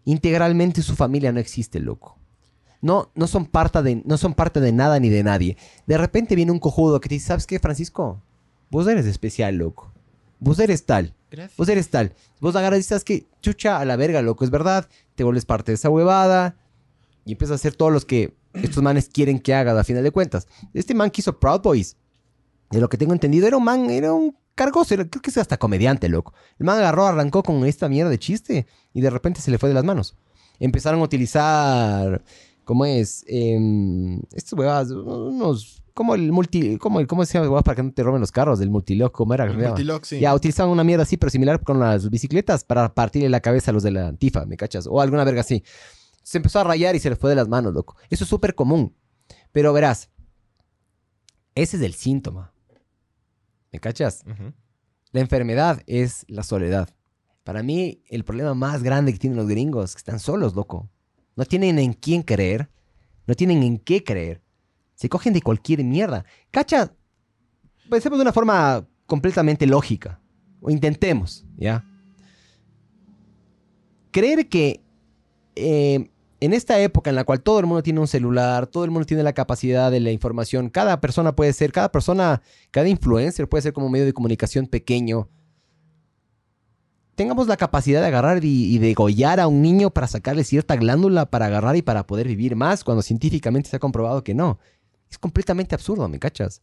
integralmente 0.04 0.82
su 0.82 0.96
familia 0.96 1.30
no 1.32 1.38
existe, 1.38 1.78
loco. 1.78 2.13
No, 2.84 3.10
no 3.14 3.26
son 3.26 3.46
parte 3.46 3.82
de, 3.82 4.02
no 4.04 4.18
son 4.18 4.34
parte 4.34 4.60
de 4.60 4.70
nada 4.70 5.00
ni 5.00 5.08
de 5.08 5.22
nadie. 5.22 5.56
De 5.86 5.96
repente 5.96 6.36
viene 6.36 6.52
un 6.52 6.58
cojudo 6.58 7.00
que 7.00 7.08
te 7.08 7.14
dice, 7.14 7.28
¿sabes 7.28 7.46
qué, 7.46 7.58
Francisco? 7.58 8.20
Vos 8.70 8.86
eres 8.86 9.06
especial, 9.06 9.54
loco. 9.56 9.90
Vos 10.38 10.58
eres 10.58 10.84
tal. 10.84 11.14
Gracias. 11.30 11.56
Vos 11.56 11.68
eres 11.70 11.88
tal. 11.88 12.12
Vos 12.40 12.54
agarras 12.56 12.76
y 12.76 12.80
dices, 12.80 12.88
¿sabes 12.88 13.04
qué? 13.04 13.26
Chucha, 13.40 13.78
a 13.80 13.86
la 13.86 13.96
verga, 13.96 14.20
loco, 14.20 14.44
es 14.44 14.50
verdad. 14.50 14.86
Te 15.14 15.24
vuelves 15.24 15.46
parte 15.46 15.72
de 15.72 15.76
esa 15.76 15.88
huevada. 15.88 16.56
Y 17.24 17.32
empiezas 17.32 17.52
a 17.52 17.54
hacer 17.54 17.74
todo 17.74 17.88
los 17.88 18.04
que 18.04 18.34
estos 18.52 18.82
manes 18.82 19.08
quieren 19.08 19.38
que 19.40 19.54
hagas 19.54 19.78
a 19.78 19.82
final 19.84 20.02
de 20.04 20.10
cuentas. 20.10 20.46
Este 20.74 20.92
man 20.94 21.10
que 21.10 21.22
hizo 21.22 21.40
Proud 21.40 21.62
Boys. 21.62 21.96
De 22.70 22.80
lo 22.82 22.90
que 22.90 22.98
tengo 22.98 23.14
entendido, 23.14 23.46
era 23.46 23.56
un 23.56 23.64
man, 23.64 23.88
era 23.88 24.12
un 24.12 24.36
cargoso. 24.54 24.92
era- 24.92 25.06
creo 25.08 25.22
que 25.22 25.30
es 25.30 25.38
hasta 25.38 25.56
comediante, 25.56 26.10
loco. 26.10 26.34
El 26.58 26.66
man 26.66 26.76
agarró, 26.76 27.06
arrancó 27.06 27.42
con 27.42 27.64
esta 27.64 27.88
mierda 27.88 28.10
de 28.10 28.18
chiste. 28.18 28.66
Y 28.92 29.00
de 29.00 29.08
repente 29.08 29.40
se 29.40 29.50
le 29.50 29.56
fue 29.56 29.70
de 29.70 29.74
las 29.74 29.84
manos. 29.84 30.14
Empezaron 30.60 31.00
a 31.00 31.04
utilizar... 31.04 32.22
¿Cómo 32.64 32.84
es? 32.86 33.24
Em, 33.26 34.20
estas 34.32 34.52
huevadas, 34.54 34.90
unos... 34.90 35.80
Como 35.94 36.14
el 36.16 36.32
multi... 36.32 36.76
¿Cómo, 36.78 36.98
el- 36.98 37.06
cómo 37.06 37.24
se 37.24 37.38
llama? 37.38 37.62
para 37.62 37.76
que 37.76 37.82
no 37.84 37.92
te 37.92 38.02
roben 38.02 38.20
los 38.20 38.32
carros? 38.32 38.58
Del 38.58 38.70
multilock, 38.70 39.14
¿cómo 39.14 39.32
era? 39.34 39.44
El 39.44 39.50
multilock, 39.68 40.04
sí. 40.04 40.18
Ya, 40.18 40.34
utilizaban 40.34 40.72
una 40.72 40.82
mierda 40.82 41.04
así, 41.04 41.16
pero 41.16 41.30
similar 41.30 41.62
con 41.62 41.78
las 41.78 42.10
bicicletas 42.10 42.64
para 42.64 42.92
partirle 42.94 43.28
la 43.28 43.40
cabeza 43.40 43.70
a 43.70 43.74
los 43.74 43.84
de 43.84 43.92
la 43.92 44.08
antifa, 44.08 44.44
¿me 44.44 44.56
cachas? 44.56 44.88
O 44.88 45.00
alguna 45.00 45.22
verga 45.24 45.42
así. 45.42 45.62
Se 46.24 46.38
empezó 46.38 46.58
a 46.60 46.64
rayar 46.64 46.96
y 46.96 46.98
se 46.98 47.10
le 47.10 47.16
fue 47.16 47.30
de 47.30 47.36
las 47.36 47.46
manos, 47.48 47.72
loco. 47.74 47.96
Eso 48.10 48.24
es 48.24 48.30
súper 48.30 48.54
común. 48.56 48.96
Pero 49.52 49.72
verás, 49.72 50.10
ese 51.54 51.76
es 51.76 51.82
el 51.82 51.94
síntoma. 51.94 52.52
¿Me 53.72 53.78
cachas? 53.78 54.24
La 55.12 55.20
enfermedad 55.20 55.80
es 55.86 56.24
la 56.28 56.42
soledad. 56.42 56.88
Para 57.44 57.62
mí, 57.62 58.02
el 58.08 58.24
problema 58.24 58.54
más 58.54 58.82
grande 58.82 59.12
que 59.12 59.18
tienen 59.18 59.36
los 59.36 59.46
gringos 59.46 59.90
es 59.90 59.94
que 59.94 59.98
están 60.00 60.18
solos, 60.18 60.54
loco. 60.56 60.88
No 61.36 61.44
tienen 61.44 61.78
en 61.78 61.92
quién 61.92 62.22
creer. 62.22 62.68
No 63.26 63.34
tienen 63.34 63.62
en 63.62 63.78
qué 63.78 64.04
creer. 64.04 64.42
Se 64.94 65.08
cogen 65.08 65.32
de 65.32 65.42
cualquier 65.42 65.82
mierda. 65.82 66.24
¿Cacha? 66.50 66.92
Pensemos 67.90 68.18
de 68.18 68.22
una 68.22 68.32
forma 68.32 68.86
completamente 69.06 69.66
lógica. 69.66 70.20
O 70.60 70.70
intentemos, 70.70 71.44
¿ya? 71.56 71.84
Creer 74.10 74.48
que 74.48 74.80
eh, 75.56 76.08
en 76.40 76.52
esta 76.52 76.78
época 76.80 77.10
en 77.10 77.16
la 77.16 77.24
cual 77.24 77.42
todo 77.42 77.58
el 77.60 77.66
mundo 77.66 77.82
tiene 77.82 78.00
un 78.00 78.06
celular, 78.06 78.66
todo 78.66 78.84
el 78.84 78.90
mundo 78.90 79.06
tiene 79.06 79.22
la 79.22 79.32
capacidad 79.32 79.90
de 79.90 80.00
la 80.00 80.10
información, 80.10 80.68
cada 80.68 81.00
persona 81.00 81.34
puede 81.34 81.52
ser, 81.52 81.72
cada 81.72 81.90
persona, 81.90 82.42
cada 82.70 82.88
influencer 82.88 83.48
puede 83.48 83.62
ser 83.62 83.72
como 83.72 83.88
medio 83.88 84.04
de 84.04 84.12
comunicación 84.12 84.66
pequeño. 84.66 85.28
Tengamos 87.14 87.46
la 87.46 87.56
capacidad 87.56 88.00
de 88.00 88.08
agarrar 88.08 88.44
y, 88.44 88.74
y 88.74 88.78
degollar 88.78 89.38
a 89.40 89.46
un 89.46 89.62
niño 89.62 89.90
para 89.90 90.08
sacarle 90.08 90.42
cierta 90.44 90.74
glándula 90.76 91.30
para 91.30 91.46
agarrar 91.46 91.76
y 91.76 91.82
para 91.82 92.06
poder 92.06 92.26
vivir 92.26 92.56
más, 92.56 92.82
cuando 92.82 93.02
científicamente 93.02 93.70
se 93.70 93.76
ha 93.76 93.78
comprobado 93.78 94.24
que 94.24 94.34
no. 94.34 94.58
Es 95.10 95.18
completamente 95.18 95.74
absurdo, 95.74 96.08
¿me 96.08 96.18
cachas? 96.18 96.60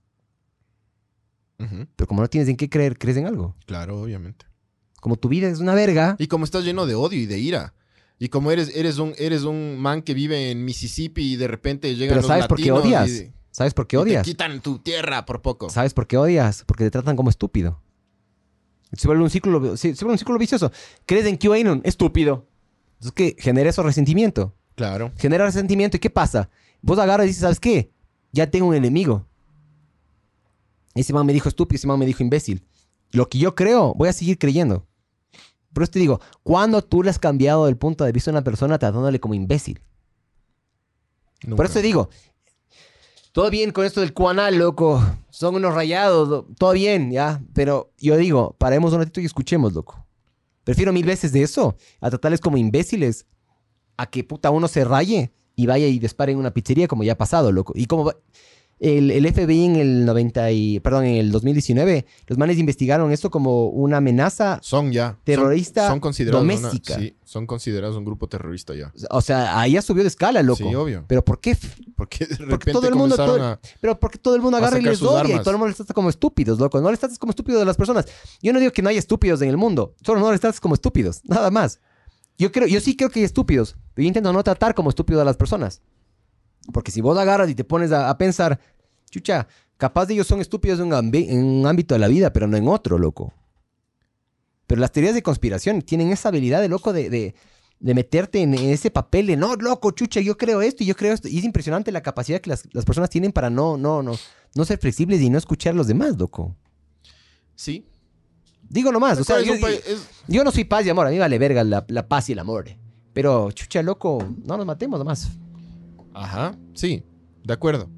Pero 1.95 2.07
como 2.07 2.21
no 2.21 2.27
tienes 2.27 2.49
en 2.49 2.57
qué 2.57 2.69
creer, 2.69 2.97
crees 2.97 3.17
en 3.17 3.27
algo. 3.27 3.55
Claro, 3.67 4.01
obviamente. 4.01 4.45
Como 4.99 5.15
tu 5.15 5.29
vida 5.29 5.47
es 5.47 5.59
una 5.59 5.75
verga. 5.75 6.15
Y 6.17 6.25
como 6.27 6.43
estás 6.43 6.63
lleno 6.63 6.87
de 6.87 6.95
odio 6.95 7.19
y 7.19 7.27
de 7.27 7.37
ira. 7.37 7.75
Y 8.17 8.29
como 8.29 8.51
eres, 8.51 8.75
eres 8.75 8.97
un, 8.97 9.13
eres 9.17 9.43
un 9.43 9.77
man 9.79 10.01
que 10.01 10.13
vive 10.15 10.49
en 10.51 10.65
Mississippi 10.65 11.33
y 11.33 11.35
de 11.35 11.47
repente 11.47 11.95
llegan 11.95 12.09
Pero 12.09 12.21
los 12.21 12.27
¿sabes 12.27 12.47
por 12.47 12.59
qué 12.59 12.71
odias? 12.71 13.09
y- 13.09 13.31
¿Sabes 13.51 13.73
por 13.73 13.85
qué 13.85 13.95
y 13.95 13.99
te 13.99 14.03
odias? 14.03 14.23
quitan 14.25 14.59
tu 14.61 14.79
tierra 14.79 15.25
por 15.25 15.41
poco. 15.41 15.69
¿Sabes 15.69 15.93
por 15.93 16.07
qué 16.07 16.17
odias? 16.17 16.63
Porque 16.65 16.83
te 16.85 16.91
tratan 16.91 17.15
como 17.15 17.29
estúpido. 17.29 17.79
Se 18.93 19.07
vuelve 19.07 19.23
un 19.23 19.29
círculo, 19.29 19.77
se, 19.77 19.95
se 19.95 20.03
vuelve 20.03 20.13
un 20.13 20.17
círculo 20.17 20.39
vicioso. 20.39 20.71
¿Crees 21.05 21.25
en 21.25 21.37
QAnon? 21.37 21.81
Estúpido. 21.83 22.47
Entonces, 22.95 23.11
¿qué? 23.13 23.35
Genera 23.39 23.69
eso 23.69 23.83
resentimiento. 23.83 24.53
Claro. 24.75 25.11
Genera 25.17 25.45
resentimiento. 25.45 25.97
¿Y 25.97 25.99
qué 25.99 26.09
pasa? 26.09 26.49
Vos 26.81 26.99
agarras 26.99 27.25
y 27.25 27.29
dices, 27.29 27.41
¿sabes 27.41 27.59
qué? 27.59 27.91
Ya 28.31 28.49
tengo 28.49 28.67
un 28.67 28.75
enemigo. 28.75 29.25
Ese 30.93 31.13
man 31.13 31.25
me 31.25 31.33
dijo 31.33 31.47
estúpido, 31.49 31.77
ese 31.77 31.87
man 31.87 31.99
me 31.99 32.05
dijo 32.05 32.23
imbécil. 32.23 32.65
Lo 33.11 33.29
que 33.29 33.37
yo 33.37 33.55
creo, 33.55 33.93
voy 33.93 34.09
a 34.09 34.13
seguir 34.13 34.37
creyendo. 34.37 34.85
Pero 35.73 35.87
te 35.87 35.99
digo, 35.99 36.19
¿cuándo 36.43 36.81
tú 36.81 37.03
le 37.03 37.09
has 37.09 37.19
cambiado 37.19 37.67
el 37.67 37.77
punto 37.77 38.03
de 38.03 38.11
vista 38.11 38.29
a 38.31 38.33
una 38.33 38.43
persona 38.43 38.77
tratándole 38.77 39.19
como 39.19 39.33
imbécil? 39.33 39.81
Por 41.55 41.65
eso 41.65 41.75
te 41.75 41.81
digo, 41.81 42.09
todo 43.31 43.49
bien 43.49 43.71
con 43.71 43.85
esto 43.85 44.01
del 44.01 44.13
cuanal, 44.13 44.57
loco. 44.57 45.01
Son 45.29 45.55
unos 45.55 45.73
rayados, 45.73 46.45
todo 46.57 46.73
bien, 46.73 47.11
ya. 47.11 47.41
Pero 47.53 47.91
yo 47.97 48.17
digo, 48.17 48.55
paremos 48.57 48.93
un 48.93 48.99
ratito 48.99 49.21
y 49.21 49.25
escuchemos, 49.25 49.73
loco. 49.73 50.05
Prefiero 50.63 50.93
mil 50.93 51.05
veces 51.05 51.31
de 51.31 51.41
eso 51.43 51.75
a 51.99 52.09
tratarles 52.09 52.39
como 52.41 52.57
imbéciles 52.57 53.25
a 53.97 54.05
que 54.05 54.23
puta 54.23 54.51
uno 54.51 54.67
se 54.67 54.83
raye 54.85 55.31
y 55.55 55.65
vaya 55.65 55.87
y 55.87 55.99
dispare 55.99 56.31
en 56.31 56.37
una 56.39 56.53
pizzería 56.53 56.87
como 56.87 57.03
ya 57.03 57.13
ha 57.13 57.17
pasado, 57.17 57.51
loco. 57.51 57.73
Y 57.75 57.85
como 57.85 58.05
va- 58.05 58.15
el, 58.83 59.11
el 59.11 59.31
FBI 59.31 59.65
en 59.65 59.75
el 59.75 60.05
90 60.05 60.51
y, 60.51 60.79
perdón, 60.79 61.05
en 61.05 61.15
el 61.17 61.31
2019, 61.31 62.05
los 62.25 62.37
manes 62.39 62.57
investigaron 62.57 63.11
esto 63.11 63.29
como 63.29 63.67
una 63.67 63.97
amenaza. 63.97 64.59
Son 64.63 64.91
ya. 64.91 65.09
son- 65.11 65.17
Terrorista 65.23 65.87
son, 65.87 65.99
considerados 65.99 66.43
una- 66.43 66.53
doméstica. 66.55 66.95
sí, 66.95 67.15
son 67.23 67.45
considerados 67.45 67.95
un 67.95 68.03
grupo 68.05 68.27
terrorista 68.27 68.73
ya. 68.73 68.91
O 69.11 69.21
sea, 69.21 69.59
ahí 69.59 69.73
ya 69.73 69.83
subió 69.83 70.01
de 70.03 70.07
escala, 70.09 70.41
loco. 70.41 70.67
Sí, 70.67 70.73
obvio. 70.75 71.05
Pero 71.07 71.23
¿por 71.23 71.39
qué? 71.39 71.55
Porque 71.95 72.25
de 72.25 72.35
repente 72.35 72.49
Porque 72.49 72.71
todo 72.71 72.87
el 72.87 72.95
mundo, 72.95 73.15
todo- 73.15 73.43
a... 73.43 73.59
pero 73.79 73.99
porque 73.99 74.17
todo 74.17 74.33
el 74.35 74.41
mundo 74.41 74.57
a 74.57 74.59
agarra 74.61 74.79
y 74.79 74.81
les 74.81 74.99
odia 75.03 75.35
y 75.35 75.39
todo 75.39 75.51
el 75.51 75.57
mundo 75.57 75.67
les 75.67 75.77
trata 75.77 75.93
como 75.93 76.09
estúpidos, 76.09 76.57
loco. 76.57 76.81
No 76.81 76.89
les 76.89 76.99
tratas 76.99 77.19
como 77.19 77.29
estúpidos 77.29 77.59
de 77.61 77.65
las 77.67 77.77
personas. 77.77 78.05
Yo 78.41 78.51
no 78.51 78.59
digo 78.59 78.71
que 78.71 78.81
no 78.81 78.89
haya 78.89 78.97
estúpidos 78.99 79.43
en 79.43 79.49
el 79.49 79.57
mundo, 79.57 79.93
solo 80.03 80.19
no 80.19 80.31
les 80.31 80.41
tratas 80.41 80.59
como 80.59 80.73
estúpidos, 80.73 81.21
nada 81.25 81.51
más. 81.51 81.79
Yo 82.39 82.51
creo, 82.51 82.67
yo 82.67 82.81
sí 82.81 82.95
creo 82.97 83.11
que 83.11 83.19
hay 83.19 83.25
estúpidos, 83.25 83.75
pero 83.93 84.03
yo 84.05 84.07
intento 84.07 84.33
no 84.33 84.43
tratar 84.43 84.73
como 84.73 84.89
estúpido 84.89 85.21
a 85.21 85.25
las 85.25 85.37
personas. 85.37 85.83
Porque 86.73 86.91
si 86.91 87.01
vos 87.01 87.17
agarras 87.17 87.49
y 87.49 87.55
te 87.55 87.63
pones 87.63 87.91
a, 87.91 88.09
a 88.09 88.17
pensar, 88.19 88.59
chucha, 89.11 89.47
capaz 89.77 90.07
de 90.07 90.15
ellos 90.15 90.25
son 90.27 90.41
estúpidos 90.41 90.79
en 90.79 90.87
un, 90.87 90.91
ambi- 90.93 91.29
en 91.29 91.43
un 91.43 91.67
ámbito 91.67 91.93
de 91.93 91.99
la 91.99 92.07
vida, 92.07 92.33
pero 92.33 92.47
no 92.47 92.57
en 92.57 92.67
otro, 92.67 92.97
loco. 92.97 93.31
Pero 94.65 94.81
las 94.81 94.91
teorías 94.91 95.13
de 95.13 95.21
conspiración 95.21 95.81
tienen 95.81 96.11
esa 96.11 96.29
habilidad 96.29 96.61
de 96.61 96.69
loco 96.69 96.93
de, 96.93 97.09
de- 97.09 97.35
de 97.79 97.93
meterte 97.95 98.39
en 98.41 98.53
ese 98.53 98.91
papel 98.91 99.25
de 99.25 99.35
no, 99.35 99.55
loco, 99.55 99.89
chucha, 99.91 100.21
yo 100.21 100.37
creo 100.37 100.61
esto 100.61 100.83
y 100.83 100.85
yo 100.87 100.95
creo 100.95 101.13
esto. 101.13 101.27
Y 101.27 101.39
es 101.39 101.43
impresionante 101.43 101.91
la 101.91 102.01
capacidad 102.03 102.39
que 102.39 102.51
las, 102.51 102.63
las 102.73 102.85
personas 102.85 103.09
tienen 103.09 103.31
para 103.31 103.49
no, 103.49 103.75
no, 103.75 104.03
no, 104.03 104.13
no 104.55 104.65
ser 104.65 104.77
flexibles 104.77 105.19
y 105.19 105.29
no 105.31 105.37
escuchar 105.39 105.73
a 105.73 105.77
los 105.77 105.87
demás, 105.87 106.15
loco. 106.17 106.55
Sí. 107.55 107.85
Digo 108.69 108.91
nomás, 108.91 109.19
o 109.19 109.23
sea, 109.23 109.37
es- 109.55 109.61
yo 110.27 110.43
no 110.43 110.51
soy 110.51 110.63
paz 110.63 110.85
y 110.85 110.89
amor, 110.89 111.07
a 111.07 111.09
mí 111.09 111.17
vale 111.17 111.37
verga 111.39 111.63
la, 111.63 111.83
la 111.89 112.07
paz 112.07 112.29
y 112.29 112.33
el 112.33 112.39
amor. 112.39 112.69
Pero, 113.13 113.51
chucha, 113.51 113.81
loco, 113.81 114.19
no 114.45 114.55
nos 114.57 114.65
matemos 114.65 114.99
nomás. 114.99 115.29
Ajá, 116.13 116.55
sí, 116.75 117.03
de 117.43 117.53
acuerdo. 117.53 117.89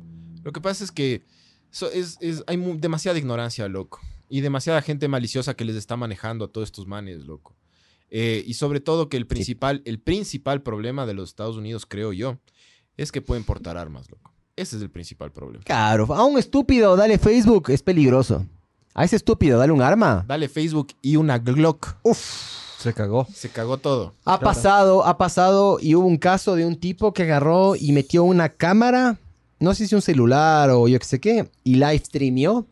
Lo 0.43 0.51
que 0.51 0.61
pasa 0.61 0.83
es 0.83 0.91
que 0.91 1.23
so- 1.71 1.91
es, 1.91 2.17
es- 2.21 2.43
hay 2.47 2.57
demasiada 2.77 3.17
ignorancia, 3.17 3.67
loco. 3.67 3.99
Y 4.29 4.41
demasiada 4.41 4.81
gente 4.81 5.07
maliciosa 5.07 5.53
que 5.55 5.65
les 5.65 5.75
está 5.75 5.95
manejando 5.97 6.45
a 6.45 6.47
todos 6.47 6.67
estos 6.67 6.87
manes, 6.87 7.25
loco. 7.25 7.55
Eh, 8.09 8.43
y 8.45 8.53
sobre 8.55 8.79
todo 8.79 9.09
que 9.09 9.17
el 9.17 9.25
principal, 9.27 9.81
el 9.85 9.99
principal 9.99 10.61
problema 10.61 11.05
de 11.05 11.13
los 11.13 11.29
Estados 11.29 11.57
Unidos, 11.57 11.85
creo 11.87 12.13
yo, 12.13 12.37
es 12.97 13.11
que 13.11 13.21
pueden 13.21 13.43
portar 13.43 13.77
armas, 13.77 14.09
loco. 14.11 14.31
Ese 14.55 14.75
es 14.77 14.81
el 14.83 14.89
principal 14.91 15.31
problema. 15.31 15.63
Claro, 15.63 16.13
a 16.13 16.23
un 16.25 16.37
estúpido, 16.37 16.95
dale 16.95 17.17
Facebook, 17.17 17.69
es 17.71 17.81
peligroso. 17.81 18.45
A 18.93 19.03
ese 19.03 19.15
estúpido, 19.15 19.57
dale 19.57 19.73
un 19.73 19.81
arma. 19.81 20.23
Dale 20.27 20.47
Facebook 20.47 20.89
y 21.01 21.15
una 21.15 21.39
Glock. 21.39 21.95
Se 22.77 22.93
cagó. 22.93 23.25
Se 23.33 23.49
cagó 23.49 23.77
todo. 23.77 24.13
Ha 24.25 24.39
pasado, 24.39 25.05
ha 25.05 25.17
pasado 25.17 25.79
y 25.81 25.95
hubo 25.95 26.05
un 26.05 26.17
caso 26.17 26.55
de 26.55 26.65
un 26.65 26.75
tipo 26.79 27.13
que 27.13 27.23
agarró 27.23 27.75
y 27.75 27.91
metió 27.93 28.23
una 28.23 28.49
cámara, 28.49 29.17
no 29.63 29.73
sé 29.73 29.87
si 29.87 29.95
un 29.95 30.01
celular 30.01 30.69
o 30.71 30.89
yo 30.89 30.99
qué 30.99 31.05
sé 31.05 31.21
qué, 31.21 31.49
y 31.63 31.75
live 31.75 31.99
streamió 31.99 32.67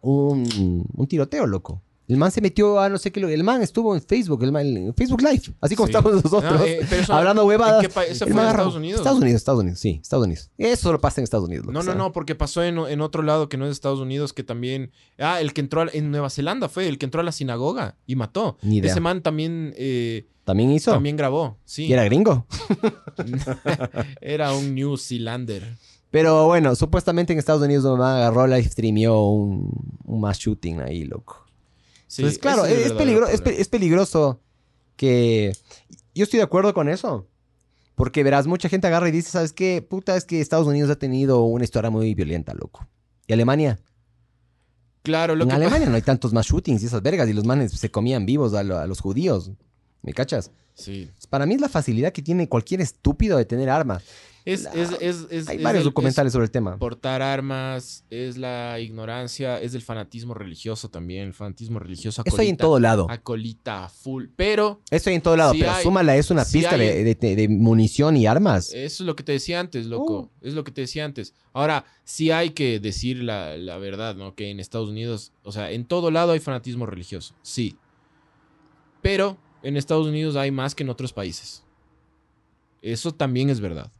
un, 0.00 0.86
un 0.94 1.06
tiroteo, 1.06 1.46
loco. 1.46 1.82
El 2.08 2.16
man 2.16 2.32
se 2.32 2.40
metió 2.40 2.80
a 2.80 2.88
no 2.88 2.96
sé 2.96 3.12
qué, 3.12 3.20
lo- 3.20 3.28
el 3.28 3.44
man 3.44 3.60
estuvo 3.62 3.94
en 3.94 4.00
Facebook, 4.02 4.42
el 4.42 4.50
man, 4.50 4.66
en 4.66 4.94
Facebook 4.94 5.20
Live, 5.20 5.42
así 5.60 5.76
como 5.76 5.86
Sí. 5.88 5.92
estamos 5.94 6.24
nosotros, 6.24 6.60
Ah, 6.60 6.66
eh, 6.66 6.80
eso- 6.90 7.12
hablando 7.12 7.42
¿en 7.42 7.48
huevadas. 7.48 7.82
qué 7.82 7.90
país? 7.90 8.12
¿Eso 8.12 8.26
fue 8.26 8.40
en 8.42 8.48
Estados 8.48 8.74
Unidos? 8.76 9.00
Estados 9.00 9.20
Unidos, 9.20 9.36
Estados 9.36 9.60
Unidos, 9.60 9.78
sí, 9.78 9.98
Estados 10.02 10.24
Unidos. 10.24 10.50
Eso 10.56 10.82
solo 10.84 11.00
pasa 11.00 11.20
en 11.20 11.24
Estados 11.24 11.46
Unidos. 11.46 11.66
No, 11.70 11.82
no, 11.82 11.94
no, 11.94 12.12
porque 12.12 12.34
pasó 12.34 12.62
en, 12.64 12.78
en 12.78 13.00
otro 13.02 13.22
lado 13.22 13.48
que 13.50 13.58
no 13.58 13.66
es 13.66 13.72
Estados 13.72 14.00
Unidos, 14.00 14.32
que 14.32 14.42
también... 14.42 14.90
Ah, 15.18 15.40
el 15.42 15.52
que 15.52 15.60
entró 15.60 15.82
a- 15.82 15.88
en 15.92 16.10
Nueva 16.10 16.30
Zelanda 16.30 16.68
fue, 16.70 16.88
el 16.88 16.96
que 16.96 17.04
entró 17.04 17.20
a 17.20 17.24
la 17.24 17.32
sinagoga 17.32 17.96
y 18.06 18.16
mató. 18.16 18.56
Ni 18.62 18.78
idea. 18.78 18.90
Ese 18.90 19.00
man 19.00 19.22
también, 19.22 19.74
eh, 19.76 20.26
También 20.44 20.70
hizo. 20.70 20.92
también 20.92 21.16
grabó, 21.16 21.58
sí. 21.66 21.84
Y 21.88 21.92
era 21.92 22.04
gringo. 22.04 22.46
Era 24.20 24.52
un 24.54 24.74
New 24.74 24.96
Zealander. 24.96 25.76
Pero 26.10 26.46
bueno, 26.46 26.74
supuestamente 26.74 27.32
en 27.34 27.38
Estados 27.38 27.62
Unidos 27.62 27.84
un 27.84 27.98
man 27.98 28.16
agarró, 28.16 28.46
live 28.46 28.64
streamió 28.64 29.20
un, 29.28 29.70
un 30.04 30.20
mass 30.20 30.38
shooting 30.38 30.80
ahí, 30.80 31.04
loco. 31.04 31.44
Sí, 32.08 32.22
Entonces, 32.22 32.40
claro, 32.40 32.64
es, 32.64 32.72
verdadero 32.94 32.98
peligro- 32.98 33.28
es, 33.28 33.40
es 33.60 33.68
peligroso 33.68 34.40
que... 34.96 35.52
Yo 36.14 36.24
estoy 36.24 36.38
de 36.38 36.44
acuerdo 36.44 36.74
con 36.74 36.88
eso. 36.88 37.28
Porque 37.94 38.22
verás, 38.24 38.46
mucha 38.46 38.68
gente 38.68 38.86
agarra 38.88 39.08
y 39.08 39.12
dice, 39.12 39.30
¿sabes 39.30 39.52
qué? 39.52 39.82
Puta, 39.82 40.16
es 40.16 40.24
que 40.24 40.40
Estados 40.40 40.66
Unidos 40.66 40.90
ha 40.90 40.96
tenido 40.96 41.42
una 41.42 41.64
historia 41.64 41.90
muy 41.90 42.14
violenta, 42.14 42.54
loco. 42.54 42.86
¿Y 43.26 43.32
Alemania? 43.32 43.78
Claro, 45.02 45.34
lo 45.34 45.44
en 45.44 45.50
que 45.50 45.54
Alemania 45.56 45.88
no 45.88 45.94
hay 45.96 46.02
tantos 46.02 46.32
más 46.32 46.46
shootings 46.46 46.82
y 46.82 46.86
esas 46.86 47.02
vergas 47.02 47.28
y 47.28 47.32
los 47.32 47.44
manes 47.44 47.72
se 47.72 47.90
comían 47.90 48.26
vivos 48.26 48.54
a, 48.54 48.62
lo- 48.62 48.78
a 48.78 48.86
los 48.86 49.00
judíos. 49.00 49.52
¿Me 50.02 50.12
cachas? 50.12 50.50
Sí. 50.74 51.10
Para 51.30 51.44
mí 51.46 51.54
es 51.54 51.60
la 51.60 51.68
facilidad 51.68 52.12
que 52.12 52.22
tiene 52.22 52.48
cualquier 52.48 52.80
estúpido 52.80 53.36
de 53.36 53.44
tener 53.44 53.68
armas. 53.68 54.02
Es, 54.44 54.62
La- 54.64 54.70
es, 54.72 54.90
es, 55.00 55.26
es- 55.30 55.48
Hay 55.48 55.58
varios 55.62 55.82
el- 55.82 55.90
documentales 55.90 56.32
sobre 56.32 56.44
el 56.46 56.50
tema. 56.50 56.78
portar 56.78 57.20
armas, 57.20 58.04
es 58.08 58.38
la 58.38 58.80
ignorancia, 58.80 59.60
es 59.60 59.74
el 59.74 59.82
fanatismo 59.82 60.32
religioso 60.32 60.88
también. 60.88 61.26
El 61.28 61.34
fanatismo 61.34 61.78
religioso 61.78 62.22
Eso 62.24 62.40
hay 62.40 62.48
en 62.48 62.54
acolita- 62.56 62.60
todo 62.60 62.80
lado. 62.80 63.06
Acolita 63.10 63.88
full. 63.88 64.26
Pero 64.36 64.80
Eso 64.90 65.10
hay 65.10 65.16
en 65.16 65.22
todo 65.22 65.36
lado, 65.36 65.52
pero 65.58 65.70
hay- 65.70 65.82
súmala 65.82 66.16
es 66.16 66.30
una 66.30 66.44
pista 66.44 66.70
hay- 66.76 67.04
de, 67.04 67.14
de- 67.14 67.36
de 67.36 67.48
munición 67.48 68.16
y 68.16 68.26
armas. 68.26 68.72
Eso 68.72 69.02
es 69.02 69.06
lo 69.06 69.14
que 69.16 69.22
te 69.22 69.32
decía 69.32 69.60
antes, 69.60 69.86
loco. 69.86 70.20
Uh. 70.20 70.30
Es 70.46 70.54
lo 70.54 70.64
que 70.64 70.72
te 70.72 70.80
decía 70.82 71.04
antes. 71.04 71.34
Ahora, 71.52 71.84
sí 72.04 72.30
hay 72.30 72.50
que 72.50 72.80
decir 72.80 73.22
la, 73.22 73.56
la 73.58 73.76
verdad, 73.78 74.14
¿no? 74.16 74.34
Que 74.34 74.50
en 74.50 74.60
Estados 74.60 74.88
Unidos, 74.88 75.32
o 75.42 75.52
sea, 75.52 75.70
en 75.72 75.84
todo 75.84 76.10
lado 76.10 76.32
hay 76.32 76.40
fanatismo 76.40 76.86
religioso, 76.86 77.34
sí. 77.42 77.76
Pero 79.02 79.36
en 79.62 79.76
Estados 79.76 80.06
Unidos 80.06 80.36
hay 80.36 80.50
más 80.50 80.74
que 80.74 80.82
en 80.84 80.88
otros 80.90 81.12
países. 81.12 81.64
Eso 82.82 83.12
también 83.12 83.50
es 83.50 83.60
verdad. 83.60 83.90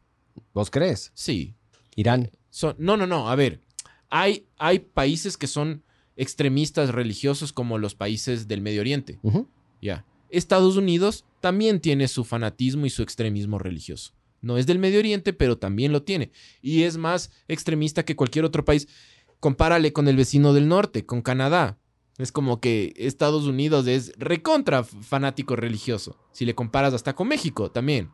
¿Vos 0.53 0.69
crees? 0.71 1.11
Sí. 1.13 1.55
Irán. 1.95 2.31
Son- 2.49 2.75
no, 2.77 2.97
no, 2.97 3.05
no. 3.07 3.29
A 3.29 3.35
ver, 3.35 3.61
hay, 4.09 4.45
hay 4.57 4.79
países 4.79 5.37
que 5.37 5.47
son 5.47 5.83
extremistas 6.15 6.89
religiosos 6.89 7.53
como 7.53 7.77
los 7.77 7.95
países 7.95 8.47
del 8.47 8.61
Medio 8.61 8.81
Oriente. 8.81 9.19
Ya. 9.81 10.05
Estados 10.29 10.75
Unidos 10.77 11.25
también 11.41 11.79
tiene 11.79 12.07
su 12.07 12.23
fanatismo 12.23 12.85
y 12.85 12.89
su 12.89 13.01
extremismo 13.03 13.57
religioso. 13.57 14.13
No 14.41 14.57
es 14.57 14.67
del 14.67 14.79
Medio 14.79 14.99
Oriente, 14.99 15.33
pero 15.33 15.57
también 15.57 15.91
lo 15.91 16.03
tiene. 16.03 16.31
Y 16.61 16.83
es 16.83 16.97
más 16.97 17.31
extremista 17.47 18.03
que 18.03 18.15
cualquier 18.15 18.45
otro 18.45 18.63
país. 18.65 18.87
Compárale 19.39 19.93
con 19.93 20.07
el 20.07 20.17
vecino 20.17 20.53
del 20.53 20.67
norte, 20.67 21.05
con 21.05 21.21
Canadá. 21.21 21.77
Es 22.17 22.31
como 22.33 22.59
que 22.59 22.93
Estados 22.97 23.45
Unidos 23.45 23.87
es 23.87 24.11
recontra 24.17 24.83
fanático 24.83 25.55
religioso. 25.55 26.17
Si 26.33 26.45
le 26.45 26.53
comparas 26.55 26.93
hasta 26.93 27.15
con 27.15 27.29
México 27.29 27.71
también. 27.71 28.09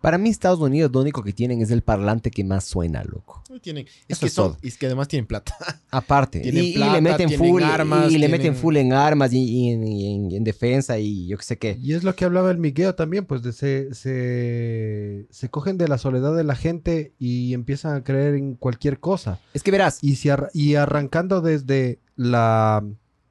Para 0.00 0.18
mí, 0.18 0.28
Estados 0.28 0.60
Unidos 0.60 0.90
lo 0.92 1.00
único 1.00 1.22
que 1.22 1.32
tienen 1.32 1.60
es 1.62 1.70
el 1.70 1.82
parlante 1.82 2.30
que 2.30 2.44
más 2.44 2.64
suena, 2.64 3.02
loco. 3.04 3.42
Tienen, 3.62 3.86
Eso 3.86 3.96
es, 4.08 4.18
que 4.20 4.26
es 4.26 4.32
son- 4.32 4.56
es 4.62 4.76
que 4.78 4.86
además 4.86 5.08
tienen 5.08 5.26
plata. 5.26 5.54
Aparte. 5.90 6.40
Tienen 6.40 6.64
y, 6.64 6.68
y 6.68 6.74
plata, 6.74 6.92
le 6.94 7.00
meten 7.00 7.28
tienen 7.28 7.38
full 7.48 7.62
armas, 7.62 8.10
y 8.10 8.12
le 8.12 8.26
tienen- 8.26 8.30
meten 8.30 8.56
full 8.56 8.76
en 8.76 8.92
armas 8.92 9.32
y, 9.32 9.38
y 9.42 9.70
en, 9.70 9.86
y 9.86 10.14
en- 10.14 10.30
y 10.30 10.36
en 10.36 10.44
defensa 10.44 10.98
y 10.98 11.26
yo 11.26 11.36
qué 11.38 11.44
sé 11.44 11.58
qué. 11.58 11.78
Y 11.80 11.94
es 11.94 12.04
lo 12.04 12.14
que 12.14 12.24
hablaba 12.24 12.50
el 12.50 12.58
Miguel 12.58 12.94
también, 12.94 13.24
pues 13.24 13.42
de 13.42 13.52
se, 13.52 13.94
se, 13.94 15.26
se 15.30 15.48
cogen 15.50 15.78
de 15.78 15.88
la 15.88 15.98
soledad 15.98 16.34
de 16.36 16.44
la 16.44 16.54
gente 16.56 17.12
y 17.18 17.54
empiezan 17.54 17.94
a 17.96 18.04
creer 18.04 18.34
en 18.34 18.54
cualquier 18.54 19.00
cosa. 19.00 19.40
Es 19.54 19.62
que 19.62 19.70
verás, 19.70 19.98
Y, 20.02 20.16
si 20.16 20.28
y 20.54 20.74
arrancando 20.74 21.40
desde 21.40 22.00
la, 22.16 22.84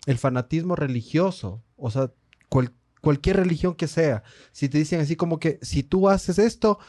el 0.05 0.17
fanatismo 0.17 0.75
religioso, 0.75 1.61
o 1.77 1.91
sea, 1.91 2.11
cual- 2.49 2.71
cualquier 3.05 3.37
religión 3.37 3.73
que 3.75 3.87
sea, 3.87 4.23
si 4.51 4.67
te 4.67 4.77
dicen 4.77 4.99
así 4.99 5.15
como 5.15 5.39
que 5.39 5.59
si 5.61 5.81
tú 5.83 6.09
haces 6.09 6.37
esto, 6.39 6.79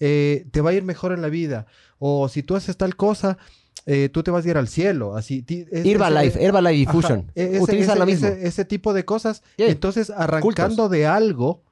eh, 0.00 0.46
te 0.50 0.60
va 0.60 0.70
a 0.70 0.72
ir 0.74 0.82
mejor 0.82 1.12
en 1.12 1.22
la 1.22 1.28
vida, 1.28 1.66
o 1.98 2.28
si 2.28 2.42
tú 2.42 2.56
haces 2.56 2.76
tal 2.76 2.96
cosa, 2.96 3.38
eh, 3.86 4.08
tú 4.08 4.22
te 4.24 4.30
vas 4.32 4.44
a 4.44 4.48
ir 4.50 4.56
al 4.56 4.66
cielo, 4.68 5.16
así. 5.16 5.44
es- 5.48 5.86
Herbalife, 5.86 6.26
ese- 6.38 6.44
Herbalife 6.44 6.90
Ajá, 6.90 6.92
Fusion, 6.92 7.30
e- 7.36 7.44
ese- 7.44 7.60
utilizan 7.62 7.96
ese- 7.98 8.06
mismo. 8.06 8.28
Ese, 8.28 8.64
tipo 8.64 8.92
de 8.92 9.04
cosas. 9.04 9.42
Yeah. 9.56 9.68
Entonces, 9.68 10.10
arrancando 10.10 10.88
de 10.88 11.06
algo, 11.06 11.62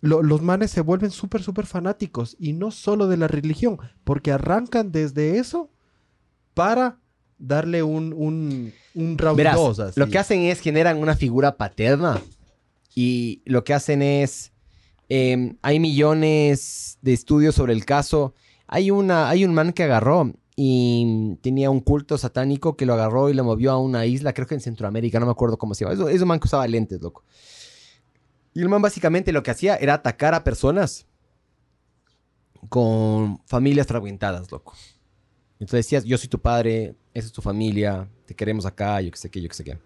lo- 0.00 0.22
los 0.22 0.40
manes 0.40 0.70
se 0.70 0.80
vuelven 0.80 1.10
súper, 1.10 1.42
súper 1.42 1.66
fanáticos. 1.66 2.36
Y 2.38 2.52
no 2.52 2.70
solo 2.70 3.08
de 3.08 3.16
la 3.16 3.28
religión, 3.28 3.78
porque 4.04 4.30
arrancan 4.32 4.92
desde 4.92 5.38
eso 5.38 5.68
para 6.54 6.98
darle 7.38 7.82
un, 7.82 8.12
un, 8.16 8.72
un 8.94 9.18
round 9.18 9.36
Verás, 9.36 9.56
dos, 9.56 9.78
así. 9.80 9.98
lo 9.98 10.08
que 10.08 10.18
hacen 10.18 10.42
es 10.42 10.60
generan 10.60 10.98
una 10.98 11.16
figura 11.16 11.56
paterna 11.56 12.20
y 12.94 13.42
lo 13.44 13.64
que 13.64 13.74
hacen 13.74 14.02
es 14.02 14.52
eh, 15.08 15.56
hay 15.62 15.80
millones 15.80 16.98
de 17.02 17.12
estudios 17.12 17.54
sobre 17.54 17.72
el 17.72 17.84
caso. 17.84 18.34
Hay 18.66 18.90
una 18.90 19.28
hay 19.28 19.44
un 19.44 19.54
man 19.54 19.72
que 19.72 19.82
agarró 19.82 20.32
y 20.56 21.36
tenía 21.42 21.70
un 21.70 21.80
culto 21.80 22.18
satánico 22.18 22.76
que 22.76 22.86
lo 22.86 22.94
agarró 22.94 23.30
y 23.30 23.34
lo 23.34 23.44
movió 23.44 23.72
a 23.72 23.78
una 23.78 24.06
isla, 24.06 24.34
creo 24.34 24.46
que 24.46 24.54
en 24.54 24.60
Centroamérica, 24.60 25.18
no 25.18 25.26
me 25.26 25.32
acuerdo 25.32 25.58
cómo 25.58 25.74
se 25.74 25.84
llama. 25.84 26.10
Es 26.10 26.20
un 26.20 26.28
man 26.28 26.38
que 26.38 26.46
usaba 26.46 26.66
lentes, 26.68 27.00
loco. 27.00 27.24
Y 28.52 28.60
el 28.60 28.68
man 28.68 28.82
básicamente 28.82 29.32
lo 29.32 29.42
que 29.42 29.50
hacía 29.50 29.76
era 29.76 29.94
atacar 29.94 30.34
a 30.34 30.44
personas 30.44 31.06
con 32.68 33.40
familias 33.46 33.86
fragmentadas, 33.86 34.50
loco. 34.52 34.74
Entonces 35.54 35.86
decías, 35.86 36.04
yo 36.04 36.18
soy 36.18 36.28
tu 36.28 36.40
padre, 36.40 36.94
esa 37.14 37.26
es 37.26 37.32
tu 37.32 37.42
familia, 37.42 38.08
te 38.26 38.34
queremos 38.34 38.66
acá, 38.66 39.00
yo 39.00 39.10
qué 39.10 39.16
sé 39.16 39.30
qué, 39.30 39.40
yo 39.40 39.48
qué 39.48 39.54
sé 39.54 39.64
qué. 39.64 39.78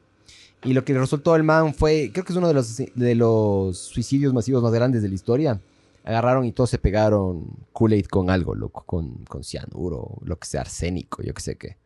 Y 0.64 0.72
lo 0.72 0.84
que 0.84 0.94
resultó 0.94 1.36
el 1.36 1.42
man 1.42 1.74
fue, 1.74 2.10
creo 2.12 2.24
que 2.24 2.32
es 2.32 2.38
uno 2.38 2.48
de 2.48 2.54
los, 2.54 2.76
de 2.76 3.14
los 3.14 3.78
suicidios 3.78 4.32
masivos 4.32 4.62
más 4.62 4.72
grandes 4.72 5.02
de 5.02 5.08
la 5.08 5.14
historia. 5.14 5.60
Agarraron 6.04 6.46
y 6.46 6.52
todos 6.52 6.70
se 6.70 6.78
pegaron 6.78 7.46
Kool-Aid 7.72 8.06
con 8.06 8.30
algo, 8.30 8.54
loco, 8.54 8.82
con, 8.86 9.24
con 9.24 9.44
cianuro, 9.44 10.18
lo 10.22 10.38
que 10.38 10.46
sea, 10.46 10.62
arsénico, 10.62 11.22
yo 11.22 11.34
qué 11.34 11.42
sé 11.42 11.56
qué. 11.56 11.76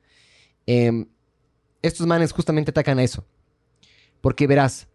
Em, 0.67 1.07
estos 1.83 2.07
manes 2.07 2.33
justamente 2.33 2.71
atacan 2.71 2.99
a 2.99 3.03
eso. 3.03 3.25
Porque 4.21 4.47
verás, 4.47 4.89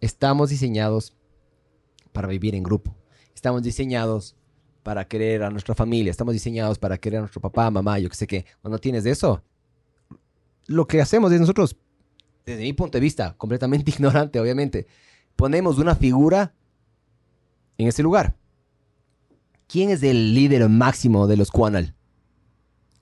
estamos 0.00 0.50
diseñados 0.50 1.14
para 2.12 2.28
vivir 2.28 2.54
en 2.54 2.62
grupo. 2.62 2.94
Estamos 3.34 3.62
diseñados 3.62 4.36
para 4.84 5.08
querer 5.08 5.42
a 5.42 5.50
nuestra 5.50 5.74
familia. 5.74 6.10
Estamos 6.10 6.34
diseñados 6.34 6.78
para 6.78 6.98
querer 6.98 7.18
a 7.18 7.22
nuestro 7.22 7.40
papá, 7.40 7.70
mamá, 7.70 7.98
yo 7.98 8.08
qué 8.08 8.16
sé 8.16 8.26
qué. 8.26 8.44
Cuando 8.62 8.78
tienes 8.78 9.02
de 9.02 9.10
eso, 9.10 9.42
lo 10.66 10.86
que 10.86 11.00
hacemos 11.00 11.32
es 11.32 11.40
nosotros, 11.40 11.76
desde 12.46 12.62
mi 12.62 12.72
punto 12.72 12.98
de 12.98 13.02
vista, 13.02 13.34
completamente 13.36 13.90
ignorante, 13.94 14.38
obviamente, 14.40 14.86
ponemos 15.36 15.78
una 15.78 15.94
figura 15.94 16.54
en 17.78 17.88
ese 17.88 18.02
lugar. 18.02 18.36
¿Quién 19.66 19.90
es 19.90 20.02
el 20.02 20.34
líder 20.34 20.68
máximo 20.68 21.26
de 21.26 21.36
los 21.36 21.50
Quanal? 21.50 21.94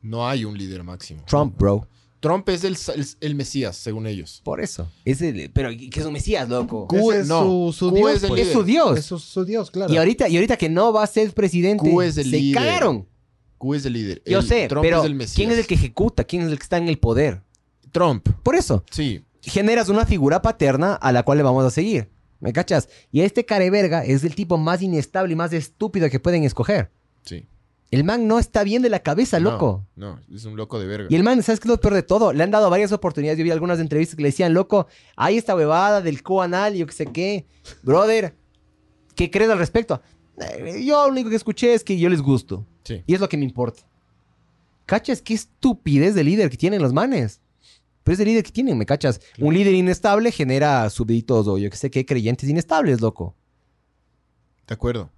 No 0.00 0.26
hay 0.28 0.44
un 0.44 0.56
líder 0.56 0.82
máximo. 0.82 1.22
Trump, 1.26 1.56
bro. 1.58 1.86
Trump 2.20 2.48
es 2.50 2.62
el, 2.62 2.76
el, 2.94 3.06
el 3.20 3.34
Mesías, 3.34 3.76
según 3.76 4.06
ellos. 4.06 4.40
Por 4.44 4.60
eso. 4.60 4.88
Es 5.04 5.20
el- 5.22 5.50
pero 5.52 5.70
que 5.70 5.90
es 5.92 6.06
un 6.06 6.12
Mesías, 6.12 6.48
loco. 6.48 6.86
Q- 6.86 7.12
es 7.12 7.26
no, 7.26 7.42
su, 7.42 7.72
su 7.76 7.90
Q 7.90 7.96
dios. 7.96 8.10
es 8.14 8.22
el 8.22 8.28
pues. 8.28 8.40
Es 8.46 8.52
su 8.52 8.62
Dios. 8.62 8.98
Es 8.98 9.04
su, 9.06 9.18
su 9.18 9.44
dios, 9.44 9.70
claro. 9.72 9.92
Y 9.92 9.96
ahorita, 9.96 10.28
y 10.28 10.36
ahorita 10.36 10.56
que 10.56 10.68
no 10.68 10.92
va 10.92 11.02
a 11.02 11.06
ser 11.08 11.32
presidente, 11.34 11.82
Q 11.90 12.02
es 12.02 12.16
el 12.16 12.24
se 12.24 12.30
líder. 12.30 12.62
cagaron. 12.62 13.08
Q 13.58 13.74
es 13.74 13.84
el 13.86 13.92
líder. 13.94 14.22
Yo 14.24 14.38
El- 14.38 14.46
sé, 14.46 14.68
Trump 14.68 14.82
pero 14.84 15.00
es 15.00 15.04
el 15.06 15.14
Mesías. 15.16 15.34
¿quién 15.36 15.50
es 15.50 15.58
el 15.58 15.66
que 15.66 15.74
ejecuta? 15.74 16.22
¿Quién 16.22 16.42
es 16.42 16.48
el 16.52 16.58
que 16.58 16.62
está 16.62 16.76
en 16.78 16.88
el 16.88 16.98
poder? 16.98 17.42
Trump, 17.90 18.26
Por 18.44 18.54
eso, 18.54 18.84
sí. 18.90 19.22
Generas 19.42 19.88
una 19.88 20.06
figura 20.06 20.40
paterna 20.42 20.94
a 20.94 21.12
la 21.12 21.22
cual 21.24 21.38
le 21.38 21.44
vamos 21.44 21.64
a 21.64 21.70
seguir. 21.70 22.10
¿Me 22.40 22.52
cachas? 22.52 22.88
Y 23.12 23.20
este 23.20 23.44
careverga 23.44 24.04
es 24.04 24.24
el 24.24 24.34
tipo 24.34 24.58
más 24.58 24.82
inestable 24.82 25.32
y 25.32 25.36
más 25.36 25.52
estúpido 25.52 26.08
que 26.10 26.18
pueden 26.20 26.42
escoger. 26.44 26.90
Sí. 27.22 27.46
El 27.92 28.04
man 28.04 28.26
no 28.26 28.38
está 28.38 28.64
bien 28.64 28.82
de 28.82 28.88
la 28.88 29.00
cabeza, 29.00 29.38
No, 29.38 29.50
loco. 29.52 29.86
No, 29.96 30.18
es 30.34 30.44
un 30.46 30.56
loco 30.56 30.80
de 30.80 30.86
verga. 30.86 31.06
Y 31.10 31.14
el 31.14 31.22
man, 31.22 31.42
¿sabes 31.42 31.60
qué 31.60 31.68
es 31.68 31.70
lo 31.70 31.78
peor 31.80 31.94
de 31.94 32.02
todo? 32.02 32.32
Le 32.32 32.42
han 32.42 32.50
dado 32.50 32.68
varias 32.70 32.90
oportunidades. 32.90 33.38
Yo 33.38 33.44
vi 33.44 33.50
algunas 33.50 33.78
entrevistas 33.78 34.16
que 34.16 34.22
le 34.22 34.28
decían, 34.30 34.54
loco, 34.54 34.86
hay 35.14 35.36
esta 35.36 35.54
huevada 35.54 36.00
del 36.00 36.22
coanal 36.22 36.74
yo 36.74 36.86
qué 36.86 36.92
sé 36.92 37.06
qué. 37.06 37.46
Brother, 37.82 38.34
¿qué 39.14 39.30
crees 39.30 39.50
al 39.50 39.58
respecto? 39.58 40.00
"Eh, 40.38 40.82
Yo 40.84 41.06
lo 41.06 41.12
único 41.12 41.28
que 41.30 41.36
escuché 41.36 41.74
es 41.74 41.84
que 41.84 41.98
yo 41.98 42.08
les 42.08 42.22
gusto. 42.22 42.66
Sí. 42.84 43.02
Y 43.06 43.14
es 43.14 43.20
lo 43.20 43.28
que 43.28 43.36
me 43.36 43.44
importa. 43.44 43.82
¿Cachas? 44.86 45.22
Qué 45.22 45.34
estupidez 45.34 46.14
de 46.14 46.24
líder 46.24 46.50
que 46.50 46.56
tienen 46.56 46.82
los 46.82 46.92
manes. 46.92 47.40
Pero 48.04 48.14
es 48.14 48.20
el 48.20 48.26
líder 48.26 48.42
que 48.44 48.50
tienen, 48.50 48.76
¿me 48.78 48.86
cachas? 48.86 49.20
Un 49.38 49.54
líder 49.54 49.74
inestable 49.74 50.32
genera 50.32 50.88
súbditos 50.90 51.46
o 51.46 51.56
yo 51.58 51.70
qué 51.70 51.76
sé 51.76 51.90
qué 51.90 52.04
creyentes 52.04 52.48
inestables, 52.48 53.00
loco. 53.00 53.34
De 54.66 54.74
acuerdo. 54.74 55.10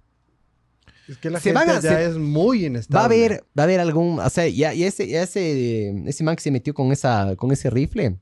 Es 1.07 1.17
que 1.17 1.29
la 1.29 1.39
Se 1.39 1.51
gente 1.51 1.65
van 1.65 1.69
a- 1.77 1.81
ya 1.81 1.97
se- 1.97 2.05
es 2.05 2.17
muy 2.17 2.65
inestable. 2.65 2.97
Va 2.97 3.01
a 3.01 3.05
haber, 3.05 3.43
va 3.57 3.61
a 3.61 3.65
haber 3.65 3.79
algún, 3.79 4.19
o 4.19 4.29
sea, 4.29 4.47
ya, 4.47 4.73
ya 4.73 4.87
ese, 4.87 5.07
ya 5.07 5.23
ese, 5.23 6.03
ese 6.07 6.23
man 6.23 6.35
que 6.35 6.41
se 6.41 6.51
metió 6.51 6.73
con 6.73 6.91
esa, 6.91 7.35
con 7.35 7.51
ese 7.51 7.69
rifle, 7.69 8.17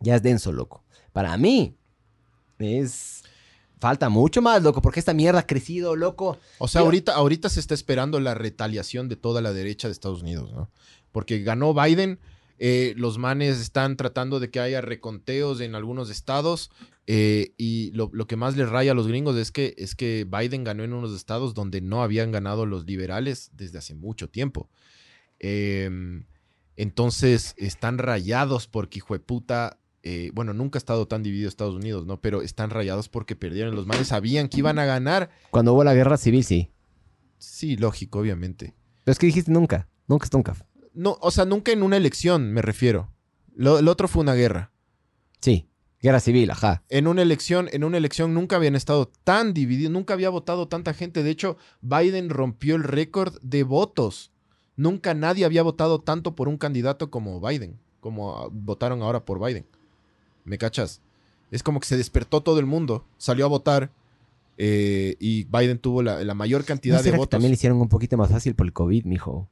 ya 0.00 0.16
es 0.16 0.22
denso, 0.22 0.52
loco. 0.52 0.84
Para 1.12 1.36
mí, 1.36 1.76
es, 2.58 3.22
falta 3.78 4.08
mucho 4.08 4.40
más, 4.40 4.62
loco, 4.62 4.80
porque 4.80 5.00
esta 5.00 5.12
mierda 5.14 5.40
ha 5.40 5.46
crecido, 5.46 5.96
loco. 5.96 6.38
O 6.58 6.66
sea, 6.68 6.80
ahorita, 6.80 7.14
ahorita 7.14 7.48
se 7.50 7.60
está 7.60 7.74
esperando 7.74 8.20
la 8.20 8.34
retaliación 8.34 9.08
de 9.08 9.16
toda 9.16 9.40
la 9.42 9.52
derecha 9.52 9.88
de 9.88 9.92
Estados 9.92 10.22
Unidos, 10.22 10.50
¿no? 10.52 10.70
Porque 11.12 11.40
ganó 11.42 11.74
Biden, 11.74 12.18
eh, 12.58 12.94
los 12.96 13.18
manes 13.18 13.60
están 13.60 13.96
tratando 13.96 14.40
de 14.40 14.50
que 14.50 14.60
haya 14.60 14.80
reconteos 14.80 15.60
en 15.60 15.74
algunos 15.74 16.10
estados 16.10 16.70
eh, 17.06 17.52
y 17.56 17.90
lo, 17.92 18.10
lo 18.12 18.26
que 18.26 18.36
más 18.36 18.56
les 18.56 18.68
raya 18.68 18.92
a 18.92 18.94
los 18.94 19.06
gringos 19.06 19.36
es 19.36 19.50
que, 19.50 19.74
es 19.78 19.94
que 19.94 20.26
Biden 20.28 20.64
ganó 20.64 20.84
en 20.84 20.92
unos 20.92 21.14
estados 21.14 21.54
donde 21.54 21.80
no 21.80 22.02
habían 22.02 22.32
ganado 22.32 22.66
los 22.66 22.84
liberales 22.84 23.50
desde 23.54 23.78
hace 23.78 23.94
mucho 23.94 24.28
tiempo. 24.28 24.68
Em, 25.38 26.26
entonces 26.76 27.54
están 27.56 27.98
rayados 27.98 28.66
porque 28.66 28.98
hijo 28.98 29.14
de 29.14 29.20
puta, 29.20 29.78
eh, 30.02 30.30
bueno, 30.34 30.52
nunca 30.52 30.76
ha 30.76 30.80
estado 30.80 31.06
tan 31.08 31.22
dividido 31.22 31.48
Estados 31.48 31.74
Unidos, 31.74 32.06
¿no? 32.06 32.20
Pero 32.20 32.42
están 32.42 32.70
rayados 32.70 33.08
porque 33.08 33.36
perdieron. 33.36 33.74
Los 33.74 33.86
manes 33.86 34.08
sabían 34.08 34.48
que 34.48 34.58
iban 34.58 34.78
a 34.78 34.84
ganar. 34.84 35.30
Cuando 35.50 35.72
hubo 35.72 35.84
la 35.84 35.94
guerra 35.94 36.16
civil, 36.16 36.44
sí. 36.44 36.70
Sí, 37.38 37.76
lógico, 37.76 38.18
obviamente. 38.18 38.74
Pero 39.04 39.12
es 39.12 39.18
que 39.18 39.26
dijiste 39.26 39.50
nunca, 39.50 39.88
nunca 40.06 40.26
es 40.26 40.32
nunca. 40.32 40.54
No, 40.98 41.16
o 41.20 41.30
sea, 41.30 41.44
nunca 41.44 41.70
en 41.70 41.84
una 41.84 41.96
elección, 41.96 42.52
me 42.52 42.60
refiero. 42.60 43.08
Lo, 43.54 43.80
lo 43.80 43.92
otro 43.92 44.08
fue 44.08 44.20
una 44.20 44.34
guerra. 44.34 44.72
Sí, 45.40 45.68
guerra 46.02 46.18
civil, 46.18 46.50
ajá. 46.50 46.82
En 46.88 47.06
una 47.06 47.22
elección, 47.22 47.68
en 47.70 47.84
una 47.84 47.98
elección 47.98 48.34
nunca 48.34 48.56
habían 48.56 48.74
estado 48.74 49.08
tan 49.22 49.54
divididos, 49.54 49.92
nunca 49.92 50.14
había 50.14 50.28
votado 50.28 50.66
tanta 50.66 50.94
gente. 50.94 51.22
De 51.22 51.30
hecho, 51.30 51.56
Biden 51.82 52.30
rompió 52.30 52.74
el 52.74 52.82
récord 52.82 53.38
de 53.42 53.62
votos. 53.62 54.32
Nunca 54.74 55.14
nadie 55.14 55.44
había 55.44 55.62
votado 55.62 56.00
tanto 56.00 56.34
por 56.34 56.48
un 56.48 56.58
candidato 56.58 57.12
como 57.12 57.40
Biden, 57.40 57.78
como 58.00 58.36
ah, 58.36 58.48
votaron 58.50 59.00
ahora 59.00 59.24
por 59.24 59.38
Biden. 59.38 59.66
¿Me 60.44 60.58
cachas? 60.58 61.00
Es 61.52 61.62
como 61.62 61.78
que 61.78 61.86
se 61.86 61.96
despertó 61.96 62.40
todo 62.40 62.58
el 62.58 62.66
mundo, 62.66 63.04
salió 63.18 63.44
a 63.44 63.48
votar 63.48 63.92
eh, 64.56 65.14
y 65.20 65.44
Biden 65.44 65.78
tuvo 65.78 66.02
la, 66.02 66.24
la 66.24 66.34
mayor 66.34 66.64
cantidad 66.64 66.96
¿No 66.96 66.98
de 66.98 67.04
será 67.04 67.14
que 67.14 67.18
votos. 67.20 67.30
también 67.30 67.52
le 67.52 67.54
hicieron 67.54 67.80
un 67.80 67.88
poquito 67.88 68.16
más 68.16 68.32
fácil 68.32 68.56
por 68.56 68.66
el 68.66 68.72
COVID, 68.72 69.04
mijo? 69.04 69.48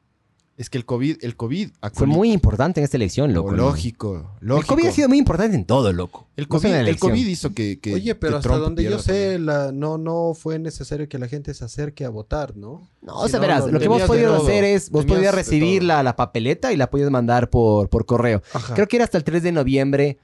Es 0.59 0.71
que 0.71 0.79
el 0.79 0.87
COVID, 0.87 1.19
el 1.23 1.37
COVID 1.37 1.69
Fue 1.93 2.07
muy 2.07 2.33
importante 2.33 2.81
en 2.81 2.85
esta 2.85 2.97
elección, 2.97 3.35
loco. 3.35 3.51
¿no? 3.51 3.59
lógico, 3.59 4.37
lógico. 4.41 4.61
El 4.63 4.67
COVID 4.79 4.89
ha 4.89 4.93
sido 4.93 5.09
muy 5.11 5.19
importante 5.19 5.55
en 5.55 5.67
todo, 5.67 5.93
loco. 5.93 6.29
El 6.35 6.45
No 6.45 6.49
COVID, 6.49 6.67
en 6.71 6.85
la 6.85 6.91
el. 6.91 6.99
COVID 6.99 7.27
hizo 7.27 7.53
que, 7.53 7.79
que- 7.79 7.93
Oye, 7.93 8.15
pero 8.15 8.33
que 8.33 8.37
hasta 8.39 8.49
Trump 8.49 8.63
donde 8.63 8.85
yo 8.85 8.99
sé, 8.99 9.39
la, 9.39 9.71
no, 9.71 9.99
no 9.99 10.33
fue 10.33 10.59
necesario 10.59 11.11
que 11.11 11.19
la 11.19 11.29
gente 11.29 11.53
se 11.53 11.63
acerque 11.63 12.07
a 12.07 12.09
votar, 12.09 12.57
¿no? 12.57 12.89
No, 13.03 13.17
o 13.21 13.29
sea, 13.29 13.39
no, 13.39 13.43
verás, 13.43 13.67
no, 13.67 13.73
lo 13.73 13.81
que 13.81 13.89
vos 13.89 14.01
podías 14.05 14.33
hacer 14.33 14.65
es, 14.65 14.89
vos 14.91 15.05
podías 15.05 15.35
recibir 15.35 15.83
la, 15.83 16.03
la 16.03 16.17
papeleta 16.17 16.73
y 16.73 16.77
la 16.79 16.89
podías 16.89 17.11
mandar 17.11 17.51
por, 17.51 17.91
por 17.91 18.07
correo. 18.07 18.43
Ajá. 18.55 18.75
Creo 18.75 18.87
que 18.89 18.97
era 18.97 19.05
hasta 19.05 19.19
el 19.19 19.25
3 19.25 19.43
de 19.43 19.53
noviembre. 19.53 20.19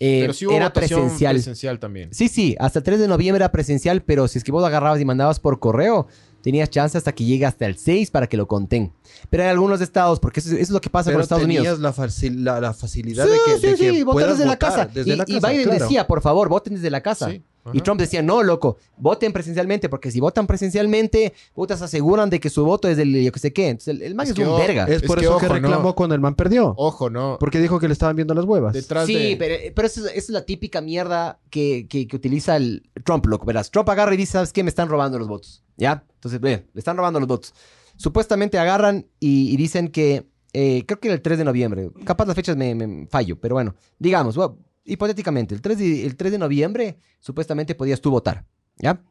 eh, 0.00 0.18
Pero 0.20 0.32
sí 0.34 0.44
hubo 0.46 0.52
era 0.54 0.70
presencial. 0.70 1.36
presencial 1.36 1.78
también. 1.78 2.10
Sí, 2.12 2.28
sí, 2.28 2.56
hasta 2.60 2.80
el 2.80 2.84
3 2.84 3.00
de 3.00 3.08
noviembre 3.08 3.38
era 3.42 3.50
presencial, 3.52 4.02
pero 4.02 4.28
si 4.28 4.36
es 4.36 4.44
que 4.44 4.52
vos 4.52 4.62
agarrabas 4.64 5.00
y 5.00 5.06
mandabas 5.06 5.40
por 5.40 5.58
correo, 5.60 6.06
tenías 6.42 6.70
chance 6.70 6.96
hasta 6.96 7.12
que 7.12 7.24
llegue 7.24 7.44
hasta 7.46 7.66
el 7.66 7.76
6 7.76 8.10
para 8.10 8.26
que 8.26 8.36
lo 8.36 8.46
conten. 8.48 8.92
Pero 9.30 9.42
en 9.42 9.48
algunos 9.50 9.80
estados, 9.80 10.20
porque 10.20 10.40
eso, 10.40 10.50
eso 10.50 10.58
es 10.60 10.70
lo 10.70 10.80
que 10.80 10.90
pasa 10.90 11.12
con 11.12 11.20
Estados 11.20 11.42
tenías 11.42 11.60
Unidos. 11.62 11.80
La, 11.80 11.92
facil- 11.94 12.36
la, 12.42 12.60
la 12.60 12.72
facilidad 12.74 13.24
Sí, 13.26 13.30
de 13.32 13.38
que, 13.44 13.54
sí, 13.60 13.66
de 13.66 13.74
que 13.76 13.90
sí, 13.98 14.02
votar 14.02 14.14
puedas 14.14 14.30
desde 14.38 14.44
la 14.46 14.52
votar 14.54 14.70
casa. 14.70 14.86
desde 14.86 15.12
y, 15.12 15.16
la 15.16 15.24
y 15.26 15.34
casa, 15.34 15.48
Biden 15.48 15.64
claro. 15.64 15.84
decía, 15.84 16.06
por 16.06 16.20
favor, 16.22 16.48
voten 16.48 16.74
desde 16.74 16.90
la 16.90 17.00
casa. 17.02 17.30
Sí, 17.30 17.42
ajá. 17.70 17.78
Y 17.78 17.80
Trump 17.80 18.00
decía, 18.00 18.22
no, 18.22 18.42
loco, 18.42 18.76
voten 18.96 19.32
presencialmente, 19.32 19.88
porque 19.88 20.10
si 20.10 20.20
votan 20.20 20.46
presencialmente, 20.46 21.32
putas 21.54 21.80
aseguran 21.82 22.30
de 22.30 22.40
que 22.40 22.50
su 22.50 22.64
voto 22.64 22.88
es 22.88 22.96
del 22.96 23.22
yo 23.22 23.32
que 23.32 23.38
sé 23.38 23.52
qué. 23.52 23.68
Entonces 23.68 23.94
el, 23.96 24.02
el 24.02 24.14
man 24.14 24.24
Es 24.24 24.30
es, 24.30 24.36
que 24.36 24.42
un 24.42 24.48
o- 24.50 24.56
verga. 24.58 24.86
Es 24.86 25.02
por 25.02 25.18
eso 25.18 25.38
que 25.38 25.46
ojo, 25.46 25.54
reclamó 25.54 25.82
no. 25.88 25.94
cuando 25.94 26.14
el 26.14 26.20
man 26.20 26.34
perdió. 26.34 26.74
Ojo, 26.76 27.08
no. 27.10 27.36
Porque 27.40 27.60
dijo 27.60 27.78
que 27.80 27.86
le 27.88 27.92
estaban 27.92 28.16
viendo 28.16 28.34
las 28.34 28.44
huevas. 28.44 28.72
Detrás 28.74 29.06
Sí, 29.06 29.14
de... 29.30 29.36
pero, 29.36 29.54
pero 29.74 29.86
eso, 29.86 30.00
es- 30.06 30.06
esa 30.12 30.18
es 30.18 30.28
la 30.30 30.44
típica 30.44 30.80
mierda 30.80 31.38
que, 31.50 31.86
que- 31.88 32.06
que 32.06 32.16
utiliza 32.16 32.56
el 32.56 32.88
Trump, 33.04 33.26
loco. 33.26 33.46
Verás, 33.46 33.70
Trump 33.70 33.88
agarra 33.88 34.14
y 34.14 34.16
dice, 34.16 34.32
¿sabes 34.32 34.52
qué? 34.52 34.62
Me 34.62 34.68
están 34.70 34.88
robando 34.88 35.18
los 35.18 35.28
votos. 35.28 35.62
¿Ya? 35.76 36.04
Entonces, 36.14 36.40
ve, 36.40 36.66
le 36.72 36.78
están 36.78 36.96
robando 36.96 37.20
los 37.20 37.28
votos. 37.28 37.54
Supuestamente 37.96 38.58
agarran 38.58 39.06
y, 39.20 39.52
y 39.52 39.56
dicen 39.56 39.88
que, 39.88 40.26
eh, 40.52 40.84
creo 40.86 41.00
que 41.00 41.08
era 41.08 41.14
el 41.14 41.22
3 41.22 41.38
de 41.38 41.44
noviembre. 41.44 41.90
Capaz 42.04 42.26
las 42.26 42.36
fechas 42.36 42.56
me, 42.56 42.74
me 42.74 43.06
fallo, 43.08 43.38
pero 43.40 43.54
bueno, 43.56 43.74
digamos, 43.98 44.36
bueno, 44.36 44.56
hipotéticamente, 44.88 45.54
el 45.54 45.60
3, 45.60 45.78
de, 45.78 46.06
el 46.06 46.16
3 46.16 46.32
de 46.32 46.38
noviembre 46.38 46.98
supuestamente 47.20 47.74
podías 47.74 48.00
tú 48.00 48.10
votar. 48.10 48.44
¿Ya? 48.78 49.02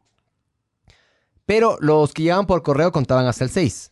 Pero 1.46 1.78
los 1.80 2.14
que 2.14 2.24
llegaban 2.24 2.48
por 2.48 2.64
correo 2.64 2.92
contaban 2.92 3.26
hasta 3.26 3.44
el 3.44 3.50
6. 3.50 3.92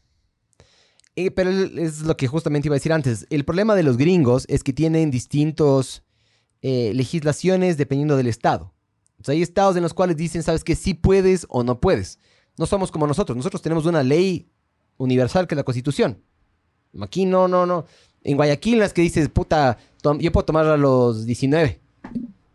Eh, 1.18 1.32
pero 1.32 1.50
es 1.50 2.02
lo 2.02 2.18
que 2.18 2.28
justamente 2.28 2.68
iba 2.68 2.76
a 2.76 2.80
decir 2.80 2.92
antes. 2.92 3.26
El 3.30 3.46
problema 3.46 3.76
de 3.76 3.84
los 3.84 3.98
gringos 3.98 4.46
es 4.50 4.64
que 4.64 4.74
tienen 4.74 5.12
distintos 5.12 6.04
eh, 6.62 6.92
legislaciones 6.94 7.78
dependiendo 7.78 8.18
del 8.18 8.28
estado. 8.28 8.74
Hay 9.28 9.42
estados 9.42 9.76
en 9.76 9.84
los 9.84 9.94
cuales 9.94 10.18
dicen, 10.18 10.44
sabes 10.44 10.64
que 10.64 10.76
sí 10.76 10.94
puedes 10.94 11.46
o 11.50 11.64
no 11.64 11.80
puedes. 11.80 12.20
No 12.58 12.66
somos 12.66 12.92
como 12.92 13.08
nosotros. 13.08 13.36
Nosotros 13.36 13.62
tenemos 13.62 13.86
una 13.86 14.04
ley 14.04 14.50
universal 14.98 15.48
que 15.48 15.56
es 15.56 15.58
la 15.58 15.64
Constitución. 15.64 16.22
Aquí 17.02 17.26
no, 17.26 17.48
no, 17.48 17.66
no. 17.66 17.86
En 18.26 18.38
Guayaquil 18.38 18.80
las 18.80 18.92
que 18.92 19.04
dices, 19.04 19.30
puta, 19.30 19.78
yo 20.20 20.32
puedo 20.32 20.46
tomar 20.46 20.66
a 20.66 20.78
los 20.78 21.26
19. 21.26 21.80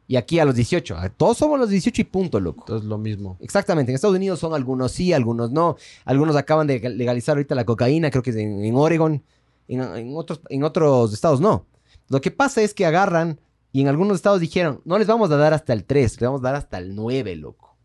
Y 0.09 0.17
aquí 0.17 0.41
a 0.41 0.45
los 0.45 0.57
18. 0.57 0.97
Ah, 0.99 1.09
Todos 1.09 1.39
somos 1.39 1.61
los 1.61 1.71
18 1.71 2.03
y 2.03 2.05
punto, 2.05 2.41
loco. 2.41 2.63
Entonces 2.63 2.89
lo 2.89 2.99
mismo. 2.99 3.37
Exactamente. 3.41 3.93
En 3.93 3.95
Estados 3.95 4.17
Unidos 4.17 4.41
son 4.41 4.53
algunos 4.53 4.91
sí, 4.91 5.13
algunos 5.13 5.53
no. 5.53 5.77
Algunos 6.05 6.35
acaban 6.35 6.67
de 6.67 6.81
legalizar 6.91 7.37
ahorita 7.37 7.55
la 7.55 7.65
cocaína, 7.65 8.11
creo 8.11 8.23
que 8.23 8.31
es 8.31 8.37
en, 8.37 8.65
en 8.65 8.75
Oregon. 8.75 9.23
En, 9.69 9.81
en 9.81 10.17
otros, 10.17 10.41
en 10.49 10.65
otros 10.65 11.15
estados 11.15 11.41
no. 11.41 11.67
Lo 12.09 12.21
que 12.21 12.33
pasa 12.33 12.61
es 12.63 12.75
que 12.75 12.85
agarran 12.85 13.39
y 13.71 13.83
en 13.83 13.87
algunos 13.87 14.17
estados 14.17 14.41
dijeron, 14.41 14.81
no 14.85 14.99
les 14.99 15.07
vamos 15.07 15.31
a 15.31 15.37
dar 15.37 15.55
hasta 15.55 15.73
el 15.73 15.85
3, 15.85 16.21
les 16.21 16.27
vamos 16.29 16.41
a 16.41 16.45
dar 16.45 16.57
hasta 16.57 16.79
el 16.79 16.97
9, 16.97 17.37
loco. 17.37 17.77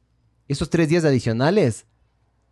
Esos 0.47 0.71
tres 0.71 0.89
días 0.89 1.05
adicionales, 1.05 1.85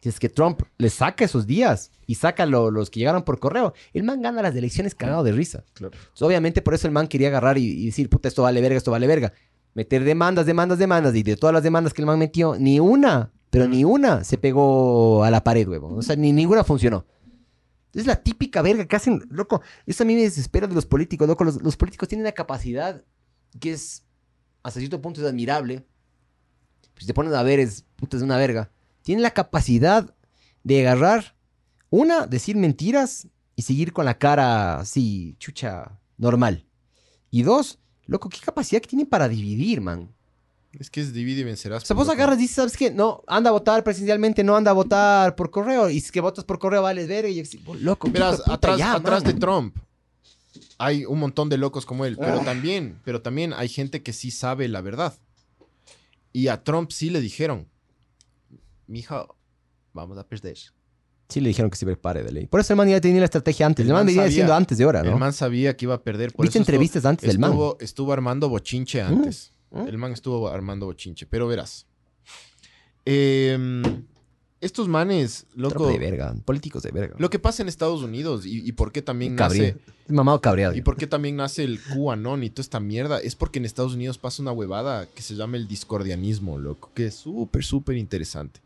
si 0.03 0.09
es 0.09 0.19
que 0.19 0.27
Trump 0.29 0.61
les 0.77 0.93
saca 0.95 1.23
esos 1.23 1.47
días 1.47 1.91
y 2.05 2.15
saca 2.15 2.45
lo- 2.45 2.71
los 2.71 2.89
que 2.89 2.99
llegaron 2.99 3.23
por 3.23 3.39
correo, 3.39 3.73
el 3.93 4.03
man 4.03 4.21
gana 4.21 4.41
las 4.41 4.55
elecciones 4.55 4.93
cagado 4.95 5.23
de 5.23 5.31
risa. 5.31 5.63
Claro. 5.73 5.93
Entonces, 5.95 6.21
obviamente 6.21 6.61
por 6.61 6.73
eso 6.73 6.87
el 6.87 6.93
man 6.93 7.07
quería 7.07 7.29
agarrar 7.29 7.57
y, 7.57 7.65
y 7.65 7.85
decir, 7.85 8.09
puta, 8.09 8.27
esto 8.27 8.43
vale 8.43 8.59
verga, 8.61 8.77
esto 8.77 8.91
vale 8.91 9.07
verga. 9.07 9.31
Meter 9.73 10.03
demandas, 10.03 10.45
demandas, 10.45 10.77
demandas. 10.77 11.15
Y 11.15 11.23
de 11.23 11.35
todas 11.37 11.53
las 11.53 11.63
demandas 11.63 11.93
que 11.93 12.01
el 12.01 12.05
man 12.05 12.19
metió, 12.19 12.55
ni 12.59 12.79
una, 12.79 13.31
pero 13.49 13.67
ni 13.67 13.83
una 13.85 14.23
se 14.23 14.37
pegó 14.37 15.23
a 15.23 15.31
la 15.31 15.43
pared, 15.43 15.67
huevón. 15.67 15.97
O 15.97 16.01
sea, 16.01 16.15
ni 16.15 16.31
ninguna 16.33 16.63
funcionó. 16.63 17.05
Es 17.93 18.05
la 18.05 18.15
típica 18.15 18.61
verga 18.61 18.85
que 18.85 18.95
hacen, 18.95 19.23
loco. 19.29 19.61
Eso 19.85 20.03
a 20.03 20.05
mí 20.05 20.15
me 20.15 20.21
desespera 20.23 20.67
de 20.67 20.75
los 20.75 20.85
políticos, 20.85 21.27
loco. 21.27 21.43
Los, 21.43 21.61
los 21.61 21.77
políticos 21.77 22.09
tienen 22.09 22.25
una 22.25 22.31
capacidad 22.33 23.03
que 23.59 23.71
es, 23.71 24.03
hasta 24.63 24.79
cierto 24.79 25.01
punto, 25.01 25.21
es 25.21 25.27
admirable. 25.27 25.85
Si 26.97 27.05
te 27.05 27.13
pones 27.13 27.33
a 27.33 27.43
ver, 27.43 27.59
es, 27.59 27.85
puta, 27.95 28.17
es 28.17 28.23
una 28.23 28.37
verga. 28.37 28.71
Tienen 29.03 29.21
la 29.21 29.31
capacidad 29.31 30.13
de 30.63 30.81
agarrar, 30.81 31.35
una, 31.89 32.25
decir 32.25 32.55
mentiras 32.55 33.27
y 33.55 33.61
seguir 33.61 33.93
con 33.93 34.05
la 34.05 34.17
cara 34.17 34.79
así, 34.79 35.35
chucha, 35.39 35.99
normal. 36.17 36.65
Y 37.29 37.43
dos, 37.43 37.79
loco, 38.07 38.29
qué 38.29 38.39
capacidad 38.39 38.81
que 38.81 38.87
tienen 38.87 39.05
para 39.07 39.29
dividir, 39.29 39.81
man. 39.81 40.09
Es 40.79 40.89
que 40.89 41.01
es 41.01 41.13
divide 41.13 41.41
y 41.41 41.43
vencerás. 41.43 41.83
O 41.83 41.85
sea, 41.85 41.95
vos 41.95 42.09
agarras 42.09 42.37
y 42.39 42.41
dices, 42.41 42.55
¿sabes 42.55 42.75
qué? 42.77 42.89
No, 42.89 43.23
anda 43.27 43.51
a 43.51 43.53
votar 43.53 43.83
presidencialmente, 43.83 44.43
no 44.43 44.55
anda 44.55 44.71
a 44.71 44.73
votar 44.73 45.35
por 45.35 45.51
correo. 45.51 45.87
Y 45.89 45.99
si 45.99 46.07
es 46.07 46.11
que 46.11 46.19
votas 46.19 46.45
por 46.45 46.57
correo, 46.57 46.81
vales 46.81 47.07
ver. 47.07 47.25
Y 47.25 47.35
yo, 47.43 47.75
loco, 47.75 48.09
Verás, 48.09 48.37
puta, 48.37 48.53
atrás, 48.55 48.77
ya, 48.79 48.93
atrás 48.93 49.23
de. 49.23 49.33
Trump 49.33 49.77
hay 50.79 51.05
un 51.05 51.19
montón 51.19 51.49
de 51.49 51.57
locos 51.57 51.85
como 51.85 52.05
él, 52.05 52.17
Ah. 52.19 52.23
pero 52.25 52.39
también, 52.39 52.99
pero 53.03 53.21
también 53.21 53.53
hay 53.53 53.69
gente 53.69 54.01
que 54.01 54.13
sí 54.13 54.31
sabe 54.31 54.67
la 54.67 54.81
verdad. 54.81 55.13
Y 56.31 56.47
a 56.47 56.63
Trump 56.63 56.91
sí 56.91 57.11
le 57.11 57.21
dijeron, 57.21 57.67
mija, 58.93 59.25
vamos 59.93 60.17
a 60.17 60.25
perder. 60.27 60.57
Sí, 61.29 61.41
le 61.41 61.47
dijeron 61.49 61.71
que 61.71 61.77
se 61.77 61.85
prepare 61.85 62.21
de 62.23 62.31
ley. 62.31 62.45
Por 62.47 62.59
eso 62.59 62.73
el 62.73 62.77
man 62.77 62.87
ya 62.87 63.01
tenía 63.01 63.19
la 63.19 63.25
estrategia 63.25 63.65
antes. 63.65 63.83
El 63.83 63.89
El, 63.89 63.93
man 63.93 63.99
man 64.01 64.05
venía 64.05 64.21
sabía- 64.21 64.29
diciendo 64.29 64.53
antes 64.53 64.77
de 64.77 64.85
hora, 64.85 65.01
El 65.01 65.09
¿no? 65.11 65.17
man 65.17 65.33
sabía 65.33 65.75
que 65.75 65.85
iba 65.85 65.95
a 65.95 66.01
perder. 66.03 66.31
Por 66.31 66.45
¿Viste 66.45 66.59
eso 66.59 66.61
estuvo- 66.63 66.73
entrevistas 66.75 67.05
antes 67.05 67.27
del 67.27 67.39
man? 67.39 67.51
estuvo, 67.51 67.77
estuvo 67.79 68.13
armando 68.13 68.47
bochinche 68.49 69.01
antes. 69.01 69.51
¿Mm? 69.71 69.87
El 69.87 69.97
man 69.97 70.11
estuvo 70.11 70.47
armando 70.47 70.85
bochinche, 70.85 71.25
pero 71.25 71.47
verás. 71.47 71.87
Em, 73.05 73.81
estos 74.61 74.87
manes, 74.87 75.45
loco, 75.55 75.73
Tropa 75.75 75.91
de 75.91 75.97
verga, 75.99 76.35
políticos 76.45 76.83
de 76.83 76.91
verga. 76.91 77.15
lo 77.19 77.29
que 77.29 77.37
pasa 77.39 77.63
en 77.63 77.67
Estados 77.69 78.01
Unidos 78.01 78.45
y, 78.45 78.65
y 78.67 78.71
por 78.73 78.91
qué 78.91 79.01
también 79.01 79.35
Cabría. 79.35 79.73
nace... 79.73 79.93
Mamado 80.07 80.39
cabreado. 80.41 80.75
¿Y 80.75 80.81
por 80.81 80.95
qué 80.97 81.07
también 81.07 81.35
nace 81.37 81.63
el 81.63 81.79
QAnon 81.81 82.43
y 82.43 82.49
toda 82.49 82.61
esta 82.63 82.79
mierda? 82.79 83.19
Es 83.19 83.35
porque 83.35 83.59
en 83.59 83.65
Estados 83.65 83.93
Unidos 83.93 84.17
pasa 84.17 84.41
una 84.41 84.51
huevada 84.51 85.05
que 85.07 85.21
se 85.21 85.33
llama 85.35 85.57
el 85.57 85.67
discordianismo, 85.67 86.57
loco, 86.59 86.91
que 86.93 87.07
es 87.07 87.15
súper, 87.15 87.63
súper 87.63 87.97
interesante. 87.97 88.59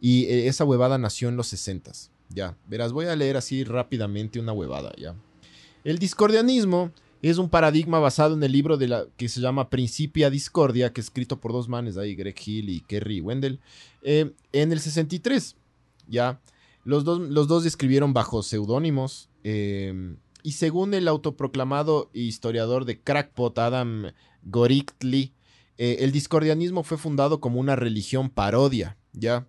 Y 0.00 0.24
eh, 0.24 0.48
esa 0.48 0.64
huevada 0.64 0.98
nació 0.98 1.28
en 1.28 1.36
los 1.36 1.48
60 1.48 1.92
Ya, 2.28 2.56
verás, 2.66 2.92
voy 2.92 3.06
a 3.06 3.16
leer 3.16 3.36
así 3.36 3.64
rápidamente 3.64 4.38
una 4.38 4.52
huevada, 4.52 4.92
ya. 4.96 5.14
El 5.84 5.98
discordianismo 5.98 6.90
es 7.22 7.38
un 7.38 7.48
paradigma 7.48 7.98
basado 7.98 8.34
en 8.34 8.42
el 8.42 8.52
libro 8.52 8.76
de 8.76 8.88
la, 8.88 9.06
que 9.16 9.28
se 9.28 9.40
llama 9.40 9.70
Principia 9.70 10.30
Discordia, 10.30 10.92
que 10.92 11.00
es 11.00 11.06
escrito 11.06 11.40
por 11.40 11.52
dos 11.52 11.68
manes 11.68 11.96
ahí, 11.96 12.14
Greg 12.14 12.36
Hill 12.44 12.68
y 12.68 12.80
Kerry 12.80 13.20
Wendell, 13.20 13.60
eh, 14.02 14.32
en 14.52 14.72
el 14.72 14.80
63. 14.80 15.56
Ya, 16.08 16.40
los 16.84 17.04
dos, 17.04 17.20
los 17.20 17.48
dos 17.48 17.64
escribieron 17.66 18.12
bajo 18.12 18.42
seudónimos. 18.42 19.28
eh, 19.44 20.16
y 20.46 20.52
según 20.52 20.94
el 20.94 21.08
autoproclamado 21.08 22.08
historiador 22.12 22.84
de 22.84 23.00
Crackpot, 23.00 23.58
Adam 23.58 24.12
Gorichtli, 24.44 25.32
eh, 25.76 25.96
el 26.02 26.12
discordianismo 26.12 26.84
fue 26.84 26.98
fundado 26.98 27.40
como 27.40 27.58
una 27.58 27.74
religión 27.74 28.30
parodia, 28.30 28.96
¿ya? 29.12 29.48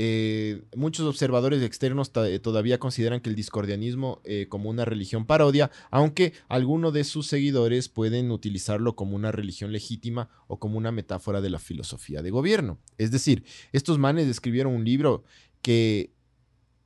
Eh, 0.00 0.62
muchos 0.76 1.04
observadores 1.06 1.60
externos 1.60 2.12
eh, 2.24 2.38
todavía 2.38 2.78
consideran 2.78 3.20
que 3.20 3.30
el 3.30 3.34
discordianismo 3.34 4.20
eh, 4.22 4.46
como 4.48 4.70
una 4.70 4.84
religión 4.84 5.26
parodia, 5.26 5.72
aunque 5.90 6.34
algunos 6.48 6.92
de 6.92 7.02
sus 7.02 7.26
seguidores 7.26 7.88
pueden 7.88 8.30
utilizarlo 8.30 8.94
como 8.94 9.16
una 9.16 9.32
religión 9.32 9.72
legítima 9.72 10.30
o 10.46 10.60
como 10.60 10.78
una 10.78 10.92
metáfora 10.92 11.40
de 11.40 11.50
la 11.50 11.58
filosofía 11.58 12.22
de 12.22 12.30
gobierno. 12.30 12.78
Es 12.96 13.10
decir, 13.10 13.42
estos 13.72 13.98
manes 13.98 14.28
escribieron 14.28 14.72
un 14.72 14.84
libro 14.84 15.24
que, 15.62 16.12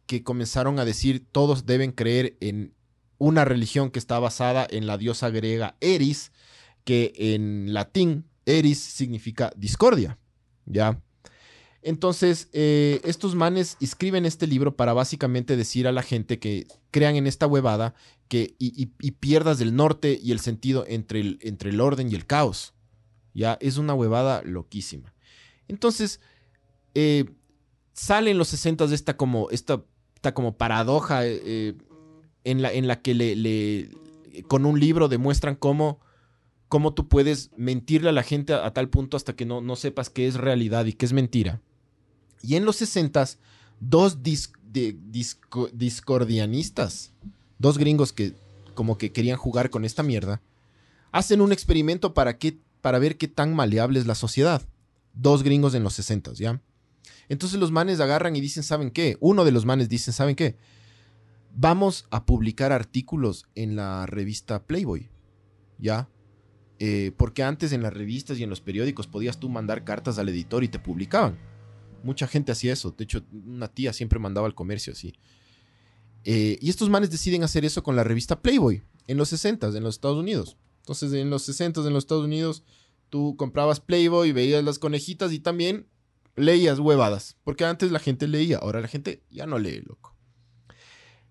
que 0.06 0.24
comenzaron 0.24 0.78
a 0.78 0.86
decir 0.86 1.26
todos 1.30 1.66
deben 1.66 1.93
creer 1.93 2.39
en 2.40 2.72
una 3.18 3.44
religión 3.44 3.90
que 3.90 3.98
está 3.98 4.18
basada 4.20 4.66
en 4.70 4.86
la 4.86 4.97
diosa 4.97 5.28
griega 5.28 5.76
Eris, 5.82 6.32
que 6.84 7.12
en 7.14 7.74
latín 7.74 8.24
Eris 8.47 8.80
significa 8.80 9.52
discordia, 9.55 10.18
¿ya? 10.64 10.98
Entonces, 11.82 12.48
eh, 12.52 13.00
estos 13.04 13.34
manes 13.34 13.76
escriben 13.80 14.24
este 14.24 14.46
libro 14.46 14.76
para 14.76 14.92
básicamente 14.92 15.56
decir 15.56 15.88
a 15.88 15.92
la 15.92 16.02
gente 16.02 16.38
que 16.38 16.68
crean 16.92 17.16
en 17.16 17.26
esta 17.26 17.48
huevada 17.48 17.94
que, 18.28 18.54
y, 18.59 18.86
pierdas 19.12 19.60
el 19.60 19.74
norte 19.74 20.18
y 20.22 20.30
el 20.32 20.38
sentido 20.38 20.84
entre 20.86 21.20
el, 21.20 21.38
entre 21.42 21.70
el 21.70 21.80
orden 21.80 22.10
y 22.10 22.14
el 22.14 22.24
caos. 22.24 22.72
Ya 23.34 23.59
es 23.60 23.78
una 23.78 23.94
huevada 23.94 24.42
loquísima. 24.42 25.12
Entonces, 25.66 26.20
eh, 26.94 27.24
sale 27.92 28.30
en 28.30 28.38
los 28.38 28.48
60 28.48 28.86
de 28.86 28.94
esta 28.94 29.16
como, 29.16 29.50
esta, 29.50 29.82
esta 30.14 30.34
como 30.34 30.56
paradoja 30.56 31.26
eh, 31.26 31.40
eh, 31.44 31.74
en, 32.44 32.62
la, 32.62 32.72
en 32.72 32.86
la 32.86 33.02
que 33.02 33.14
le- 33.14 33.90
con 34.46 34.66
un 34.66 34.78
libro 34.78 35.09
demuestran 35.09 35.56
cómo, 35.56 36.00
cómo 36.68 36.94
tú 36.94 37.09
puedes 37.09 37.50
mentirle 37.56 38.10
a 38.10 38.12
la 38.12 38.22
gente 38.22 38.54
a, 38.54 38.64
a 38.66 38.72
tal 38.72 38.88
punto 38.88 39.16
hasta 39.16 39.34
que 39.34 39.44
no, 39.44 39.60
no 39.60 39.76
sepas 39.76 40.10
qué 40.10 40.26
es 40.26 40.36
realidad 40.36 40.86
y 40.86 40.92
qué 40.92 41.06
es 41.06 41.12
mentira. 41.12 41.60
Y 42.43 42.56
en 42.56 42.64
los 42.64 42.77
60 42.77 43.24
dos 43.81 44.19
discordianistas, 44.23 47.12
dos 47.59 47.78
gringos 47.78 48.12
que 48.12 48.35
como 48.74 48.98
que 48.98 49.12
querían 49.12 49.36
jugar 49.36 49.70
con 49.70 49.85
esta 49.85 50.02
mierda, 50.02 50.40
hacen 51.10 51.40
un 51.40 51.52
experimento 51.52 52.14
para, 52.14 52.39
para 52.81 52.98
ver 52.98 53.16
qué 53.16 53.28
tan 53.28 53.55
maleable 53.55 53.98
es 53.98 54.06
la 54.06 54.14
sociedad. 54.14 54.62
Dos 55.14 55.43
gringos 55.43 55.74
en 55.74 55.82
los 55.82 55.94
60, 55.94 56.32
¿ya? 56.35 56.60
Entonces 57.28 57.60
los 57.60 57.70
manes 57.70 58.01
agarran 58.01 58.35
y 58.35 58.40
dicen, 58.40 58.62
¿saben 58.62 58.90
qué? 58.90 59.16
Uno 59.20 59.44
de 59.44 59.52
los 59.52 59.66
manes 59.66 59.89
dicen, 59.89 60.14
¿saben 60.14 60.36
qué? 60.36 60.56
Vamos 61.55 62.06
a 62.10 62.24
publicar 62.24 62.73
artículos 62.73 63.47
en 63.55 63.77
la 63.77 64.06
revista 64.06 64.64
Playboy, 64.64 65.10
¿ya? 65.78 66.09
Eh, 66.78 67.12
porque 67.16 67.43
antes 67.43 67.73
en 67.73 67.82
las 67.82 67.93
revistas 67.93 68.39
y 68.39 68.43
en 68.43 68.51
los 68.51 68.60
periódicos 68.60 69.06
podías 69.06 69.39
tú 69.39 69.48
mandar 69.48 69.85
cartas 69.85 70.19
al 70.19 70.28
editor 70.31 70.64
y 70.64 70.69
te 70.69 70.78
publicaban. 70.78 71.39
Mucha 72.02 72.26
gente 72.26 72.52
hacía 72.52 72.72
eso. 72.72 72.92
De 72.92 73.04
hecho, 73.04 73.22
una 73.32 73.68
tía 73.68 73.92
siempre 73.92 74.18
mandaba 74.18 74.46
al 74.46 74.54
comercio 74.54 74.92
así. 74.92 75.14
Eh, 76.24 76.58
y 76.60 76.70
estos 76.70 76.88
manes 76.88 77.10
deciden 77.10 77.42
hacer 77.42 77.64
eso 77.64 77.82
con 77.82 77.96
la 77.96 78.04
revista 78.04 78.40
Playboy 78.40 78.82
en 79.08 79.16
los 79.16 79.28
60 79.30 79.68
en 79.68 79.82
los 79.82 79.96
Estados 79.96 80.18
Unidos. 80.18 80.56
Entonces, 80.80 81.12
en 81.12 81.30
los 81.30 81.42
60 81.42 81.80
en 81.80 81.92
los 81.92 82.04
Estados 82.04 82.24
Unidos, 82.24 82.64
tú 83.10 83.36
comprabas 83.36 83.80
Playboy, 83.80 84.32
veías 84.32 84.64
las 84.64 84.78
conejitas 84.78 85.32
y 85.32 85.38
también 85.38 85.86
leías 86.36 86.78
huevadas. 86.78 87.36
Porque 87.44 87.64
antes 87.64 87.90
la 87.92 87.98
gente 87.98 88.28
leía, 88.28 88.58
ahora 88.58 88.80
la 88.80 88.88
gente 88.88 89.22
ya 89.30 89.46
no 89.46 89.58
lee, 89.58 89.82
loco. 89.86 90.14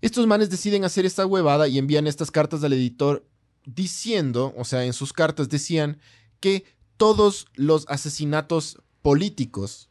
Estos 0.01 0.25
manes 0.25 0.49
deciden 0.49 0.83
hacer 0.83 1.05
esta 1.05 1.25
huevada 1.25 1.67
y 1.67 1.77
envían 1.77 2.07
estas 2.07 2.31
cartas 2.31 2.63
al 2.63 2.73
editor 2.73 3.27
diciendo, 3.65 4.53
o 4.57 4.65
sea, 4.65 4.85
en 4.85 4.93
sus 4.93 5.13
cartas 5.13 5.47
decían 5.47 5.99
que 6.39 6.65
todos 6.97 7.45
los 7.53 7.85
asesinatos 7.87 8.81
políticos 9.01 9.90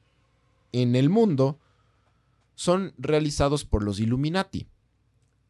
en 0.72 0.96
el 0.96 1.08
mundo 1.08 1.58
son 2.54 2.92
realizados 2.98 3.64
por 3.64 3.82
los 3.82 4.00
Illuminati. 4.00 4.68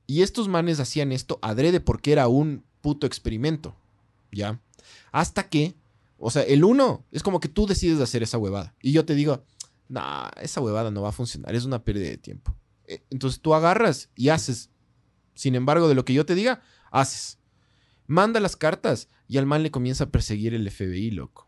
Y 0.07 0.23
estos 0.23 0.49
manes 0.49 0.81
hacían 0.81 1.13
esto 1.13 1.39
adrede 1.43 1.81
porque 1.81 2.13
era 2.13 2.29
un 2.29 2.65
puto 2.81 3.07
experimento. 3.07 3.77
¿Ya? 4.33 4.61
Hasta 5.13 5.49
que, 5.49 5.75
o 6.19 6.31
sea, 6.31 6.43
el 6.43 6.65
uno 6.65 7.05
es 7.11 7.23
como 7.23 7.41
que 7.41 7.49
tú 7.49 7.67
decides 7.67 8.01
hacer 8.01 8.23
esa 8.23 8.39
huevada. 8.39 8.75
Y 8.81 8.93
yo 8.93 9.05
te 9.05 9.15
digo, 9.15 9.45
nah, 9.89 10.31
esa 10.41 10.61
huevada 10.61 10.91
no 10.91 11.03
va 11.03 11.09
a 11.11 11.13
funcionar, 11.13 11.55
es 11.55 11.65
una 11.65 11.83
pérdida 11.83 12.09
de 12.09 12.17
tiempo. 12.17 12.55
Eh, 12.87 13.03
Entonces 13.11 13.41
tú 13.41 13.55
agarras 13.55 14.09
y 14.15 14.29
haces. 14.29 14.71
Sin 15.35 15.55
embargo, 15.55 15.89
de 15.89 15.95
lo 15.95 16.05
que 16.05 16.15
yo 16.15 16.27
te 16.27 16.35
diga, 16.35 16.63
haces. 16.91 17.39
Manda 18.07 18.41
las 18.41 18.57
cartas 18.57 19.09
y 19.29 19.39
al 19.39 19.47
man 19.47 19.63
le 19.63 19.71
comienza 19.71 20.05
a 20.05 20.11
perseguir 20.11 20.55
el 20.55 20.69
FBI, 20.71 21.13
loco. 21.13 21.47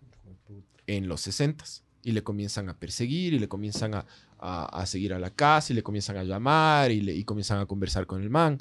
En 0.87 1.09
los 1.09 1.21
60 1.23 1.65
Y 2.03 2.13
le 2.13 2.23
comienzan 2.23 2.69
a 2.69 2.79
perseguir 2.79 3.35
y 3.35 3.39
le 3.39 3.49
comienzan 3.49 3.95
a, 3.95 4.07
a, 4.39 4.65
a 4.65 4.87
seguir 4.87 5.15
a 5.15 5.19
la 5.19 5.31
casa 5.31 5.73
y 5.73 5.77
le 5.77 5.83
comienzan 5.83 6.17
a 6.17 6.25
llamar 6.25 6.91
y, 6.91 7.01
le, 7.01 7.15
y 7.15 7.25
comienzan 7.25 7.61
a 7.61 7.67
conversar 7.67 8.07
con 8.07 8.23
el 8.23 8.31
man. 8.31 8.61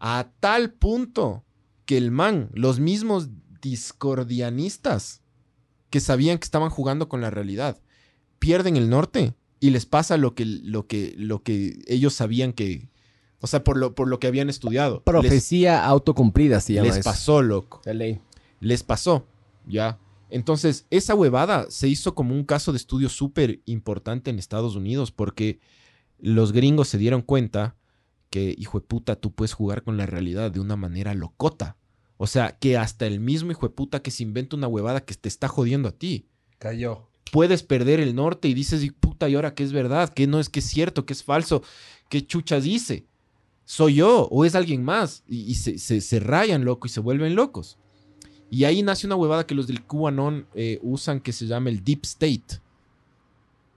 A 0.00 0.28
tal 0.40 0.72
punto 0.72 1.44
que 1.86 1.96
el 1.96 2.10
man, 2.10 2.50
los 2.52 2.78
mismos 2.80 3.28
discordianistas 3.62 5.22
que 5.90 6.00
sabían 6.00 6.38
que 6.38 6.44
estaban 6.44 6.70
jugando 6.70 7.08
con 7.08 7.20
la 7.20 7.30
realidad, 7.30 7.78
pierden 8.38 8.76
el 8.76 8.90
norte 8.90 9.34
y 9.60 9.70
les 9.70 9.86
pasa 9.86 10.16
lo 10.16 10.34
que, 10.34 10.44
lo 10.44 10.86
que, 10.86 11.14
lo 11.16 11.42
que 11.42 11.82
ellos 11.86 12.14
sabían 12.14 12.52
que, 12.52 12.88
o 13.40 13.46
sea, 13.46 13.62
por 13.62 13.76
lo, 13.76 13.94
por 13.94 14.08
lo 14.08 14.18
que 14.18 14.26
habían 14.26 14.50
estudiado. 14.50 14.96
Les, 14.96 15.04
Profecía 15.04 15.84
autocumplida 15.84 16.60
se 16.60 16.74
llama 16.74 16.88
les 16.88 16.98
eso. 16.98 17.10
pasó, 17.10 17.42
loco. 17.42 17.80
De 17.84 17.94
ley. 17.94 18.20
Les 18.60 18.82
pasó, 18.82 19.26
ya. 19.66 19.98
Entonces, 20.32 20.86
esa 20.90 21.14
huevada 21.14 21.66
se 21.70 21.88
hizo 21.88 22.14
como 22.14 22.34
un 22.34 22.44
caso 22.44 22.72
de 22.72 22.78
estudio 22.78 23.08
súper 23.08 23.60
importante 23.66 24.30
en 24.30 24.38
Estados 24.38 24.74
Unidos 24.76 25.12
porque 25.12 25.60
los 26.18 26.52
gringos 26.52 26.88
se 26.88 26.98
dieron 26.98 27.22
cuenta 27.22 27.76
que, 28.30 28.54
hijo 28.58 28.80
de 28.80 28.86
puta, 28.86 29.16
tú 29.16 29.32
puedes 29.32 29.52
jugar 29.52 29.82
con 29.82 29.96
la 29.98 30.06
realidad 30.06 30.50
de 30.50 30.60
una 30.60 30.76
manera 30.76 31.12
locota. 31.14 31.76
O 32.16 32.26
sea, 32.26 32.56
que 32.58 32.78
hasta 32.78 33.06
el 33.06 33.20
mismo 33.20 33.50
hijo 33.50 33.66
de 33.68 33.74
puta 33.74 34.00
que 34.00 34.10
se 34.10 34.22
inventa 34.22 34.56
una 34.56 34.68
huevada 34.68 35.04
que 35.04 35.14
te 35.14 35.28
está 35.28 35.48
jodiendo 35.48 35.88
a 35.88 35.92
ti. 35.92 36.26
Cayó. 36.58 37.08
Puedes 37.30 37.62
perder 37.62 38.00
el 38.00 38.14
norte 38.14 38.48
y 38.48 38.54
dices, 38.54 38.82
"Y 38.84 38.90
puta, 38.90 39.28
¿y 39.28 39.34
ahora 39.34 39.54
qué 39.54 39.64
es 39.64 39.72
verdad? 39.72 40.08
¿Qué 40.14 40.26
no 40.26 40.38
es 40.40 40.48
que 40.48 40.60
es 40.60 40.66
cierto? 40.66 41.04
¿Qué 41.04 41.12
es 41.12 41.22
falso? 41.24 41.62
¿Qué 42.08 42.26
chuchas 42.26 42.64
dice? 42.64 43.06
¿Soy 43.64 43.94
yo 43.96 44.28
o 44.30 44.44
es 44.44 44.54
alguien 44.54 44.82
más? 44.84 45.24
Y, 45.26 45.40
y 45.50 45.54
se, 45.56 45.78
se- 45.78 46.00
se 46.00 46.20
rayan, 46.20 46.64
loco, 46.64 46.86
y 46.86 46.90
se 46.90 47.00
vuelven 47.00 47.34
locos. 47.34 47.78
Y 48.52 48.64
ahí 48.64 48.82
nace 48.82 49.06
una 49.06 49.16
huevada 49.16 49.46
que 49.46 49.54
los 49.54 49.66
del 49.66 49.82
QAnon 49.82 50.46
eh, 50.52 50.78
usan 50.82 51.20
que 51.20 51.32
se 51.32 51.46
llama 51.46 51.70
el 51.70 51.82
Deep 51.82 52.00
State. 52.02 52.60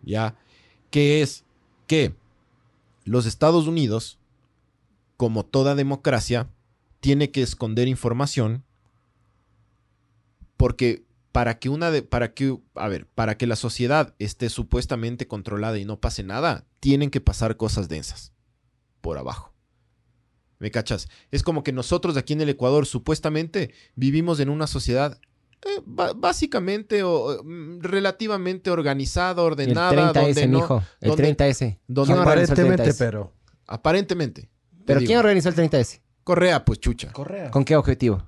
¿Ya? 0.03 0.35
Que 0.91 1.21
es 1.21 1.45
que 1.87 2.13
los 3.05 3.25
Estados 3.25 3.67
Unidos, 3.67 4.19
como 5.15 5.45
toda 5.45 5.75
democracia, 5.75 6.49
tiene 6.99 7.31
que 7.31 7.41
esconder 7.41 7.87
información 7.87 8.65
porque 10.57 11.05
para 11.31 11.57
que 11.57 11.69
una 11.69 11.89
de, 11.89 12.01
para 12.01 12.33
que, 12.33 12.59
a 12.73 12.89
ver, 12.89 13.07
para 13.07 13.37
que 13.37 13.47
la 13.47 13.55
sociedad 13.55 14.13
esté 14.19 14.49
supuestamente 14.49 15.25
controlada 15.25 15.79
y 15.79 15.85
no 15.85 16.01
pase 16.01 16.23
nada, 16.23 16.65
tienen 16.81 17.11
que 17.11 17.21
pasar 17.21 17.55
cosas 17.55 17.87
densas 17.87 18.33
por 18.99 19.17
abajo. 19.17 19.54
¿Me 20.59 20.71
cachas? 20.71 21.07
Es 21.31 21.43
como 21.43 21.63
que 21.63 21.71
nosotros 21.73 22.15
aquí 22.17 22.33
en 22.33 22.41
el 22.41 22.49
Ecuador 22.49 22.85
supuestamente 22.85 23.73
vivimos 23.95 24.39
en 24.39 24.49
una 24.49 24.67
sociedad 24.67 25.19
eh, 25.65 25.81
básicamente 26.15 27.03
o 27.03 27.41
mm, 27.43 27.79
relativamente 27.81 28.69
organizada, 28.71 29.41
El 29.41 29.47
ordenada, 29.47 30.13
30S, 30.13 30.23
donde 30.25 30.47
no, 30.47 30.59
mijo. 30.59 30.83
El 31.01 31.09
donde- 31.09 31.23
30S. 31.37 31.79
donde 31.87 32.13
¿Quién 32.13 32.19
organizó 32.19 32.53
el 32.53 32.59
Aparentemente, 32.59 32.83
30S? 32.91 32.95
pero. 32.99 33.33
aparentemente. 33.67 34.41
te 34.43 34.49
¿Pero 34.85 34.99
digo. 34.99 35.07
quién 35.09 35.19
organizó 35.19 35.49
el 35.49 35.55
30S? 35.55 36.01
Correa, 36.23 36.63
pues 36.63 36.79
chucha. 36.79 37.11
Correa. 37.11 37.51
¿Con 37.51 37.65
qué 37.65 37.75
objetivo? 37.75 38.23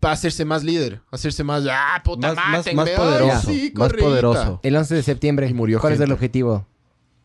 Para 0.00 0.14
hacerse 0.14 0.44
más 0.44 0.62
líder, 0.62 1.00
hacerse 1.10 1.42
más, 1.42 1.64
ah, 1.70 2.00
puta, 2.04 2.28
Más- 2.34 2.36
más- 2.66 2.74
más 2.74 2.88
ay, 2.88 2.96
poderoso, 2.96 3.48
sí, 3.50 3.72
más 3.74 3.88
Correíta". 3.88 4.08
poderoso. 4.08 4.60
El 4.62 4.76
11 4.76 4.94
de 4.94 5.02
septiembre. 5.02 5.48
Y 5.48 5.54
murió 5.54 5.80
¿Cuál 5.80 5.94
es 5.94 6.00
el 6.00 6.12
objetivo? 6.12 6.66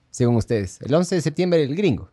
Según 0.10 0.36
ustedes. 0.38 0.82
El 0.82 0.94
11 0.94 1.16
de 1.16 1.22
septiembre, 1.22 1.64
el 1.64 1.76
gringo. 1.76 2.10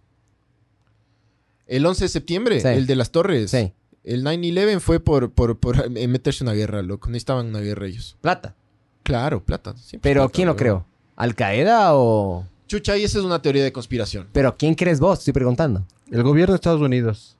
El 1.69 1.87
11 1.87 2.05
de 2.05 2.09
septiembre, 2.09 2.61
Sí. 2.61 2.69
el 2.69 2.87
de 2.87 2.97
las 2.97 3.13
torres. 3.13 3.51
Sí. 3.51 3.73
El 4.03 4.25
9-11 4.25 4.81
fue 4.81 5.01
por, 5.01 5.31
por, 5.31 5.59
por 5.59 5.97
eh, 5.97 6.09
meterse 6.09 6.43
una 6.43 6.55
guerra, 6.55 6.83
loco. 6.83 7.09
Necesitaban 7.09 7.47
una 7.49 7.61
guerra 7.61 7.87
ellos. 7.87 8.17
Plata. 8.21 8.57
Claro, 9.03 9.45
plata. 9.45 9.77
siempre 9.77 10.11
Pero 10.11 10.23
plata, 10.23 10.33
¿quién 10.35 10.49
lo 10.49 10.57
creó? 10.57 10.87
¿Al 11.17 11.35
Qaeda 11.35 11.95
o...? 11.95 12.47
Chucha, 12.67 12.97
y 12.97 13.05
esa 13.05 13.19
es 13.19 13.25
una 13.25 13.41
teoría 13.41 13.65
de 13.65 13.73
conspiración. 13.73 14.29
¿Pero 14.33 14.57
quién 14.57 14.75
crees 14.75 15.01
vos? 15.01 15.21
Estoy 15.21 15.33
preguntando. 15.33 15.87
El 16.11 16.23
gobierno 16.23 16.53
de 16.53 16.57
Estados 16.57 16.81
Unidos. 16.81 17.37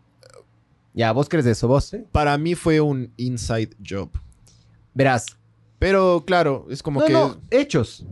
Ya, 0.95 1.13
vos 1.13 1.29
crees 1.29 1.45
de 1.45 1.53
eso, 1.53 1.69
vos. 1.69 1.95
Para 2.13 2.37
mí 2.39 2.55
fue 2.55 2.81
un 2.81 3.13
inside 3.17 3.71
job. 3.87 4.11
Verás. 4.95 5.27
Pero 5.79 6.25
claro, 6.27 6.67
es 6.71 6.83
como 6.83 7.01
no, 7.01 7.07
que... 7.07 7.13
no, 7.13 7.37
hechos. 7.51 8.05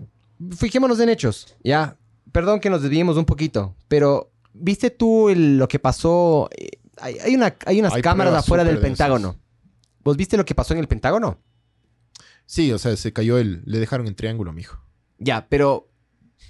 Fijémonos 0.56 1.00
en 1.00 1.08
hechos. 1.08 1.56
Ya. 1.64 1.96
Perdón 2.32 2.60
que 2.60 2.70
nos 2.70 2.82
desviemos 2.82 3.16
un 3.16 3.24
poquito, 3.24 3.74
pero 3.88 4.30
¿viste 4.58 4.90
tú 4.90 5.28
el- 5.28 5.58
lo 5.58 5.68
que 5.68 5.78
pasó? 5.78 6.48
Hay, 6.98 7.18
hay 7.18 7.34
una, 7.34 7.54
hay 7.66 7.80
unas 7.80 7.92
Hay 7.94 8.02
cámaras 8.02 8.34
afuera 8.34 8.64
del 8.64 8.74
densas. 8.76 8.88
Pentágono. 8.90 9.36
¿Vos 10.02 10.16
viste 10.16 10.36
lo 10.36 10.44
que 10.44 10.54
pasó 10.54 10.72
en 10.74 10.80
el 10.80 10.88
Pentágono? 10.88 11.38
Sí, 12.46 12.72
o 12.72 12.78
sea, 12.78 12.96
se 12.96 13.12
cayó 13.12 13.38
el... 13.38 13.62
Le 13.66 13.78
dejaron 13.80 14.06
en 14.06 14.14
triángulo, 14.14 14.52
mijo. 14.52 14.78
Ya, 15.18 15.46
pero 15.48 15.88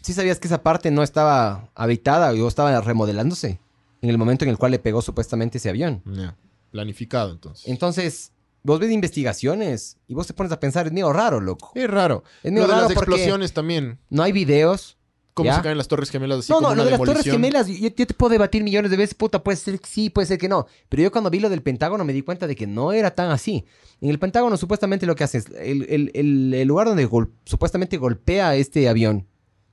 ¿sí 0.02 0.12
sabías 0.12 0.38
que 0.38 0.46
esa 0.48 0.62
parte 0.62 0.90
no 0.90 1.02
estaba 1.02 1.70
habitada 1.74 2.32
o 2.32 2.48
estaba 2.48 2.78
remodelándose 2.82 3.60
en 4.02 4.10
el 4.10 4.18
momento 4.18 4.44
en 4.44 4.50
el 4.50 4.58
cual 4.58 4.72
le 4.72 4.78
pegó 4.78 5.00
supuestamente 5.00 5.56
ese 5.58 5.70
avión? 5.70 6.02
Ya. 6.04 6.36
Planificado, 6.70 7.32
entonces. 7.32 7.66
Entonces, 7.66 8.32
vos 8.62 8.78
ves 8.78 8.90
investigaciones 8.90 9.96
y 10.06 10.12
vos 10.14 10.26
te 10.26 10.34
pones 10.34 10.52
a 10.52 10.60
pensar, 10.60 10.86
es 10.86 10.92
medio 10.92 11.10
raro, 11.12 11.40
loco. 11.40 11.72
Es 11.74 11.88
raro. 11.88 12.24
Es 12.42 12.50
Lo 12.52 12.56
medio 12.56 12.66
de 12.66 12.72
raro 12.74 12.88
las 12.88 12.92
explosiones 12.92 13.52
también. 13.54 13.98
no 14.10 14.22
hay 14.22 14.32
videos. 14.32 14.98
Cómo 15.36 15.50
¿Ya? 15.50 15.56
se 15.56 15.62
caen 15.62 15.76
las 15.76 15.86
torres 15.86 16.08
gemelas 16.08 16.38
así 16.38 16.50
no, 16.50 16.62
no, 16.62 16.74
lo 16.74 16.82
de 16.86 16.92
las 16.92 16.98
Torres. 17.02 17.22
Gemelas, 17.24 17.66
yo, 17.68 17.88
yo 17.90 18.06
te 18.06 18.14
puedo 18.14 18.30
debatir 18.30 18.64
millones 18.64 18.90
de 18.90 18.96
veces, 18.96 19.14
puta, 19.14 19.44
puede 19.44 19.58
ser 19.58 19.78
que 19.78 19.86
sí, 19.86 20.08
puede 20.08 20.26
ser 20.26 20.38
que 20.38 20.48
no. 20.48 20.66
Pero 20.88 21.02
yo 21.02 21.12
cuando 21.12 21.28
vi 21.28 21.40
lo 21.40 21.50
del 21.50 21.60
Pentágono 21.62 22.06
me 22.06 22.14
di 22.14 22.22
cuenta 22.22 22.46
de 22.46 22.56
que 22.56 22.66
no 22.66 22.90
era 22.92 23.10
tan 23.14 23.30
así. 23.30 23.66
En 24.00 24.08
el 24.08 24.18
Pentágono 24.18 24.56
supuestamente 24.56 25.04
lo 25.04 25.14
que 25.14 25.24
hace 25.24 25.36
es, 25.38 25.46
el, 25.60 25.82
el- 25.90 26.10
el- 26.14 26.54
el 26.54 26.66
lugar 26.66 26.86
donde 26.86 27.04
gol- 27.06 27.32
supuestamente 27.44 27.98
golpea 27.98 28.56
este 28.56 28.88
avión 28.88 29.26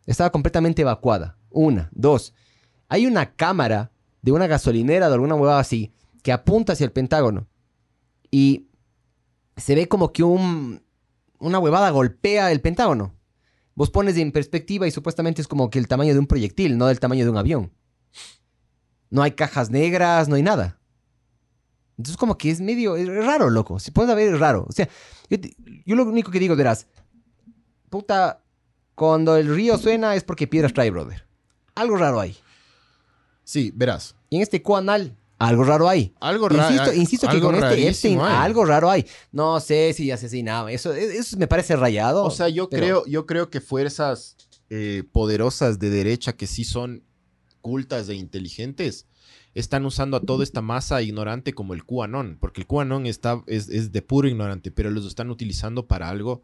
estaba 0.06 0.32
completamente 0.34 0.82
evacuada. 0.82 1.38
Una, 1.50 1.90
dos. 1.94 2.34
Hay 2.90 3.06
una 3.06 3.34
cámara 3.34 3.92
de 4.22 4.34
una 4.34 4.48
gasolinera 4.48 5.08
de 5.08 5.14
alguna 5.14 5.36
huevada 5.36 5.62
así 5.62 5.94
que 6.24 6.34
apunta 6.34 6.74
hacia 6.74 6.84
el 6.86 6.92
Pentágono. 6.92 7.48
Y 8.32 8.68
se 9.56 9.76
ve 9.76 9.88
como 9.88 10.12
que 10.12 10.24
un, 10.24 10.82
una 11.40 11.60
huevada 11.60 11.90
golpea 11.92 12.52
el 12.52 12.60
Pentágono. 12.60 13.14
Vos 13.76 13.90
pones 13.90 14.18
en 14.18 14.32
perspectiva 14.32 14.88
y 14.88 14.92
supuestamente 14.92 15.42
es 15.42 15.48
como 15.48 15.70
que 15.70 15.80
el 15.80 15.88
tamaño 15.88 16.14
de 16.14 16.20
un 16.20 16.28
proyectil, 16.28 16.78
no 16.78 16.88
del 16.88 17.00
tamaño 17.00 17.26
de 17.26 17.32
un 17.32 17.38
avión. 17.38 17.72
No 19.10 19.24
hay 19.24 19.32
cajas 19.32 19.70
negras, 19.70 20.28
no 20.28 20.36
hay 20.36 20.44
nada. 20.44 20.80
Entonces 21.98 22.18
como 22.18 22.38
que 22.38 22.50
es 22.50 22.62
medio 22.62 22.96
es 22.96 23.08
raro, 23.08 23.50
loco. 23.50 23.80
Si 23.80 23.92
pones 23.92 24.12
a 24.12 24.16
ver, 24.16 24.34
es 24.34 24.40
raro. 24.40 24.66
O 24.68 24.72
sea, 24.72 24.90
yo, 25.30 25.38
yo 25.86 25.96
lo 25.96 26.04
único 26.06 26.32
que 26.32 26.40
digo, 26.40 26.56
verás, 26.56 26.88
puta, 27.90 28.44
cuando 28.96 29.38
el 29.38 29.54
río 29.54 29.78
suena 29.78 30.16
es 30.16 30.24
porque 30.24 30.48
piedras 30.48 30.74
trae, 30.74 30.90
brother. 30.90 31.26
Algo 31.76 31.98
raro 31.98 32.20
hay. 32.20 32.36
Sí, 33.44 33.72
verás. 33.76 34.16
Y 34.30 34.38
en 34.38 34.42
este 34.42 34.62
cuanal, 34.62 35.18
algo 35.48 35.64
raro 35.64 35.90
hay. 35.90 36.14
Algo 36.20 36.50
raro. 36.50 36.74
Insisto, 36.74 36.94
insisto 36.94 37.28
que 37.28 37.36
algo 37.36 37.48
con 37.48 37.56
este 37.56 37.88
Epstein, 37.88 38.20
hay. 38.20 38.36
algo 38.46 38.66
raro 38.66 38.90
hay. 38.90 39.06
No 39.32 39.60
sé 39.60 39.94
si 39.94 40.12
asesinaba. 40.12 40.72
Eso, 40.72 40.94
eso 40.94 41.38
me 41.38 41.48
parece 41.48 41.76
rayado. 41.76 42.24
O 42.26 42.32
sea, 42.32 42.50
yo 42.50 42.70
pero- 42.70 42.82
creo, 42.84 43.06
yo 43.06 43.26
creo 43.26 43.50
que 43.50 43.62
fuerzas 43.62 44.36
eh, 44.70 45.04
poderosas 45.12 45.80
de 45.80 45.90
derecha 45.90 46.34
que 46.34 46.48
sí 46.48 46.64
son 46.64 47.04
cultas 47.62 48.10
e 48.10 48.16
inteligentes 48.16 49.08
están 49.54 49.86
usando 49.86 50.18
a 50.18 50.22
toda 50.22 50.44
esta 50.44 50.62
masa 50.62 51.02
ignorante 51.02 51.54
como 51.54 51.74
el 51.76 51.86
QAnon, 51.86 52.38
porque 52.40 52.62
el 52.62 52.68
QAnon 52.68 53.06
está, 53.06 53.44
es, 53.46 53.70
es 53.70 53.92
de 53.92 54.02
puro 54.02 54.28
ignorante, 54.28 54.72
pero 54.72 54.90
los 54.90 55.06
están 55.06 55.30
utilizando 55.30 55.88
para 55.88 56.10
algo 56.10 56.42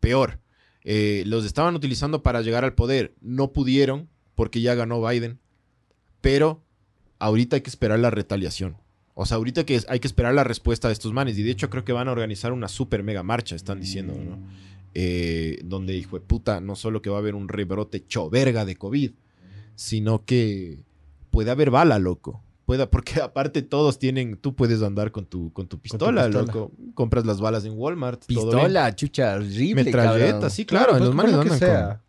peor. 0.00 0.40
Eh, 0.84 1.22
los 1.26 1.46
estaban 1.46 1.74
utilizando 1.74 2.22
para 2.22 2.42
llegar 2.42 2.64
al 2.64 2.74
poder, 2.74 3.14
no 3.22 3.52
pudieron 3.52 4.10
porque 4.34 4.60
ya 4.60 4.74
ganó 4.74 5.00
Biden, 5.00 5.40
pero 6.20 6.63
ahorita 7.24 7.56
hay 7.56 7.62
que 7.62 7.70
esperar 7.70 7.98
la 7.98 8.10
retaliación. 8.10 8.76
O 9.14 9.26
sea, 9.26 9.36
ahorita 9.36 9.64
que 9.64 9.80
hay 9.88 10.00
que 10.00 10.06
esperar 10.08 10.34
la 10.34 10.44
respuesta 10.44 10.88
de 10.88 10.92
estos 10.94 11.12
manes. 11.12 11.38
Y 11.38 11.42
de 11.42 11.50
hecho 11.50 11.70
creo 11.70 11.84
que 11.84 11.92
van 11.92 12.08
a 12.08 12.12
organizar 12.12 12.52
una 12.52 12.68
super 12.68 13.02
mega 13.02 13.22
marcha, 13.22 13.54
están 13.54 13.80
diciendo, 13.80 14.14
¿no? 14.14 14.38
eh, 14.94 15.58
donde, 15.64 15.94
hijo 15.96 16.18
de 16.18 16.24
puta, 16.24 16.60
no 16.60 16.74
solo 16.76 17.00
que 17.02 17.10
va 17.10 17.16
a 17.16 17.20
haber 17.20 17.34
un 17.34 17.48
rebrote 17.48 18.04
choverga 18.06 18.64
de 18.64 18.76
COVID, 18.76 19.12
sino 19.76 20.24
que 20.24 20.80
puede 21.30 21.50
haber 21.50 21.70
bala, 21.70 21.98
loco. 21.98 22.42
Pueda, 22.66 22.90
porque 22.90 23.20
aparte 23.22 23.62
todos 23.62 23.98
tienen, 23.98 24.36
tú 24.36 24.54
puedes 24.54 24.82
andar 24.82 25.12
con 25.12 25.26
tu, 25.26 25.52
con 25.52 25.66
tu 25.68 25.78
pistola, 25.78 26.24
pistola. 26.26 26.46
loco. 26.46 26.72
Compras 26.94 27.24
las 27.26 27.40
balas 27.40 27.64
en 27.64 27.72
Walmart. 27.76 28.24
todo. 28.26 28.50
Pistola, 28.50 28.94
chucha, 28.96 29.34
horrible, 29.36 29.84
Metralleta, 29.84 30.32
cabrón. 30.32 30.50
sí, 30.50 30.64
claro. 30.64 30.90
pues, 30.92 31.02
los 31.02 31.14
manes 31.14 31.34
andan 31.34 31.58
sea. 31.58 31.88
con- 31.88 32.00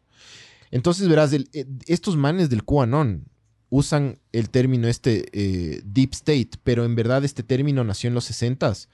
Entonces, 0.71 1.07
verás, 1.07 1.33
el- 1.33 1.49
eh, 1.53 1.65
estos 1.87 2.15
manes 2.17 2.49
del 2.49 2.63
QAnon 2.63 3.25
usan 3.69 4.19
el 4.31 4.49
término 4.49 4.87
este 4.87 5.25
eh, 5.33 5.81
Deep 5.85 6.13
State, 6.13 6.51
pero 6.63 6.85
en 6.85 6.95
verdad 6.95 7.23
este 7.25 7.43
término 7.43 7.83
nació 7.83 8.07
en 8.07 8.13
los 8.13 8.29
60s 8.29 8.87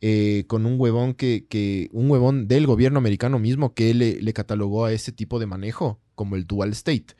eh, 0.00 0.44
con 0.48 0.66
un 0.66 0.80
huevón 0.80 1.14
que, 1.14 1.88
un 1.92 2.10
huevón 2.10 2.48
del 2.48 2.66
gobierno 2.66 2.98
americano 2.98 3.38
mismo 3.38 3.74
que 3.74 3.94
le, 3.94 4.20
le 4.20 4.32
catalogó 4.32 4.84
a 4.84 4.92
ese 4.92 5.12
tipo 5.12 5.38
de 5.38 5.46
manejo 5.46 6.00
como 6.14 6.36
el 6.36 6.46
Dual 6.46 6.70
State. 6.72 7.14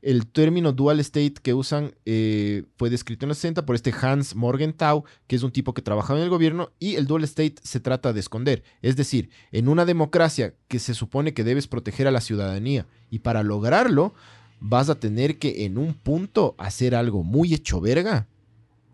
El 0.00 0.26
término 0.26 0.72
dual 0.72 1.00
state 1.00 1.34
que 1.42 1.54
usan 1.54 1.92
eh, 2.06 2.64
fue 2.76 2.88
descrito 2.88 3.24
en 3.24 3.30
los 3.30 3.38
60 3.38 3.66
por 3.66 3.74
este 3.74 3.92
Hans 4.00 4.36
Morgenthau, 4.36 5.04
que 5.26 5.36
es 5.36 5.42
un 5.42 5.50
tipo 5.50 5.74
que 5.74 5.82
trabajaba 5.82 6.18
en 6.18 6.24
el 6.24 6.30
gobierno, 6.30 6.70
y 6.78 6.94
el 6.94 7.06
dual 7.06 7.24
state 7.24 7.56
se 7.62 7.80
trata 7.80 8.12
de 8.12 8.20
esconder. 8.20 8.62
Es 8.80 8.96
decir, 8.96 9.30
en 9.50 9.68
una 9.68 9.84
democracia 9.84 10.54
que 10.68 10.78
se 10.78 10.94
supone 10.94 11.34
que 11.34 11.44
debes 11.44 11.66
proteger 11.66 12.06
a 12.06 12.12
la 12.12 12.20
ciudadanía, 12.20 12.86
y 13.10 13.20
para 13.20 13.42
lograrlo 13.42 14.14
vas 14.60 14.88
a 14.90 14.98
tener 14.98 15.38
que 15.38 15.64
en 15.64 15.78
un 15.78 15.94
punto 15.94 16.54
hacer 16.58 16.94
algo 16.94 17.22
muy 17.22 17.54
hecho 17.54 17.80
verga 17.80 18.26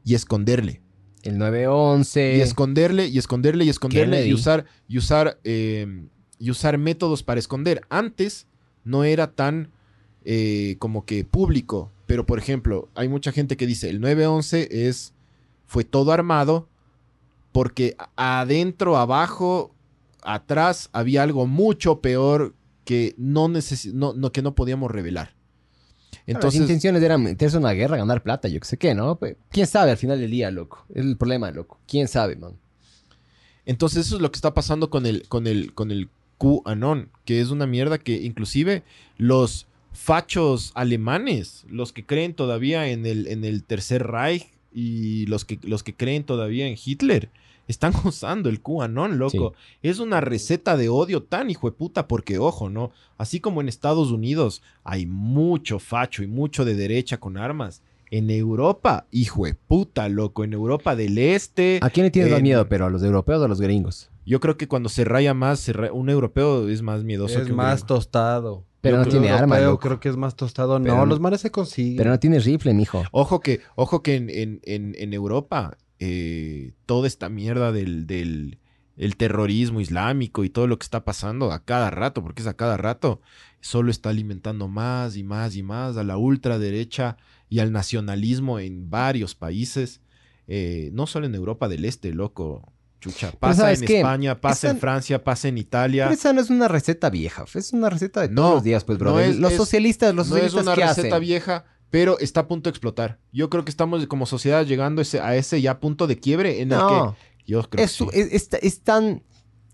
y 0.04 0.14
esconderle. 0.14 0.80
El 1.22 1.38
911. 1.38 2.36
Y 2.36 2.40
esconderle, 2.42 3.06
y 3.08 3.16
esconderle, 3.18 3.64
y 3.64 3.70
esconderle, 3.70 4.16
Kennedy. 4.18 4.30
y 4.30 4.34
usar, 4.34 4.66
y 4.88 4.98
usar, 4.98 5.38
eh, 5.44 6.06
y 6.38 6.50
usar 6.50 6.76
métodos 6.76 7.22
para 7.22 7.40
esconder. 7.40 7.80
Antes 7.88 8.46
no 8.84 9.04
era 9.04 9.32
tan 9.32 9.70
eh, 10.26 10.76
como 10.78 11.06
que 11.06 11.24
público, 11.24 11.90
pero 12.06 12.26
por 12.26 12.38
ejemplo, 12.38 12.88
hay 12.94 13.08
mucha 13.08 13.32
gente 13.32 13.56
que 13.56 13.66
dice 13.66 13.88
el 13.88 14.00
911 14.00 14.88
es, 14.88 15.14
fue 15.66 15.84
todo 15.84 16.12
armado 16.12 16.68
porque 17.52 17.96
adentro, 18.16 18.96
abajo, 18.98 19.74
atrás 20.22 20.90
había 20.92 21.22
algo 21.22 21.46
mucho 21.46 22.00
peor 22.00 22.54
que 22.84 23.14
no, 23.16 23.48
necesi- 23.48 23.92
no, 23.92 24.12
no- 24.12 24.32
que 24.32 24.42
no 24.42 24.54
podíamos 24.54 24.90
revelar. 24.90 25.34
Entonces, 26.26 26.60
las 26.60 26.70
intenciones 26.70 27.02
eran 27.02 27.22
meterse 27.22 27.56
en 27.56 27.64
una 27.64 27.72
guerra, 27.72 27.98
ganar 27.98 28.22
plata, 28.22 28.48
yo 28.48 28.58
qué 28.58 28.66
sé 28.66 28.76
qué, 28.78 28.94
¿no? 28.94 29.16
Pues, 29.16 29.36
¿Quién 29.50 29.66
sabe 29.66 29.90
al 29.90 29.98
final 29.98 30.18
del 30.18 30.30
día, 30.30 30.50
loco? 30.50 30.84
Es 30.94 31.04
el 31.04 31.16
problema, 31.16 31.50
loco. 31.50 31.78
¿Quién 31.86 32.08
sabe, 32.08 32.36
man? 32.36 32.54
Entonces 33.66 34.06
eso 34.06 34.16
es 34.16 34.22
lo 34.22 34.30
que 34.30 34.36
está 34.36 34.54
pasando 34.54 34.90
con 34.90 35.06
el, 35.06 35.26
con 35.28 35.46
el, 35.46 35.72
con 35.74 35.90
el 35.90 36.08
QAnon, 36.38 37.10
que 37.24 37.40
es 37.40 37.50
una 37.50 37.66
mierda 37.66 37.98
que 37.98 38.22
inclusive 38.22 38.82
los 39.16 39.66
fachos 39.92 40.72
alemanes, 40.74 41.64
los 41.68 41.92
que 41.92 42.04
creen 42.04 42.34
todavía 42.34 42.88
en 42.88 43.06
el, 43.06 43.26
en 43.26 43.44
el 43.44 43.62
Tercer 43.62 44.06
Reich 44.06 44.48
y 44.72 45.26
los 45.26 45.44
que, 45.44 45.58
los 45.62 45.82
que 45.82 45.94
creen 45.94 46.24
todavía 46.24 46.66
en 46.66 46.76
Hitler, 46.82 47.30
están 47.68 47.92
usando 48.04 48.48
el 48.48 48.60
QAnon, 48.60 49.18
loco. 49.18 49.54
Es 49.82 49.98
una 49.98 50.20
receta 50.20 50.76
de 50.76 50.88
odio 50.88 51.22
tan 51.22 51.50
hijo 51.50 51.68
de 51.70 51.76
puta, 51.76 52.06
porque 52.08 52.38
ojo, 52.38 52.70
¿no? 52.70 52.90
Así 53.18 53.40
como 53.40 53.60
en 53.60 53.68
Estados 53.68 54.10
Unidos 54.10 54.62
hay 54.84 55.06
mucho 55.06 55.78
facho 55.78 56.22
y 56.22 56.26
mucho 56.26 56.64
de 56.64 56.74
derecha 56.74 57.18
con 57.18 57.36
armas. 57.36 57.82
En 58.10 58.30
Europa, 58.30 59.06
hijo 59.10 59.46
de 59.46 59.54
puta, 59.54 60.08
loco, 60.08 60.44
en 60.44 60.52
Europa 60.52 60.94
del 60.94 61.18
Este. 61.18 61.80
¿A 61.82 61.90
quién 61.90 62.04
le 62.04 62.10
tienes 62.10 62.30
más 62.30 62.42
miedo, 62.42 62.68
pero? 62.68 62.86
¿A 62.86 62.90
los 62.90 63.02
europeos 63.02 63.40
o 63.40 63.44
a 63.46 63.48
los 63.48 63.60
gringos? 63.60 64.10
Yo 64.26 64.40
creo 64.40 64.56
que 64.56 64.68
cuando 64.68 64.88
se 64.88 65.04
raya 65.04 65.34
más, 65.34 65.58
se 65.60 65.72
un 65.90 66.08
europeo 66.08 66.68
es 66.68 66.80
más 66.82 67.02
miedoso 67.02 67.38
Es 67.40 67.46
que 67.46 67.50
un 67.52 67.56
más 67.56 67.80
gringo. 67.80 67.86
tostado. 67.86 68.64
Pero 68.80 68.98
Yo 68.98 69.04
no 69.04 69.10
tiene 69.10 69.30
arma, 69.30 69.56
europeo 69.56 69.70
loco. 69.72 69.80
creo 69.88 70.00
que 70.00 70.08
es 70.10 70.16
más 70.16 70.36
tostado. 70.36 70.78
Pero 70.80 70.94
no, 70.96 71.06
los 71.06 71.18
manes 71.18 71.40
se 71.40 71.50
consiguen. 71.50 71.96
Pero 71.96 72.10
no 72.10 72.18
tiene 72.20 72.38
rifle, 72.38 72.72
mijo. 72.74 73.02
Ojo 73.12 73.40
que, 73.40 73.60
ojo 73.76 74.02
que 74.02 74.14
en, 74.16 74.28
en- 74.30 74.60
en- 74.64 74.94
en 74.98 75.12
Europa 75.14 75.76
eh, 76.06 76.72
toda 76.86 77.06
esta 77.06 77.28
mierda 77.28 77.72
del, 77.72 78.06
del 78.06 78.58
el 78.96 79.16
terrorismo 79.16 79.80
islámico 79.80 80.44
y 80.44 80.50
todo 80.50 80.68
lo 80.68 80.78
que 80.78 80.84
está 80.84 81.04
pasando 81.04 81.50
a 81.50 81.64
cada 81.64 81.90
rato, 81.90 82.22
porque 82.22 82.42
es 82.42 82.48
a 82.48 82.54
cada 82.54 82.76
rato, 82.76 83.20
solo 83.60 83.90
está 83.90 84.10
alimentando 84.10 84.68
más 84.68 85.16
y 85.16 85.24
más 85.24 85.56
y 85.56 85.62
más 85.64 85.96
a 85.96 86.04
la 86.04 86.16
ultraderecha 86.16 87.16
y 87.48 87.58
al 87.58 87.72
nacionalismo 87.72 88.60
en 88.60 88.90
varios 88.90 89.34
países, 89.34 90.00
eh, 90.46 90.90
no 90.92 91.06
solo 91.08 91.26
en 91.26 91.34
Europa 91.34 91.68
del 91.68 91.84
Este, 91.84 92.12
loco. 92.12 92.70
Chucha, 93.00 93.32
pasa 93.32 93.62
¿sabes 93.62 93.80
en 93.82 93.86
qué? 93.88 93.96
España, 93.98 94.40
pasa 94.40 94.70
en 94.70 94.78
Francia, 94.78 95.22
pasa 95.24 95.48
en 95.48 95.58
Italia. 95.58 96.04
Pero 96.04 96.14
esa 96.14 96.32
no 96.32 96.40
es 96.40 96.48
una 96.50 96.68
receta 96.68 97.10
vieja. 97.10 97.44
Es 97.52 97.72
una 97.72 97.90
receta 97.90 98.20
de 98.22 98.28
No, 98.28 98.34
todos 98.42 98.54
los 98.54 98.62
días, 98.64 98.84
pues, 98.84 98.96
bro. 98.98 99.10
no 99.10 99.20
es- 99.20 99.36
los 99.38 99.50
es- 99.52 99.56
socialistas, 99.58 100.14
los 100.14 100.28
no 100.30 100.36
es 100.36 100.52
socialistas, 100.52 100.62
una 100.62 100.74
¿qué 100.74 100.80
receta 100.86 101.08
hacen? 101.16 101.20
vieja, 101.20 101.64
pero 101.94 102.18
está 102.18 102.40
a 102.40 102.48
punto 102.48 102.68
de 102.68 102.72
explotar. 102.72 103.20
Yo 103.32 103.48
creo 103.48 103.64
que 103.64 103.70
estamos 103.70 104.04
como 104.08 104.26
sociedad 104.26 104.66
llegando 104.66 105.00
ese- 105.00 105.20
a 105.20 105.36
ese 105.36 105.62
ya 105.62 105.78
punto 105.78 106.08
de 106.08 106.18
quiebre 106.18 106.60
en 106.60 106.72
el 106.72 106.78
No, 106.78 107.14
que 107.38 107.52
yo 107.52 107.62
creo 107.70 107.84
es, 107.84 107.92
que 107.96 108.04
sí. 108.04 108.10
es, 108.12 108.32
es- 108.52 108.62
es 108.62 108.80
tan, 108.80 109.22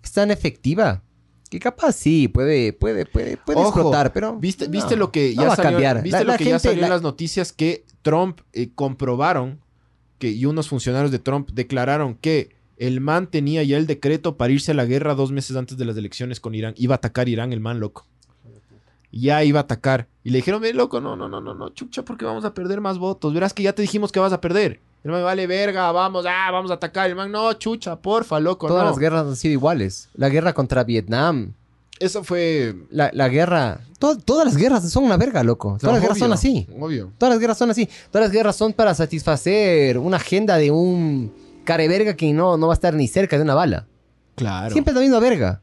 es 0.05 0.13
tan 0.13 0.31
efectiva 0.31 1.03
que 1.49 1.59
capaz 1.59 1.93
sí, 1.93 2.29
puede, 2.29 2.75
puede, 2.75 3.07
puede, 3.07 3.39
puede 3.39 3.59
Ojo, 3.59 3.69
explotar, 3.69 4.13
pero... 4.13 4.37
¿Viste, 4.39 4.67
no, 4.67 4.71
viste 4.71 4.97
lo 4.97 5.11
que 5.11 5.33
no 5.35 5.45
ya 5.45 5.53
a 5.55 5.57
salió, 5.57 5.71
cambiar. 5.71 6.03
¿viste 6.03 6.19
La- 6.19 6.25
lo 6.25 6.33
la 6.33 6.37
que 6.37 6.45
ya 6.45 6.59
salió 6.59 6.75
en 6.85 6.91
la- 6.91 6.97
las 6.97 7.01
noticias 7.03 7.55
que 7.55 7.87
Trump 8.03 8.41
eh, 8.53 8.69
comprobaron 8.75 9.61
que 10.19 10.29
y 10.31 10.45
unos 10.45 10.69
funcionarios 10.69 11.11
de 11.13 11.21
Trump 11.21 11.49
declararon 11.55 12.17
que 12.17 12.51
el 12.77 13.01
man 13.01 13.31
tenía 13.31 13.63
ya 13.63 13.79
el 13.79 13.87
decreto 13.87 14.37
para 14.37 14.53
irse 14.53 14.73
a 14.73 14.75
la 14.75 14.85
guerra 14.85 15.15
dos 15.15 15.33
meses 15.33 15.57
antes 15.57 15.79
de 15.79 15.87
las 15.87 15.97
elecciones 15.97 16.39
con 16.39 16.55
Irán. 16.55 16.75
Iba 16.77 16.97
a 16.97 16.99
atacar 16.99 17.31
Irán 17.31 17.55
el 17.55 17.61
man, 17.61 17.81
loco. 17.81 18.07
Ya 19.12 19.43
iba 19.45 19.59
a 19.61 19.62
atacar. 19.62 20.07
Y 20.23 20.31
le 20.31 20.39
dijeron, 20.39 20.61
ve, 20.62 20.73
loco, 20.73 21.01
no, 21.01 21.16
no, 21.16 21.28
no, 21.28 21.41
no, 21.41 21.55
no, 21.55 21.70
chucha, 21.70 22.05
porque 22.05 22.24
vamos 22.24 22.45
a 22.45 22.55
perder 22.55 22.81
más 22.81 22.99
votos. 22.99 23.32
Verás 23.35 23.53
que 23.55 23.62
ya 23.62 23.73
te 23.73 23.82
dijimos 23.82 24.12
que 24.12 24.20
vas 24.20 24.32
a 24.32 24.41
perder. 24.41 24.81
El 25.03 25.11
man, 25.11 25.24
vale 25.24 25.47
verga, 25.47 25.91
vamos, 25.93 26.27
ah, 26.28 26.51
vamos 26.53 26.70
a 26.70 26.74
atacar. 26.74 27.09
El 27.09 27.16
man, 27.16 27.32
no, 27.32 27.53
chucha, 27.55 27.97
porfa, 27.97 28.39
loco, 28.39 28.69
Todas 28.69 28.85
no. 28.85 28.91
las 28.91 28.99
guerras 28.99 29.27
han 29.27 29.37
sido 29.37 29.53
iguales. 29.53 30.09
La 30.15 30.28
guerra 30.28 30.53
contra 30.53 30.85
Vietnam, 30.85 31.55
Eso 31.99 32.23
fue... 32.23 32.74
la, 32.91 33.11
la 33.15 33.28
guerra... 33.28 33.81
to- 33.99 34.19
todas 34.19 34.45
las 34.47 34.57
guerras 34.57 34.89
son 34.91 35.05
una 35.05 35.16
verga, 35.16 35.43
loco. 35.43 35.77
Todas 35.81 35.95
las 35.95 36.03
guerras 36.03 36.19
son 36.19 36.32
así. 36.32 36.66
Obvio. 36.78 37.12
Todas 37.19 37.32
las 37.35 37.41
guerras 37.41 37.59
son 37.59 37.70
así. 37.70 37.89
Todas 38.11 38.27
las 38.28 38.32
guerras 38.32 38.57
son 38.57 38.73
para 38.74 38.95
satisfacer 38.95 39.99
una 39.99 40.19
agenda 40.19 40.57
de 40.57 40.70
un 40.70 41.32
careverga 41.65 42.15
que 42.15 42.32
no, 42.32 42.57
no 42.59 42.66
va 42.69 42.73
a 42.73 42.74
estar 42.74 42.95
ni 42.95 43.09
cerca 43.09 43.37
de 43.37 43.43
una 43.43 43.55
bala. 43.55 43.87
Claro. 44.35 44.70
Siempre 44.73 44.93
es 44.93 44.95
la 44.97 45.01
misma 45.03 45.19
verga. 45.20 45.61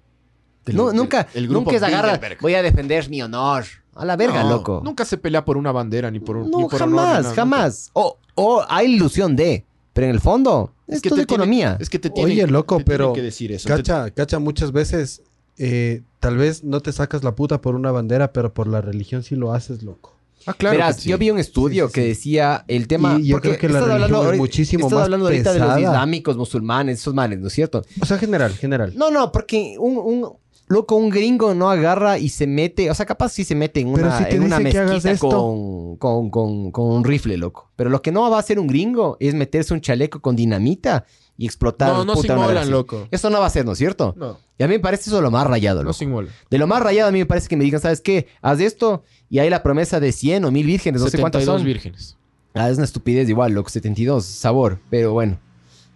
Del- 0.68 0.76
No, 0.78 0.88
del- 0.88 0.96
nunca, 0.98 1.28
el 1.34 1.48
grupo 1.48 1.72
nunca 1.72 1.78
es 1.78 1.84
agarra, 1.84 2.20
voy 2.42 2.54
a 2.56 2.62
defender 2.62 3.10
mi 3.10 3.22
honor. 3.22 3.64
A 3.96 4.06
la 4.06 4.16
verga, 4.16 4.44
No, 4.44 4.50
loco. 4.50 4.82
Nunca 4.84 5.06
se 5.06 5.18
pelea 5.18 5.44
por 5.44 5.58
una 5.58 5.72
bandera 5.72 6.12
ni 6.12 6.20
por 6.20 6.38
un 6.38 6.52
No, 6.52 6.60
ni 6.60 6.64
por 6.66 6.82
honor, 6.84 7.00
jamás, 7.00 7.24
nada, 7.24 7.36
jamás. 7.36 7.90
O, 7.94 8.18
o 8.36 8.64
hay 8.70 8.94
ilusión 8.94 9.36
de, 9.36 9.66
pero 9.94 10.06
en 10.06 10.12
el 10.14 10.20
fondo, 10.22 10.74
Es 10.88 10.98
es 10.98 11.02
que 11.02 11.10
todo 11.10 11.20
te 11.20 11.26
tiene- 11.26 11.44
economía. 11.44 11.78
Es 11.80 11.90
que 11.90 11.98
te 11.98 12.10
tienen, 12.12 12.32
Oye, 12.34 12.48
loco, 12.48 12.78
te 12.78 12.84
pero 12.86 13.14
que 13.14 13.24
decir 13.24 13.52
eso. 13.52 13.68
Cacha, 13.68 14.12
cacha, 14.12 14.38
muchas 14.38 14.72
veces 14.72 15.24
eh, 15.58 16.04
tal 16.20 16.38
vez 16.38 16.64
no 16.64 16.82
te 16.82 16.92
sacas 16.92 17.24
la 17.24 17.34
puta 17.34 17.60
por 17.62 17.74
una 17.74 17.92
bandera, 17.92 18.32
pero 18.32 18.54
por 18.54 18.68
la 18.68 18.80
religión 18.82 19.24
sí 19.24 19.36
lo 19.36 19.54
haces, 19.54 19.82
loco. 19.82 20.14
Ah, 20.46 20.54
claro. 20.54 20.78
Verás, 20.78 20.98
sí. 20.98 21.10
yo 21.10 21.18
vi 21.18 21.32
un 21.32 21.40
estudio 21.40 21.88
Sí, 21.88 21.90
sí, 21.90 21.94
que 21.96 22.08
decía 22.08 22.64
el 22.68 22.88
tema. 22.88 23.18
Y 23.20 23.26
yo 23.30 23.36
porque 23.38 23.50
creo 23.50 23.60
que 23.60 23.68
la 23.70 23.80
estás 23.80 23.88
religión 23.88 24.04
hablando 24.04 24.18
es 24.22 24.26
ahorita- 24.28 24.42
muchísimo 24.44 24.86
estás 24.86 24.94
más 24.98 25.04
hablando 25.06 25.26
ahorita 25.26 25.54
de 25.54 25.60
los 25.60 25.80
islámicos, 25.80 26.38
musulmanes, 26.38 27.00
esos 27.00 27.14
manes, 27.16 27.40
¿no 27.40 27.48
es 27.48 27.54
cierto? 27.54 27.84
O 28.00 28.06
sea, 28.06 28.20
general, 28.20 28.54
general. 28.54 28.94
No, 28.96 29.10
no, 29.10 29.32
porque 29.32 29.76
un, 29.80 29.98
un 29.98 30.30
loco, 30.68 30.96
un 30.96 31.10
gringo 31.10 31.54
no 31.54 31.70
agarra 31.70 32.18
y 32.20 32.30
se 32.30 32.46
mete, 32.48 32.90
o 32.92 32.94
sea, 32.94 33.06
capaz 33.06 33.30
sí 33.30 33.44
se 33.44 33.56
mete 33.56 33.80
en 33.80 33.88
una, 33.88 34.18
si 34.18 34.36
en 34.36 34.44
una 34.44 34.60
mezquita 34.60 35.12
esto. 35.12 35.30
con, 35.30 35.98
con, 35.98 36.30
con, 36.30 36.72
con 36.72 36.86
un 36.92 37.04
rifle, 37.04 37.38
loco. 37.38 37.70
Pero 37.76 37.90
lo 37.90 38.02
que 38.02 38.12
no 38.12 38.30
va 38.30 38.38
a 38.38 38.40
hacer 38.40 38.60
un 38.60 38.68
gringo 38.68 39.18
es 39.20 39.34
meterse 39.34 39.74
un 39.74 39.82
chaleco 39.82 40.20
con 40.22 40.36
dinamita 40.36 41.06
y 41.38 41.46
explotar. 41.46 41.90
No, 41.94 42.04
no 42.06 42.14
puta, 42.16 42.28
se 42.28 42.34
inmolan, 42.34 42.70
loco. 42.72 43.08
Eso 43.12 43.30
no 43.30 43.40
va 43.40 43.46
a 43.46 43.50
ser, 43.50 43.66
¿no 43.66 43.74
es 43.74 43.78
cierto? 43.78 44.14
No, 44.18 44.38
Y 44.58 44.64
a 44.64 44.68
mí 44.68 44.74
me 44.74 44.80
parece 44.80 45.10
eso 45.10 45.22
lo 45.22 45.30
más 45.32 45.46
rayado, 45.48 45.80
no 45.80 45.84
loco. 45.90 45.94
se 45.94 46.04
inmolan. 46.06 46.32
De 46.50 46.58
lo 46.58 46.68
más 46.68 46.82
rayado 46.82 47.10
a 47.10 47.12
mí 47.12 47.20
me 47.20 47.26
parece 47.26 47.48
que 47.48 47.56
me 47.58 47.64
digan, 47.64 47.80
¿sabes 47.80 48.02
qué? 48.02 48.28
Haz 48.42 48.60
esto 48.60 49.04
y 49.30 49.40
hay 49.40 49.50
la 49.50 49.62
promesa 49.64 50.00
de 50.00 50.12
100 50.12 50.46
o 50.46 50.52
1000 50.52 50.66
vírgenes, 50.66 51.02
no 51.02 51.08
sé 51.10 51.18
cuántas 51.20 51.44
72 51.44 51.60
son. 51.62 51.66
vírgenes. 51.66 52.18
Ah, 52.56 52.70
es 52.72 52.78
una 52.78 52.86
estupidez 52.86 53.30
igual, 53.30 53.54
loco. 53.54 53.70
72, 53.70 54.26
sabor. 54.26 54.80
Pero 54.90 55.14
bueno, 55.14 55.38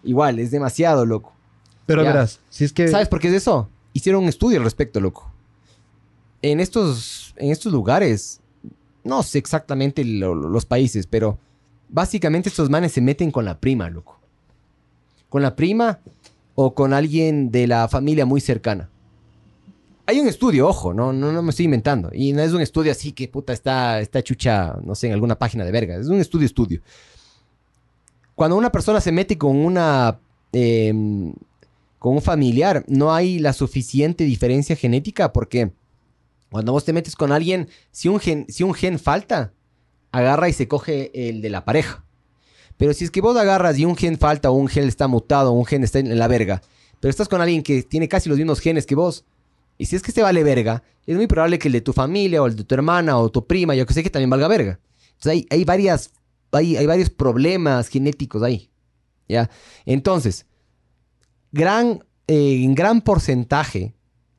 igual, 0.04 0.38
es 0.38 0.52
demasiado, 0.52 1.06
loco. 1.08 1.34
Pero 1.88 2.04
Ya. 2.04 2.10
verás, 2.14 2.40
si 2.50 2.64
es 2.64 2.72
que... 2.72 2.88
¿Sabes 2.88 3.08
por 3.10 3.20
qué 3.20 3.30
es 3.30 3.34
eso? 3.34 3.68
Hicieron 3.94 4.24
un 4.24 4.30
estudio 4.30 4.58
al 4.60 4.64
respecto, 4.64 5.00
loco. 5.00 5.32
En 6.42 6.60
estos, 6.60 7.34
en 7.38 7.52
estos 7.52 7.72
lugares, 7.72 8.40
no 9.04 9.22
sé 9.24 9.38
exactamente 9.38 10.04
lo- 10.06 10.34
lo- 10.36 10.50
los 10.50 10.66
países, 10.66 11.06
pero 11.08 11.38
básicamente 11.90 12.50
estos 12.50 12.70
manes 12.70 12.94
se 12.94 13.02
meten 13.02 13.32
con 13.32 13.46
la 13.46 13.60
prima, 13.60 13.90
loco. 13.90 14.20
Con 15.30 15.42
la 15.42 15.56
prima 15.56 16.00
o 16.56 16.74
con 16.74 16.94
alguien 16.94 17.52
de 17.52 17.68
la 17.68 17.88
familia 17.88 18.26
muy 18.26 18.42
cercana. 18.42 18.90
Hay 20.08 20.20
un 20.20 20.28
estudio, 20.28 20.68
ojo, 20.68 20.94
no, 20.94 21.14
no, 21.14 21.32
no 21.32 21.42
me 21.42 21.52
estoy 21.52 21.66
inventando. 21.66 22.10
Y 22.12 22.34
no 22.34 22.42
es 22.42 22.52
un 22.54 22.62
estudio 22.62 22.92
así 22.92 23.12
que 23.14 23.28
puta 23.28 23.54
está, 23.54 24.00
está 24.02 24.22
chucha, 24.24 24.76
no 24.84 24.96
sé, 24.96 25.08
en 25.08 25.14
alguna 25.14 25.38
página 25.38 25.64
de 25.64 25.72
verga. 25.72 25.96
Es 25.96 26.08
un 26.08 26.20
estudio, 26.20 26.46
estudio. 26.48 26.82
Cuando 28.36 28.58
una 28.58 28.72
persona 28.72 29.00
se 29.00 29.12
mete 29.12 29.38
con 29.38 29.56
una 29.56 30.20
em, 30.52 31.34
con 32.02 32.16
un 32.16 32.22
familiar, 32.24 32.84
no 32.88 33.14
hay 33.14 33.38
la 33.38 33.54
suficiente 33.54 34.24
diferencia 34.24 34.76
genética 34.76 35.32
porque 35.32 35.72
cuando 36.50 36.72
vos 36.72 36.84
te 36.84 36.94
metes 36.94 37.16
con 37.16 37.32
alguien, 37.32 37.70
si 37.92 38.08
un 38.10 38.20
gen, 38.20 38.48
si 38.50 38.64
un 38.64 38.74
gen 38.74 38.98
falta, 38.98 39.54
agarra 40.12 40.50
y 40.50 40.54
se 40.54 40.68
coge 40.68 41.12
el 41.14 41.44
de 41.44 41.52
la 41.52 41.64
pareja. 41.64 42.04
Pero 42.78 42.96
si 42.96 43.04
es 43.04 43.12
que 43.12 43.22
vos 43.22 43.38
agarras 43.38 43.78
y 43.78 43.86
un 43.86 43.96
gen 43.96 44.18
falta 44.18 44.50
o 44.50 44.56
un 44.56 44.68
gen 44.68 44.86
está 44.88 45.08
mutado 45.08 45.52
o 45.52 45.54
un 45.54 45.64
gen 45.64 45.84
está 45.84 46.00
en 46.00 46.18
la 46.18 46.28
verga, 46.28 46.64
pero 47.00 47.12
estás 47.12 47.30
con 47.30 47.40
alguien 47.40 47.62
que 47.62 47.84
tiene 47.84 48.10
casi 48.10 48.30
los 48.30 48.40
mismos 48.40 48.62
genes 48.62 48.88
que 48.88 48.96
vos, 48.96 49.24
y 49.78 49.86
si 49.86 49.96
es 49.96 50.02
que 50.02 50.12
se 50.12 50.24
vale 50.24 50.44
verga, 50.44 50.82
es 51.06 51.16
muy 51.16 51.28
probable 51.28 51.60
que 51.60 51.68
el 51.68 51.74
de 51.74 51.82
tu 51.82 51.94
familia 51.94 52.42
o 52.42 52.48
el 52.48 52.56
de 52.56 52.64
tu 52.64 52.74
hermana 52.74 53.20
o 53.20 53.30
tu 53.30 53.46
prima, 53.46 53.76
yo 53.76 53.86
que 53.86 53.94
sé, 53.94 54.02
que 54.02 54.10
también 54.10 54.32
valga 54.32 54.48
verga. 54.48 54.80
Entonces 55.10 55.34
hay, 55.34 55.48
hay 55.52 55.66
varias, 55.66 56.14
hay, 56.52 56.78
hay 56.78 56.88
varios 56.88 57.12
problemas 57.12 57.90
genéticos 57.90 58.42
ahí. 58.42 58.72
¿Ya? 59.30 59.52
Entonces, 59.86 60.48
gran, 61.52 62.04
eh, 62.28 62.64
en 62.64 62.76
gran 62.76 63.02
porcentaje, 63.02 63.94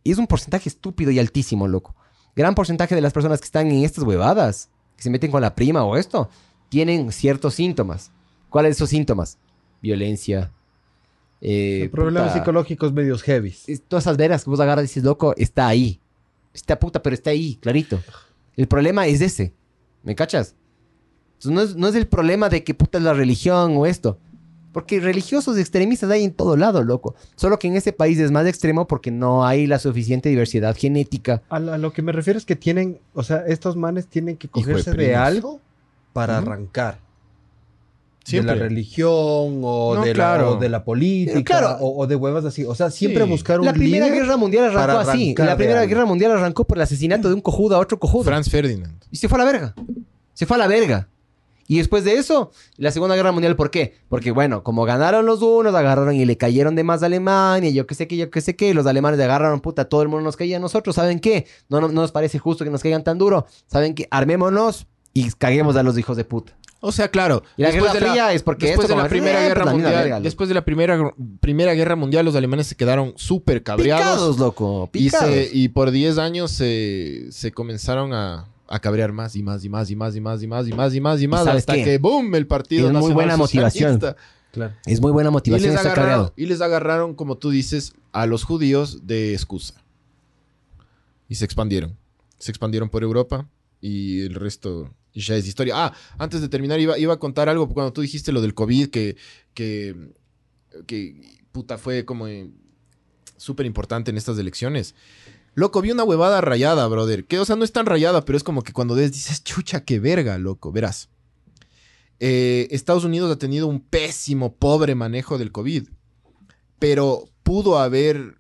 y 0.05 0.13
es 0.13 0.19
un 0.19 0.27
porcentaje 0.27 0.69
estúpido 0.69 1.11
y 1.11 1.19
altísimo, 1.19 1.69
loco. 1.69 1.95
Gran 2.35 2.55
porcentaje 2.55 2.95
de 2.95 3.01
las 3.01 3.13
personas 3.13 3.41
que 3.41 3.45
están 3.47 3.71
en 3.71 3.85
estas 3.85 4.05
huevadas 4.05 4.71
que 4.97 5.03
se 5.03 5.11
meten 5.11 5.31
con 5.31 5.43
la 5.43 5.55
prima 5.55 5.85
o 5.85 5.97
esto, 5.97 6.29
tienen 6.69 7.13
ciertos 7.13 7.55
síntomas. 7.55 8.11
¿Cuáles 8.49 8.77
esos 8.77 8.91
síntomas? 8.91 9.39
Violencia. 9.81 10.51
eh, 11.41 11.89
Problemas 11.93 12.29
puta, 12.29 12.39
psicológicos 12.39 12.93
medios 12.93 13.23
heavy. 13.23 13.55
Todas 13.89 14.05
esas 14.05 14.17
veras 14.17 14.45
que 14.45 14.51
vos 14.51 14.61
agarras 14.61 14.85
y 14.85 14.89
dices, 14.89 15.05
loco, 15.05 15.35
está 15.37 15.67
ahí. 15.67 16.01
Está 16.55 16.79
puta, 16.79 17.03
pero 17.03 17.15
está 17.15 17.31
ahí, 17.31 17.57
clarito. 17.57 18.01
El 18.57 18.69
problema 18.69 19.07
es 19.07 19.21
ese. 19.21 19.55
¿Me 20.03 20.15
cachas? 20.15 20.55
Entonces, 21.35 21.53
no, 21.53 21.61
es, 21.63 21.77
no 21.77 21.89
es 21.89 21.95
el 21.95 22.07
problema 22.07 22.49
de 22.49 22.63
que 22.63 22.75
puta 22.75 22.99
es 22.99 23.05
la 23.05 23.15
religión 23.15 23.77
o 23.77 23.87
esto. 23.87 24.19
Porque 24.73 25.01
religiosos 25.01 25.59
extremistas 25.59 26.11
hay 26.11 26.25
en 26.25 26.33
todo 26.33 26.57
lado, 26.57 26.83
loco. 26.83 27.15
Solo 27.37 27.59
que 27.59 27.69
en 27.69 27.77
ese 27.77 27.93
país 27.93 28.19
es 28.19 28.31
más 28.31 28.47
extremo 28.47 28.87
porque 28.87 29.11
no 29.11 29.45
hay 29.47 29.67
la 29.67 29.79
suficiente 29.79 30.29
diversidad 30.31 30.75
genética. 30.77 31.43
A, 31.51 31.59
lo- 31.59 31.73
a 31.75 31.79
lo 31.79 31.93
que 31.93 32.01
me 32.03 32.11
refiero 32.13 32.39
es 32.39 32.47
que 32.47 32.57
tienen, 32.57 32.99
o 33.15 33.23
sea, 33.23 33.45
estos 33.47 33.77
manes 33.77 34.07
tienen 34.07 34.37
que 34.39 34.49
de 34.49 34.53
cogerse 34.53 34.93
de, 34.93 35.15
algo 35.15 35.61
para 36.15 36.39
arrancar. 36.39 36.99
Siempre. 38.25 38.55
De 38.55 38.61
la 38.61 38.69
religión 38.69 39.11
o, 39.11 39.95
No, 39.97 40.05
de, 40.05 40.13
claro. 40.13 40.43
la, 40.45 40.51
o 40.53 40.57
de 40.57 40.69
la 40.69 40.85
política 40.85 41.39
Eh, 41.41 41.45
claro. 41.45 41.77
o, 41.81 42.03
o 42.03 42.07
de 42.07 42.15
huevas 42.15 42.45
así. 42.45 42.65
O 42.65 42.75
sea, 42.75 42.89
siempre 42.91 43.25
Sí. 43.25 43.31
buscar 43.31 43.59
un 43.59 43.67
La 43.67 43.73
Primera 43.73 44.07
líder. 44.07 44.23
Guerra 44.23 44.37
Mundial 44.37 44.65
arrancó 44.77 45.11
así. 45.11 45.35
La 45.37 45.57
Primera. 45.57 45.85
Guerra 45.87 46.05
Mundial 46.07 46.31
arrancó 46.33 46.65
por 46.65 46.79
el 46.79 46.83
asesinato 46.83 47.29
de 47.29 47.35
un 47.35 47.41
cojudo 47.41 47.75
a 47.75 47.79
otro 47.81 47.99
cojudo. 47.99 48.23
Franz 48.25 48.49
Ferdinand. 48.49 48.95
Y 49.11 49.17
se 49.17 49.29
fue 49.29 49.37
a 49.41 49.45
la 49.45 49.51
verga. 49.51 49.75
Se 50.35 50.47
fue 50.47 50.55
a 50.57 50.59
la 50.59 50.67
verga. 50.69 51.09
Y 51.69 51.79
después 51.79 52.05
de 52.05 52.15
eso, 52.15 52.51
la 52.77 52.91
Segunda 52.91 53.15
Guerra 53.17 53.33
Mundial, 53.33 53.57
¿por 53.57 53.71
qué? 53.71 53.97
Porque, 54.09 54.31
bueno, 54.31 54.63
como 54.63 54.85
ganaron 54.85 55.25
los 55.27 55.41
unos, 55.43 55.75
agarraron 55.75 56.15
y 56.15 56.25
le 56.25 56.37
cayeron 56.37 56.75
de 56.75 56.85
más 56.85 57.03
a 57.03 57.07
Alemania, 57.07 57.71
yo 57.71 57.87
qué 57.87 57.95
sé 57.95 58.07
qué, 58.09 58.17
yo 58.17 58.31
qué 58.31 58.41
sé 58.41 58.57
qué, 58.57 58.75
los 58.75 58.87
alemanes 58.87 59.19
le 59.19 59.25
agarraron, 59.25 59.61
puta, 59.61 59.87
todo 59.87 60.03
el 60.03 60.09
mundo 60.09 60.25
nos 60.25 60.37
caía 60.37 60.57
a 60.59 60.61
nosotros, 60.61 60.97
¿saben 60.97 61.21
qué? 61.21 61.47
No, 61.69 61.81
no, 61.81 61.89
no 61.89 62.01
nos 62.03 62.13
parece 62.13 62.39
justo 62.39 62.65
que 62.65 62.71
nos 62.71 62.83
caigan 62.83 63.05
tan 63.05 63.17
duro, 63.19 63.47
¿saben 63.67 63.95
qué? 63.95 64.09
Armémonos 64.11 64.87
y 65.15 65.31
caguemos 65.33 65.77
a 65.77 65.83
los 65.83 65.97
hijos 65.99 66.17
de 66.17 66.25
puta. 66.25 66.55
O 66.85 66.91
sea, 66.91 67.07
claro. 67.09 67.45
Y 67.57 67.63
la 67.63 67.71
Guerra 67.71 67.93
Fría 67.93 68.33
es 68.33 68.43
porque 68.43 68.67
después 68.67 68.87
esto 68.87 68.97
de 68.97 69.03
la 69.05 69.09
Primera 69.09 69.41
eh, 69.45 69.49
Guerra 69.49 69.63
pues 69.63 69.67
la 69.67 69.73
Mundial, 69.73 69.95
verga, 69.95 70.21
después 70.21 70.49
de 70.49 70.55
la 70.57 70.65
primera, 70.65 71.15
primera 71.39 71.75
Guerra 71.75 71.95
Mundial, 71.95 72.25
los 72.25 72.35
alemanes 72.35 72.67
se 72.67 72.75
quedaron 72.75 73.13
súper 73.17 73.63
cabreados. 73.63 74.05
Picados, 74.05 74.39
loco, 74.41 74.91
Y, 74.93 75.05
picados. 75.05 75.31
se- 75.33 75.51
y 75.53 75.69
por 75.69 75.93
10 75.93 76.19
años 76.19 76.51
se, 76.51 77.29
se 77.31 77.53
comenzaron 77.53 78.13
a, 78.13 78.49
a 78.69 78.79
cabrear 78.81 79.13
más 79.13 79.37
y 79.37 79.43
más 79.43 79.65
y 79.65 79.69
más 79.69 79.91
y 79.91 79.97
más 79.97 80.17
y 80.17 80.21
más 80.21 80.43
y 80.43 80.47
más 80.47 80.67
y 80.67 80.73
más 80.73 80.95
y 80.95 81.01
más 81.01 81.23
y 81.23 81.29
más 81.29 81.47
hasta 81.47 81.75
qué? 81.75 81.85
que 81.85 81.99
¡boom! 81.99 82.35
el 82.35 82.47
partido 82.47 82.89
Es 82.89 82.95
muy 82.95 83.13
buena 83.13 83.37
motivación. 83.37 84.01
Claro. 84.53 84.75
Es 84.85 85.01
muy 85.01 85.13
buena 85.13 85.31
Y 85.31 85.33
motivación 85.33 85.71
les, 85.71 85.81
estar 85.81 85.99
agarraron, 85.99 86.33
y 86.37 86.45
les 86.45 86.61
agarraron, 86.61 87.15
como 87.15 87.39
tú 87.39 87.51
dices, 87.51 87.95
a 88.13 88.27
los 88.27 88.45
judíos 88.45 89.07
de 89.07 89.33
excusa. 89.33 89.83
Y 91.29 91.37
se 91.37 91.47
expandieron. 91.47 91.97
Se 92.39 92.51
expandieron 92.51 92.91
por 92.91 93.03
Europa 93.03 93.49
y 93.81 94.21
el 94.21 94.35
resto 94.35 94.91
ya 95.15 95.37
es 95.37 95.47
historia. 95.47 95.75
Ah, 95.77 95.95
antes 96.19 96.41
de 96.41 96.49
terminar, 96.49 96.81
iba, 96.81 96.99
iba 96.99 97.15
a 97.15 97.19
contar 97.19 97.49
algo 97.49 97.69
cuando 97.69 97.93
tú 97.93 98.03
dijiste 98.03 98.33
lo 98.33 98.41
del 98.43 98.55
COVID, 98.55 98.89
que, 98.89 99.17
que, 99.55 100.13
que 100.87 101.41
puta, 101.51 101.79
fue 101.79 102.05
como 102.05 102.27
eh, 102.29 102.51
súper 103.37 103.67
importante 103.67 104.11
en 104.11 104.17
estas 104.17 104.39
elecciones. 104.39 104.95
Loco, 105.55 105.83
vi 105.83 105.91
una 105.91 106.05
huevada 106.05 106.41
rayada, 106.41 106.87
brother. 106.89 107.25
Que, 107.27 107.39
o 107.39 107.45
sea, 107.45 107.57
no 107.57 107.65
es 107.65 107.73
tan 107.73 107.87
rayada, 107.87 108.25
pero 108.25 108.37
es 108.37 108.45
como 108.45 108.63
que 108.63 108.73
cuando 108.73 108.95
ves, 108.95 109.13
dices, 109.13 109.45
chucha, 109.45 109.85
qué 109.85 110.01
verga, 110.01 110.39
loco. 110.39 110.73
Verás. 110.73 111.09
Eh, 112.21 112.69
Estados 112.71 113.05
Unidos 113.05 113.31
ha 113.33 113.37
tenido 113.39 113.67
un 113.67 113.81
pésimo, 113.81 114.55
pobre 114.55 114.95
manejo 114.95 115.39
del 115.39 115.53
COVID. 115.53 115.89
Pero 116.79 117.29
pudo 117.43 117.79
haber 117.79 118.37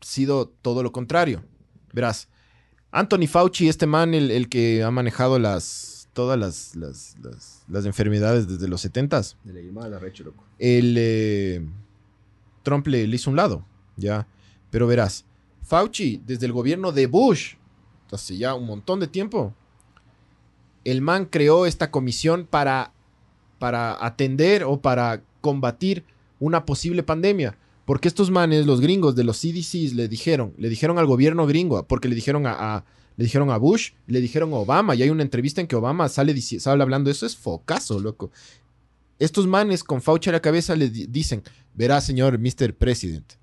sido 0.00 0.48
todo 0.62 0.82
lo 0.82 0.92
contrario. 0.92 1.42
Verás. 1.92 2.28
Anthony 2.92 3.26
Fauci, 3.28 3.68
este 3.68 3.86
man, 3.86 4.14
el, 4.14 4.30
el 4.30 4.48
que 4.48 4.82
ha 4.82 4.90
manejado 4.90 5.38
las, 5.38 6.08
todas 6.12 6.38
las, 6.38 6.74
las, 6.76 7.16
las- 7.22 7.62
las 7.68 7.84
enfermedades 7.86 8.48
desde 8.48 8.66
los 8.66 8.84
70s, 8.84 9.36
el 10.58 10.96
eh, 10.98 11.64
Trump 12.64 12.86
le, 12.88 13.06
le 13.06 13.14
hizo 13.14 13.30
un 13.30 13.36
lado, 13.36 13.64
¿ya? 13.96 14.26
Pero 14.70 14.88
verás, 14.88 15.24
Fauci, 15.70 16.20
desde 16.26 16.46
el 16.46 16.52
gobierno 16.52 16.90
de 16.90 17.06
Bush, 17.06 17.54
hace 18.10 18.36
ya 18.36 18.54
un 18.56 18.66
montón 18.66 18.98
de 18.98 19.06
tiempo, 19.06 19.54
el 20.84 21.00
man 21.00 21.26
creó 21.26 21.64
esta 21.64 21.92
comisión 21.92 22.44
para, 22.44 22.92
para 23.60 24.04
atender 24.04 24.64
o 24.64 24.80
para 24.80 25.22
combatir 25.40 26.02
una 26.40 26.66
posible 26.66 27.04
pandemia. 27.04 27.56
Porque 27.84 28.08
estos 28.08 28.32
manes, 28.32 28.66
los 28.66 28.80
gringos 28.80 29.14
de 29.14 29.22
los 29.22 29.36
CDCs, 29.38 29.94
le 29.94 30.08
dijeron, 30.08 30.54
le 30.58 30.68
dijeron 30.68 30.98
al 30.98 31.06
gobierno 31.06 31.46
gringo, 31.46 31.86
porque 31.86 32.08
le 32.08 32.16
dijeron 32.16 32.48
a, 32.48 32.84
le 33.16 33.24
dijeron 33.24 33.50
a 33.50 33.56
Bush, 33.56 33.92
le 34.08 34.20
dijeron 34.20 34.52
a 34.52 34.56
Obama, 34.56 34.96
y 34.96 35.02
hay 35.04 35.10
una 35.10 35.22
entrevista 35.22 35.60
en 35.60 35.68
que 35.68 35.76
Obama 35.76 36.08
sale, 36.08 36.38
sale 36.40 36.82
hablando, 36.82 37.10
eso 37.12 37.26
es 37.26 37.36
focazo, 37.36 38.00
loco. 38.00 38.32
Estos 39.20 39.46
manes 39.46 39.84
con 39.84 40.02
Fauci 40.02 40.30
a 40.30 40.32
la 40.32 40.40
cabeza 40.40 40.74
le 40.74 40.88
di- 40.88 41.06
dicen, 41.06 41.44
verá 41.74 42.00
señor 42.00 42.38
Mr. 42.40 42.74
President, 42.74 43.34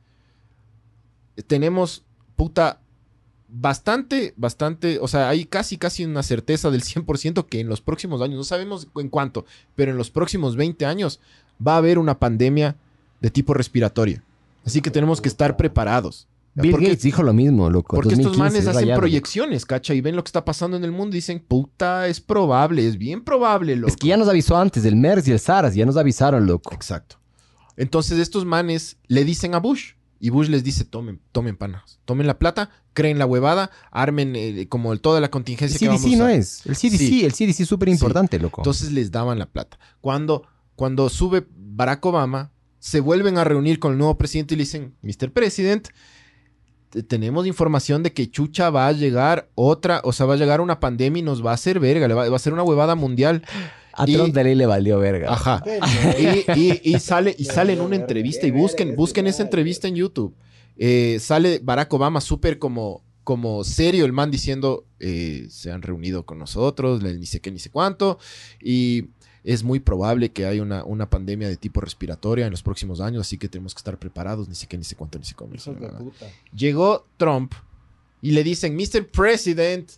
tenemos 1.46 2.04
puta 2.38 2.80
bastante, 3.50 4.34
bastante, 4.38 5.00
o 5.02 5.08
sea, 5.08 5.28
hay 5.28 5.46
casi, 5.46 5.78
casi 5.78 6.06
una 6.06 6.24
certeza 6.24 6.70
del 6.70 6.84
100% 6.84 7.46
que 7.46 7.60
en 7.60 7.68
los 7.68 7.82
próximos 7.82 8.22
años, 8.22 8.38
no 8.38 8.44
sabemos 8.44 8.88
en 8.96 9.10
cuánto, 9.10 9.46
pero 9.76 9.92
en 9.92 9.98
los 9.98 10.12
próximos 10.12 10.56
20 10.56 10.86
años 10.86 11.20
va 11.66 11.74
a 11.74 11.78
haber 11.78 12.00
una 12.00 12.20
pandemia 12.20 12.78
de 13.20 13.30
tipo 13.30 13.54
respiratorio. 13.54 14.22
Así 14.66 14.82
que 14.82 14.92
tenemos 14.92 15.22
que 15.22 15.30
estar 15.30 15.58
preparados. 15.58 16.28
Bill 16.54 16.72
porque 16.72 16.88
Gates 16.88 17.04
dijo 17.04 17.22
lo 17.22 17.34
mismo, 17.34 17.70
loco. 17.70 17.96
porque 17.96 18.16
estos 18.16 18.36
2015, 18.36 18.40
manes 18.40 18.64
es 18.64 18.68
hacen 18.68 18.82
rayado. 18.82 19.00
proyecciones, 19.00 19.66
¿cacha? 19.66 19.94
Y 19.94 20.02
ven 20.02 20.16
lo 20.16 20.24
que 20.24 20.30
está 20.30 20.44
pasando 20.44 20.76
en 20.76 20.84
el 20.84 20.92
mundo 20.92 21.16
y 21.16 21.20
dicen, 21.20 21.40
puta, 21.40 22.08
es 22.08 22.20
probable, 22.20 22.88
es 22.88 22.98
bien 22.98 23.24
probable, 23.24 23.76
loco. 23.76 23.90
Es 23.90 23.96
que 23.96 24.08
ya 24.08 24.18
nos 24.18 24.28
avisó 24.28 24.58
antes 24.58 24.82
del 24.82 24.96
MERS 24.96 25.28
y 25.28 25.32
el 25.32 25.40
SARS, 25.40 25.76
ya 25.76 25.86
nos 25.86 25.98
avisaron, 25.98 26.48
loco. 26.48 26.74
Exacto. 26.74 27.18
Entonces 27.76 28.18
estos 28.18 28.44
manes 28.44 28.98
le 29.08 29.24
dicen 29.24 29.54
a 29.54 29.60
Bush 29.60 29.94
y 30.20 30.30
Bush 30.30 30.48
les 30.50 30.64
dice, 30.64 30.84
tomen, 30.86 31.22
tomen 31.32 31.56
panas, 31.58 32.00
tomen 32.06 32.26
la 32.28 32.38
plata, 32.40 32.70
creen 32.94 33.20
la 33.20 33.26
huevada, 33.26 33.70
armen 33.92 34.36
eh, 34.36 34.68
como 34.70 34.94
el- 34.94 35.02
toda 35.02 35.20
la 35.20 35.28
El 35.28 35.32
contingencia 35.32 35.78
que 35.80 35.88
vamos 35.88 36.02
a 36.02 36.06
CDC 36.06 36.18
no 36.18 36.24
usar". 36.26 36.36
es. 36.36 36.66
El 36.66 36.76
CDC, 36.76 36.98
Sí. 36.98 37.26
el 37.26 37.34
CDC 37.34 37.60
es 37.64 37.68
súper 37.70 37.90
importante, 37.90 38.40
loco. 38.40 38.62
Entonces 38.62 38.92
les 38.92 39.12
daban 39.12 39.38
la 39.40 39.46
plata. 39.46 39.78
Cuando, 40.02 40.44
cuando 40.76 41.10
sube 41.10 41.46
Barack 41.56 42.06
Obama, 42.06 42.52
se 42.80 43.00
vuelven 43.00 43.38
a 43.38 43.44
reunir 43.44 43.80
con 43.80 43.92
el 43.92 43.98
nuevo 43.98 44.18
presidente 44.18 44.54
y 44.54 44.58
le 44.58 44.64
dicen, 44.64 44.96
Mr. 45.02 45.32
President, 45.32 45.88
te- 46.90 47.04
tenemos 47.04 47.46
información 47.46 48.02
de 48.04 48.14
que 48.14 48.30
Chucha 48.32 48.70
va 48.70 48.88
a 48.88 48.92
llegar 48.94 49.50
otra, 49.56 50.02
o 50.04 50.14
sea, 50.14 50.26
va 50.26 50.36
a 50.36 50.38
llegar 50.38 50.62
una 50.62 50.80
pandemia 50.80 51.20
y 51.20 51.24
nos 51.24 51.46
va 51.46 51.52
a 51.52 51.56
hacer 51.56 51.80
verga, 51.80 52.08
le 52.08 52.14
va, 52.14 52.30
va 52.30 52.36
a 52.36 52.40
ser 52.40 52.54
una 52.54 52.64
huevada 52.64 52.96
mundial. 52.96 53.44
A 53.98 54.10
y- 54.10 54.14
Trump 54.14 54.34
de 54.34 54.44
ley 54.44 54.56
le 54.56 54.66
valió 54.66 55.00
verga. 55.00 55.34
Ajá. 55.34 55.64
Y, 56.20 56.60
y- 56.60 56.82
y 56.84 57.00
sale, 57.00 57.36
y 57.38 57.46
sale 57.46 57.74
en 57.74 57.82
una 57.82 57.96
entrevista, 57.96 58.48
y 58.48 58.52
busquen, 58.52 58.96
busquen 58.96 59.28
esa 59.28 59.44
entrevista 59.44 59.88
en 59.88 59.96
YouTube. 59.96 60.34
Eh, 60.78 61.18
sale 61.20 61.60
Barack 61.64 61.92
Obama 61.94 62.22
súper 62.22 62.60
como, 62.60 63.04
como 63.24 63.64
serio, 63.64 64.06
el 64.06 64.14
man 64.14 64.30
diciendo, 64.32 64.86
eh, 65.00 65.48
se 65.50 65.72
han 65.72 65.82
reunido 65.82 66.26
con 66.26 66.38
nosotros, 66.40 67.02
ni 67.02 67.26
sé 67.26 67.40
qué, 67.42 67.52
ni 67.52 67.60
sé 67.60 67.70
cuánto, 67.72 68.20
y 68.62 69.08
es 69.44 69.64
muy 69.64 69.80
probable 69.80 70.32
que 70.32 70.46
haya 70.46 70.62
una, 70.62 70.84
una 70.84 71.10
pandemia 71.10 71.48
de 71.50 71.58
tipo 71.58 71.82
respiratoria 71.82 72.46
en 72.46 72.52
los 72.52 72.62
próximos 72.64 73.02
años, 73.02 73.22
así 73.22 73.38
que 73.38 73.50
tenemos 73.50 73.74
que 73.74 73.80
estar 73.80 73.98
preparados, 73.98 74.48
ni 74.48 74.56
sé 74.56 74.68
qué, 74.68 74.78
ni 74.78 74.84
sé 74.84 74.96
cuánto, 74.96 75.18
ni 75.18 75.26
sé 75.26 75.34
cómo. 75.36 75.52
Llegó 76.56 77.08
Trump 77.18 77.54
y 78.22 78.32
le 78.32 78.44
dicen, 78.44 78.76
Mr. 78.76 79.08
President, 79.10 79.90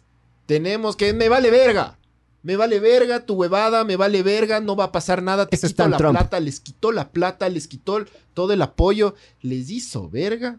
tenemos 0.45 0.95
que, 0.95 1.13
me 1.13 1.29
vale 1.29 1.51
verga. 1.51 1.98
Me 2.41 2.55
vale 2.55 2.79
verga 2.79 3.25
tu 3.25 3.33
huevada, 3.35 3.83
me 3.83 3.95
vale 3.97 4.23
verga, 4.23 4.61
no 4.61 4.75
va 4.75 4.85
a 4.85 4.91
pasar 4.91 5.21
nada, 5.21 5.45
te 5.45 5.57
tan 5.73 5.91
la 5.91 5.97
Trump. 5.97 6.17
plata, 6.17 6.39
les 6.39 6.59
quitó 6.59 6.91
la 6.91 7.09
plata, 7.09 7.49
les 7.49 7.67
quitó 7.67 7.97
el- 7.97 8.07
todo 8.33 8.53
el 8.53 8.61
apoyo, 8.61 9.13
les 9.41 9.69
hizo 9.69 10.09
verga. 10.09 10.57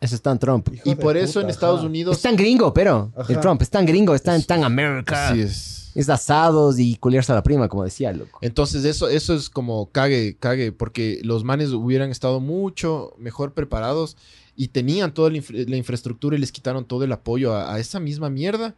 Eso 0.00 0.14
es 0.14 0.22
tan 0.22 0.38
Trump. 0.38 0.68
Hijo 0.72 0.82
Y 0.84 0.90
de 0.90 0.96
por 0.96 1.16
eso 1.16 1.40
en 1.40 1.50
Estados. 1.50 1.82
Unidos... 1.82 2.16
Es 2.16 2.22
tan 2.22 2.36
gringo, 2.36 2.72
pero. 2.72 3.10
Ajá. 3.16 3.32
El 3.32 3.40
Trump 3.40 3.60
es 3.62 3.70
tan 3.70 3.84
gringo, 3.84 4.14
es 4.14 4.22
tan, 4.22 4.40
tan 4.44 4.62
America. 4.62 5.30
Así 5.30 5.40
es. 5.40 5.90
Es 5.96 6.08
asados 6.08 6.78
y 6.78 6.94
culiarse 6.94 7.32
a 7.32 7.34
la 7.34 7.42
prima, 7.42 7.68
como 7.68 7.82
decía, 7.82 8.12
loco. 8.12 8.38
Entonces 8.40 8.84
eso, 8.84 9.08
eso 9.08 9.34
es 9.34 9.50
como 9.50 9.90
cague, 9.90 10.36
cague, 10.38 10.70
porque 10.70 11.20
los 11.24 11.42
manes 11.42 11.70
hubieran 11.70 12.12
estado 12.12 12.38
mucho 12.38 13.12
mejor 13.18 13.52
preparados 13.54 14.16
y 14.54 14.68
tenían 14.68 15.12
toda 15.12 15.30
la, 15.30 15.38
infra- 15.38 15.68
la 15.68 15.76
infraestructura 15.76 16.36
y 16.36 16.38
les 16.38 16.52
quitaron 16.52 16.84
todo 16.84 17.02
el 17.02 17.10
apoyo 17.10 17.52
a, 17.52 17.74
a 17.74 17.80
esa 17.80 17.98
misma 17.98 18.30
mierda. 18.30 18.76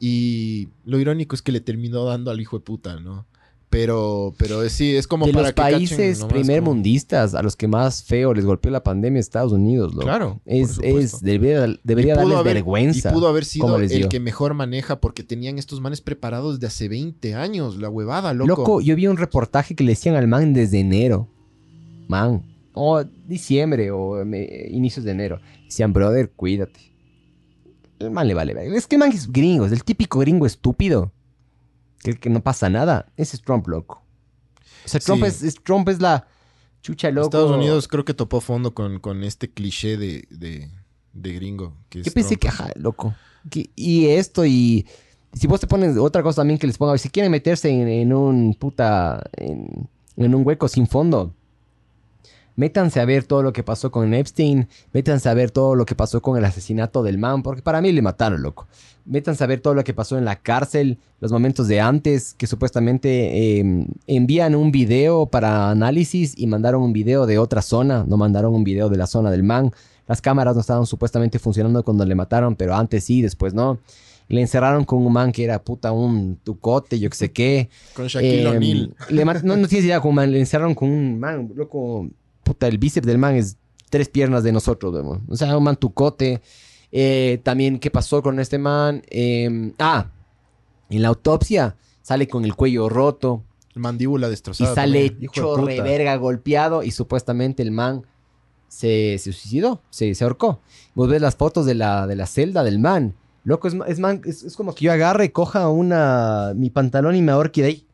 Y 0.00 0.68
lo 0.84 0.98
irónico 0.98 1.36
es 1.36 1.42
que 1.42 1.52
le 1.52 1.60
terminó 1.60 2.04
dando 2.04 2.30
al 2.30 2.40
hijo 2.40 2.58
de 2.58 2.64
puta, 2.64 2.98
¿no? 2.98 3.26
Pero, 3.68 4.34
pero 4.36 4.68
sí, 4.68 4.96
es 4.96 5.06
como 5.06 5.26
de 5.26 5.32
para 5.32 5.42
los 5.44 5.50
que 5.52 5.62
países 5.62 6.18
nomás 6.18 6.32
primer 6.32 6.58
como- 6.58 6.72
mundistas 6.74 7.34
a 7.36 7.42
los 7.42 7.54
que 7.54 7.68
más 7.68 8.02
feo 8.02 8.34
les 8.34 8.44
golpeó 8.44 8.68
la 8.72 8.82
pandemia, 8.82 9.20
Estados 9.20 9.52
Unidos, 9.52 9.92
loco. 9.94 10.06
Claro, 10.06 10.40
Es, 10.44 10.80
es, 10.82 11.20
debería, 11.20 11.66
debería 11.84 12.16
darles 12.16 12.36
haber- 12.38 12.54
vergüenza. 12.54 13.10
Y 13.10 13.12
pudo 13.12 13.28
haber 13.28 13.44
sido 13.44 13.76
el 13.76 14.08
que 14.08 14.18
mejor 14.18 14.54
maneja 14.54 15.00
porque 15.00 15.22
tenían 15.22 15.56
estos 15.58 15.80
manes 15.80 16.00
preparados 16.00 16.58
de 16.58 16.66
hace 16.66 16.88
20 16.88 17.34
años, 17.36 17.76
la 17.76 17.88
huevada, 17.88 18.34
loco. 18.34 18.48
Loco, 18.48 18.80
yo 18.80 18.96
vi 18.96 19.06
un 19.06 19.16
reportaje 19.18 19.76
que 19.76 19.84
le 19.84 19.92
decían 19.92 20.16
al 20.16 20.26
man 20.26 20.52
desde 20.52 20.80
enero. 20.80 21.28
Man. 22.08 22.42
O 22.74 23.04
diciembre 23.28 23.92
o 23.92 24.24
me- 24.24 24.66
inicios 24.70 25.04
de 25.04 25.12
enero. 25.12 25.40
Decían, 25.66 25.92
brother, 25.92 26.28
cuídate. 26.34 26.89
Man 28.10 28.26
le 28.28 28.34
vale. 28.34 28.54
Es 28.76 28.86
que 28.86 28.96
el 28.96 29.00
man 29.00 29.12
es 29.12 29.30
gringo, 29.30 29.66
es 29.66 29.72
el 29.72 29.84
típico 29.84 30.18
gringo 30.20 30.46
estúpido. 30.46 31.12
Que, 32.02 32.14
que 32.14 32.30
no 32.30 32.42
pasa 32.42 32.70
nada. 32.70 33.06
Ese 33.16 33.36
es 33.36 33.42
Trump, 33.42 33.66
loco. 33.68 34.02
O 34.86 34.88
sea, 34.88 35.00
Trump, 35.00 35.22
Sí. 35.24 35.28
es, 35.28 35.42
es- 35.42 35.54
Trump 35.62 35.88
es 35.90 36.00
la 36.00 36.26
chucha, 36.82 37.10
loco. 37.10 37.26
Estados 37.26 37.50
Unidos 37.50 37.86
creo 37.88 38.04
que 38.06 38.14
topó 38.14 38.40
fondo 38.40 38.72
con, 38.72 39.00
con 39.00 39.22
este 39.22 39.50
cliché 39.50 39.98
de, 39.98 40.26
de, 40.30 40.70
de 41.12 41.32
gringo. 41.34 41.76
Que 41.90 42.00
es 42.00 42.06
Yo 42.06 42.12
pensé 42.12 42.36
Trump. 42.36 42.40
que, 42.40 42.48
ajá, 42.48 42.70
loco. 42.76 43.14
Que- 43.50 43.68
y 43.76 44.06
esto, 44.06 44.46
y 44.46 44.86
si 45.34 45.46
vos 45.46 45.60
te 45.60 45.66
pones 45.66 45.96
otra 45.98 46.22
cosa 46.22 46.36
también 46.40 46.58
que 46.58 46.66
les 46.66 46.78
ponga, 46.78 46.96
si 46.96 47.10
quieren 47.10 47.30
meterse 47.30 47.68
en, 47.68 47.86
en 47.86 48.12
un 48.14 48.54
puta, 48.54 49.22
en, 49.36 49.88
en 50.16 50.34
un 50.34 50.46
hueco 50.46 50.68
sin 50.68 50.86
fondo, 50.86 51.34
métanse 52.60 53.00
a 53.00 53.06
ver 53.06 53.24
todo 53.24 53.42
lo 53.42 53.54
que 53.54 53.62
pasó 53.62 53.90
con 53.90 54.12
Epstein, 54.12 54.68
métanse 54.92 55.30
a 55.30 55.34
ver 55.34 55.50
todo 55.50 55.74
lo 55.74 55.86
que 55.86 55.94
pasó 55.94 56.20
con 56.20 56.36
el 56.36 56.44
asesinato 56.44 57.02
del 57.02 57.16
man, 57.16 57.42
porque 57.42 57.62
para 57.62 57.80
mí 57.80 57.90
le 57.90 58.02
mataron, 58.02 58.42
loco. 58.42 58.68
Métanse 59.06 59.42
a 59.42 59.46
ver 59.46 59.60
todo 59.60 59.72
lo 59.72 59.82
que 59.82 59.94
pasó 59.94 60.18
en 60.18 60.26
la 60.26 60.36
cárcel, 60.36 60.98
los 61.20 61.32
momentos 61.32 61.68
de 61.68 61.80
antes, 61.80 62.34
que 62.34 62.46
supuestamente 62.46 63.08
eh, 63.60 63.86
envían 64.06 64.54
un 64.54 64.70
video 64.72 65.24
para 65.24 65.70
análisis 65.70 66.34
y 66.36 66.46
mandaron 66.46 66.82
un 66.82 66.92
video 66.92 67.24
de 67.24 67.38
otra 67.38 67.62
zona, 67.62 68.04
no 68.06 68.18
mandaron 68.18 68.54
un 68.54 68.62
video 68.62 68.90
de 68.90 68.98
la 68.98 69.06
zona 69.06 69.30
del 69.30 69.42
man. 69.42 69.70
Las 70.06 70.20
cámaras 70.20 70.54
no 70.54 70.60
estaban 70.60 70.84
supuestamente 70.84 71.38
funcionando 71.38 71.82
cuando 71.82 72.04
le 72.04 72.14
mataron, 72.14 72.56
pero 72.56 72.74
antes 72.74 73.04
sí, 73.04 73.22
después 73.22 73.54
no. 73.54 73.78
Le 74.28 74.42
encerraron 74.42 74.84
con 74.84 75.04
un 75.04 75.12
man 75.12 75.32
que 75.32 75.42
era 75.44 75.60
puta 75.62 75.90
un 75.92 76.36
tucote, 76.44 77.00
yo 77.00 77.08
que 77.10 77.16
sé 77.16 77.32
qué. 77.32 77.68
Con 77.96 78.06
Shaquille 78.06 78.42
Eh, 78.42 78.46
O'Neal. 78.46 78.94
no, 79.44 79.56
no 79.56 79.66
tienes 79.66 79.86
idea 79.86 80.00
cómo 80.00 80.12
man. 80.12 80.30
Le 80.30 80.38
encerraron 80.38 80.74
con 80.74 80.88
un 80.90 81.18
man, 81.18 81.50
loco. 81.56 82.06
Puta, 82.50 82.66
el 82.66 82.78
bíceps 82.78 83.06
del 83.06 83.18
man 83.18 83.36
es 83.36 83.56
tres 83.90 84.08
piernas 84.08 84.42
de 84.42 84.50
nosotros, 84.50 84.92
weón. 84.92 85.22
O 85.28 85.36
sea, 85.36 85.56
un 85.56 85.62
man 85.62 85.76
tucote. 85.76 86.42
Eh, 86.90 87.40
también, 87.44 87.78
¿qué 87.78 87.90
pasó 87.92 88.20
con 88.24 88.40
este 88.40 88.58
man? 88.58 89.02
Eh, 89.08 89.72
ah, 89.78 90.10
en 90.88 91.02
la 91.02 91.08
autopsia 91.08 91.76
sale 92.02 92.26
con 92.26 92.44
el 92.44 92.56
cuello 92.56 92.88
roto 92.88 93.44
Mandíbula 93.76 94.26
y 94.26 94.30
destrozada. 94.30 94.74
sale 94.74 95.10
de 95.10 95.26
hecho 95.26 95.54
puta. 95.54 95.62
reverga 95.66 96.16
golpeado 96.16 96.82
y 96.82 96.90
supuestamente 96.90 97.62
el 97.62 97.70
man 97.70 98.02
se, 98.66 99.16
se 99.18 99.32
suicidó, 99.32 99.80
se, 99.90 100.12
se 100.16 100.24
ahorcó. 100.24 100.60
Vos 100.96 101.08
ves 101.08 101.20
las 101.22 101.36
fotos 101.36 101.66
de 101.66 101.74
la, 101.76 102.08
de 102.08 102.16
la 102.16 102.26
celda 102.26 102.64
del 102.64 102.80
man. 102.80 103.14
Loco, 103.44 103.68
es, 103.68 103.76
es, 103.86 104.00
man- 104.00 104.22
es, 104.24 104.42
es 104.42 104.56
como 104.56 104.74
que 104.74 104.86
yo 104.86 104.92
agarre, 104.92 105.30
coja 105.30 105.68
una, 105.68 106.52
mi 106.56 106.70
pantalón 106.70 107.14
y 107.14 107.22
me 107.22 107.30
ahorque 107.30 107.62
de 107.62 107.68
ahí. 107.68 107.86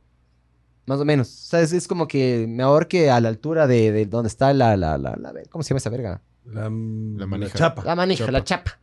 Más 0.86 1.00
o 1.00 1.04
menos. 1.04 1.28
O 1.28 1.48
sea, 1.48 1.60
es, 1.60 1.72
es 1.72 1.88
como 1.88 2.06
que 2.08 2.46
me 2.48 2.62
ahorque 2.62 3.10
a 3.10 3.20
la 3.20 3.28
altura 3.28 3.66
de, 3.66 3.90
de 3.92 4.06
donde 4.06 4.28
está 4.28 4.52
la, 4.52 4.76
la, 4.76 4.96
la, 4.98 5.16
la- 5.16 5.32
¿Cómo 5.50 5.62
se 5.62 5.70
llama 5.70 5.78
esa 5.78 5.90
verga? 5.90 6.22
La, 6.44 6.62
La 6.62 7.26
manija. 7.26 7.58
chapa. 7.58 7.82
La 7.84 7.96
manija, 7.96 8.20
Chapa. 8.24 8.32
la 8.32 8.44
chapa. 8.44 8.78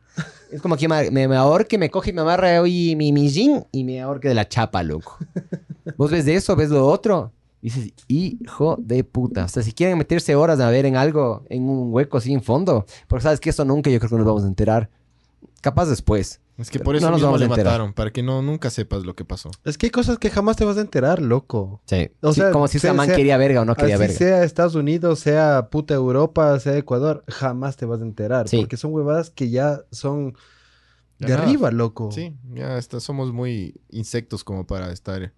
Es 0.52 0.60
como 0.62 0.76
que 0.76 0.86
me, 0.86 1.10
me, 1.10 1.26
me 1.26 1.34
ahorque, 1.36 1.78
me 1.78 1.90
coge 1.90 2.10
y 2.10 2.12
me 2.12 2.20
amarra 2.20 2.60
hoy 2.60 2.94
mi, 2.94 3.10
mi 3.10 3.28
jean 3.30 3.66
y 3.72 3.82
me 3.84 4.00
ahorque 4.02 4.28
de 4.28 4.34
la 4.34 4.46
chapa, 4.48 4.82
loco. 4.82 5.16
Vos 5.96 6.10
ves 6.10 6.24
de 6.26 6.34
eso, 6.36 6.54
ves 6.56 6.68
lo 6.70 6.86
otro. 6.86 7.32
Dices, 7.62 7.92
hijo 8.08 8.76
de 8.78 9.02
puta. 9.04 9.46
O 9.46 9.48
sea, 9.48 9.62
si 9.62 9.72
quieren 9.72 9.96
meterse 9.96 10.34
horas 10.36 10.60
a 10.60 10.68
ver 10.68 10.84
en 10.84 10.96
algo, 10.96 11.44
en 11.48 11.62
un 11.68 11.92
hueco 11.92 12.20
sin 12.20 12.42
fondo, 12.42 12.84
porque 13.08 13.22
sabes 13.22 13.40
que 13.40 13.48
eso 13.50 13.64
nunca 13.64 13.88
yo 13.90 13.98
creo 13.98 14.10
que 14.10 14.16
nos 14.16 14.26
vamos 14.26 14.44
a 14.44 14.48
enterar. 14.48 14.90
Capaz 15.62 15.86
después. 15.86 16.40
Es 16.56 16.70
que 16.70 16.78
por 16.78 16.94
eso 16.94 17.06
No 17.06 17.10
nos 17.12 17.18
mismo 17.20 17.28
vamos 17.32 17.40
a 17.40 17.44
le 17.46 17.50
enterar. 17.50 17.66
mataron, 17.72 17.92
para 17.94 18.12
que 18.12 18.22
no 18.22 18.40
nunca 18.40 18.70
sepas 18.70 19.04
lo 19.04 19.16
que 19.16 19.24
pasó. 19.24 19.50
Es 19.64 19.76
que 19.76 19.86
hay 19.86 19.90
cosas 19.90 20.18
que 20.18 20.30
jamás 20.30 20.56
te 20.56 20.64
vas 20.64 20.76
a 20.76 20.82
enterar, 20.82 21.20
loco. 21.20 21.82
Sí. 21.86 22.10
O 22.20 22.32
Sí, 22.32 22.40
sea, 22.42 22.52
como 22.52 22.68
si 22.68 22.76
esa 22.76 22.88
sea- 22.88 22.94
man 22.94 23.06
sea- 23.06 23.16
quería 23.16 23.36
verga 23.38 23.62
o 23.62 23.64
no 23.64 23.74
quería 23.74 23.96
Así 23.96 24.00
verga. 24.02 24.14
sea 24.16 24.44
Estados 24.44 24.76
Unidos, 24.76 25.18
sea 25.18 25.68
puta 25.70 25.94
Europa, 25.94 26.58
sea 26.60 26.76
Ecuador, 26.76 27.24
jamás 27.28 27.76
te 27.76 27.86
vas 27.86 28.00
a 28.00 28.04
enterar. 28.04 28.48
Sí. 28.48 28.58
Porque 28.58 28.76
son 28.76 28.92
huevadas 28.92 29.30
que 29.30 29.50
ya 29.50 29.80
son 29.90 30.36
de 31.18 31.32
arriba, 31.32 31.70
loco. 31.72 32.10
Sí, 32.12 32.36
ya 32.52 32.78
está, 32.78 33.00
somos 33.00 33.32
muy 33.32 33.74
insectos 33.90 34.44
como 34.44 34.64
para 34.66 34.92
estar. 34.92 35.32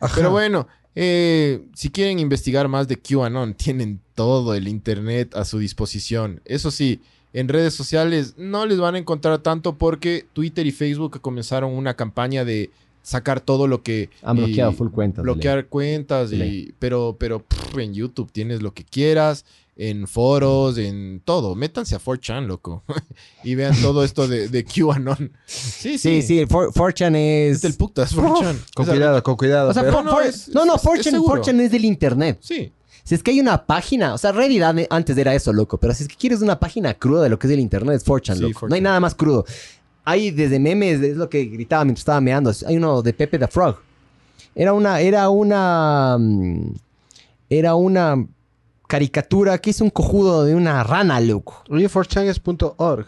Ajá. 0.00 0.12
Pero 0.14 0.30
bueno, 0.30 0.66
eh, 0.94 1.66
si 1.74 1.90
quieren 1.90 2.18
investigar 2.18 2.68
más 2.68 2.86
de 2.88 3.00
QAnon, 3.00 3.54
tienen 3.54 4.00
todo 4.14 4.54
el 4.54 4.68
internet 4.68 5.34
a 5.36 5.44
su 5.46 5.58
disposición. 5.58 6.40
Eso 6.44 6.70
sí, 6.70 7.00
en 7.34 7.48
redes 7.48 7.74
sociales 7.74 8.34
no 8.38 8.64
les 8.64 8.78
van 8.78 8.94
a 8.94 8.98
encontrar 8.98 9.40
tanto 9.40 9.76
porque 9.76 10.24
Twitter 10.32 10.66
y 10.66 10.72
Facebook 10.72 11.20
comenzaron 11.20 11.72
una 11.74 11.94
campaña 11.94 12.44
de 12.46 12.70
sacar 13.02 13.40
todo 13.42 13.66
lo 13.66 13.82
que 13.82 14.08
Han 14.22 14.38
bloqueado 14.38 14.72
y 14.72 14.74
full 14.76 14.88
cuentas. 14.88 15.22
bloquear 15.24 15.66
cuentas 15.66 16.32
y 16.32 16.72
pero 16.78 17.16
pero 17.18 17.40
pff, 17.40 17.76
en 17.78 17.92
YouTube 17.92 18.32
tienes 18.32 18.62
lo 18.62 18.72
que 18.72 18.82
quieras 18.84 19.44
en 19.76 20.06
foros 20.06 20.78
en 20.78 21.20
todo 21.24 21.54
métanse 21.54 21.96
a 21.96 21.98
4chan 22.00 22.46
loco 22.46 22.82
y 23.44 23.56
vean 23.56 23.74
todo 23.82 24.04
esto 24.04 24.26
de, 24.28 24.48
de 24.48 24.64
QAnon 24.64 25.32
sí 25.44 25.98
sí 25.98 26.22
Sí, 26.22 26.22
sí, 26.22 26.46
For- 26.46 26.72
4chan 26.72 27.14
es... 27.16 27.56
es 27.56 27.62
del 27.62 27.74
putas 27.74 28.14
4chan 28.16 28.56
Con 28.74 28.86
cuidado, 28.86 29.22
con 29.22 29.36
cuidado. 29.36 29.70
O 29.70 29.74
sea, 29.74 29.82
pero- 29.82 30.02
no, 30.02 30.10
for- 30.12 30.22
es- 30.26 30.48
no, 30.48 30.64
no, 30.64 30.76
es- 30.76 30.82
4chan, 30.82 30.98
es 31.00 31.04
seguro. 31.10 31.42
4chan 31.42 31.60
es 31.60 31.70
del 31.72 31.84
internet. 31.84 32.38
sí 32.40 32.72
Si 33.04 33.14
es 33.14 33.22
que 33.22 33.30
hay 33.32 33.40
una 33.40 33.66
página, 33.66 34.14
o 34.14 34.18
sea, 34.18 34.32
Reddit 34.32 34.62
antes 34.90 35.16
era 35.18 35.34
eso, 35.34 35.52
loco, 35.52 35.78
pero 35.78 35.92
si 35.92 36.04
es 36.04 36.08
que 36.08 36.16
quieres 36.16 36.40
una 36.40 36.58
página 36.58 36.94
cruda 36.94 37.22
de 37.22 37.28
lo 37.28 37.38
que 37.38 37.46
es 37.46 37.52
el 37.52 37.60
internet, 37.60 37.96
es 37.96 38.06
4chan, 38.06 38.36
Sí, 38.36 38.40
loco. 38.40 38.66
No 38.66 38.74
hay 38.74 38.80
4chan. 38.80 38.84
nada 38.84 39.00
más 39.00 39.14
crudo. 39.14 39.44
Hay 40.04 40.30
desde 40.30 40.58
memes, 40.58 41.00
es 41.02 41.16
lo 41.16 41.28
que 41.28 41.44
gritaba 41.44 41.84
mientras 41.84 42.00
estaba 42.00 42.20
meando. 42.20 42.50
Hay 42.66 42.76
uno 42.76 43.02
de 43.02 43.12
Pepe 43.12 43.38
the 43.38 43.46
Frog. 43.46 43.76
Era 44.54 44.72
una, 44.72 45.00
era 45.00 45.28
una, 45.28 46.16
mm, 46.18 46.74
era 47.50 47.74
una 47.74 48.26
caricatura 48.86 49.58
que 49.58 49.70
es 49.70 49.80
un 49.80 49.90
cojudo 49.90 50.44
de 50.44 50.54
una 50.54 50.82
rana, 50.82 51.20
loco. 51.20 51.62
Oye, 51.68 51.88
4chan 51.90 52.24
es 52.24 52.38
punto 52.40 52.74
.org. 52.78 53.06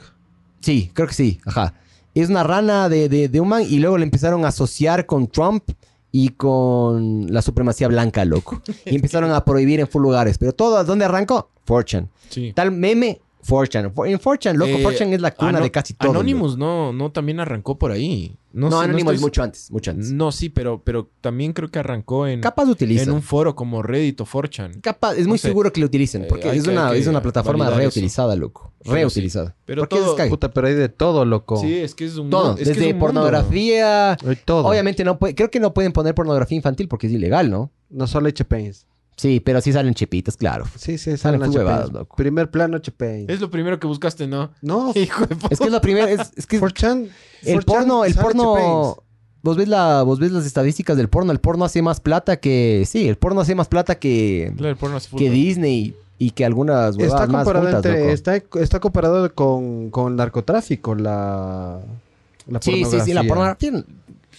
Sí, 0.61 0.91
creo 0.93 1.09
que 1.09 1.15
sí, 1.15 1.41
ajá. 1.45 1.75
Es 2.15 2.29
una 2.31 2.43
rana 2.43 2.89
de, 2.89 3.09
de, 3.09 3.29
de 3.29 3.41
un 3.41 3.49
man 3.49 3.63
y 3.63 3.79
luego 3.79 3.99
le 3.99 4.05
empezaron 4.05 4.45
a 4.45 4.49
asociar 4.49 5.07
con 5.07 5.27
Trump 5.29 5.65
y 6.13 6.31
con 6.31 7.33
la 7.33 7.43
supremacía 7.43 7.89
blanca, 7.89 8.25
loco. 8.25 8.63
Y 8.85 8.97
empezaron 8.97 9.31
a 9.33 9.45
prohibir 9.45 9.81
en 9.81 9.89
full 9.89 10.03
lugares. 10.03 10.39
Pero 10.39 10.53
todo, 10.53 10.83
¿dónde 10.85 11.05
arrancó? 11.05 11.51
4chan. 11.67 12.09
sí 12.31 12.53
Tal 12.55 12.73
meme, 12.73 13.21
4chan. 13.47 13.93
For- 13.95 14.09
En 14.09 14.19
4chan, 14.19 14.55
loco, 14.55 14.71
Eh, 14.73 14.83
4chan 14.85 15.13
es 15.13 15.21
la 15.21 15.31
cuna 15.35 15.61
de 15.61 15.71
casi 15.71 15.95
todo. 15.95 16.11
Anonymous 16.11 16.57
no 16.59 16.93
no 16.93 17.13
también 17.13 17.41
arrancó 17.41 17.79
por 17.79 17.93
ahí 17.93 18.37
No, 18.53 18.71
no, 18.71 18.79
sé, 18.79 18.85
Anonymous 18.85 19.15
estoy- 19.15 19.25
mucho 19.27 19.43
antes, 19.43 19.71
mucho 19.71 19.91
antes. 19.91 20.11
no 20.13 20.33
sí 20.33 20.49
pero 20.49 20.83
pero 20.83 21.11
también 21.21 21.53
creo 21.53 21.69
que 21.71 21.79
arrancó 21.79 22.27
en 22.27 22.41
Capaz 22.41 22.65
utiliza. 22.69 23.05
en 23.05 23.11
un 23.13 23.23
foro 23.23 23.55
como 23.55 23.83
Reddit 23.83 24.21
o 24.21 24.25
4chan 24.27 24.81
Capaz, 24.81 25.13
es 25.13 25.27
muy 25.27 25.33
no 25.35 25.39
sé. 25.39 25.49
seguro 25.49 25.73
que 25.73 25.81
lo 25.81 25.87
utilicen. 25.87 26.25
Eh, 26.25 26.27
Porque 26.29 26.51
es, 26.51 26.65
que- 26.65 26.71
una, 26.71 26.93
es 26.95 27.07
una 27.07 27.23
plataforma 27.23 27.69
eso. 27.69 27.77
reutilizada, 27.77 28.35
loco. 28.37 28.73
Reutilizada. 28.85 29.55
pero 29.65 29.83
¿Por 29.83 29.89
qué 29.89 29.97
todo- 29.97 30.17
es 30.17 30.21
Sky? 30.21 30.29
Puta, 30.31 30.51
pero 30.53 30.67
hay 30.69 30.75
de 30.75 30.89
todo, 30.89 31.25
loco. 31.25 31.57
sí 31.61 31.75
es 31.77 31.95
que 31.95 32.05
es 32.07 32.17
un 32.17 32.31
Todo. 32.31 32.51
es 32.53 32.57
que 32.57 32.63
es 32.63 32.69
Desde 32.77 32.93
un 32.95 32.99
pornografía. 32.99 34.17
Todo. 34.45 34.67
Obviamente 34.67 35.05
no 35.05 35.19
puede, 35.19 35.35
creo 35.35 35.51
que 35.51 35.61
no 35.61 35.75
pueden 35.75 35.93
poner 35.93 36.15
pornografía 36.15 36.57
infantil 36.57 36.89
porque 36.89 37.07
es 37.07 37.13
ilegal, 37.13 37.51
¿no? 37.51 37.71
No 37.91 38.07
solo 38.07 38.31
chepains. 38.31 38.87
Sí, 39.17 39.41
pero 39.41 39.61
sí 39.63 39.73
salen 39.73 39.95
chipitas, 39.95 40.37
claro. 40.37 40.67
Sí, 40.77 40.99
sí, 40.99 41.17
Salen 41.17 41.41
salen 41.41 41.57
huevadas, 41.57 41.91
loco. 41.93 42.17
Primer 42.17 42.51
plano 42.51 42.79
chepain. 42.79 43.25
es 43.31 43.41
lo 43.41 43.51
primero 43.51 43.79
que 43.81 43.87
buscaste 43.87 44.27
no 44.27 44.51
No, 44.61 44.93
hijo 44.95 45.25
de 45.27 45.35
puta. 45.37 45.49
Es 45.51 45.59
que 45.59 45.65
es 45.67 45.73
lo 45.73 45.81
primero, 45.81 46.07
es, 46.07 46.33
es 46.37 46.47
que 46.47 46.61
4chan. 46.61 47.09
el 47.45 47.59
4chan 47.61 47.65
porno, 47.65 48.05
el 48.05 48.15
porno, 48.15 49.03
vos 49.43 49.57
ves 49.57 49.69
la, 49.69 50.03
vos 50.03 50.19
ves 50.19 50.33
las 50.33 50.45
estadísticas 50.45 50.97
del 50.99 51.09
porno, 51.09 51.33
el 51.33 51.41
porno 51.41 51.65
hace 51.65 51.81
más 51.81 52.01
plata 52.01 52.37
que, 52.39 52.85
sí, 52.87 53.09
el 53.09 53.17
porno 53.17 53.41
hace 53.41 53.55
más 53.55 53.69
plata 53.69 53.95
que, 53.99 54.53
Claro, 54.57 54.71
el 54.71 54.77
porno 54.77 54.97
hace 54.99 55.17
que. 55.17 55.31
Disney 55.31 55.95
y 56.19 56.31
que 56.33 56.45
algunas 56.45 56.97
huevadas 56.97 57.23
Está 57.23 57.33
más 57.33 57.45
comparado, 57.45 57.67
juntas, 57.73 57.85
entre- 57.87 58.01
loco. 58.01 58.13
está, 58.13 58.61
está 58.61 58.81
comparado 58.81 59.35
con, 59.35 59.91
con 59.91 60.17
narcotráfico, 60.17 60.95
la, 60.95 61.81
la 62.49 62.61
Sí, 62.61 62.85
sí, 62.85 63.01
sí, 63.01 63.13
la 63.15 63.23
pornografía. 63.25 63.83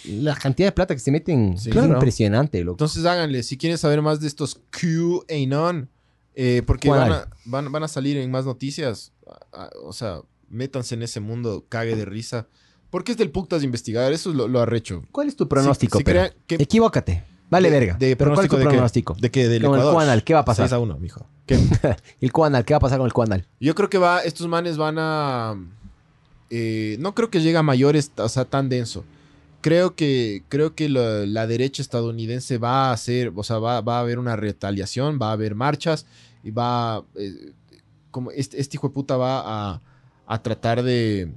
La 0.07 0.35
cantidad 0.35 0.67
de 0.67 0.71
plata 0.71 0.93
que 0.93 0.99
se 0.99 1.11
meten 1.11 1.57
Sí. 1.57 1.69
es 1.69 1.73
Claro. 1.75 1.93
impresionante, 1.93 2.63
loco. 2.63 2.75
Entonces 2.75 3.05
háganle, 3.05 3.43
si 3.43 3.57
quieren 3.57 3.77
saber 3.77 4.01
más 4.01 4.19
de 4.19 4.27
estos 4.27 4.59
QAnon, 4.71 5.89
eh, 6.35 6.61
porque 6.65 6.87
¿Cuál 6.87 6.99
van 7.01 7.11
a, 7.13 7.27
van, 7.45 7.71
van 7.71 7.83
a 7.83 7.87
salir 7.87 8.17
en 8.17 8.29
más 8.31 8.45
noticias, 8.45 9.11
o 9.83 9.91
sea, 9.93 10.21
métanse 10.49 10.95
en 10.95 11.03
ese 11.03 11.19
mundo, 11.19 11.65
cague 11.69 11.95
de 11.95 12.05
risa. 12.05 12.47
Porque 12.89 13.11
es 13.11 13.17
del 13.17 13.31
putas 13.31 13.63
investigar, 13.63 14.13
eso 14.13 14.29
es 14.29 14.35
lo, 14.37 14.47
lo 14.47 14.61
arrecho. 14.61 15.03
¿Cuál 15.11 15.27
es 15.27 15.35
tu 15.35 15.47
pronóstico, 15.49 15.97
Si- 15.97 16.05
si 16.05 16.11
que- 16.47 16.55
Equivócate. 16.55 17.23
Vale, 17.49 17.69
de- 17.69 17.79
verga. 17.79 17.93
De 17.97 18.15
pero 18.15 18.33
¿cuál 18.33 18.45
es 18.45 18.49
tu 18.49 18.57
de 18.57 18.63
qué? 18.63 18.69
pronóstico? 18.69 19.15
¿De 19.19 19.29
qué? 19.31 19.47
Del 19.49 19.63
el. 19.65 19.69
Cuanal, 19.69 20.23
¿qué 20.23 20.33
va 20.33 20.41
a 20.41 20.45
pasar? 20.45 20.67
6 20.69 20.73
a 20.73 20.79
1, 20.79 20.97
mijo. 20.97 21.25
¿Qué? 21.45 21.59
El 22.21 22.31
Cuanal, 22.31 22.63
¿qué 22.65 22.73
va 22.73 22.77
a 22.77 22.81
pasar 22.81 22.97
con 22.99 23.05
el 23.07 23.13
Cuanal? 23.13 23.45
Yo 23.59 23.73
creo 23.75 23.89
que 23.89 23.97
va, 23.97 24.21
estos 24.21 24.47
manes 24.47 24.77
van 24.77 24.95
a... 24.99 25.55
eh, 26.49 26.95
no 26.99 27.13
creo 27.15 27.29
que 27.29 27.41
llegue 27.41 27.57
a 27.57 27.63
mayores, 27.63 28.11
o 28.17 28.29
sea, 28.29 28.45
tan 28.45 28.69
denso. 28.69 29.03
Creo 29.67 29.95
que, 29.95 30.43
creo 30.47 30.75
que 30.75 30.87
la, 30.87 31.25
la 31.25 31.45
derecha 31.45 31.81
estadounidense 31.81 32.57
va 32.57 32.89
a 32.89 32.93
hacer, 32.93 33.33
o 33.35 33.43
sea, 33.43 33.59
va, 33.59 33.81
va 33.81 33.97
a 33.97 33.99
haber 33.99 34.17
una 34.17 34.37
retaliación, 34.37 35.19
va 35.21 35.29
a 35.29 35.33
haber 35.33 35.55
marchas 35.55 36.05
y 36.41 36.51
va, 36.51 37.03
eh, 37.15 37.51
como 38.09 38.31
este, 38.31 38.61
este 38.61 38.77
hijo 38.77 38.87
de 38.87 38.93
puta 38.93 39.17
va 39.17 39.41
a, 39.73 39.81
a 40.25 40.41
tratar 40.41 40.83
de, 40.83 41.33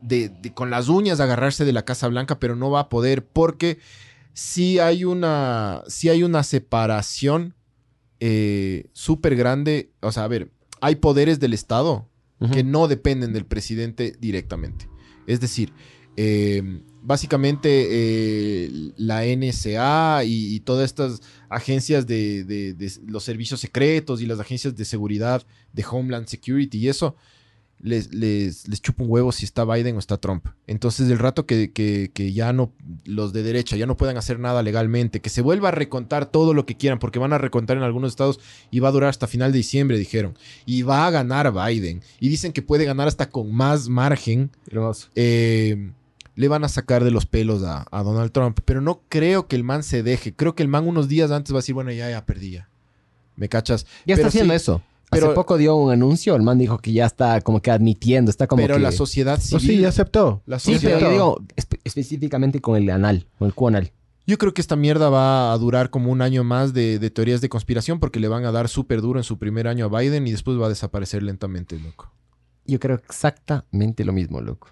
de, 0.00 0.28
de 0.28 0.54
con 0.54 0.70
las 0.70 0.88
uñas 0.88 1.18
agarrarse 1.18 1.64
de 1.64 1.72
la 1.72 1.84
Casa 1.84 2.06
Blanca, 2.06 2.38
pero 2.38 2.54
no 2.54 2.70
va 2.70 2.80
a 2.80 2.88
poder 2.88 3.26
porque 3.26 3.78
sí 4.34 4.78
hay 4.78 5.04
una, 5.04 5.82
sí 5.88 6.10
hay 6.10 6.22
una 6.22 6.44
separación 6.44 7.56
eh, 8.20 8.86
súper 8.92 9.34
grande, 9.34 9.90
o 10.00 10.12
sea, 10.12 10.22
a 10.22 10.28
ver, 10.28 10.52
hay 10.80 10.94
poderes 10.94 11.40
del 11.40 11.54
Estado 11.54 12.08
que 12.52 12.62
no 12.64 12.88
dependen 12.88 13.32
del 13.32 13.46
presidente 13.46 14.16
directamente. 14.18 14.88
Es 15.28 15.40
decir, 15.40 15.72
eh, 16.16 16.82
básicamente 17.02 17.86
eh, 17.90 18.70
la 18.96 19.24
NSA 19.26 20.24
y, 20.24 20.54
y 20.54 20.60
todas 20.60 20.84
estas 20.86 21.20
agencias 21.48 22.06
de, 22.06 22.44
de- 22.44 22.74
de 22.74 22.92
los 23.06 23.24
servicios 23.24 23.60
secretos 23.60 24.20
y 24.22 24.26
las 24.26 24.40
agencias 24.40 24.74
de 24.76 24.84
seguridad 24.84 25.42
de 25.72 25.84
Homeland 25.90 26.26
Security 26.26 26.78
y 26.78 26.88
eso, 26.88 27.16
les, 27.84 28.14
les, 28.14 28.68
les 28.68 28.80
chupa 28.80 29.02
un 29.02 29.10
huevo 29.10 29.32
si 29.32 29.44
está 29.44 29.64
Biden 29.64 29.96
o 29.96 29.98
está 29.98 30.16
Trump. 30.16 30.46
Entonces, 30.68 31.10
el 31.10 31.18
rato 31.18 31.46
que, 31.46 31.72
que- 31.72 32.12
que 32.14 32.32
ya 32.32 32.52
no, 32.52 32.72
los 33.04 33.32
de 33.32 33.42
derecha 33.42 33.76
ya 33.76 33.86
no 33.86 33.96
puedan 33.96 34.16
hacer 34.16 34.38
nada 34.38 34.62
legalmente, 34.62 35.20
que 35.20 35.30
se 35.30 35.42
vuelva 35.42 35.68
a 35.68 35.72
recontar 35.72 36.26
todo 36.30 36.54
lo 36.54 36.64
que 36.64 36.76
quieran, 36.76 37.00
porque 37.00 37.18
van 37.18 37.32
a 37.32 37.38
recontar 37.38 37.76
en 37.76 37.82
algunos 37.82 38.10
estados 38.12 38.38
y 38.70 38.78
va 38.78 38.88
a 38.88 38.92
durar 38.92 39.10
hasta 39.10 39.26
final 39.26 39.50
de 39.50 39.58
diciembre, 39.58 39.98
dijeron. 39.98 40.34
Y 40.64 40.82
va 40.82 41.08
a 41.08 41.10
ganar 41.10 41.52
Biden. 41.52 42.02
Y 42.20 42.28
dicen 42.28 42.52
que 42.52 42.62
puede 42.62 42.84
ganar 42.84 43.08
hasta 43.08 43.28
con 43.30 43.52
más 43.52 43.88
margen 43.88 44.50
Hermoso. 44.70 45.08
eh, 45.16 45.90
le 46.34 46.48
van 46.48 46.64
a 46.64 46.68
sacar 46.68 47.04
de 47.04 47.10
los 47.10 47.26
pelos 47.26 47.62
a, 47.62 47.86
a 47.90 48.02
Donald 48.02 48.32
Trump. 48.32 48.60
Pero 48.64 48.80
no 48.80 49.02
creo 49.08 49.46
que 49.48 49.56
el 49.56 49.64
man 49.64 49.82
se 49.82 50.02
deje. 50.02 50.34
Creo 50.34 50.54
que 50.54 50.62
el 50.62 50.68
man 50.68 50.86
unos 50.88 51.08
días 51.08 51.30
antes 51.30 51.52
va 51.52 51.58
a 51.58 51.60
decir, 51.62 51.74
bueno, 51.74 51.90
ya, 51.92 52.08
ya 52.10 52.24
perdí 52.26 52.52
ya. 52.52 52.68
¿Me 53.36 53.48
cachas? 53.48 53.84
Ya 54.06 54.14
está 54.14 54.16
Pero 54.16 54.28
haciendo 54.28 54.52
sí, 54.52 54.56
eso. 54.56 54.82
pero- 55.10 55.26
Hace 55.26 55.34
poco 55.34 55.56
dio 55.58 55.76
un 55.76 55.90
anuncio, 55.92 56.34
el 56.36 56.42
man 56.42 56.58
dijo 56.58 56.78
que 56.78 56.92
ya 56.92 57.06
está 57.06 57.40
como 57.40 57.60
que 57.62 57.70
admitiendo, 57.70 58.30
está 58.30 58.46
como 58.46 58.62
pero 58.62 58.74
que... 58.76 58.80
la 58.80 58.92
sociedad 58.92 59.38
No, 59.38 59.58
civil... 59.60 59.76
sí, 59.76 59.82
ya 59.82 59.88
aceptó. 59.88 60.42
la 60.46 60.58
Sí, 60.58 60.74
sociedad- 60.74 60.96
pero 60.98 61.06
yo 61.08 61.12
digo 61.12 61.38
espe- 61.56 61.80
específicamente 61.84 62.60
con 62.60 62.76
el 62.76 62.88
anal, 62.90 63.26
con 63.38 63.46
el 63.46 63.54
cuanal. 63.54 63.92
Yo 64.26 64.38
creo 64.38 64.54
que 64.54 64.60
esta 64.60 64.76
mierda 64.76 65.08
va 65.10 65.52
a 65.52 65.58
durar 65.58 65.90
como 65.90 66.12
un 66.12 66.22
año 66.22 66.44
más 66.44 66.72
de, 66.72 66.98
de 67.00 67.10
teorías 67.10 67.40
de 67.40 67.48
conspiración 67.48 67.98
porque 67.98 68.20
le 68.20 68.28
van 68.28 68.44
a 68.44 68.52
dar 68.52 68.68
súper 68.68 69.00
duro 69.00 69.18
en 69.18 69.24
su 69.24 69.36
primer 69.38 69.66
año 69.66 69.86
a 69.86 69.98
Biden 70.00 70.26
y 70.28 70.30
después 70.30 70.58
va 70.60 70.66
a 70.66 70.68
desaparecer 70.68 71.22
lentamente, 71.24 71.78
loco. 71.80 72.12
Yo 72.64 72.78
creo 72.78 72.96
exactamente 72.96 74.04
lo 74.04 74.12
mismo, 74.12 74.40
loco. 74.40 74.68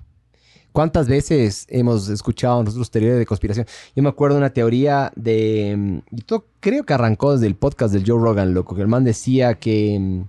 ¿Cuántas 0.72 1.08
veces 1.08 1.66
hemos 1.68 2.08
escuchado 2.08 2.62
nosotros 2.62 2.90
teorías 2.90 3.18
de 3.18 3.26
conspiración? 3.26 3.66
Yo 3.96 4.02
me 4.02 4.08
acuerdo 4.08 4.36
de 4.36 4.42
una 4.42 4.50
teoría 4.50 5.12
de... 5.16 5.74
mm, 5.76 5.98
Y 6.16 6.22
todo 6.22 6.46
creo 6.60 6.84
que 6.84 6.94
arrancó 6.94 7.32
desde 7.32 7.46
el 7.48 7.56
podcast 7.56 7.92
del 7.92 8.04
Joe 8.06 8.20
Rogan, 8.22 8.54
loco. 8.54 8.74
Que 8.76 8.82
el 8.82 8.88
man 8.88 9.04
decía 9.04 9.54
que... 9.54 9.98
mm, 9.98 10.22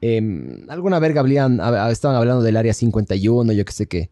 em, 0.00 0.70
alguna 0.70 0.98
verga 0.98 1.22
estaban 1.90 2.16
hablando 2.16 2.42
del 2.42 2.56
área 2.56 2.72
51, 2.72 3.52
yo 3.52 3.64
qué 3.64 3.72
sé 3.72 3.86
qué. 3.86 4.08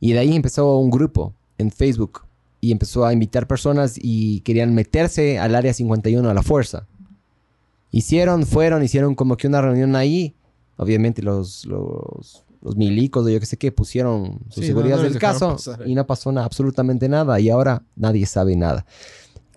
Y 0.00 0.12
de 0.12 0.20
ahí 0.20 0.36
empezó 0.36 0.78
un 0.78 0.90
grupo 0.90 1.34
en 1.58 1.70
Facebook. 1.72 2.22
Y 2.60 2.72
empezó 2.72 3.04
a 3.06 3.12
invitar 3.12 3.46
personas 3.46 3.94
y 4.00 4.40
querían 4.40 4.74
meterse 4.74 5.38
al 5.38 5.54
área 5.54 5.72
51 5.72 6.28
a 6.28 6.34
la 6.34 6.42
fuerza. 6.42 6.86
Hicieron, 7.90 8.44
fueron, 8.46 8.82
hicieron 8.82 9.14
como 9.14 9.36
que 9.36 9.46
una 9.46 9.60
reunión 9.60 9.94
ahí. 9.96 10.34
Obviamente 10.76 11.22
los, 11.22 11.64
los, 11.66 12.44
los 12.60 12.76
milicos 12.76 13.24
o 13.24 13.28
yo 13.28 13.38
que 13.40 13.46
sé 13.46 13.56
qué 13.56 13.70
pusieron 13.72 14.40
su 14.48 14.60
Sí, 14.60 14.66
seguridad 14.66 14.96
no- 14.96 15.02
no 15.04 15.08
del 15.10 15.18
caso 15.18 15.52
pasar 15.52 15.82
y 15.86 15.94
no 15.94 16.06
pasó 16.06 16.32
nada, 16.32 16.46
absolutamente 16.46 17.08
nada. 17.08 17.38
Y 17.40 17.50
ahora 17.50 17.82
nadie 17.96 18.26
sabe 18.26 18.56
nada. 18.56 18.84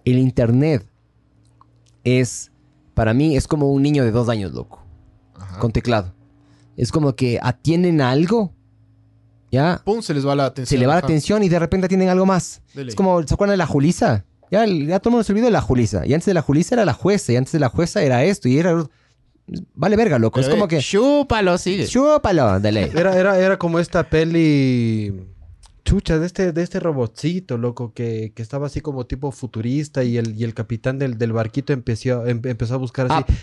El 0.06 0.18
internet 0.20 0.86
es, 2.04 2.52
para 2.94 3.14
mí, 3.14 3.36
es 3.36 3.48
como 3.48 3.72
un 3.72 3.82
niño 3.84 4.04
de 4.04 4.12
dos 4.12 4.30
años, 4.30 4.52
loco, 4.54 4.84
Ajá. 5.36 5.60
con 5.60 5.72
teclado. 5.72 6.14
Es 6.78 6.92
como 6.92 7.16
que 7.16 7.40
atienden 7.42 8.02
a 8.02 8.12
algo, 8.12 8.54
¿ya? 9.52 9.82
Pum, 9.84 10.02
se 10.02 10.14
les 10.14 10.26
va 10.26 10.36
la 10.36 10.46
atención. 10.46 10.78
Se 10.78 10.80
le 10.80 10.88
va 10.88 10.94
la 10.94 11.00
atención 11.00 11.44
y 11.44 11.50
de 11.50 11.60
repente 11.60 11.86
atienden 11.86 12.10
algo 12.10 12.26
más. 12.26 12.62
De 12.74 12.84
ley. 12.86 12.90
Es 12.90 12.96
como, 12.96 13.22
¿se 13.26 13.34
acuerdan 13.34 13.54
de 13.54 13.58
la 13.58 13.68
Julisa? 13.68 14.26
Ya, 14.50 14.64
el- 14.64 14.88
ya 14.88 15.00
todo 15.00 15.10
el 15.10 15.14
mundo 15.14 15.24
se 15.24 15.32
olvidó 15.32 15.46
de 15.46 15.52
la 15.52 15.62
Julisa. 15.62 16.06
Y 16.06 16.14
antes 16.14 16.26
de 16.26 16.34
la 16.34 16.42
Julisa 16.42 16.76
era 16.76 16.86
la 16.86 16.94
jueza. 16.94 17.32
Y 17.32 17.36
antes 17.38 17.52
de 17.54 17.60
la 17.60 17.70
jueza 17.70 18.02
era 18.02 18.24
esto. 18.24 18.48
Y 18.50 18.58
era... 18.58 18.84
Vale 19.76 19.96
verga, 19.96 20.18
loco. 20.20 20.36
Pero, 20.40 20.48
es 20.48 20.54
como 20.54 20.68
que... 20.68 20.80
Chúpalo, 20.80 21.58
sigue. 21.58 21.86
Chúpalo, 21.88 22.60
de 22.60 22.72
ley. 22.72 22.92
Era, 22.96 23.18
era, 23.18 23.38
era 23.40 23.58
como 23.58 23.80
esta 23.80 24.04
peli 24.04 25.14
chucha 25.84 26.20
de 26.20 26.26
este, 26.28 26.52
de 26.54 26.62
este 26.64 26.80
robotcito, 26.80 27.58
loco, 27.58 27.92
que, 27.94 28.32
que 28.36 28.42
estaba 28.42 28.68
así 28.68 28.82
como 28.82 29.06
tipo 29.08 29.32
futurista 29.32 30.04
y 30.04 30.18
el, 30.18 30.40
y 30.40 30.44
el 30.44 30.54
capitán 30.54 31.00
del, 31.00 31.18
del 31.18 31.34
barquito 31.34 31.74
empezó, 31.74 32.26
em- 32.28 32.42
empezó 32.46 32.76
a 32.76 32.78
buscar 32.78 33.08
así. 33.12 33.26
Ah. 33.28 33.34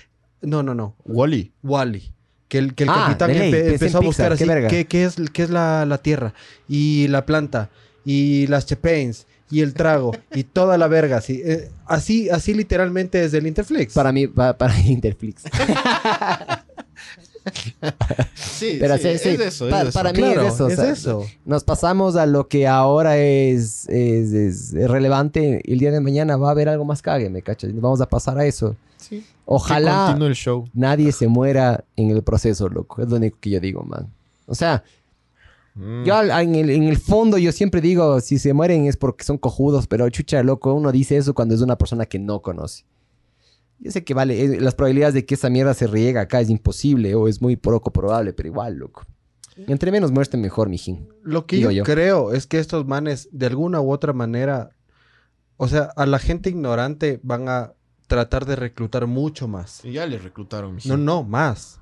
No, 0.42 0.62
no, 0.62 0.72
no. 0.74 0.94
Wally. 1.04 1.52
Wally. 1.62 2.12
Que 2.46 2.58
el, 2.58 2.74
que 2.74 2.84
el 2.84 2.90
Ah, 2.90 3.04
capitán 3.08 3.32
ley, 3.36 3.52
empe- 3.52 3.72
empezó 3.72 3.98
a 3.98 4.00
buscar 4.00 4.30
Pixar, 4.32 4.50
así 4.58 4.68
qué, 4.70 4.86
qué 4.86 5.04
es, 5.04 5.16
qué 5.32 5.42
es 5.42 5.50
la, 5.50 5.84
la 5.84 5.98
tierra 5.98 6.32
y 6.68 7.06
la 7.08 7.26
planta 7.26 7.68
y 8.06 8.46
las 8.46 8.64
chepains 8.64 9.26
y 9.50 9.60
el 9.62 9.74
trago 9.74 10.12
y 10.34 10.44
toda 10.44 10.76
la 10.78 10.88
verga. 10.88 11.18
Así, 11.18 11.40
eh, 11.44 11.70
así, 11.86 12.28
así 12.30 12.54
literalmente 12.54 13.18
desde 13.20 13.38
el 13.38 13.46
Interflix. 13.46 13.94
Para 13.94 14.12
mí, 14.12 14.26
pa- 14.26 14.56
para, 14.56 14.78
Interflix. 14.86 15.42
Sí, 18.34 18.76
Pero 18.80 18.96
sí, 18.98 19.02
sí, 19.12 19.18
sí, 19.18 19.28
es 19.30 19.40
eso, 19.40 19.68
es 19.68 19.72
pa- 19.74 19.82
eso. 19.82 19.92
para 19.92 20.12
mí 20.12 20.18
Claro, 20.18 20.42
es 20.42 20.54
eso. 20.54 20.64
o 20.66 20.68
es 20.68 20.76
sea, 20.76 20.90
eso. 20.90 21.26
Nos 21.44 21.64
pasamos 21.64 22.16
a 22.16 22.26
lo 22.26 22.48
que 22.48 22.66
ahora 22.66 23.16
es, 23.18 23.88
es, 23.88 24.32
es 24.34 24.72
relevante. 24.90 25.62
El 25.70 25.78
día 25.78 25.90
de 25.92 26.00
mañana 26.00 26.36
va 26.36 26.48
a 26.48 26.50
haber 26.52 26.68
algo 26.68 26.84
más 26.84 27.00
cague, 27.00 27.30
¿me 27.30 27.40
cachas? 27.42 27.70
Vamos 27.74 28.00
a 28.00 28.08
pasar 28.08 28.38
a 28.38 28.44
eso. 28.44 28.76
Sí. 28.98 29.20
Que 29.20 29.24
Ojalá 29.46 30.06
continúe 30.08 30.26
el 30.28 30.34
show. 30.34 30.68
nadie 30.74 31.12
se 31.12 31.26
muera 31.28 31.84
en 31.96 32.10
el 32.10 32.22
proceso, 32.22 32.68
loco. 32.68 33.00
Es 33.02 33.08
lo 33.08 33.16
único 33.16 33.38
que 33.40 33.50
yo 33.50 33.60
digo, 33.60 33.82
man. 33.82 34.06
O 34.46 34.54
sea, 34.54 34.82
Mm. 35.78 36.05
yo 36.05 36.22
en 36.22 36.55
el, 36.56 36.70
en 36.70 36.82
el 36.84 36.98
fondo 36.98 37.38
yo 37.38 37.52
siempre 37.52 37.80
digo, 37.80 38.20
si 38.20 38.38
se 38.38 38.52
mueren 38.52 38.86
es 38.86 38.96
porque 38.96 39.24
son 39.24 39.38
cojudos, 39.38 39.86
pero 39.86 40.09
chucha, 40.10 40.42
loco, 40.42 40.74
uno 40.74 40.90
dice 40.90 41.16
eso 41.16 41.34
cuando 41.34 41.55
es 41.55 41.60
una 41.60 41.78
persona 41.78 42.06
que 42.06 42.18
no 42.18 42.42
conoce. 42.42 42.84
Yo 43.78 43.92
sé 43.92 44.02
que 44.02 44.12
vale, 44.12 44.42
eh, 44.42 44.60
las 44.60 44.74
probabilidades 44.74 45.14
de 45.14 45.24
que 45.24 45.36
esa 45.36 45.50
mierda 45.50 45.72
se 45.72 45.86
riega 45.86 46.22
acá 46.22 46.40
es 46.40 46.50
imposible 46.50 47.14
o 47.14 47.28
es 47.28 47.40
muy 47.40 47.55
poco 47.55 47.92
probable, 47.92 48.32
pero 48.32 48.48
igual, 48.48 48.74
loco. 48.74 49.05
Entre 49.56 49.90
menos 49.90 50.12
muerte 50.12 50.36
mejor, 50.36 50.68
mijín. 50.68 51.09
Lo 51.22 51.46
que 51.46 51.59
yo, 51.59 51.70
yo. 51.70 51.84
creo 51.84 52.32
es 52.32 52.46
que 52.46 52.59
estos 52.59 52.86
manes, 52.86 53.28
de 53.32 53.46
alguna 53.46 53.80
u 53.80 53.90
otra 53.90 54.12
manera, 54.12 54.70
o 55.56 55.68
sea, 55.68 55.90
a 55.96 56.06
la 56.06 56.18
gente 56.18 56.50
ignorante 56.50 57.20
van 57.22 57.48
a 57.48 57.72
tratar 58.06 58.46
de 58.46 58.56
reclutar 58.56 59.06
mucho 59.06 59.48
más. 59.48 59.84
Y 59.84 59.92
ya 59.92 60.06
le 60.06 60.18
reclutaron, 60.18 60.74
mijín. 60.74 60.90
No, 60.90 60.96
no, 60.96 61.22
más. 61.24 61.77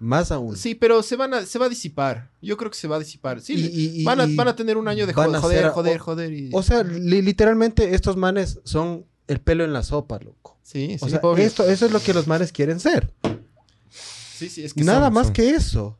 Más 0.00 0.30
aún. 0.30 0.56
Sí, 0.56 0.74
pero 0.76 1.02
se 1.02 1.16
van 1.16 1.34
a, 1.34 1.44
se 1.44 1.58
va 1.58 1.66
a 1.66 1.68
disipar. 1.68 2.30
Yo 2.40 2.56
creo 2.56 2.70
que 2.70 2.76
se 2.76 2.86
va 2.86 2.96
a 2.96 2.98
disipar. 3.00 3.40
Sí, 3.40 3.54
Y- 3.54 3.66
y- 3.66 4.00
y- 4.00 4.04
van, 4.04 4.20
a, 4.20 4.26
y 4.26 4.36
van 4.36 4.48
a 4.48 4.54
tener 4.56 4.76
un 4.76 4.86
año 4.88 5.06
de 5.06 5.12
joder, 5.12 5.40
joder, 5.40 5.68
joder, 5.70 6.00
o- 6.00 6.04
joder. 6.04 6.32
y- 6.32 6.50
O 6.52 6.62
sea, 6.62 6.82
li- 6.84 7.22
literalmente 7.22 7.94
estos 7.94 8.16
manes 8.16 8.60
son 8.64 9.04
el 9.26 9.40
pelo 9.40 9.64
en 9.64 9.72
la 9.72 9.82
sopa, 9.82 10.18
loco. 10.20 10.56
sí, 10.62 10.96
sí, 10.98 11.04
O 11.04 11.08
sea, 11.08 11.20
esto, 11.38 11.64
eso 11.68 11.86
es 11.86 11.92
lo 11.92 12.00
que 12.00 12.14
los 12.14 12.26
manes 12.28 12.52
quieren 12.52 12.78
ser. 12.78 13.12
Sí, 13.90 14.48
sí, 14.48 14.62
es 14.64 14.72
que 14.74 14.84
Nada 14.84 15.06
son- 15.06 15.14
más 15.14 15.26
son- 15.26 15.32
que 15.34 15.50
eso. 15.50 15.98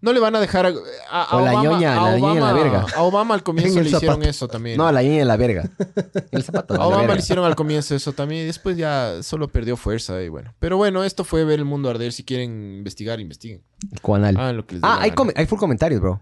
No 0.00 0.12
le 0.12 0.20
van 0.20 0.36
a 0.36 0.40
dejar 0.40 0.64
a, 0.66 0.68
a- 1.10 1.24
a 1.24 1.36
O 1.36 1.44
la 1.44 1.52
Obama, 1.52 1.62
ñoña, 1.70 1.92
a 1.92 2.10
la 2.12 2.18
ñoña 2.18 2.32
en 2.34 2.40
la 2.40 2.52
Obama- 2.52 2.62
verga. 2.62 2.86
A 2.94 3.02
Obama 3.02 3.34
al 3.34 3.42
comienzo 3.42 3.72
En 3.72 3.78
el 3.78 3.84
le 3.90 3.96
hicieron 3.96 4.14
zapato. 4.16 4.30
eso 4.30 4.46
también. 4.48 4.76
No, 4.76 4.92
la 4.92 5.02
niña 5.02 5.22
en 5.22 5.28
la 5.28 5.36
verga. 5.36 5.68
El 6.30 6.42
zapato. 6.44 6.74
de 6.74 6.80
A 6.80 6.86
Obama 6.86 7.14
le 7.14 7.18
hicieron 7.20 7.44
al 7.44 7.56
comienzo 7.56 7.94
eso 7.96 8.12
también. 8.12 8.42
Y 8.42 8.46
después 8.46 8.76
ya 8.76 9.22
solo 9.22 9.48
perdió 9.48 9.76
fuerza 9.76 10.22
y 10.22 10.28
bueno. 10.28 10.54
Pero 10.60 10.76
bueno, 10.76 11.02
esto 11.02 11.24
fue 11.24 11.42
ver 11.44 11.58
el 11.58 11.64
mundo 11.64 11.90
arder. 11.90 12.12
Si 12.12 12.22
quieren 12.22 12.76
investigar, 12.78 13.18
investiguen. 13.18 13.62
El 13.92 14.00
cuanal. 14.00 14.36
Ah, 14.38 14.52
lo 14.52 14.64
que 14.66 14.76
les 14.76 14.84
Ah, 14.84 14.98
hay, 15.00 15.10
com- 15.10 15.30
hay 15.34 15.46
full 15.46 15.58
comentarios, 15.58 16.00
bro. 16.00 16.20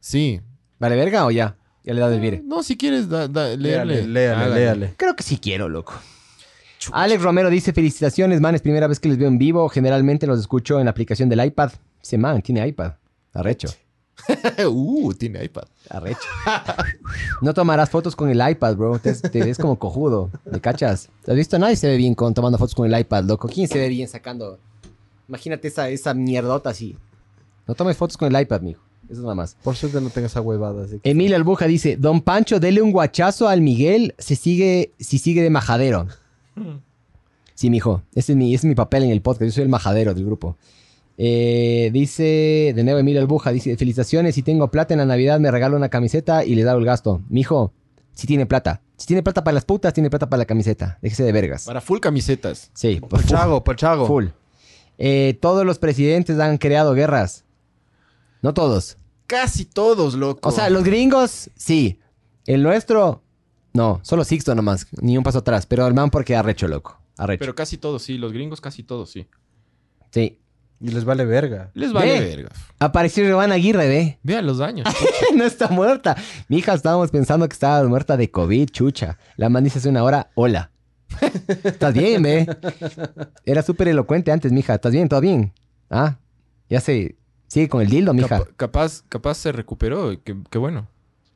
Sí. 0.00 0.40
¿Vale 0.78 0.94
verga 0.96 1.24
o 1.24 1.30
ya? 1.30 1.56
Ya 1.82 1.94
le 1.94 2.00
da 2.00 2.10
del 2.10 2.20
vire. 2.20 2.42
No, 2.44 2.62
si 2.62 2.76
quieres, 2.76 3.08
da- 3.08 3.26
da- 3.28 3.56
leerle. 3.56 4.06
Léale, 4.06 4.06
léale, 4.06 4.54
léale. 4.54 4.94
Creo 4.98 5.16
que 5.16 5.22
sí 5.22 5.38
quiero, 5.38 5.68
loco. 5.70 5.94
Alex 6.92 7.22
Romero 7.22 7.48
dice, 7.48 7.72
felicitaciones, 7.72 8.42
man, 8.42 8.54
es 8.54 8.60
primera 8.60 8.86
vez 8.86 9.00
que 9.00 9.08
les 9.08 9.16
veo 9.16 9.28
en 9.28 9.38
vivo. 9.38 9.66
Generalmente 9.70 10.26
los 10.26 10.38
escucho 10.40 10.78
en 10.78 10.84
la 10.84 10.90
aplicación 10.90 11.30
del 11.30 11.42
iPad. 11.42 11.72
Dice, 12.02 12.18
man, 12.18 12.42
tiene 12.42 12.66
iPad. 12.68 12.92
Arrecho. 13.34 13.68
uh, 14.68 15.12
tiene 15.14 15.44
iPad. 15.44 15.64
Arrecho. 15.90 16.20
No 17.42 17.52
tomarás 17.52 17.90
fotos 17.90 18.14
con 18.16 18.30
el 18.30 18.40
iPad, 18.48 18.76
bro. 18.76 18.98
Te, 18.98 19.12
te 19.12 19.42
ves 19.44 19.58
como 19.58 19.78
cojudo. 19.78 20.30
¿Me 20.50 20.60
cachas? 20.60 21.10
¿Has 21.26 21.34
visto? 21.34 21.58
Nadie 21.58 21.76
se 21.76 21.88
ve 21.88 21.96
bien 21.96 22.14
con, 22.14 22.32
tomando 22.32 22.56
fotos 22.56 22.74
con 22.74 22.90
el 22.92 22.98
iPad, 22.98 23.24
loco. 23.24 23.48
¿Quién 23.48 23.68
se 23.68 23.78
ve 23.78 23.88
bien 23.88 24.08
sacando? 24.08 24.58
Imagínate 25.28 25.68
esa, 25.68 25.88
esa 25.88 26.14
mierdota 26.14 26.70
así. 26.70 26.96
No 27.66 27.74
tomes 27.74 27.96
fotos 27.96 28.16
con 28.16 28.34
el 28.34 28.40
iPad, 28.40 28.60
mijo. 28.60 28.80
Eso 29.04 29.14
es 29.14 29.18
nada 29.20 29.34
más. 29.34 29.56
Por 29.62 29.74
suerte 29.76 30.00
no 30.00 30.08
tengo 30.10 30.26
esa 30.28 30.40
huevada. 30.40 30.84
Así 30.84 30.98
que- 31.00 31.10
Emil 31.10 31.34
Albuja 31.34 31.66
dice, 31.66 31.96
Don 31.96 32.20
Pancho, 32.22 32.60
dele 32.60 32.80
un 32.80 32.92
guachazo 32.92 33.48
al 33.48 33.60
Miguel 33.60 34.14
se 34.18 34.36
sigue, 34.36 34.92
si 34.98 35.18
sigue 35.18 35.42
de 35.42 35.50
majadero. 35.50 36.06
Sí, 37.54 37.68
mijo. 37.70 38.02
Ese 38.14 38.32
es 38.32 38.38
mi, 38.38 38.54
ese 38.54 38.66
es 38.66 38.68
mi 38.68 38.74
papel 38.74 39.02
en 39.04 39.10
el 39.10 39.20
podcast. 39.22 39.46
Yo 39.50 39.52
soy 39.52 39.62
el 39.64 39.68
majadero 39.68 40.14
del 40.14 40.24
grupo. 40.24 40.56
Eh, 41.16 41.90
dice, 41.92 42.72
de 42.74 42.84
nuevo 42.84 42.98
Emil 42.98 43.18
Albuja, 43.18 43.52
dice, 43.52 43.76
felicitaciones, 43.76 44.34
si 44.34 44.42
tengo 44.42 44.70
plata 44.70 44.94
en 44.94 44.98
la 44.98 45.06
Navidad 45.06 45.38
me 45.38 45.50
regalo 45.50 45.76
una 45.76 45.88
camiseta 45.88 46.44
y 46.44 46.54
le 46.54 46.64
da 46.64 46.72
el 46.72 46.84
gasto. 46.84 47.22
Mijo, 47.28 47.72
si 48.12 48.26
tiene 48.26 48.46
plata. 48.46 48.82
Si 48.96 49.06
tiene 49.06 49.22
plata 49.22 49.42
para 49.42 49.54
las 49.54 49.64
putas, 49.64 49.92
tiene 49.92 50.10
plata 50.10 50.28
para 50.28 50.38
la 50.38 50.44
camiseta. 50.44 50.98
Déjese 51.02 51.24
de 51.24 51.32
vergas. 51.32 51.64
Para 51.64 51.80
full 51.80 51.98
camisetas. 51.98 52.70
Sí, 52.74 53.00
por 53.00 53.20
full. 53.20 53.30
Pachago, 53.30 53.64
pachago. 53.64 54.06
full. 54.06 54.26
Eh, 54.98 55.36
todos 55.40 55.66
los 55.66 55.78
presidentes 55.78 56.38
han 56.38 56.58
creado 56.58 56.94
guerras. 56.94 57.44
No 58.42 58.54
todos. 58.54 58.96
Casi 59.26 59.64
todos, 59.64 60.14
loco. 60.14 60.48
O 60.48 60.52
sea, 60.52 60.70
los 60.70 60.84
gringos, 60.84 61.50
sí. 61.56 61.98
El 62.46 62.62
nuestro, 62.62 63.22
no. 63.72 64.00
Solo 64.02 64.22
Sixto 64.24 64.54
nomás. 64.54 64.86
Ni 65.00 65.16
un 65.18 65.24
paso 65.24 65.38
atrás. 65.38 65.66
Pero 65.66 65.86
el 65.86 65.94
man 65.94 66.10
porque 66.10 66.36
arrecho, 66.36 66.68
loco. 66.68 67.00
Arrecho. 67.16 67.40
Pero 67.40 67.54
casi 67.54 67.78
todos, 67.78 68.02
sí. 68.02 68.18
Los 68.18 68.32
gringos 68.32 68.60
casi 68.60 68.82
todos, 68.82 69.10
sí. 69.10 69.26
Sí. 70.10 70.38
Y 70.80 70.88
les 70.88 71.04
vale 71.04 71.24
verga. 71.24 71.70
Les 71.74 71.92
vale 71.92 72.20
Ve. 72.20 72.26
verga. 72.36 72.48
Apareció 72.78 73.24
Giovanna 73.24 73.54
Aguirre, 73.54 73.88
ve. 73.88 74.18
Vean 74.22 74.44
los 74.46 74.58
daños. 74.58 74.86
no 75.34 75.44
está 75.44 75.68
muerta. 75.68 76.16
Mi 76.48 76.58
hija 76.58 76.74
estábamos 76.74 77.10
pensando 77.10 77.48
que 77.48 77.52
estaba 77.54 77.86
muerta 77.88 78.16
de 78.16 78.30
COVID, 78.30 78.68
chucha. 78.70 79.18
La 79.36 79.48
man 79.48 79.64
dice 79.64 79.78
hace 79.78 79.88
una 79.88 80.02
hora, 80.02 80.30
hola. 80.34 80.70
¿Estás 81.64 81.94
bien, 81.94 82.22
ve? 82.22 82.46
Era 83.44 83.62
súper 83.62 83.88
elocuente 83.88 84.32
antes, 84.32 84.52
mija. 84.52 84.74
¿Estás 84.74 84.92
bien? 84.92 85.08
¿Todo 85.08 85.20
bien? 85.20 85.52
Ah, 85.90 86.18
ya 86.68 86.80
se... 86.80 87.16
Sigue 87.46 87.68
con 87.68 87.82
el 87.82 87.88
dildo, 87.88 88.12
mija. 88.14 88.38
Capa- 88.40 88.50
capaz, 88.56 89.02
capaz 89.08 89.34
se 89.34 89.52
recuperó. 89.52 90.10
Qué, 90.24 90.36
qué 90.50 90.58
bueno. 90.58 90.88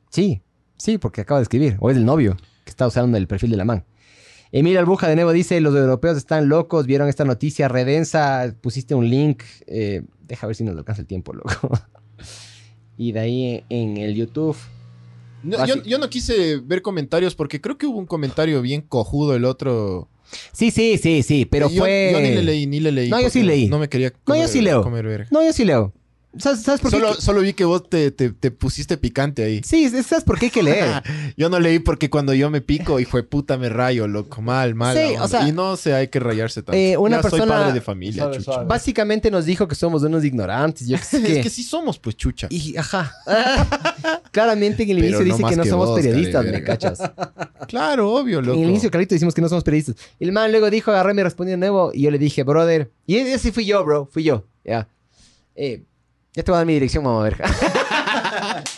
Sí, 0.09 0.41
sí, 0.77 0.97
porque 0.97 1.21
acaba 1.21 1.39
de 1.39 1.43
escribir. 1.43 1.77
O 1.79 1.89
es 1.89 1.95
el 1.97 2.03
novio 2.03 2.35
que 2.65 2.69
está 2.69 2.85
usando 2.87 3.17
el 3.17 3.25
perfil 3.27 3.51
de 3.51 3.57
la 3.57 3.63
man. 3.63 3.85
Emilio 4.51 4.79
Albuja 4.79 5.07
de 5.07 5.15
nuevo 5.15 5.31
dice, 5.31 5.59
los 5.61 5.75
europeos 5.75 6.17
están 6.17 6.49
locos, 6.49 6.85
vieron 6.87 7.07
esta 7.07 7.23
noticia 7.25 7.67
redensa, 7.67 8.55
pusiste 8.61 8.95
un 8.95 9.09
link. 9.09 9.43
eh, 9.67 10.01
deja 10.27 10.47
ver 10.47 10.55
si 10.55 10.63
nos 10.63 10.75
alcanza 10.77 11.01
el 11.01 11.07
tiempo, 11.07 11.33
loco. 11.33 11.51
y 12.97 13.11
de 13.11 13.19
ahí 13.19 13.63
en 13.69 13.97
el 13.97 14.15
YouTube. 14.15 14.55
No, 15.43 15.57
Así- 15.57 15.69
yo, 15.75 15.83
yo 15.83 15.97
no 15.99 16.09
quise 16.09 16.57
ver 16.57 16.81
comentarios 16.81 17.35
porque 17.35 17.61
creo 17.61 17.77
que 17.77 17.85
hubo 17.85 17.97
un 17.97 18.05
comentario 18.05 18.61
bien 18.61 18.81
cojudo 18.81 19.35
el 19.35 19.45
otro. 19.45 20.09
Sí, 20.51 20.69
sí, 20.69 20.97
sí, 20.97 21.23
sí, 21.23 21.45
pero 21.45 21.69
yo, 21.69 21.79
fue... 21.79 22.09
Yo 22.13 22.19
ni 22.19 22.29
le 22.35 22.43
leí, 22.43 22.67
ni 22.67 22.79
le 22.79 22.91
leí. 22.91 23.09
No, 23.09 23.19
yo 23.19 23.29
sí 23.29 23.41
leí. 23.41 23.67
No 23.67 23.79
me 23.79 23.89
quería 23.89 24.09
No, 24.09 24.35
yo 24.35 24.41
comer- 24.41 24.47
sí 24.47 24.61
leo. 24.61 24.83
comer. 24.83 25.27
No, 25.31 25.43
yo 25.43 25.53
sí 25.53 25.65
leo. 25.65 25.93
¿Sabes, 26.37 26.61
sabes 26.61 26.79
por 26.79 26.91
qué? 26.91 26.97
Solo, 26.99 27.13
solo 27.15 27.41
vi 27.41 27.53
que 27.53 27.65
vos 27.65 27.89
te, 27.89 28.11
te- 28.11 28.29
te 28.29 28.51
pusiste 28.51 28.97
picante 28.97 29.43
ahí. 29.43 29.61
Sí, 29.63 29.89
¿sabes 30.03 30.23
por 30.23 30.37
qué 30.37 30.45
hay 30.45 30.51
que 30.51 30.61
leer? 30.61 31.01
Yo 31.37 31.49
no 31.49 31.59
leí 31.59 31.79
porque 31.79 32.11
cuando 32.11 32.35
yo 32.35 32.51
me 32.51 32.61
pico, 32.61 32.99
hijo 32.99 33.17
de 33.17 33.23
puta, 33.23 33.57
me 33.57 33.67
rayo, 33.67 34.07
loco. 34.07 34.39
Mal, 34.41 34.75
mal. 34.75 34.95
Sí, 34.95 35.15
o 35.19 35.27
sea, 35.27 35.47
y 35.47 35.51
no 35.51 35.75
se 35.75 35.93
hay 35.95 36.07
que 36.09 36.19
rayarse 36.19 36.61
tanto. 36.61 36.73
eh, 36.77 36.95
una 36.97 37.15
Ya 37.17 37.21
soy 37.23 37.31
persona- 37.31 37.53
padre 37.55 37.73
de 37.73 37.81
familia, 37.81 38.29
chucha. 38.29 38.63
Básicamente 38.63 39.31
nos 39.31 39.45
dijo 39.45 39.67
que 39.67 39.73
somos 39.73 40.03
unos 40.03 40.23
ignorantes. 40.23 40.87
Yo 40.87 40.97
sé. 41.01 41.37
Es 41.39 41.43
que 41.43 41.49
sí 41.49 41.63
somos, 41.63 41.97
pues, 41.97 42.15
chucha. 42.15 42.45
Y, 42.51 42.77
ajá. 42.77 43.11
Claramente 44.31 44.83
en 44.83 44.91
el 44.91 44.99
inicio 44.99 45.19
dice 45.23 45.43
que 45.43 45.55
no 45.55 45.63
que 45.63 45.69
somos 45.69 45.87
vos, 45.89 45.99
periodistas, 45.99 46.45
¿me 46.45 46.63
cachas? 46.63 46.99
Claro, 47.67 48.13
obvio, 48.13 48.41
loco. 48.41 48.55
En 48.57 48.63
el 48.65 48.69
inicio, 48.69 48.91
clarito, 48.91 49.15
decimos 49.15 49.33
que 49.33 49.41
no 49.41 49.49
somos 49.49 49.63
periodistas. 49.63 49.95
Y 50.19 50.25
el 50.25 50.31
man 50.31 50.51
luego 50.51 50.69
dijo, 50.69 50.91
agarré, 50.91 51.13
me 51.15 51.23
respondió 51.23 51.53
de 51.53 51.57
nuevo. 51.57 51.91
Y 51.93 52.03
yo 52.03 52.11
le 52.11 52.19
dije, 52.19 52.43
brother. 52.43 52.91
Y 53.07 53.15
ese 53.17 53.51
fui 53.51 53.65
yo, 53.65 53.83
bro. 53.83 54.07
Fui 54.11 54.23
yo. 54.23 54.45
Ya. 54.63 54.87
Eh, 55.55 55.83
ya 56.33 56.43
te 56.43 56.51
voy 56.51 56.55
a 56.55 56.59
dar 56.59 56.65
mi 56.67 56.73
dirección, 56.73 57.03
vamos 57.03 57.21
a 57.21 57.23
ver. 57.23 57.37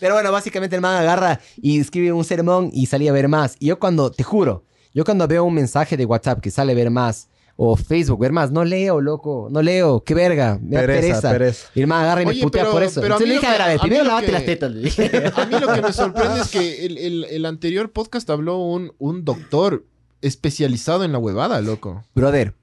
Pero 0.00 0.14
bueno, 0.14 0.32
básicamente 0.32 0.74
el 0.76 0.82
man 0.82 0.96
agarra 0.96 1.40
y 1.60 1.78
escribe 1.80 2.12
un 2.12 2.24
sermón 2.24 2.70
y 2.72 2.86
salía 2.86 3.10
a 3.10 3.14
ver 3.14 3.28
más. 3.28 3.56
Y 3.58 3.66
yo 3.66 3.78
cuando, 3.78 4.10
te 4.10 4.22
juro, 4.22 4.64
yo 4.94 5.04
cuando 5.04 5.28
veo 5.28 5.44
un 5.44 5.54
mensaje 5.54 5.96
de 5.96 6.06
WhatsApp 6.06 6.40
que 6.40 6.50
sale 6.50 6.72
a 6.72 6.74
ver 6.74 6.90
más, 6.90 7.28
o 7.62 7.76
Facebook, 7.76 8.18
ver 8.20 8.32
más, 8.32 8.50
no 8.50 8.64
leo, 8.64 9.02
loco, 9.02 9.48
no 9.50 9.60
leo, 9.60 10.02
qué 10.02 10.14
verga, 10.14 10.58
me 10.62 10.78
Pereza, 10.78 11.00
pereza. 11.20 11.30
pereza. 11.30 11.66
Y 11.74 11.80
el 11.82 11.86
man 11.86 12.02
agarra 12.04 12.22
y 12.22 12.26
me 12.26 12.34
putea 12.36 12.62
pero- 12.62 12.72
por 12.72 12.82
eso. 12.82 13.02
pero 13.02 13.16
Entonces 13.16 13.28
le 13.28 13.34
dije, 13.34 13.46
a 13.46 13.50
ver, 13.50 13.58
que- 13.58 13.62
a 13.62 13.66
ver, 13.68 13.72
a 13.80 13.82
mí 13.82 13.88
primero 13.90 14.04
lávate 14.06 14.26
que- 14.26 14.32
las 14.32 14.44
tetas. 14.46 14.70
le 14.72 14.80
dije. 14.80 15.10
A 15.36 15.44
mí 15.46 15.60
lo 15.60 15.74
que 15.74 15.82
me 15.82 15.92
sorprende 15.92 16.40
es 16.40 16.48
que 16.48 16.86
el, 16.86 16.96
el- 16.96 17.24
el 17.24 17.44
anterior 17.44 17.92
podcast 17.92 18.30
habló 18.30 18.56
un, 18.56 18.92
un 18.98 19.26
doctor 19.26 19.84
especializado 20.22 21.04
en 21.04 21.12
la 21.12 21.18
huevada, 21.18 21.60
loco. 21.60 22.02
Brother, 22.14 22.54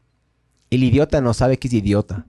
el 0.72 0.84
idiota 0.84 1.22
no 1.22 1.36
sabe 1.36 1.58
que 1.58 1.68
es 1.68 1.74
idiota. 1.76 2.26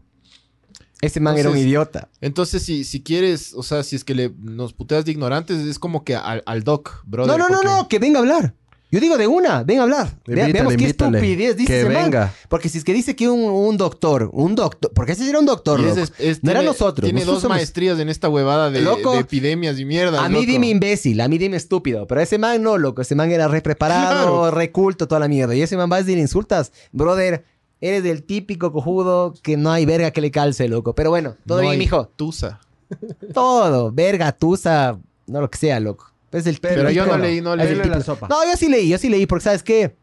Ese 1.01 1.21
man 1.21 1.39
era 1.39 1.51
un 1.51 1.57
idiota. 1.59 2.09
Entonces, 2.21 2.63
si, 2.63 2.83
si 2.85 3.03
quieres, 3.03 3.55
o 3.55 3.63
sea, 3.63 3.83
si 3.85 3.95
es 3.97 4.05
que 4.05 4.15
le, 4.15 4.33
nos 4.41 4.73
puteas 4.73 5.05
de 5.05 5.13
ignorantes, 5.13 5.59
es 5.67 5.79
como 5.79 6.03
que 6.05 6.17
al, 6.17 6.43
al 6.47 6.65
doc, 6.65 7.03
brother. 7.05 7.39
No, 7.39 7.39
no, 7.39 7.49
no, 7.49 7.57
porque- 7.63 7.69
no, 7.69 7.89
que 7.89 7.99
venga 7.99 8.19
a 8.19 8.23
hablar. 8.23 8.55
Yo 8.91 9.01
digo 9.01 9.19
de 9.19 9.27
una, 9.27 9.65
venga 9.65 9.83
a 9.83 9.85
hablar. 9.85 10.19
Invítale, 10.27 10.53
veamos 10.55 10.75
qué 10.77 10.83
invítale. 10.85 11.19
estupidez 11.19 11.57
dice 11.59 11.67
Que 11.73 11.81
ese 11.83 11.91
man. 11.91 12.05
venga. 12.05 12.35
Porque 12.49 12.71
si 12.71 12.79
es 12.79 12.85
que 12.85 12.95
dice 12.95 13.15
que 13.15 13.29
un, 13.29 13.41
un 13.43 13.77
doctor, 13.77 14.31
un 14.33 14.55
doctor, 14.55 14.91
porque 14.95 15.13
ese 15.13 15.29
era 15.29 15.39
un 15.39 15.45
doctor, 15.45 15.79
es- 15.81 16.11
es- 16.19 16.43
No 16.43 16.51
era 16.53 16.61
tiene- 16.61 16.73
nosotros, 16.73 17.05
Tiene 17.05 17.21
nosotros 17.21 17.35
dos 17.37 17.43
somos- 17.43 17.57
maestrías 17.59 17.99
en 17.99 18.09
esta 18.09 18.31
huevada 18.31 18.71
de, 18.71 18.81
Loco. 18.81 19.13
de 19.13 19.19
epidemias 19.19 19.79
y 19.79 19.85
mierda. 19.85 20.25
A 20.25 20.29
mí 20.31 20.37
loco. 20.37 20.47
dime 20.47 20.69
imbécil, 20.71 21.21
a 21.21 21.29
mí 21.29 21.37
dime 21.37 21.59
estúpido, 21.59 22.07
pero 22.07 22.23
ese 22.23 22.39
man 22.39 22.63
no, 22.63 22.79
loco. 22.79 23.03
Ese 23.03 23.15
man 23.15 23.31
era 23.31 23.47
re 23.47 23.61
preparado, 23.61 24.41
Claro. 24.41 24.51
re 24.53 24.73
culto, 24.73 25.07
toda 25.07 25.19
la 25.21 25.29
mierda. 25.29 25.55
Y 25.55 25.61
ese 25.61 25.77
man 25.77 25.91
va 25.93 25.97
a 25.97 26.03
decir 26.03 26.17
insultas. 26.17 26.73
Brother, 26.91 27.45
eres 27.81 28.03
del 28.03 28.25
típico 28.25 28.73
cojudo 28.73 29.35
que 29.43 29.57
no 29.57 29.71
hay 29.71 29.85
verga 29.87 30.11
que 30.11 30.21
le 30.21 30.31
calce, 30.31 30.69
loco. 30.69 30.95
Pero 30.95 31.11
bueno, 31.11 31.37
todo 31.47 31.59
No 31.63 31.69
bien, 31.69 31.79
mijo. 31.79 32.09
Tusa. 32.17 32.61
Todo, 33.35 33.93
verga, 33.93 34.33
tusa, 34.33 34.99
no 35.27 35.41
lo 35.41 35.51
que 35.51 35.59
sea, 35.59 35.79
loco. 35.81 36.11
Es 36.33 36.47
el 36.47 36.59
Pero 36.61 36.91
yo 36.91 37.05
típico- 37.05 37.17
no 37.17 37.23
leí, 37.23 37.41
no 37.41 37.57
leí. 37.57 37.75
La 37.75 38.01
sopa. 38.03 38.29
No, 38.29 38.45
yo 38.45 38.57
sí 38.57 38.69
leí, 38.69 38.89
yo 38.89 38.99
sí 38.99 39.09
leí, 39.09 39.27
porque 39.27 39.45
¿sabes 39.45 39.63
qué? 39.63 39.97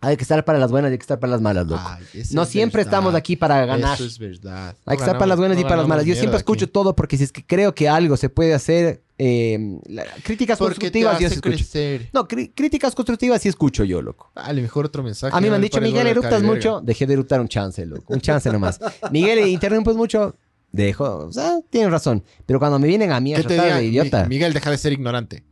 Hay 0.00 0.16
que 0.16 0.22
estar 0.22 0.44
para 0.44 0.58
las 0.58 0.70
buenas 0.70 0.90
y 0.90 0.92
hay 0.92 0.98
que 0.98 1.02
estar 1.02 1.18
para 1.18 1.32
las 1.32 1.40
malas, 1.40 1.66
loco. 1.66 1.82
Ay, 1.84 2.04
no 2.32 2.42
es 2.42 2.48
siempre 2.48 2.80
verdad. 2.80 2.92
estamos 2.94 3.14
aquí 3.14 3.34
para 3.36 3.64
ganar. 3.66 3.94
Eso 3.94 4.04
es 4.04 4.18
verdad. 4.18 4.76
Hay 4.84 4.96
que 4.96 5.02
estar 5.02 5.16
para 5.16 5.26
las 5.26 5.38
buenas 5.38 5.58
y 5.58 5.62
para 5.62 5.76
las 5.76 5.88
malas. 5.88 6.04
Yo 6.04 6.14
siempre 6.14 6.36
escucho 6.38 6.66
aquí. 6.66 6.72
todo 6.72 6.94
porque 6.94 7.16
si 7.16 7.24
es 7.24 7.32
que 7.32 7.44
creo 7.44 7.74
que 7.74 7.88
algo 7.88 8.16
se 8.16 8.28
puede 8.28 8.52
hacer, 8.54 9.02
eh, 9.18 9.78
la- 9.86 10.04
críticas 10.22 10.58
Porque 10.58 10.74
constructivas 10.74 11.18
yo 11.18 11.28
sí 11.28 11.34
escucho. 11.36 11.56
crecer. 11.56 12.10
No, 12.12 12.28
crí- 12.28 12.52
críticas 12.54 12.94
constructivas 12.94 13.40
sí 13.40 13.48
escucho 13.48 13.84
yo, 13.84 14.02
loco. 14.02 14.30
Dale, 14.34 14.60
mejor 14.60 14.84
otro 14.86 15.02
mensaje. 15.02 15.34
A 15.36 15.40
mí 15.40 15.48
me 15.48 15.56
han 15.56 15.62
dicho, 15.62 15.80
Miguel, 15.80 16.06
de 16.14 16.40
mucho. 16.42 16.80
Dejé 16.82 17.06
de 17.06 17.14
eruptar 17.14 17.40
un 17.40 17.48
chance, 17.48 17.84
loco. 17.86 18.12
Un 18.12 18.20
chance 18.20 18.50
nomás. 18.52 18.78
Miguel, 19.10 19.46
interrumpes 19.48 19.96
mucho. 19.96 20.36
Dejo. 20.72 21.04
O 21.26 21.32
sea, 21.32 21.58
tienen 21.70 21.90
razón. 21.90 22.22
Pero 22.44 22.58
cuando 22.58 22.78
me 22.78 22.86
vienen 22.86 23.10
a 23.12 23.18
mí 23.20 23.32
a 23.32 23.38
¿Qué 23.38 23.44
te 23.44 23.56
tratar 23.56 23.78
de 23.78 23.86
idiota, 23.86 24.22
Mi- 24.24 24.28
Miguel, 24.30 24.52
deja 24.52 24.70
de 24.70 24.76
ser 24.78 24.92
ignorante. 24.92 25.42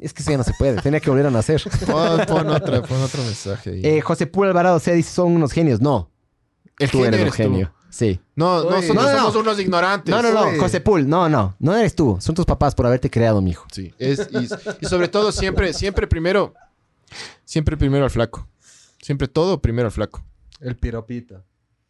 Es 0.00 0.12
que 0.12 0.22
eso 0.22 0.30
ya 0.30 0.36
no 0.38 0.44
se 0.44 0.52
puede. 0.58 0.80
Tenía 0.80 1.00
que 1.00 1.10
volver 1.10 1.26
a 1.26 1.30
nacer. 1.30 1.62
Pon, 1.86 2.20
pon 2.26 2.48
otra, 2.50 2.82
pon 2.82 3.00
otro 3.02 3.22
mensaje 3.22 3.70
ahí. 3.70 3.80
Eh, 3.84 4.00
José 4.00 4.26
Púa 4.26 4.46
Alvarado, 4.48 4.76
o 4.76 4.80
sea, 4.80 4.94
dice, 4.94 5.10
son 5.12 5.32
unos 5.32 5.52
genios. 5.52 5.80
No, 5.80 6.10
El 6.78 6.90
tú 6.90 6.98
genio 6.98 7.08
eres 7.08 7.20
un 7.20 7.22
eres 7.26 7.36
tú. 7.36 7.42
genio. 7.42 7.72
Sí. 7.90 8.20
No, 8.36 8.64
No, 8.64 8.82
somos 8.82 9.34
unos 9.36 9.58
ignorantes. 9.58 10.14
No, 10.14 10.20
no, 10.22 10.30
no. 10.30 10.60
José 10.60 10.80
Pul, 10.80 11.08
no, 11.08 11.28
no, 11.28 11.56
no 11.58 11.74
eres 11.74 11.94
tú, 11.94 12.18
son 12.20 12.34
tus 12.34 12.44
papás 12.44 12.74
por 12.74 12.86
haberte 12.86 13.08
creado, 13.10 13.40
mijo. 13.40 13.66
Sí, 13.72 13.94
es, 13.98 14.28
y, 14.30 14.48
y 14.84 14.86
sobre 14.86 15.08
todo 15.08 15.32
siempre, 15.32 15.72
siempre 15.72 16.06
primero, 16.06 16.54
siempre 17.44 17.76
primero 17.76 18.04
al 18.04 18.10
flaco. 18.10 18.46
Siempre 19.00 19.26
todo 19.26 19.62
primero 19.62 19.86
al 19.86 19.92
flaco. 19.92 20.22
El 20.60 20.76
piropito. 20.76 21.42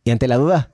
Y 0.05 0.11
ante 0.11 0.29
la 0.29 0.37
duda, 0.37 0.73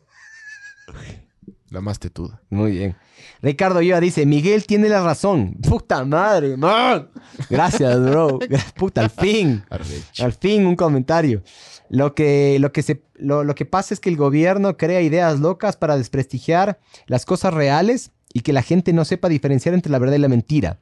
La 1.71 1.81
más 1.81 1.99
tetuda. 1.99 2.41
muy 2.51 2.73
bien. 2.73 2.97
Ricardo 3.43 3.81
Yoa 3.83 4.01
dice, 4.01 4.27
Miguel 4.27 4.65
tiene 4.67 4.89
la 4.89 5.03
razón. 5.03 5.55
Puta 5.69 6.05
madre, 6.05 6.57
man. 6.57 7.09
Gracias, 7.51 8.01
bro. 8.01 8.39
Puta, 8.77 9.03
al 9.03 9.11
fin. 9.11 9.63
Arrecho. 9.71 10.25
Al 10.25 10.33
fin 10.33 10.67
un 10.67 10.77
comentario. 10.77 11.43
Lo 11.91 12.15
que, 12.15 12.57
lo, 12.61 12.73
que 12.73 12.83
se, 12.83 13.03
lo, 13.15 13.45
lo 13.45 13.55
que 13.55 13.67
pasa 13.67 13.93
es 13.95 14.01
que 14.01 14.09
el 14.09 14.17
gobierno 14.17 14.77
crea 14.77 15.01
ideas 15.03 15.39
locas 15.41 15.77
para 15.77 15.97
desprestigiar 15.97 16.79
las 17.07 17.25
cosas 17.27 17.53
reales 17.55 18.11
y 18.33 18.41
que 18.41 18.53
la 18.53 18.63
gente 18.63 18.93
no 18.93 19.05
sepa 19.05 19.29
diferenciar 19.29 19.75
entre 19.75 19.93
la 19.93 19.99
verdad 19.99 20.17
y 20.17 20.21
la 20.21 20.29
mentira. 20.29 20.81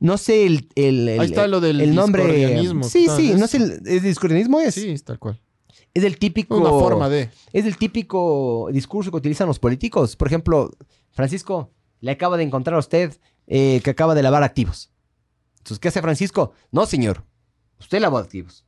No 0.00 0.16
sé 0.16 0.46
el, 0.46 0.68
el, 0.76 1.08
el- 1.08 1.20
Ahí 1.20 1.26
está 1.26 1.48
lo 1.48 1.60
del 1.60 1.80
el 1.80 1.94
nombre. 1.94 2.56
Sí, 2.84 3.08
sí, 3.16 3.34
no 3.36 3.48
sé, 3.48 3.56
el, 3.56 3.82
el 3.84 4.00
discordianismo 4.00 4.60
es. 4.60 4.74
Sí, 4.74 4.90
es 4.90 5.02
tal 5.04 5.18
cual. 5.18 5.40
Es 5.94 6.04
el 6.04 6.18
típico. 6.18 6.56
Una 6.56 6.70
forma 6.70 7.08
de. 7.08 7.30
Es 7.52 7.64
el 7.64 7.76
típico 7.76 8.68
discurso 8.72 9.10
que 9.10 9.16
utilizan 9.16 9.48
los 9.48 9.58
políticos. 9.58 10.16
Por 10.16 10.28
ejemplo, 10.28 10.70
Francisco 11.10 11.70
le 12.00 12.12
acaba 12.12 12.36
de 12.36 12.44
encontrar 12.44 12.76
a 12.76 12.80
usted 12.80 13.18
eh, 13.46 13.80
que 13.82 13.90
acaba 13.90 14.14
de 14.14 14.22
lavar 14.22 14.42
activos. 14.42 14.90
Entonces, 15.58 15.78
¿qué 15.78 15.88
hace 15.88 16.02
Francisco? 16.02 16.52
No, 16.70 16.86
señor. 16.86 17.24
Usted 17.80 18.00
lavó 18.00 18.18
activos. 18.18 18.64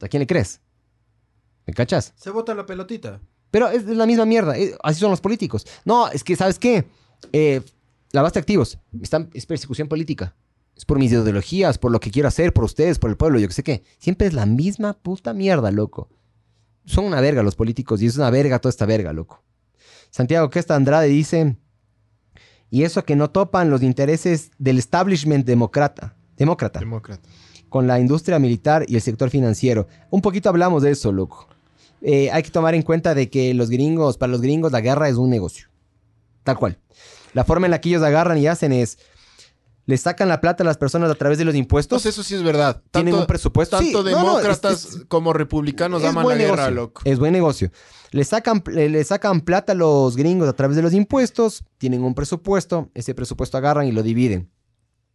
¿A 0.00 0.08
quién 0.08 0.20
le 0.20 0.26
crees? 0.26 0.60
¿Me 1.66 1.74
cachas? 1.74 2.12
Se 2.16 2.30
bota 2.30 2.54
la 2.54 2.66
pelotita. 2.66 3.20
Pero 3.50 3.68
es 3.68 3.84
la 3.86 4.06
misma 4.06 4.24
mierda. 4.24 4.54
Así 4.82 5.00
son 5.00 5.10
los 5.10 5.20
políticos. 5.20 5.66
No, 5.84 6.08
es 6.08 6.22
que, 6.22 6.36
¿sabes 6.36 6.58
qué? 6.58 6.86
Eh, 7.32 7.62
lavaste 8.12 8.38
activos. 8.38 8.78
Están, 9.00 9.30
es 9.32 9.46
persecución 9.46 9.88
política. 9.88 10.34
Es 10.76 10.84
por 10.84 10.98
mis 10.98 11.10
ideologías, 11.12 11.78
por 11.78 11.90
lo 11.90 12.00
que 12.00 12.10
quiero 12.10 12.28
hacer, 12.28 12.52
por 12.52 12.64
ustedes, 12.64 12.98
por 12.98 13.10
el 13.10 13.16
pueblo, 13.16 13.38
yo 13.38 13.48
que 13.48 13.54
sé 13.54 13.62
qué. 13.62 13.82
Siempre 13.98 14.26
es 14.26 14.34
la 14.34 14.44
misma 14.46 14.92
puta 14.92 15.32
mierda, 15.32 15.70
loco. 15.70 16.10
Son 16.84 17.04
una 17.04 17.20
verga 17.20 17.42
los 17.42 17.56
políticos 17.56 18.02
y 18.02 18.06
es 18.06 18.16
una 18.16 18.30
verga 18.30 18.58
toda 18.58 18.70
esta 18.70 18.86
verga, 18.86 19.12
loco. 19.12 19.42
Santiago 20.10 20.50
Questa 20.50 20.74
Andrade 20.76 21.08
dice, 21.08 21.56
y 22.70 22.82
eso 22.84 23.04
que 23.04 23.16
no 23.16 23.30
topan 23.30 23.70
los 23.70 23.82
intereses 23.82 24.50
del 24.58 24.78
establishment 24.78 25.46
demócrata, 25.46 26.14
demócrata, 26.36 26.80
Demócrata. 26.80 27.28
con 27.68 27.86
la 27.86 27.98
industria 27.98 28.38
militar 28.38 28.84
y 28.86 28.94
el 28.96 29.02
sector 29.02 29.30
financiero. 29.30 29.88
Un 30.10 30.20
poquito 30.20 30.48
hablamos 30.48 30.82
de 30.82 30.90
eso, 30.90 31.10
loco. 31.10 31.48
Eh, 32.02 32.30
hay 32.30 32.42
que 32.42 32.50
tomar 32.50 32.74
en 32.74 32.82
cuenta 32.82 33.14
de 33.14 33.30
que 33.30 33.54
los 33.54 33.70
gringos, 33.70 34.18
para 34.18 34.30
los 34.30 34.42
gringos 34.42 34.72
la 34.72 34.80
guerra 34.82 35.08
es 35.08 35.16
un 35.16 35.30
negocio. 35.30 35.68
Tal 36.44 36.56
cual. 36.58 36.78
La 37.32 37.44
forma 37.44 37.66
en 37.66 37.70
la 37.72 37.80
que 37.80 37.88
ellos 37.88 38.02
agarran 38.02 38.38
y 38.38 38.46
hacen 38.46 38.72
es, 38.72 38.98
les 39.86 40.00
sacan 40.00 40.28
la 40.28 40.40
plata 40.40 40.62
a 40.62 40.66
las 40.66 40.76
personas 40.76 41.10
a 41.10 41.14
través 41.14 41.38
de 41.38 41.44
los 41.44 41.54
impuestos. 41.54 41.96
Entonces 42.04 42.14
eso 42.18 42.22
sí 42.28 42.34
es 42.34 42.42
verdad. 42.42 42.82
tienen 42.90 43.12
Tanto, 43.12 43.20
un 43.22 43.26
presupuesto. 43.26 43.76
tanto 43.78 43.86
Sí, 44.04 44.10
no, 44.10 44.18
no, 44.22 44.26
demócratas 44.36 44.84
es- 44.84 44.94
es- 44.96 45.04
como 45.08 45.32
republicanos 45.32 46.02
aman 46.04 46.26
la 46.28 46.34
guerra, 46.34 46.56
negocio. 46.56 46.70
loco. 46.74 47.02
Es 47.04 47.18
buen 47.18 47.32
negocio. 47.32 47.70
Le 48.10 48.24
sacan, 48.24 48.62
le, 48.66 48.88
le 48.88 49.04
sacan 49.04 49.40
plata 49.40 49.72
a 49.72 49.74
los 49.76 50.16
gringos 50.16 50.48
a 50.48 50.52
través 50.54 50.76
de 50.76 50.82
los 50.82 50.92
impuestos, 50.92 51.64
tienen 51.78 52.02
un 52.02 52.14
presupuesto, 52.14 52.90
ese 52.94 53.14
presupuesto 53.14 53.56
agarran 53.58 53.86
y 53.86 53.92
lo 53.92 54.02
dividen. 54.02 54.50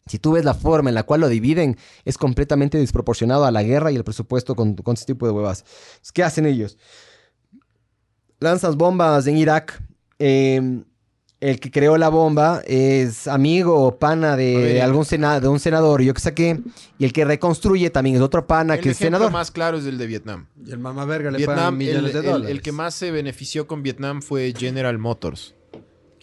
Si 0.07 0.17
tú 0.19 0.31
ves 0.31 0.43
la 0.45 0.53
forma 0.55 0.89
en 0.89 0.95
la 0.95 1.03
cual 1.03 1.21
lo 1.21 1.27
dividen, 1.29 1.77
es 2.05 2.17
completamente 2.17 2.77
desproporcionado 2.77 3.45
a 3.45 3.51
la 3.51 3.63
guerra 3.63 3.91
y 3.91 3.95
el 3.97 4.03
presupuesto 4.03 4.55
con, 4.55 4.75
con 4.75 4.93
este 4.95 5.05
tipo 5.13 5.25
de 5.27 5.31
huevas. 5.31 5.63
¿Qué 6.13 6.23
hacen 6.23 6.45
ellos? 6.45 6.77
lanzas 8.39 8.75
bombas 8.75 9.27
en 9.27 9.37
Irak. 9.37 9.83
Eh, 10.19 10.83
el 11.41 11.59
que 11.59 11.71
creó 11.71 11.97
la 11.97 12.07
bomba 12.09 12.61
es 12.65 13.27
amigo 13.27 13.83
o 13.83 13.97
pana 13.99 14.37
de, 14.37 14.77
el- 14.77 14.81
algún 14.81 15.03
sena- 15.05 15.39
de 15.39 15.47
un 15.49 15.59
senador, 15.59 16.01
yo 16.01 16.13
que 16.13 16.21
saqué. 16.21 16.59
Y 16.99 17.03
el 17.05 17.11
que 17.11 17.25
reconstruye 17.25 17.89
también 17.89 18.15
es 18.15 18.21
otro 18.21 18.47
pana 18.47 18.75
el 18.75 18.81
que 18.81 18.91
es 18.91 18.97
senador. 18.97 19.31
más 19.31 19.51
claro 19.51 19.77
es 19.77 19.85
el 19.85 19.97
de 19.97 20.05
Vietnam. 20.07 20.45
Y 20.65 20.71
el 20.71 20.79
mamá 20.79 21.03
verga 21.05 21.31
le 21.31 21.37
Vietnam, 21.39 21.57
pagan 21.57 21.73
el, 21.73 21.77
millones 21.79 22.13
de 22.13 22.19
el- 22.19 22.25
dólares. 22.25 22.51
el 22.51 22.61
que 22.61 22.71
más 22.71 22.93
se 22.93 23.11
benefició 23.11 23.67
con 23.67 23.81
Vietnam 23.83 24.21
fue 24.21 24.53
General 24.57 24.97
Motors. 24.97 25.55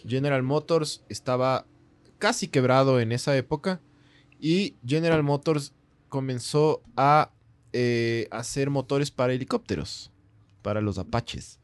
General 0.07 0.43
Motors 0.43 1.03
estaba 1.09 1.67
casi 2.19 2.49
quebrado 2.49 3.01
en 3.01 3.13
esa 3.13 3.37
época 3.37 3.81
y 4.41 4.77
General 4.87 5.23
Motors 5.23 5.73
comenzó 6.09 6.81
a 6.97 7.31
eh, 7.73 8.29
hacer 8.31 8.71
motores 8.71 9.11
para 9.11 9.33
helicópteros, 9.35 10.11
para 10.63 10.81
los 10.81 10.97
Apaches. 10.99 11.59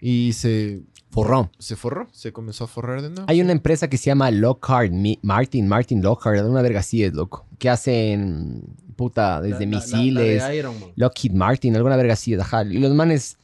Y 0.00 0.34
se, 0.34 0.82
Forró. 1.14 1.50
se 1.58 1.76
forró, 1.76 2.08
se 2.12 2.32
comenzó 2.32 2.64
a 2.64 2.66
forrar 2.66 3.00
de 3.02 3.08
nuevo. 3.10 3.24
Hay 3.28 3.40
una 3.40 3.52
empresa 3.52 3.88
que 3.88 3.96
se 3.96 4.06
llama 4.06 4.30
Lockhart, 4.30 4.90
Mi- 4.90 5.18
Martin, 5.22 5.68
Martin 5.68 6.02
Lockhart, 6.02 6.44
una 6.44 6.60
verga 6.60 6.80
así 6.80 7.04
es, 7.04 7.14
loco. 7.14 7.46
Que 7.58 7.70
hacen, 7.70 8.62
puta, 8.96 9.36
La- 9.36 9.40
desde 9.42 9.64
la- 9.66 9.70
la- 9.72 9.78
la 9.78 9.84
misiles, 9.84 10.48
de 10.48 10.56
Iron 10.56 10.80
Man. 10.80 10.90
Lockheed 10.96 11.32
Martin, 11.32 11.76
alguna 11.76 11.96
verga 11.96 12.14
así, 12.14 12.34
ajá. 12.34 12.64
Y 12.64 12.78
los 12.78 12.92
manes 12.94 13.36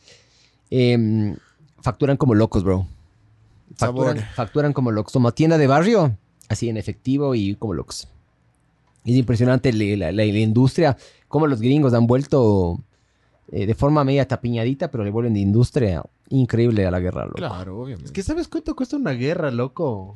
em, 0.71 1.37
facturan 1.81 2.17
como 2.17 2.35
locos, 2.35 2.63
bro. 2.65 2.87
Facturan, 3.77 4.17
Sabor. 4.19 4.35
facturan 4.35 4.73
como 4.73 4.91
locos. 4.91 5.13
Como 5.13 5.33
tienda 5.33 5.57
de 5.59 5.67
barrio, 5.67 6.17
así 6.49 6.69
en 6.69 6.77
efectivo 6.77 7.35
y 7.35 7.55
como 7.55 7.75
locos. 7.75 8.09
Es 9.05 9.15
impresionante 9.17 9.73
la, 9.73 9.85
la- 9.97 10.13
la- 10.13 10.25
la 10.25 10.39
industria, 10.39 10.97
cómo 11.29 11.47
los 11.47 11.61
gringos 11.61 11.95
han 11.95 12.07
vuelto 12.07 12.81
eh, 13.53 13.67
de 13.67 13.75
forma 13.75 14.05
media 14.05 14.27
tapiñadita, 14.29 14.91
pero 14.91 15.05
le 15.05 15.11
vuelven 15.11 15.35
de 15.35 15.41
industria 15.41 16.03
increíble 16.29 16.87
a 16.87 16.91
la 16.91 17.01
guerra, 17.01 17.25
loco. 17.25 17.37
Claro, 17.37 17.79
obviamente. 17.81 18.07
Es 18.07 18.13
que 18.13 18.23
¿sabes 18.23 18.49
cuánto 18.49 18.75
cuesta 18.77 18.97
una 18.97 19.13
guerra, 19.13 19.51
loco? 19.51 20.15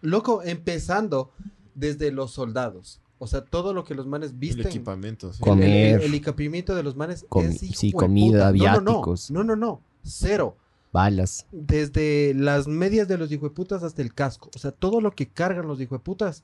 Loco, 0.00 0.42
empezando 0.42 1.30
desde 1.74 2.10
los 2.12 2.32
soldados. 2.32 3.00
O 3.18 3.26
sea, 3.28 3.44
todo 3.44 3.72
lo 3.72 3.84
que 3.84 3.94
los 3.94 4.06
manes 4.06 4.30
el 4.30 4.36
visten. 4.36 4.66
equipamiento. 4.66 5.32
sí. 5.32 5.40
Con- 5.40 5.62
El, 5.62 5.70
el- 5.70 6.00
el 6.02 6.14
equipamiento 6.14 6.74
de 6.74 6.82
los 6.82 6.96
manes 6.96 7.24
Comi- 7.28 7.50
es 7.50 7.58
sí, 7.78 7.92
comida, 7.92 8.50
puta. 8.50 8.72
No, 8.74 8.80
no, 8.80 8.90
viáticos. 8.90 9.30
No, 9.30 9.44
no, 9.44 9.54
no, 9.54 9.66
no. 9.66 9.80
Cero. 10.02 10.56
Balas. 10.92 11.46
Desde 11.52 12.34
las 12.34 12.66
medias 12.66 13.06
de 13.08 13.16
los 13.18 13.30
hijueputas 13.30 13.82
hasta 13.84 14.02
el 14.02 14.12
casco. 14.12 14.50
O 14.54 14.58
sea, 14.58 14.72
todo 14.72 15.00
lo 15.00 15.12
que 15.12 15.28
cargan 15.28 15.68
los 15.68 15.80
hijueputas 15.80 16.42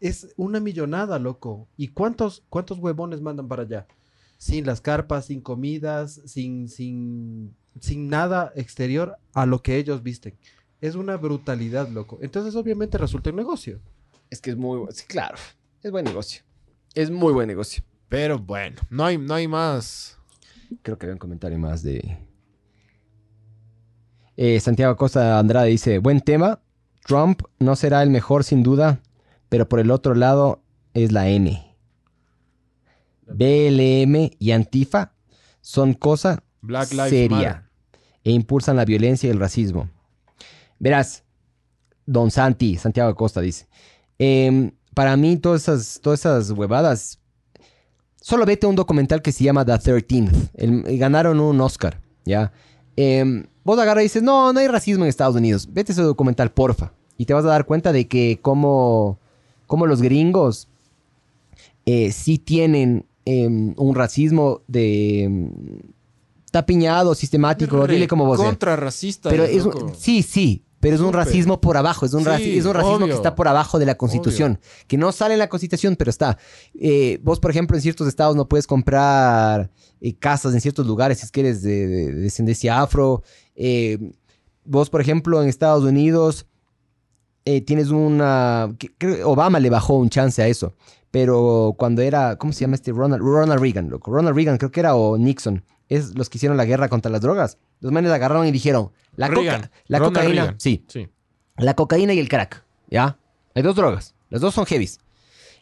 es 0.00 0.28
una 0.36 0.60
millonada, 0.60 1.18
loco. 1.18 1.66
¿Y 1.76 1.88
cuántos, 1.88 2.42
cuántos 2.50 2.78
huevones 2.78 3.20
mandan 3.22 3.48
para 3.48 3.62
allá? 3.62 3.86
Sin 4.38 4.66
las 4.66 4.80
carpas, 4.80 5.26
sin 5.26 5.40
comidas, 5.40 6.20
sin, 6.26 6.68
sin, 6.68 7.56
sin 7.80 8.08
nada 8.08 8.52
exterior 8.54 9.16
a 9.32 9.46
lo 9.46 9.62
que 9.62 9.76
ellos 9.76 10.02
visten. 10.02 10.34
Es 10.80 10.94
una 10.94 11.16
brutalidad, 11.16 11.88
loco. 11.88 12.18
Entonces, 12.20 12.54
obviamente, 12.54 12.98
resulta 12.98 13.30
un 13.30 13.36
negocio. 13.36 13.80
Es 14.30 14.40
que 14.40 14.50
es 14.50 14.56
muy... 14.56 14.86
Sí, 14.92 15.04
claro. 15.06 15.36
Es 15.82 15.90
buen 15.90 16.04
negocio. 16.04 16.42
Es 16.94 17.10
muy 17.10 17.32
buen 17.32 17.48
negocio. 17.48 17.82
Pero 18.08 18.38
bueno, 18.38 18.80
no 18.90 19.04
hay, 19.04 19.18
no 19.18 19.34
hay 19.34 19.48
más. 19.48 20.18
Creo 20.82 20.98
que 20.98 21.06
había 21.06 21.14
un 21.14 21.18
comentario 21.18 21.58
más 21.58 21.82
de... 21.82 22.18
Eh, 24.36 24.60
Santiago 24.60 24.96
Costa 24.96 25.38
Andrade 25.38 25.70
dice, 25.70 25.98
buen 25.98 26.20
tema. 26.20 26.60
Trump 27.06 27.42
no 27.58 27.76
será 27.76 28.02
el 28.02 28.10
mejor 28.10 28.44
sin 28.44 28.62
duda, 28.62 29.00
pero 29.48 29.68
por 29.68 29.80
el 29.80 29.90
otro 29.90 30.14
lado 30.14 30.62
es 30.92 31.12
la 31.12 31.28
N. 31.28 31.75
BLM 33.26 34.30
y 34.38 34.50
Antifa 34.52 35.12
son 35.60 35.94
cosa 35.94 36.42
Black 36.62 36.90
Lives 36.92 37.10
seria 37.10 37.36
Matter. 37.36 37.62
e 38.24 38.30
impulsan 38.32 38.76
la 38.76 38.84
violencia 38.84 39.26
y 39.26 39.30
el 39.30 39.40
racismo. 39.40 39.88
Verás, 40.78 41.24
Don 42.06 42.30
Santi, 42.30 42.76
Santiago 42.76 43.14
Costa 43.14 43.40
dice, 43.40 43.66
em, 44.18 44.70
para 44.94 45.16
mí 45.16 45.36
todas 45.38 45.62
esas, 45.62 46.00
todas 46.02 46.20
esas 46.20 46.50
huevadas, 46.52 47.18
solo 48.20 48.44
vete 48.46 48.66
a 48.66 48.68
un 48.68 48.76
documental 48.76 49.22
que 49.22 49.32
se 49.32 49.44
llama 49.44 49.64
The 49.64 49.72
13th, 49.78 50.50
El- 50.54 50.98
ganaron 50.98 51.40
un 51.40 51.60
Oscar, 51.60 52.00
¿ya? 52.24 52.52
Em, 52.96 53.46
vos 53.64 53.78
agarras 53.78 54.02
y 54.02 54.04
dices, 54.06 54.22
no, 54.22 54.52
no 54.52 54.60
hay 54.60 54.68
racismo 54.68 55.04
en 55.04 55.08
Estados 55.08 55.36
Unidos, 55.36 55.68
vete 55.72 55.92
a 55.92 55.94
ese 55.94 56.02
documental, 56.02 56.50
porfa, 56.52 56.92
y 57.18 57.24
te 57.26 57.34
vas 57.34 57.44
a 57.44 57.48
dar 57.48 57.66
cuenta 57.66 57.92
de 57.92 58.06
que 58.06 58.38
como, 58.40 59.18
como 59.66 59.86
los 59.86 60.00
gringos 60.02 60.68
eh, 61.86 62.10
sí 62.12 62.38
tienen 62.38 63.04
em, 63.26 63.74
un 63.76 63.94
racismo 63.94 64.62
de... 64.66 65.24
em, 65.24 65.50
tapiñado, 66.50 67.14
sistemático, 67.14 67.86
dile 67.86 68.08
como 68.08 68.24
vos. 68.24 68.38
Contra 68.40 68.76
racista. 68.76 69.28
Pero 69.28 69.44
es 69.44 69.64
un- 69.66 69.94
sí, 69.94 70.22
sí, 70.22 70.64
pero 70.80 70.94
es 70.94 71.02
un 71.02 71.12
racismo 71.12 71.60
por 71.60 71.76
abajo, 71.76 72.06
es 72.06 72.14
un, 72.14 72.20
Sí, 72.22 72.26
raci- 72.30 72.58
es 72.58 72.64
un 72.64 72.72
racismo 72.72 72.96
obvio. 72.96 73.06
que 73.08 73.12
está 73.14 73.34
por 73.34 73.48
abajo 73.48 73.78
de 73.78 73.84
la 73.86 73.96
constitución, 73.96 74.58
que 74.86 74.96
no 74.96 75.12
sale 75.12 75.34
en 75.34 75.40
la 75.40 75.48
constitución, 75.48 75.96
pero 75.96 76.08
está. 76.10 76.38
Eh, 76.78 77.18
vos, 77.22 77.40
por 77.40 77.50
ejemplo, 77.50 77.76
en 77.76 77.82
ciertos 77.82 78.08
estados 78.08 78.36
no 78.36 78.48
puedes 78.48 78.66
comprar 78.66 79.70
eh, 80.00 80.14
casas 80.14 80.54
en 80.54 80.60
ciertos 80.62 80.86
lugares 80.86 81.18
si 81.18 81.24
es 81.26 81.32
que 81.32 81.40
eres 81.40 81.62
de, 81.62 81.86
de- 81.88 82.12
de 82.12 82.20
descendencia 82.20 82.80
afro. 82.80 83.22
Eh, 83.54 84.12
vos, 84.64 84.88
por 84.88 85.00
ejemplo, 85.02 85.42
en 85.42 85.48
Estados 85.48 85.84
Unidos 85.84 86.46
tienes 87.64 87.90
una... 87.90 88.74
Obama 89.24 89.60
le 89.60 89.70
bajó 89.70 89.94
un 89.98 90.10
chance 90.10 90.42
a 90.42 90.48
eso, 90.48 90.74
pero 91.10 91.74
cuando 91.78 92.02
era... 92.02 92.36
¿Cómo 92.36 92.52
se 92.52 92.60
llama 92.60 92.74
este? 92.74 92.92
Ronald, 92.92 93.22
Ronald 93.22 93.60
Reagan, 93.60 93.88
loco. 93.88 94.10
Ronald 94.12 94.36
Reagan 94.36 94.58
creo 94.58 94.70
que 94.70 94.80
era 94.80 94.94
o 94.94 95.16
Nixon. 95.18 95.64
Es 95.88 96.14
los 96.16 96.28
que 96.28 96.38
hicieron 96.38 96.56
la 96.56 96.64
guerra 96.64 96.88
contra 96.88 97.10
las 97.10 97.20
drogas. 97.20 97.58
Los 97.80 97.92
manes 97.92 98.10
agarraron 98.10 98.46
y 98.46 98.50
dijeron, 98.52 98.90
la, 99.14 99.28
coca- 99.28 99.70
la 99.86 99.98
Ronald 99.98 100.14
cocaína, 100.16 100.42
Reagan. 100.42 100.60
sí, 100.60 100.84
Sí. 100.88 101.08
la 101.56 101.74
cocaína 101.74 102.12
y 102.12 102.18
el 102.18 102.28
crack, 102.28 102.64
¿ya? 102.90 103.18
Hay 103.54 103.62
dos 103.62 103.76
drogas, 103.76 104.14
las 104.28 104.40
dos 104.40 104.52
son 104.54 104.66
heavies. 104.66 104.98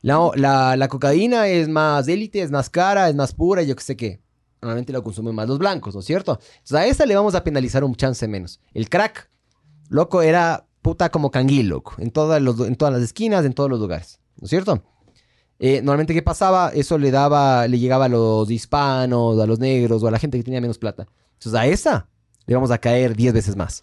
La, 0.02 0.30
la, 0.34 0.76
la 0.76 0.88
cocaína 0.88 1.46
es 1.48 1.68
más 1.68 2.08
élite, 2.08 2.40
es 2.42 2.50
más 2.50 2.68
cara, 2.70 3.08
es 3.08 3.14
más 3.14 3.32
pura, 3.34 3.62
yo 3.62 3.76
qué 3.76 3.82
sé 3.82 3.96
qué. 3.96 4.20
Normalmente 4.60 4.92
la 4.92 5.02
consumen 5.02 5.34
más 5.34 5.46
los 5.46 5.58
blancos, 5.58 5.94
¿no 5.94 6.00
es 6.00 6.06
cierto? 6.06 6.38
Entonces 6.54 6.74
a 6.76 6.86
esa 6.86 7.06
le 7.06 7.14
vamos 7.16 7.34
a 7.34 7.44
penalizar 7.44 7.84
un 7.84 7.94
chance 7.94 8.26
menos. 8.26 8.60
El 8.72 8.88
crack, 8.88 9.28
loco, 9.90 10.22
era 10.22 10.66
puta 10.82 11.10
como 11.10 11.30
canguil, 11.30 11.68
loco. 11.68 11.94
En 11.98 12.10
todas, 12.10 12.40
los, 12.40 12.58
en 12.60 12.76
todas 12.76 12.94
las 12.94 13.02
esquinas, 13.02 13.44
en 13.44 13.52
todos 13.52 13.68
los 13.70 13.78
lugares, 13.78 14.20
¿no 14.40 14.44
es 14.46 14.50
cierto? 14.50 14.82
Eh, 15.66 15.80
normalmente, 15.80 16.12
¿qué 16.12 16.20
pasaba? 16.20 16.72
Eso 16.74 16.98
le 16.98 17.10
daba, 17.10 17.66
le 17.68 17.78
llegaba 17.78 18.04
a 18.04 18.08
los 18.10 18.50
hispanos, 18.50 19.40
a 19.40 19.46
los 19.46 19.58
negros 19.58 20.02
o 20.02 20.08
a 20.08 20.10
la 20.10 20.18
gente 20.18 20.36
que 20.36 20.44
tenía 20.44 20.60
menos 20.60 20.76
plata. 20.76 21.06
Entonces, 21.38 21.54
a 21.58 21.66
esa 21.66 22.06
le 22.44 22.54
vamos 22.54 22.70
a 22.70 22.76
caer 22.76 23.16
10 23.16 23.32
veces 23.32 23.56
más. 23.56 23.82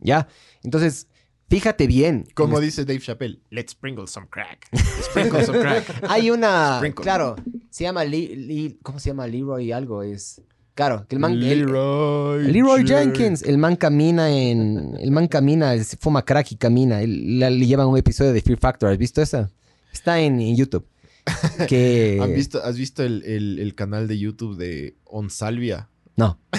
¿Ya? 0.00 0.26
Entonces, 0.64 1.06
fíjate 1.48 1.86
bien. 1.86 2.26
Como 2.34 2.58
En 2.58 2.64
dice 2.64 2.84
Dave 2.84 2.98
Chappelle, 2.98 3.40
let's 3.50 3.70
sprinkle 3.70 4.08
some 4.08 4.26
crack. 4.28 4.66
Sprinkle 5.10 5.44
some 5.46 5.60
crack. 5.60 5.84
hay 6.08 6.28
una. 6.32 6.78
Sprinkle. 6.78 7.04
Claro, 7.04 7.36
se 7.70 7.84
llama. 7.84 8.02
Lee- 8.04 8.34
Lee- 8.34 8.78
¿Cómo 8.82 8.98
se 8.98 9.10
llama? 9.10 9.28
Leroy 9.28 9.70
algo. 9.70 10.02
Es. 10.02 10.42
Claro, 10.74 11.06
que 11.06 11.14
el 11.14 11.20
man. 11.20 11.34
el- 11.34 11.38
Leroy, 11.66 12.50
Leroy 12.50 12.84
Jenkins. 12.84 13.42
El 13.42 13.58
man 13.58 13.76
camina 13.76 14.28
en. 14.28 14.96
El 14.98 15.12
man 15.12 15.28
camina, 15.28 15.74
fuma 16.00 16.24
crack 16.24 16.50
y 16.50 16.56
camina. 16.56 16.98
La- 17.06 17.48
le 17.50 17.64
llevan 17.64 17.86
un 17.86 17.96
episodio 17.96 18.32
de 18.32 18.40
Fear 18.42 18.58
Factor. 18.58 18.90
¿Has 18.90 18.98
visto 18.98 19.22
esa? 19.22 19.48
Está 19.92 20.18
en, 20.18 20.40
en 20.40 20.56
YouTube. 20.56 20.84
Que. 21.68 22.18
¿Han 22.22 22.34
visto, 22.34 22.62
¿Has 22.64 22.76
visto 22.76 23.02
el, 23.02 23.22
el- 23.24 23.58
el 23.58 23.74
canal 23.74 24.08
de 24.08 24.18
YouTube 24.18 24.56
de 24.56 24.96
On 25.04 25.30
Salvia? 25.30 25.88
No. 26.16 26.38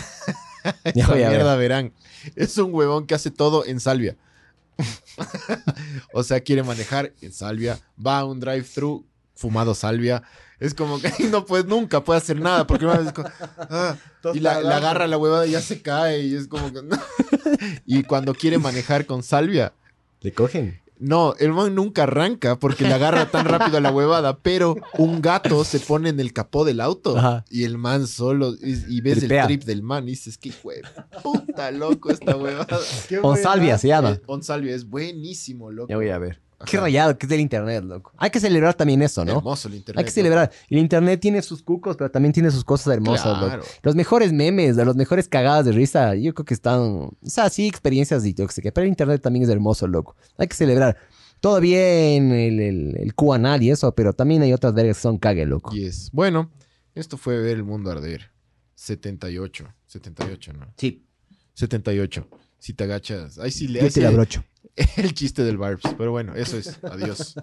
Ya 0.95 1.03
Esa 1.03 1.11
voy 1.11 1.23
a 1.23 1.27
ver. 1.27 1.37
mierda 1.37 1.55
verán. 1.57 1.93
Es 2.37 2.57
un 2.57 2.73
huevón 2.73 3.05
que 3.05 3.15
hace 3.15 3.31
todo 3.31 3.65
en 3.65 3.81
salvia. 3.81 4.15
o 6.13 6.23
sea, 6.23 6.39
quiere 6.39 6.63
manejar 6.63 7.13
en 7.21 7.33
salvia, 7.33 7.79
va 8.03 8.19
a 8.19 8.25
un 8.25 8.39
drive-thru 8.39 9.05
fumado 9.35 9.75
salvia. 9.75 10.23
Es 10.61 10.73
como 10.73 11.01
que 11.01 11.11
no 11.29 11.45
puede, 11.45 11.65
nunca 11.65 12.01
puede 12.03 12.19
hacer 12.19 12.39
nada 12.39 12.65
porque 12.65 12.85
como, 13.13 13.29
ah, 13.57 13.97
y 14.33 14.39
la, 14.39 14.61
la 14.61 14.77
agarra 14.77 15.07
la 15.07 15.17
huevada 15.17 15.45
y 15.45 15.51
ya 15.51 15.59
se 15.61 15.81
cae 15.81 16.21
y 16.21 16.35
es 16.35 16.47
como 16.47 16.71
que 16.71 16.79
y 17.85 18.03
cuando 18.03 18.33
quiere 18.33 18.57
manejar 18.57 19.05
con 19.05 19.21
salvia, 19.21 19.73
Le 20.21 20.31
cogen. 20.31 20.79
No, 20.99 21.35
el 21.39 21.51
man 21.53 21.75
nunca 21.75 22.03
arranca 22.03 22.57
porque 22.59 22.83
le 22.85 22.93
agarra 22.93 23.29
tan 23.29 23.45
rápido 23.45 23.77
a 23.77 23.81
la 23.81 23.91
huevada, 23.91 24.37
pero 24.37 24.75
un 24.97 25.21
gato 25.21 25.63
se 25.63 25.79
pone 25.79 26.09
en 26.09 26.19
el 26.19 26.33
capó 26.33 26.63
del 26.65 26.79
auto 26.79 27.17
Ajá. 27.17 27.45
y 27.49 27.63
el 27.65 27.77
man 27.77 28.07
solo, 28.07 28.53
y, 28.61 28.95
y 28.97 29.01
ves 29.01 29.19
Tripea. 29.19 29.41
el 29.41 29.47
trip 29.47 29.63
del 29.63 29.83
man 29.83 30.03
y 30.07 30.11
dices, 30.11 30.37
qué 30.37 30.51
huevo, 30.63 30.87
puta 31.21 31.71
loco 31.71 32.09
esta 32.11 32.35
huevada. 32.35 32.79
On 33.21 33.37
Salvia 33.37 33.77
se 33.77 33.89
llama. 33.89 34.11
Eh, 34.11 34.21
On 34.27 34.41
Salvia 34.43 34.73
es 34.75 34.87
buenísimo, 34.89 35.71
loco. 35.71 35.89
Ya 35.89 35.95
voy 35.97 36.09
a 36.09 36.17
ver. 36.17 36.39
Ajá. 36.63 36.71
Qué 36.71 36.79
rayado 36.79 37.17
que 37.17 37.25
es 37.25 37.29
del 37.29 37.41
internet, 37.41 37.83
loco. 37.83 38.11
Hay 38.17 38.29
que 38.29 38.39
celebrar 38.39 38.73
también 38.73 39.01
eso, 39.01 39.23
¿no? 39.25 39.37
Hermoso 39.37 39.67
el 39.67 39.75
internet. 39.75 39.99
Hay 39.99 40.05
que 40.05 40.11
celebrar. 40.11 40.51
El 40.69 40.77
internet 40.77 41.19
tiene 41.19 41.41
sus 41.41 41.61
cucos, 41.61 41.97
pero 41.97 42.09
también 42.09 42.33
tiene 42.33 42.51
sus 42.51 42.63
cosas 42.63 42.93
hermosas, 42.93 43.39
loco. 43.41 43.65
Los 43.81 43.95
mejores 43.95 44.33
memes, 44.33 44.77
los 44.77 44.95
mejores 44.95 45.27
cagadas 45.27 45.65
de 45.65 45.73
risa, 45.73 46.15
yo 46.15 46.33
creo 46.33 46.45
que 46.45 46.53
están. 46.53 46.79
O 46.79 47.17
sea, 47.23 47.49
sí, 47.49 47.67
experiencias 47.67 48.25
y 48.25 48.33
yo 48.33 48.47
qué 48.47 48.53
sé 48.53 48.61
qué. 48.61 48.71
Pero 48.71 48.85
el 48.85 48.89
internet 48.89 49.21
también 49.21 49.43
es 49.43 49.49
hermoso, 49.49 49.87
loco. 49.87 50.15
Hay 50.37 50.47
que 50.47 50.55
celebrar. 50.55 50.97
Todo 51.39 51.59
bien, 51.59 52.31
el, 52.31 52.59
el, 52.61 52.97
el 52.97 53.15
Q-anal 53.15 53.61
y 53.61 53.69
eso, 53.69 53.93
pero 53.93 54.13
también 54.13 54.41
hay 54.43 54.53
otras 54.53 54.73
vergas 54.73 54.95
que 54.95 55.01
son 55.01 55.17
cague, 55.17 55.45
loco. 55.45 55.75
Y 55.75 55.85
es, 55.85 56.09
bueno, 56.13 56.49
esto 56.95 57.17
fue 57.17 57.37
ver 57.39 57.57
el 57.57 57.63
mundo 57.65 57.91
arder. 57.91 58.31
78, 58.75 59.65
78, 59.87 60.53
¿no? 60.53 60.73
Sí. 60.77 61.05
78. 61.53 62.27
Si 62.59 62.73
te 62.73 62.85
agachas. 62.85 63.39
Ahí 63.39 63.51
sí 63.51 63.67
le 63.67 63.79
el. 63.79 63.85
Ahí 63.85 63.91
sí 63.91 64.01
abrocho. 64.77 64.93
el 64.97 65.13
chiste 65.13 65.43
del 65.43 65.57
Barbs. 65.57 65.83
Pero 65.97 66.11
bueno, 66.11 66.35
eso 66.35 66.57
es. 66.57 66.83
Adiós. 66.83 67.35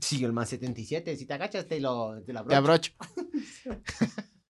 Sí, 0.00 0.24
el 0.24 0.32
más 0.32 0.48
77. 0.48 1.16
Si 1.16 1.26
te 1.26 1.34
agachas, 1.34 1.66
te 1.66 1.80
lo, 1.80 2.22
te 2.22 2.32
lo 2.32 2.44
Te 2.44 2.54
abrocho. 2.54 2.92